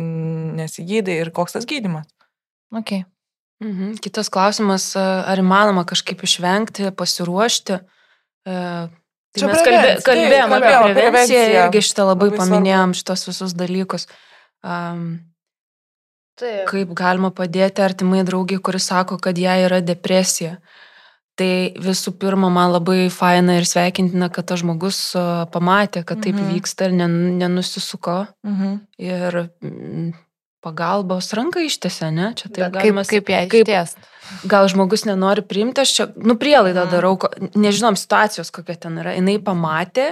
nesigydai 0.61 1.21
ir 1.23 1.33
koks 1.35 1.57
tas 1.57 1.69
gydimas. 1.69 2.09
Okay. 2.75 3.05
Mhm. 3.63 3.95
Kitas 4.03 4.27
klausimas, 4.29 4.91
ar 4.99 5.39
įmanoma 5.39 5.85
kažkaip 5.87 6.21
išvengti, 6.27 6.91
pasiruošti. 6.97 7.79
E, 8.45 8.59
Tai 9.35 9.41
Čia 9.41 9.47
mes 9.51 9.61
kalbė, 9.67 9.89
kalbėjom 10.07 10.51
kalbėjom 10.53 10.83
apie 10.85 10.93
prevenciją 10.95 11.39
prevenciją. 11.43 11.63
irgi 11.67 11.79
šitą 11.89 12.03
labai, 12.07 12.29
Labai 12.31 12.39
paminėjom, 12.39 12.93
šitos 12.95 13.25
visus 13.27 13.53
dalykus. 13.59 14.05
Um, 14.63 15.01
Taip. 16.39 16.65
kaip 16.71 16.93
galima 16.95 17.31
padėti 17.35 17.83
artimai 17.83 18.23
draugiai, 18.27 18.59
kuris 18.63 18.87
sako, 18.91 19.17
kad 19.19 19.37
jai 19.39 19.57
yra 19.67 19.81
depresija. 19.83 20.57
Tai 21.35 21.49
visų 21.83 22.13
pirma, 22.19 22.47
man 22.49 22.71
labai 22.71 23.09
faina 23.11 23.57
ir 23.59 23.65
sveikintina, 23.67 24.29
kad 24.31 24.45
tas 24.47 24.61
žmogus 24.63 24.99
pamatė, 25.51 26.05
kad 26.07 26.21
taip 26.23 26.35
Mhm. 26.39 26.53
vyksta 26.55 26.85
ir 26.87 26.91
nen- 26.95 27.37
nenusisuko. 27.39 28.27
Mhm. 28.47 28.79
Ir 28.99 29.49
pagalbos 30.65 31.29
ranką 31.37 31.61
ištėse, 31.69 32.09
ne? 32.11 32.31
Čia 32.35 32.49
taip 32.49 32.63
Bet 32.65 32.75
galima 32.79 33.05
Kaip, 33.05 33.23
kaip 33.25 33.33
ją 33.35 33.41
kaip- 33.53 33.69
išties? 33.69 33.95
gal 34.49 34.65
žmogus 34.71 35.05
nenori 35.05 35.43
priimti, 35.45 35.83
aš 35.85 35.95
čia, 35.99 36.07
nu, 36.17 36.33
prielaidą 36.41 36.85
Mhm. 36.87 36.91
darau, 36.95 37.15
ko- 37.21 37.29
nežinom 37.55 37.93
situacijos, 37.95 38.49
kokia 38.51 38.75
ten 38.79 38.97
yra. 38.97 39.13
Jis 39.15 39.43
pamatė 39.45 40.07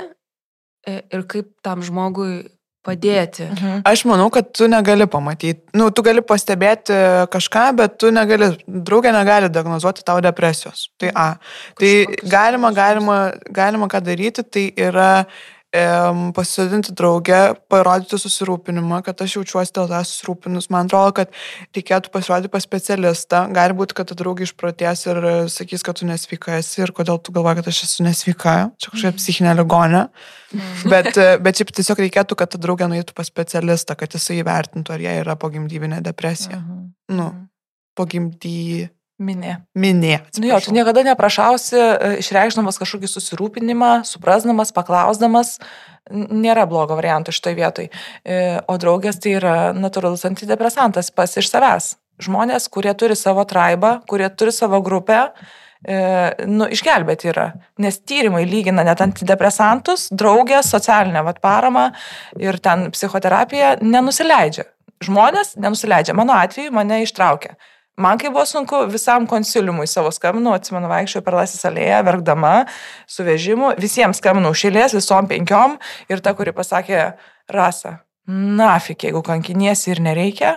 e, 0.86 1.02
ir 1.16 1.22
kaip 1.24 1.48
tam 1.64 1.80
žmogui 1.82 2.50
padėti. 2.86 3.46
Mhm. 3.48 3.82
Aš 3.88 4.02
manau, 4.04 4.30
kad 4.30 4.50
tu 4.52 4.68
negali 4.68 5.06
pamatyti. 5.08 5.62
Nu, 5.74 5.86
tu 5.96 6.04
gali 6.04 6.20
pastebėti 6.22 6.92
kažką, 7.32 7.76
bet 7.78 7.98
tu 7.98 8.12
negali, 8.12 8.50
draugė 8.68 9.14
negali 9.16 9.48
diagnozuoti 9.48 10.04
tau 10.04 10.20
depresijos. 10.20 10.90
Tai 11.00 11.12
A. 11.16 11.28
Tai 11.80 11.88
Kažkokius 11.88 12.30
galima, 12.30 12.74
galima, 12.76 13.18
galima 13.56 13.88
ką 13.88 14.02
daryti, 14.04 14.44
tai 14.44 14.66
yra 14.76 15.26
pasodinti 16.38 16.94
draugę, 16.94 17.56
parodyti 17.72 18.20
susirūpinimą, 18.22 19.00
kad 19.06 19.22
aš 19.26 19.40
jaučiuosi 19.40 19.74
dėl 19.74 19.88
to 19.90 20.02
susirūpinus. 20.06 20.70
Man 20.74 20.86
atrodo, 20.86 21.16
kad 21.18 21.34
reikėtų 21.74 22.12
pasirodyti 22.14 22.52
pas 22.54 22.68
specialistą. 22.68 23.48
Gali 23.54 23.74
būti, 23.78 23.98
kad 23.98 24.12
ta 24.12 24.18
draugė 24.18 24.46
išprotės 24.46 25.06
ir 25.10 25.22
sakys, 25.50 25.86
kad 25.86 25.98
tu 25.98 26.06
nesveika 26.10 26.60
esi 26.60 26.84
ir 26.84 26.94
kodėl 26.94 27.18
tu 27.18 27.34
galvoji, 27.34 27.62
kad 27.62 27.72
aš 27.74 27.84
esu 27.88 28.06
nesveika. 28.06 28.56
Čia 28.78 28.94
kažkokia 28.94 29.14
psichinė 29.18 29.56
ligonė. 29.58 30.04
Bet, 30.86 31.18
bet 31.42 31.62
šiaip 31.62 31.74
tiesiog 31.74 32.04
reikėtų, 32.06 32.38
kad 32.38 32.54
ta 32.54 32.62
draugė 32.62 32.92
nueitų 32.92 33.18
pas 33.18 33.30
specialistą, 33.32 33.98
kad 33.98 34.14
jisai 34.14 34.44
įvertintų, 34.44 34.94
ar 34.94 35.02
jie 35.02 35.16
yra 35.24 35.38
pogimdyvinė 35.42 36.04
depresija. 36.06 36.62
Mhm. 36.62 36.84
Nu, 37.18 37.32
pogimdy. 37.98 38.92
Minė. 39.22 39.60
Minė. 39.78 40.24
Nu 40.42 40.50
jo, 40.50 40.60
tu 40.64 40.74
niekada 40.74 41.04
neprašausi, 41.06 41.78
e, 41.78 42.14
išreikšdamas 42.24 42.80
kažkokį 42.82 43.10
susirūpinimą, 43.12 43.92
suprasdamas, 44.10 44.74
paklausdamas, 44.74 45.60
nėra 46.12 46.66
blogo 46.68 46.98
varianto 46.98 47.32
šitoje 47.32 47.56
vietoje. 47.56 47.90
O 48.68 48.76
draugės 48.82 49.22
tai 49.24 49.38
yra 49.38 49.56
natūralus 49.78 50.26
antidepresantas 50.28 51.14
pas 51.16 51.38
iš 51.40 51.48
savęs. 51.48 51.94
Žmonės, 52.22 52.70
kurie 52.70 52.94
turi 52.98 53.16
savo 53.18 53.44
traibą, 53.50 53.98
kurie 54.10 54.28
turi 54.30 54.54
savo 54.54 54.82
grupę, 54.86 55.32
e, 55.84 55.98
nu, 56.46 56.68
išgelbėti 56.70 57.32
yra. 57.32 57.48
Nes 57.82 57.98
tyrimai 58.00 58.44
lygina 58.46 58.86
net 58.86 59.02
antidepresantus, 59.02 60.10
draugės, 60.14 60.70
socialinę 60.70 61.24
vat, 61.26 61.42
paramą 61.42 61.90
ir 62.40 62.60
ten 62.62 62.92
psichoterapiją 62.94 63.80
nenusileidžia. 63.82 64.68
Žmonės 65.04 65.58
nenusileidžia. 65.60 66.16
Mano 66.16 66.38
atveju 66.38 66.72
mane 66.72 67.02
ištraukė. 67.04 67.58
Man 67.98 68.18
kai 68.18 68.32
buvo 68.34 68.42
sunku 68.50 68.80
visam 68.90 69.28
konsiliumui 69.30 69.86
savo 69.88 70.10
skambinu, 70.12 70.54
atsimenu, 70.58 70.88
vaikščiau 70.90 71.22
per 71.26 71.36
Laisvės 71.38 71.68
alėją, 71.70 72.00
verkdama, 72.08 72.54
su 73.06 73.22
vežimu, 73.28 73.76
visiems 73.78 74.18
skambinu 74.18 74.50
šilės, 74.58 74.96
visom 74.98 75.28
penkiom 75.30 75.76
ir 76.10 76.24
ta, 76.26 76.34
kuri 76.34 76.56
pasakė, 76.58 77.04
rasa, 77.54 78.00
nafik, 78.28 79.06
jeigu 79.06 79.22
kankiniesi 79.26 79.92
ir 79.94 80.02
nereikia. 80.02 80.56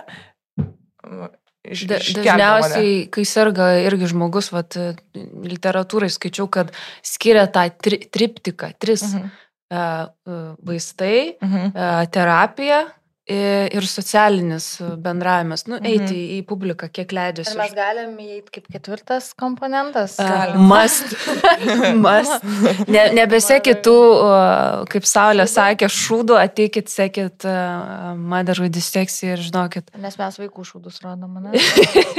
Iš, 1.67 1.83
Da, 1.91 1.97
dažniausiai, 1.99 2.91
kai 3.11 3.25
serga 3.27 3.73
irgi 3.83 4.07
žmogus, 4.13 4.49
vat, 4.55 4.77
literatūrai 5.13 6.07
skaičiau, 6.09 6.47
kad 6.49 6.71
skiria 7.05 7.43
tą 7.51 7.65
tri, 7.83 7.99
triptiką, 8.07 8.71
tris 8.79 9.03
Mhm. 9.03 9.29
uh, 9.75 10.55
vaistai, 10.63 11.35
Mhm. 11.43 11.65
uh, 11.75 12.05
terapija 12.07 12.85
ir 13.27 13.83
socialinis 13.87 14.65
uh, 14.79 14.93
bendravimas. 15.03 15.65
Nu, 15.67 15.75
Mhm. 15.81 15.85
eiti 15.91 16.19
į 16.37 16.45
publiką, 16.47 16.87
kiek 16.91 17.11
leidžiasi. 17.11 17.51
Ir 17.53 17.59
mes 17.59 17.73
galim 17.75 18.13
įeiti 18.23 18.53
kaip 18.55 18.67
ketvirtas 18.71 19.33
komponentas. 19.35 20.15
galim. 20.17 20.61
Mast. 20.69 21.11
Mast. 22.05 22.43
Ne, 22.87 23.09
nebesekit 23.17 23.81
tų, 23.83 23.95
uh, 24.15 24.85
kaip 24.91 25.03
Saulė 25.03 25.47
sakė, 25.51 25.89
šūdų, 25.91 26.37
ateikit, 26.39 26.87
sekit 26.89 27.43
uh, 27.45 28.13
Motherhood 28.15 28.71
distekciją 28.71 29.35
ir 29.35 29.43
žinokit, 29.49 29.91
Nes 29.97 30.17
mes 30.17 30.39
vaikų 30.39 30.63
šūdus 30.71 31.01
rodom, 31.03 31.35
ne? 31.43 31.51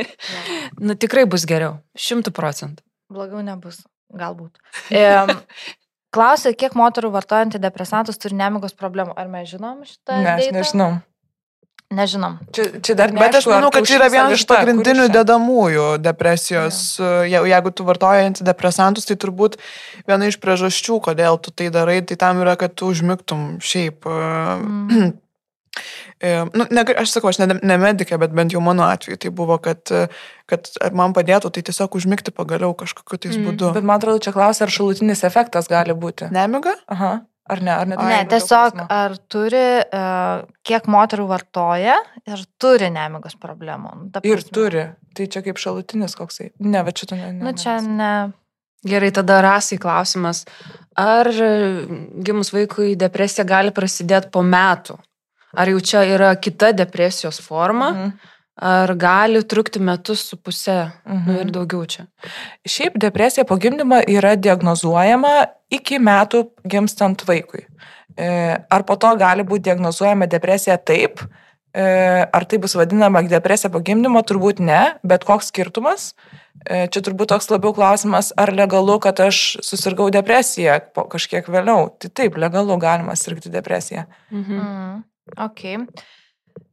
nu 0.86 0.94
tikrai 0.94 1.24
bus 1.24 1.46
geriau. 1.48 1.78
Šimtų 1.96 2.32
procentų. 2.36 2.84
Blogiau 3.10 3.40
nebus. 3.42 3.80
Galbūt. 4.12 4.56
Klausia, 6.14 6.54
kiek 6.56 6.72
moterų 6.78 7.10
vartoja 7.12 7.44
antidepresantus 7.44 8.16
turi 8.20 8.34
nemigos 8.38 8.72
problemų. 8.72 9.12
Ar 9.18 9.28
mes 9.28 9.50
žinom 9.50 9.82
šitą? 9.84 10.16
Ne, 10.22 10.30
aš 10.38 10.42
deitą? 10.46 10.56
nežinau. 10.56 10.90
Nežinom. 11.88 12.34
Čia, 12.52 12.64
čia 12.84 12.94
dar 12.96 13.12
ne. 13.12 13.20
Bet 13.20 13.38
aš 13.38 13.46
manau, 13.48 13.70
kad 13.72 13.86
čia 13.88 13.96
yra 13.96 14.08
vienas 14.12 14.34
iš 14.36 14.42
pagrindinių 14.48 15.06
dedamųjų 15.08 15.84
depresijos. 16.04 16.80
Je- 17.28 17.40
Jeigu 17.48 17.70
tu 17.72 17.84
vartoji 17.88 18.26
antidepresantus, 18.28 19.06
tai 19.08 19.16
turbūt 19.16 19.56
viena 20.08 20.28
iš 20.28 20.36
priežasčių, 20.36 20.98
kodėl 21.08 21.40
tu 21.40 21.48
tai 21.50 21.70
darai, 21.72 22.02
tai 22.04 22.16
tam 22.20 22.42
yra, 22.44 22.56
kad 22.60 22.74
tu 22.76 22.90
užmigtum 22.92 23.56
šiaip. 23.64 24.04
Mm. 24.04 25.16
Nu, 26.54 26.66
ne, 26.74 26.82
aš 26.98 27.12
sakau, 27.14 27.30
aš 27.30 27.38
ne, 27.42 27.46
ne 27.62 27.78
medikė, 27.78 28.18
bet 28.18 28.34
bent 28.34 28.54
jau 28.54 28.62
mano 28.64 28.82
atveju 28.88 29.20
tai 29.22 29.30
buvo, 29.34 29.58
kad, 29.62 29.84
e, 29.94 30.08
kad 30.50 30.66
ar 30.82 30.96
man 30.98 31.14
padėtų, 31.16 31.52
tai 31.54 31.62
tiesiog 31.68 31.94
užmigti 32.00 32.34
pagaliau 32.34 32.74
kažkokiu 32.78 33.20
tais 33.22 33.36
Mm, 33.38 33.46
būdu. 33.50 33.72
Bet 33.76 33.86
man 33.86 34.00
atrodo, 34.00 34.18
čia 34.24 34.34
klausia, 34.34 34.66
ar 34.66 34.74
šalutinis 34.74 35.22
efektas 35.28 35.70
gali 35.70 35.94
būti. 35.94 36.30
Nemiga? 36.34 36.74
Aha. 36.90 37.20
Ar 37.48 37.62
ne? 37.64 37.72
Ar 37.72 37.86
ne? 37.88 37.96
Ne, 37.96 38.18
tiesiog 38.28 38.82
ar 38.92 39.14
turi, 39.32 39.62
uh, 39.80 40.42
kiek 40.68 40.84
moterų 40.90 41.24
vartoja 41.30 41.94
ir 42.28 42.42
turi 42.60 42.90
nemigos 42.92 43.38
problemų. 43.40 43.94
Nu, 43.96 44.10
ta 44.12 44.20
Ir 44.20 44.42
prasme. 44.42 44.52
turi. 44.52 44.84
Tai 45.16 45.26
čia 45.32 45.40
kaip 45.46 45.56
šalutinis 45.56 46.18
koksai. 46.18 46.50
Ne, 46.60 46.82
bet 46.84 47.00
šito 47.00 47.16
ne. 47.16 47.32
ne 47.32 47.46
Nu, 47.46 47.54
čia 47.56 47.78
ne. 47.80 48.12
Gerai, 48.86 49.10
tada 49.10 49.40
rasai 49.42 49.78
klausimas. 49.80 50.44
Ar 50.98 51.26
e, 51.26 51.48
gimus 52.22 52.52
vaikui 52.54 52.92
depresija 53.00 53.46
gali 53.48 53.72
prasidėti 53.74 54.30
po 54.30 54.44
metų? 54.46 54.98
Ar 55.56 55.68
jau 55.68 55.80
čia 55.80 56.02
yra 56.04 56.34
kita 56.36 56.72
depresijos 56.76 57.40
forma? 57.40 57.90
Mhm. 57.92 58.12
Ar 58.58 58.90
gali 58.98 59.38
trukti 59.46 59.78
metus 59.78 60.24
su 60.28 60.36
pusė 60.36 60.90
Mhm. 61.06 61.26
nu, 61.26 61.40
ir 61.40 61.50
daugiau 61.54 61.86
čia? 61.86 62.06
Šiaip 62.66 62.98
depresija 62.98 63.44
po 63.46 63.56
gimdymo 63.56 64.00
yra 64.08 64.34
diagnozuojama 64.36 65.46
iki 65.70 65.98
metų 65.98 66.48
gimstant 66.66 67.22
vaikui. 67.24 67.66
E, 68.16 68.58
Ar 68.70 68.82
po 68.82 68.96
to 68.96 69.14
gali 69.16 69.44
būti 69.44 69.62
diagnozuojama 69.70 70.26
depresija 70.26 70.76
taip, 70.76 71.20
e, 71.72 72.26
ar 72.32 72.44
tai 72.44 72.58
bus 72.58 72.74
vadinama 72.74 73.22
depresija 73.22 73.70
po 73.70 73.78
gimdymo, 73.78 74.22
turbūt 74.26 74.58
ne, 74.58 74.98
bet 75.04 75.22
koks 75.24 75.52
skirtumas. 75.52 76.14
E, 76.66 76.88
Čia 76.88 77.00
turbūt 77.00 77.28
toks 77.30 77.46
labiau 77.50 77.72
klausimas, 77.72 78.32
ar 78.36 78.50
legalu, 78.50 78.98
kad 78.98 79.20
aš 79.20 79.58
susirgau 79.62 80.10
depresiją 80.10 80.80
po 80.94 81.04
kažkiek 81.04 81.46
vėliau. 81.46 81.92
Tai 82.00 82.08
taip, 82.10 82.34
legalu 82.34 82.76
galima 82.76 83.14
sirgti 83.14 83.48
depresiją. 83.54 84.06
Mhm. 84.32 85.04
Ok. 85.36 85.64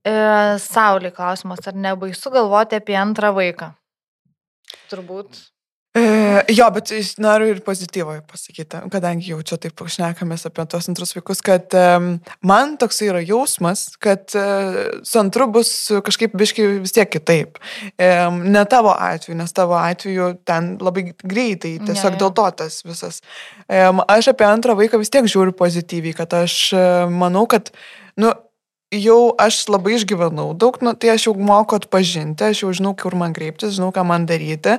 E, 0.05 0.13
Saulė 0.61 1.11
klausimas, 1.15 1.65
ar 1.67 1.75
nebaisu 1.77 2.31
galvoti 2.33 2.77
apie 2.79 2.97
antrą 2.99 3.33
vaiką? 3.35 3.73
Turbūt. 4.91 5.41
E, 5.95 6.41
jo, 6.51 6.65
bet 6.75 6.91
noriu 7.23 7.53
ir 7.53 7.61
pozityvoje 7.63 8.19
pasakyti, 8.27 8.81
kadangi 8.91 9.29
jau 9.31 9.37
čia 9.47 9.55
taip 9.63 9.79
šnekamės 9.79 10.43
apie 10.49 10.65
tos 10.67 10.89
antrus 10.91 11.15
vaikus, 11.15 11.39
kad 11.45 11.71
um, 11.79 12.09
man 12.43 12.73
toks 12.81 12.99
yra 13.05 13.21
jausmas, 13.23 13.85
kad 14.03 14.27
uh, 14.35 14.81
su 15.07 15.21
antru 15.21 15.47
bus 15.55 15.71
kažkaip 16.03 16.35
biškai 16.35 16.65
vis 16.83 16.91
tiek 16.97 17.07
kitaip. 17.13 17.61
Um, 17.95 18.41
ne 18.51 18.65
tavo 18.67 18.91
atveju, 18.91 19.37
nes 19.39 19.55
tavo 19.55 19.77
atveju 19.79 20.33
ten 20.43 20.73
labai 20.83 21.13
greitai, 21.23 21.77
tiesiog 21.87 22.17
jo. 22.17 22.25
dėl 22.25 22.35
to 22.41 22.49
tas 22.59 22.81
visas. 22.83 23.21
Um, 23.63 24.03
aš 24.03 24.33
apie 24.33 24.49
antrą 24.49 24.75
vaiką 24.75 24.99
vis 24.99 25.13
tiek 25.15 25.31
žiūriu 25.31 25.55
pozityviai, 25.55 26.17
kad 26.19 26.35
aš 26.43 26.57
uh, 26.75 27.05
manau, 27.23 27.47
kad, 27.47 27.71
nu, 28.19 28.35
jau 29.01 29.33
aš 29.41 29.63
labai 29.71 29.95
išgyvenau 29.97 30.53
daug, 30.57 30.77
nu, 30.85 30.93
tai 30.93 31.13
aš 31.15 31.27
jau 31.29 31.33
moku 31.37 31.75
atpažinti, 31.79 32.47
aš 32.51 32.63
jau 32.63 32.71
žinau, 32.75 32.93
kur 32.97 33.15
man 33.19 33.33
kreiptis, 33.35 33.75
žinau, 33.77 33.91
ką 33.95 34.05
man 34.07 34.25
daryti. 34.29 34.77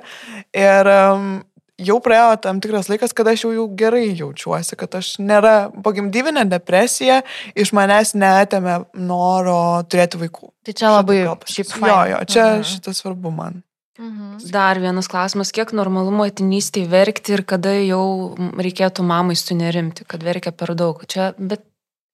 Ir 0.56 0.90
um, 0.92 1.28
jau 1.76 1.98
praėjo 2.00 2.40
tam 2.40 2.60
tikras 2.64 2.88
laikas, 2.88 3.12
kada 3.16 3.34
aš 3.36 3.44
jau, 3.46 3.52
jau 3.56 3.66
gerai 3.76 4.08
jaučiuosi, 4.16 4.78
kad 4.80 4.94
aš 4.96 5.14
nėra 5.20 5.68
pogimdyvinė 5.84 6.46
depresija, 6.48 7.22
iš 7.54 7.74
manęs 7.76 8.14
neatėmė 8.16 8.78
noro 8.96 9.82
turėti 9.90 10.20
vaikų. 10.24 10.50
Tai 10.66 10.72
čia 10.80 10.90
labai 10.96 11.20
šiaip 11.22 11.44
pasakysiu. 11.44 11.86
Jo, 11.86 12.00
jo, 12.14 12.24
čia 12.32 12.44
Mhm. 12.56 12.66
šitas 12.72 13.02
svarbu 13.04 13.30
man. 13.30 13.62
Mhm. 13.98 14.50
Dar 14.52 14.76
vienas 14.76 15.08
klausimas, 15.08 15.52
kiek 15.56 15.70
normalu 15.72 16.10
motinystėje 16.12 16.88
verkti 16.92 17.32
ir 17.32 17.42
kada 17.48 17.70
jau 17.80 18.34
reikėtų 18.36 19.00
mamai 19.06 19.36
sunerimti, 19.40 20.04
kad 20.04 20.20
verkia 20.22 20.52
per 20.52 20.74
daug. 20.76 21.00
Čia, 21.08 21.32
bet 21.38 21.62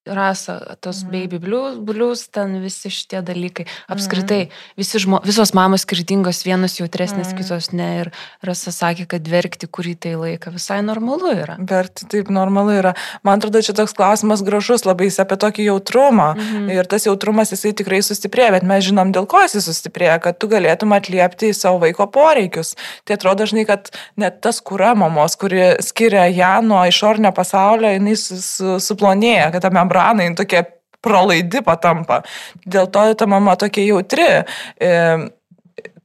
rasa, 0.06 0.76
tos 0.80 1.02
Mhm. 1.04 1.10
baby 1.12 1.38
blues, 1.38 1.78
blues, 1.78 2.28
ten 2.30 2.60
visi 2.62 2.90
šitie 2.90 3.22
dalykai. 3.22 3.66
Apskritai, 3.88 4.48
visi 4.76 4.98
žmo, 4.98 5.20
visos 5.24 5.54
mamos 5.54 5.82
skirtingos, 5.84 6.42
vienos 6.44 6.78
jautresnės, 6.80 7.30
Mhm. 7.32 7.36
kitos 7.38 7.72
ne. 7.72 8.00
Ir 8.00 8.10
rasa 8.42 8.70
sakė, 8.70 9.06
kad 9.08 9.22
verkti 9.22 9.66
kurį 9.66 9.94
tai 10.00 10.10
laiką 10.14 10.50
visai 10.52 10.80
normalu 10.82 11.30
yra. 11.34 11.56
Bet 11.58 12.02
taip 12.08 12.28
normalu 12.28 12.70
yra. 12.82 12.94
Man 13.22 13.38
atrodo, 13.40 13.58
čia 13.62 13.72
toks 13.74 13.92
klausimas 13.94 14.42
gražus, 14.42 14.82
labai 14.84 15.06
jis 15.06 15.18
apie 15.20 15.36
tokį 15.36 15.64
jautrumą. 15.70 16.34
Mhm. 16.36 16.70
Ir 16.70 16.84
tas 16.84 17.04
jautrumas 17.04 17.50
jisai 17.52 17.72
tikrai 17.72 17.98
sustiprėja, 18.02 18.50
bet 18.50 18.62
mes 18.62 18.84
žinom, 18.84 19.12
dėl 19.12 19.26
ko 19.26 19.38
jisai 19.38 19.60
sustiprėja, 19.62 20.20
kad 20.20 20.38
tu 20.38 20.48
galėtum 20.48 20.90
atliepti 20.98 21.50
į 21.50 21.54
savo 21.54 21.78
vaiko 21.80 22.10
poreikius. 22.10 22.74
Tai 23.04 23.14
atrodo 23.16 23.44
dažnai, 23.44 23.66
kad 23.66 23.90
net 24.16 24.40
tas 24.42 24.60
kūra 24.60 24.96
mamos, 24.96 25.36
kuri 25.36 25.76
skiria 25.80 26.26
ją 26.32 26.62
nuo 26.64 26.82
išornio 26.86 27.32
pasaulio, 27.34 27.88
jinai 27.98 28.16
su, 28.16 28.36
su, 28.36 28.64
suplonėja, 28.82 29.52
kad 29.52 29.62
ta 29.62 29.70
membrana 29.92 30.22
jinai 30.24 30.36
tokia 30.36 30.64
pralaidi 31.02 31.62
patampa. 31.64 32.22
Dėl 32.66 32.90
to 32.92 33.14
ta 33.14 33.26
mama 33.26 33.56
tokia 33.56 33.86
jautri. 33.92 34.44
E, 34.80 35.30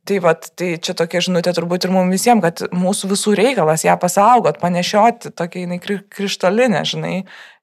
Tai, 0.07 0.21
vat, 0.23 0.45
tai 0.55 0.77
čia 0.79 0.93
tokia 0.95 1.19
žinutė 1.19 1.51
turbūt 1.51 1.83
ir 1.83 1.91
mums 1.91 2.13
visiems, 2.15 2.39
kad 2.39 2.61
mūsų 2.71 3.09
visų 3.11 3.33
reikalas 3.35 3.81
ją 3.83 3.97
pasaugot, 3.99 4.55
panešioti, 4.61 5.33
tokia 5.35 5.65
jinai 5.65 5.81
kri- 5.83 6.05
krištolinė, 6.07 6.85
žinai. 6.87 7.17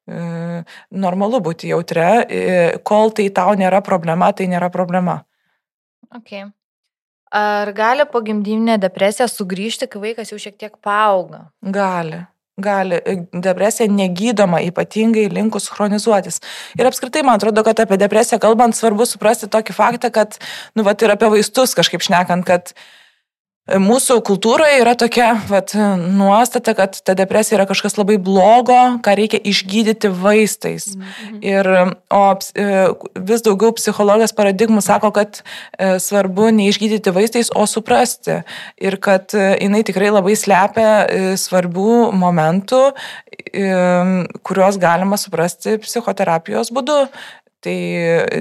E, 0.05 0.19
normalu 0.93 1.41
būti 1.41 1.71
jautre, 1.73 2.05
e, 2.29 2.43
kol 2.85 3.15
tai 3.17 3.31
tau 3.33 3.55
nėra 3.57 3.81
problema, 3.81 4.29
tai 4.37 4.51
nėra 4.53 4.69
problema. 4.69 5.23
Okay. 6.21 6.45
Ar 7.33 7.73
gali 7.73 8.05
pogimdyvinė 8.13 8.77
depresija 8.77 9.25
sugrįžti, 9.25 9.89
kai 9.89 10.05
vaikas 10.05 10.37
jau 10.37 10.37
šiek 10.37 10.61
tiek 10.61 10.77
paauga? 10.85 11.47
Gali. 11.65 12.27
Gali 12.60 13.01
depresija 13.32 13.89
negydoma, 13.90 14.60
ypatingai 14.68 15.26
linkus 15.32 15.68
chronizuotis. 15.72 16.40
Ir 16.78 16.86
apskritai, 16.86 17.24
man 17.26 17.40
atrodo, 17.40 17.64
kad 17.66 17.81
apie 17.82 17.98
depresiją 17.98 18.39
kalbant 18.43 18.76
svarbu 18.78 19.06
suprasti 19.09 19.51
tokį 19.51 19.74
faktą, 19.74 20.12
kad, 20.14 20.39
nu, 20.78 20.86
va, 20.86 20.94
ir 20.94 21.14
apie 21.14 21.32
vaistus 21.35 21.74
kažkaip 21.74 22.05
šnekant, 22.05 22.47
kad 22.47 22.74
Mūsų 23.65 24.19
kultūroje 24.28 24.74
yra 24.82 24.93
tokia 24.93 25.31
vat, 25.49 25.73
nuostata, 25.97 26.74
kad 26.77 26.99
ta 27.01 27.15
depresija 27.16 27.57
yra 27.57 27.65
kažkas 27.65 27.95
labai 27.97 28.19
blogo, 28.20 28.77
ką 29.01 29.15
reikia 29.16 29.39
išgydyti 29.41 30.11
vaistais. 30.12 30.91
Mhm. 30.93 31.39
Ir, 31.41 31.70
o 32.12 32.24
e, 32.36 32.66
vis 33.24 33.45
daugiau 33.47 33.73
psichologijos 33.73 34.36
paradigmų 34.36 34.82
sako, 34.85 35.15
kad 35.16 35.41
e, 35.41 35.95
svarbu 35.97 36.51
neišgydyti 36.59 37.15
vaistais, 37.16 37.49
o 37.57 37.65
suprasti. 37.65 38.43
Ir 38.77 38.99
kad 39.01 39.32
e, 39.32 39.55
jinai 39.62 39.81
tikrai 39.89 40.12
labai 40.12 40.36
slepia 40.36 40.91
svarbių 41.41 42.11
momentų, 42.20 42.82
kuriuos 44.45 44.77
galima 44.82 45.16
suprasti 45.20 45.78
psichoterapijos 45.81 46.69
būdu. 46.74 47.07
Tai 47.65 47.77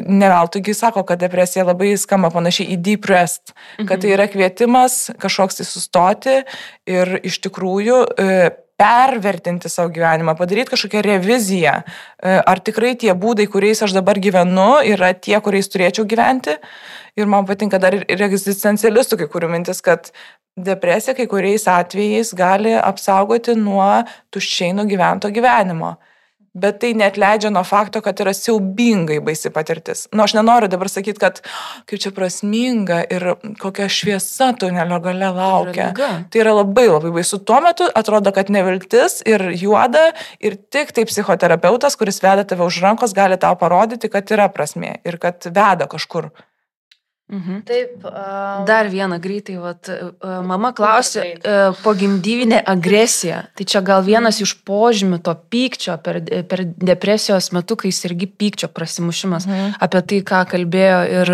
ne 0.07 0.27
veltuigi 0.29 0.73
sako, 0.75 1.05
kad 1.07 1.21
depresija 1.21 1.63
labai 1.63 1.93
skamba 1.99 2.27
panašiai 2.33 2.73
į 2.75 2.79
depressed, 2.83 3.53
kad 3.77 4.01
tai 4.01 4.09
mhm. 4.09 4.15
yra 4.17 4.27
kvietimas 4.27 4.97
kažkoks 5.21 5.61
tai 5.61 5.67
sustoti 5.69 6.41
ir 6.91 7.13
iš 7.23 7.39
tikrųjų 7.45 8.01
e, 8.03 8.51
pervertinti 8.83 9.69
savo 9.71 9.93
gyvenimą, 9.95 10.35
padaryti 10.35 10.73
kažkokią 10.73 11.05
reviziją, 11.05 11.77
e, 11.83 12.35
ar 12.35 12.59
tikrai 12.59 12.95
tie 12.99 13.13
būdai, 13.15 13.47
kuriais 13.51 13.83
aš 13.85 13.95
dabar 13.95 14.19
gyvenu, 14.19 14.81
yra 14.91 15.13
tie, 15.13 15.37
kuriais 15.45 15.71
turėčiau 15.71 16.07
gyventi. 16.09 16.57
Ir 17.15 17.29
man 17.29 17.45
patinka 17.45 17.77
dar 17.79 17.93
ir 17.95 18.23
egzistencialistų 18.27 19.21
kai 19.21 19.27
kurių 19.29 19.51
mintis, 19.53 19.83
kad 19.85 20.09
depresija 20.57 21.15
kai 21.15 21.29
kuriais 21.29 21.67
atvejais 21.69 22.33
gali 22.35 22.73
apsaugoti 22.75 23.55
nuo 23.55 24.01
tuščiai 24.33 24.73
nugyvento 24.75 25.31
gyvenimo 25.33 25.95
bet 26.53 26.79
tai 26.81 26.93
net 26.97 27.17
leidžia 27.17 27.49
nuo 27.53 27.63
fakto, 27.65 28.01
kad 28.05 28.19
yra 28.21 28.33
siaubingai 28.37 29.17
baisi 29.25 29.49
patirtis. 29.53 30.05
Na, 30.11 30.19
nu, 30.19 30.25
aš 30.27 30.35
nenoriu 30.37 30.69
dabar 30.69 30.89
sakyti, 30.91 31.19
kad 31.21 31.41
kaip 31.89 32.01
čia 32.03 32.13
prasminga 32.13 33.01
ir 33.09 33.27
kokia 33.61 33.89
šviesa 33.89 34.51
tunelio 34.61 34.99
gale 35.03 35.31
laukia. 35.33 35.89
Tai 35.97 36.05
yra, 36.05 36.11
tai 36.29 36.43
yra 36.45 36.55
labai 36.59 36.87
labai 36.91 37.13
baisu. 37.17 37.41
Tuo 37.41 37.59
metu 37.65 37.89
atrodo, 37.97 38.33
kad 38.35 38.53
neviltis 38.53 39.21
ir 39.25 39.49
juoda 39.57 40.11
ir 40.39 40.59
tik 40.73 40.93
tai 40.93 41.07
psichoterapeutas, 41.09 41.97
kuris 41.97 42.21
veda 42.23 42.45
tave 42.45 42.65
už 42.69 42.83
rankos, 42.85 43.17
gali 43.17 43.39
tau 43.41 43.57
parodyti, 43.59 44.11
kad 44.13 44.29
yra 44.35 44.49
prasmė 44.53 44.99
ir 45.07 45.17
kad 45.21 45.49
veda 45.49 45.89
kažkur. 45.89 46.29
Mhm. 47.31 47.61
Taip. 47.63 48.03
Um, 48.03 48.65
Dar 48.65 48.89
vieną 48.91 49.17
greitai, 49.19 49.55
vat, 49.57 49.87
mama 50.43 50.73
klausė, 50.75 51.23
uh, 51.39 51.77
pogimdyvinė 51.79 52.59
agresija. 52.67 53.45
Tai 53.57 53.65
čia 53.69 53.79
gal 53.85 54.03
vienas 54.03 54.41
iš 54.43 54.57
požymių 54.67 55.21
to 55.23 55.33
pykčio 55.53 55.95
per, 56.03 56.19
per 56.49 56.65
depresijos 56.67 57.53
metu, 57.55 57.77
kai 57.79 57.93
irgi 57.93 58.27
pykčio 58.27 58.67
prasimušimas. 58.75 59.47
Mhm. 59.47 59.77
Apie 59.87 60.01
tai, 60.09 60.19
ką 60.27 60.41
kalbėjo 60.51 60.99
ir, 61.21 61.31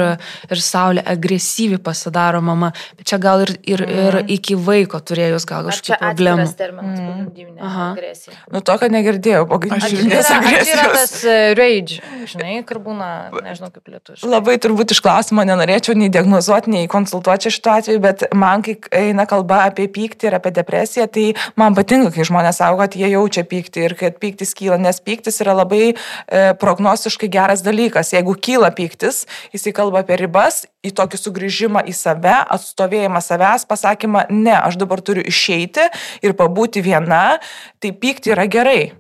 ir 0.49 0.61
Saulė, 0.61 1.03
agresyvi 1.10 1.82
pasidaro 1.82 2.44
mama. 2.45 2.70
Bet 2.99 3.10
čia 3.10 3.18
gal 3.22 3.48
ir, 3.48 3.56
ir, 3.66 3.84
mhm. 3.84 4.06
ir 4.06 4.38
iki 4.38 4.60
vaiko 4.70 5.02
turėjus 5.02 5.49
gal 5.49 5.68
kažkokių 5.72 5.99
problemų. 6.06 6.45
Tas 6.45 6.56
terminas 6.61 7.02
mhm. 7.02 7.10
pogimdyvinė 7.10 7.74
agresija. 7.90 8.38
Nu, 8.53 8.61
to, 8.61 8.78
kad 8.78 8.94
negirdėjau, 8.94 9.41
pogimdyvinės 9.49 10.32
agresijos. 10.38 10.70
Tai 10.70 10.78
yra 10.78 10.88
tas 10.95 11.18
rage, 11.57 11.99
žinai, 12.30 12.56
kur 12.70 12.84
būna, 12.86 13.11
nežinau 13.41 13.74
kaip 13.74 13.90
lietuviškai. 13.90 14.30
Labai 14.30 14.60
turbūt 14.61 14.94
iš 14.94 15.02
klausimo 15.03 15.44
nenorėčiau 15.80 15.95
nei 15.97 16.10
diagnozuoti, 16.11 16.69
nei 16.72 16.88
konsultuoti 16.88 17.49
šituo 17.49 17.72
atveju, 17.77 17.99
bet 18.03 18.23
man, 18.34 18.61
kai 18.61 18.76
eina 18.91 19.26
kalba 19.26 19.65
apie 19.68 19.88
pyktį 19.88 20.27
ir 20.27 20.35
apie 20.35 20.51
depresiją, 20.51 21.07
tai 21.07 21.35
man 21.56 21.76
patinka, 21.76 22.11
kai 22.11 22.26
žmonės 22.27 22.60
sako, 22.60 22.80
kad 22.84 22.95
jie 22.95 23.10
jaučia 23.10 23.43
pyktį 23.47 23.85
ir 23.85 23.95
kad 23.95 24.19
pyktis 24.19 24.53
kyla, 24.53 24.77
nes 24.77 24.99
pyktis 24.99 25.39
yra 25.41 25.56
labai 25.56 25.93
e, 25.93 26.53
prognostiškai 26.60 27.30
geras 27.31 27.64
dalykas. 27.64 28.14
Jeigu 28.14 28.35
kyla 28.35 28.72
pyktis, 28.76 29.26
jisai 29.53 29.73
kalba 29.73 30.03
apie 30.03 30.19
ribas, 30.19 30.65
į 30.84 30.93
tokį 30.95 31.19
sugrįžimą 31.19 31.85
į 31.88 31.95
save, 31.95 32.38
atstovėjimą 32.56 33.22
savęs, 33.23 33.68
pasakymą, 33.69 34.30
ne, 34.31 34.56
aš 34.60 34.80
dabar 34.80 35.01
turiu 35.01 35.23
išeiti 35.27 35.89
ir 36.23 36.35
pabūti 36.35 36.84
viena, 36.84 37.39
tai 37.80 37.95
pykti 37.95 38.35
yra 38.35 38.47
gerai. 38.51 38.91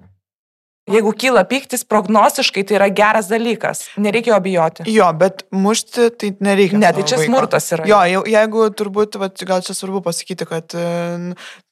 Jeigu 0.89 1.13
kyla 1.13 1.43
pyktis, 1.49 1.83
prognostiškai 1.89 2.63
tai 2.67 2.77
yra 2.79 2.87
geras 2.93 3.29
dalykas. 3.29 3.83
Nereikia 4.01 4.33
jo 4.33 4.39
bijoti. 4.45 4.85
Jo, 4.89 5.09
bet 5.17 5.43
mušti 5.53 6.09
tai 6.19 6.31
nereikia. 6.43 6.79
Ne, 6.81 6.91
tai 6.95 7.05
čia 7.05 7.19
vaiko. 7.19 7.29
smurtas 7.29 7.69
yra. 7.75 7.85
Jo, 7.89 8.23
jeigu 8.29 8.65
turbūt, 8.79 9.19
vat, 9.21 9.43
gal 9.49 9.61
čia 9.65 9.75
svarbu 9.77 10.01
pasakyti, 10.05 10.47
kad 10.49 10.75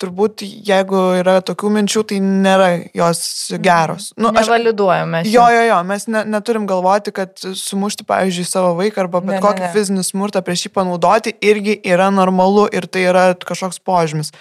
turbūt 0.02 0.46
jeigu 0.46 1.02
yra 1.22 1.40
tokių 1.46 1.72
minčių, 1.80 2.04
tai 2.12 2.20
nėra 2.24 2.70
jos 2.98 3.24
geros. 3.64 4.12
Nu, 4.20 4.32
Nevaliduojame. 4.36 5.24
Jo, 5.32 5.48
jo, 5.54 5.66
jo, 5.72 5.82
mes 5.88 6.08
ne, 6.12 6.24
neturim 6.38 6.68
galvoti, 6.70 7.16
kad 7.16 7.34
sumušti, 7.38 8.06
pavyzdžiui, 8.08 8.48
savo 8.48 8.76
vaiką 8.80 9.06
arba 9.06 9.24
bet 9.24 9.38
ne, 9.38 9.42
kokį 9.44 9.66
ne, 9.66 9.68
ne. 9.68 9.74
fizinį 9.76 10.06
smurtą 10.08 10.44
prieš 10.46 10.68
jį 10.68 10.74
panaudoti 10.78 11.36
irgi 11.42 11.80
yra 11.88 12.12
normalu 12.14 12.68
ir 12.74 12.88
tai 12.92 13.08
yra 13.10 13.28
kažkoks 13.48 13.82
požymis. 13.86 14.34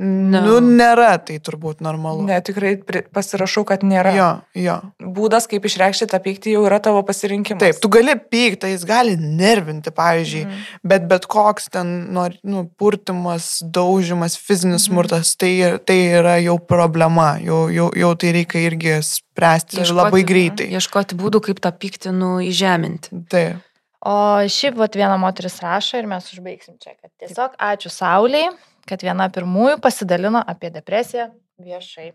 No. 0.00 0.40
Nu, 0.40 0.52
nėra 0.64 1.10
tai 1.20 1.34
turbūt 1.44 1.82
normalu. 1.84 2.22
Ne, 2.24 2.38
tikrai 2.40 2.72
pasirašau, 3.12 3.66
kad 3.68 3.82
nėra. 3.84 4.12
Jo, 4.16 4.28
jo. 4.56 4.76
Būdas, 4.96 5.44
kaip 5.50 5.66
išreikšti 5.68 6.06
tą 6.08 6.20
pyktį, 6.24 6.54
jau 6.54 6.62
yra 6.70 6.78
tavo 6.80 7.02
pasirinkimas. 7.04 7.60
Taip, 7.60 7.82
tu 7.84 7.90
gali 7.92 8.14
pykti, 8.16 8.70
jis 8.72 8.86
gali 8.88 9.18
nervinti, 9.20 9.92
pavyzdžiui, 9.92 10.46
mm. 10.46 10.62
bet 10.88 11.04
bet 11.10 11.26
koks 11.28 11.68
ten, 11.74 11.90
nu, 12.16 12.62
purtimas, 12.80 13.50
daužimas, 13.60 14.38
fizinis 14.40 14.86
mm. 14.86 14.86
smurtas, 14.86 15.34
tai, 15.36 15.52
tai 15.84 15.98
yra 16.22 16.38
jau 16.40 16.56
problema, 16.64 17.34
jau, 17.44 17.66
jau, 17.68 17.90
jau 18.00 18.14
tai 18.24 18.32
reikia 18.38 18.64
irgi 18.70 18.96
spręsti 19.04 19.82
ieškoti, 19.82 19.98
labai 20.00 20.24
greitai. 20.32 20.70
Ieškoti 20.80 21.20
būdų, 21.20 21.44
kaip 21.50 21.60
tą 21.60 21.74
pyktį, 21.76 22.16
nu, 22.16 22.32
įžeminti. 22.46 23.20
Taip. 23.28 23.60
O 24.00 24.16
šiaip, 24.48 24.80
vat, 24.80 24.96
viena 24.96 25.20
moteris 25.20 25.60
rašo 25.60 26.00
ir 26.00 26.08
mes 26.08 26.24
užbaigsim 26.32 26.80
čia, 26.80 26.96
kad 26.96 27.12
tiesiog 27.20 27.60
ačiū 27.60 27.92
Sauliai 27.92 28.48
kad 28.90 29.06
viena 29.06 29.30
pirmųjų 29.32 29.78
pasidalino 29.84 30.42
apie 30.42 30.72
depresiją 30.74 31.30
viešai. 31.62 32.10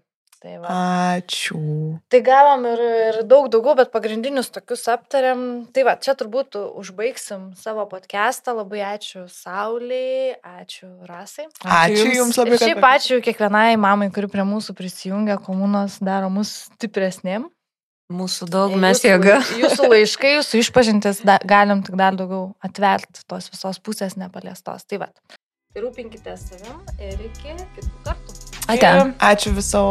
Tai 0.45 0.57
va. 0.61 0.73
Ačiū. 1.15 1.57
Tai 2.11 2.19
gavom 2.22 2.65
ir, 2.69 2.81
ir 3.07 3.15
daug 3.26 3.47
daugiau, 3.49 3.73
bet 3.80 3.89
pagrindinius 3.93 4.52
tokius 4.53 4.84
aptariam. 4.91 5.39
Tai 5.73 5.85
va, 5.88 5.95
čia 5.97 6.14
turbūt 6.19 6.57
užbaigsim 6.60 7.47
savo 7.57 7.85
podcastą. 7.89 8.53
Labai 8.60 8.84
ačiū 8.91 9.26
Sauliai, 9.31 10.35
ačiū 10.60 10.91
Rasai. 11.10 11.47
Ačiū, 11.64 11.72
ačiū 11.80 12.14
Jums 12.19 12.39
labai. 12.41 12.60
Ir 12.60 12.65
šiaip 12.68 12.88
ačiū 12.91 13.19
kiekvienai 13.26 13.80
mamai, 13.81 14.11
kuri 14.14 14.30
prie 14.30 14.45
mūsų 14.45 14.76
prisijungia, 14.77 15.39
komunos 15.41 15.97
daro 16.03 16.30
mus 16.34 16.52
stipresnėm. 16.68 17.47
Mūsų 18.14 18.45
daug, 18.53 18.76
mes 18.77 19.02
jėga. 19.02 19.39
Jūsų 19.64 19.88
laiškai, 19.89 20.35
jūsų 20.35 20.61
išpažintis, 20.61 21.23
da, 21.26 21.39
galim 21.41 21.81
tik 21.81 21.97
dar 21.97 22.14
daugiau 22.14 22.52
atverti 22.61 23.26
tos 23.26 23.49
visos 23.49 23.81
pusės 23.81 24.14
nepaliestos. 24.19 24.85
Tai 24.85 25.07
va. 25.07 25.10
Tai 25.76 25.81
rūpinkite 25.84 26.31
savim 26.39 26.77
ir 27.03 27.19
iki 27.26 27.52
kitų 27.76 27.97
kartų. 28.06 28.35
Ate. 28.72 28.91
Ačiū 29.27 29.52
viso. 29.57 29.81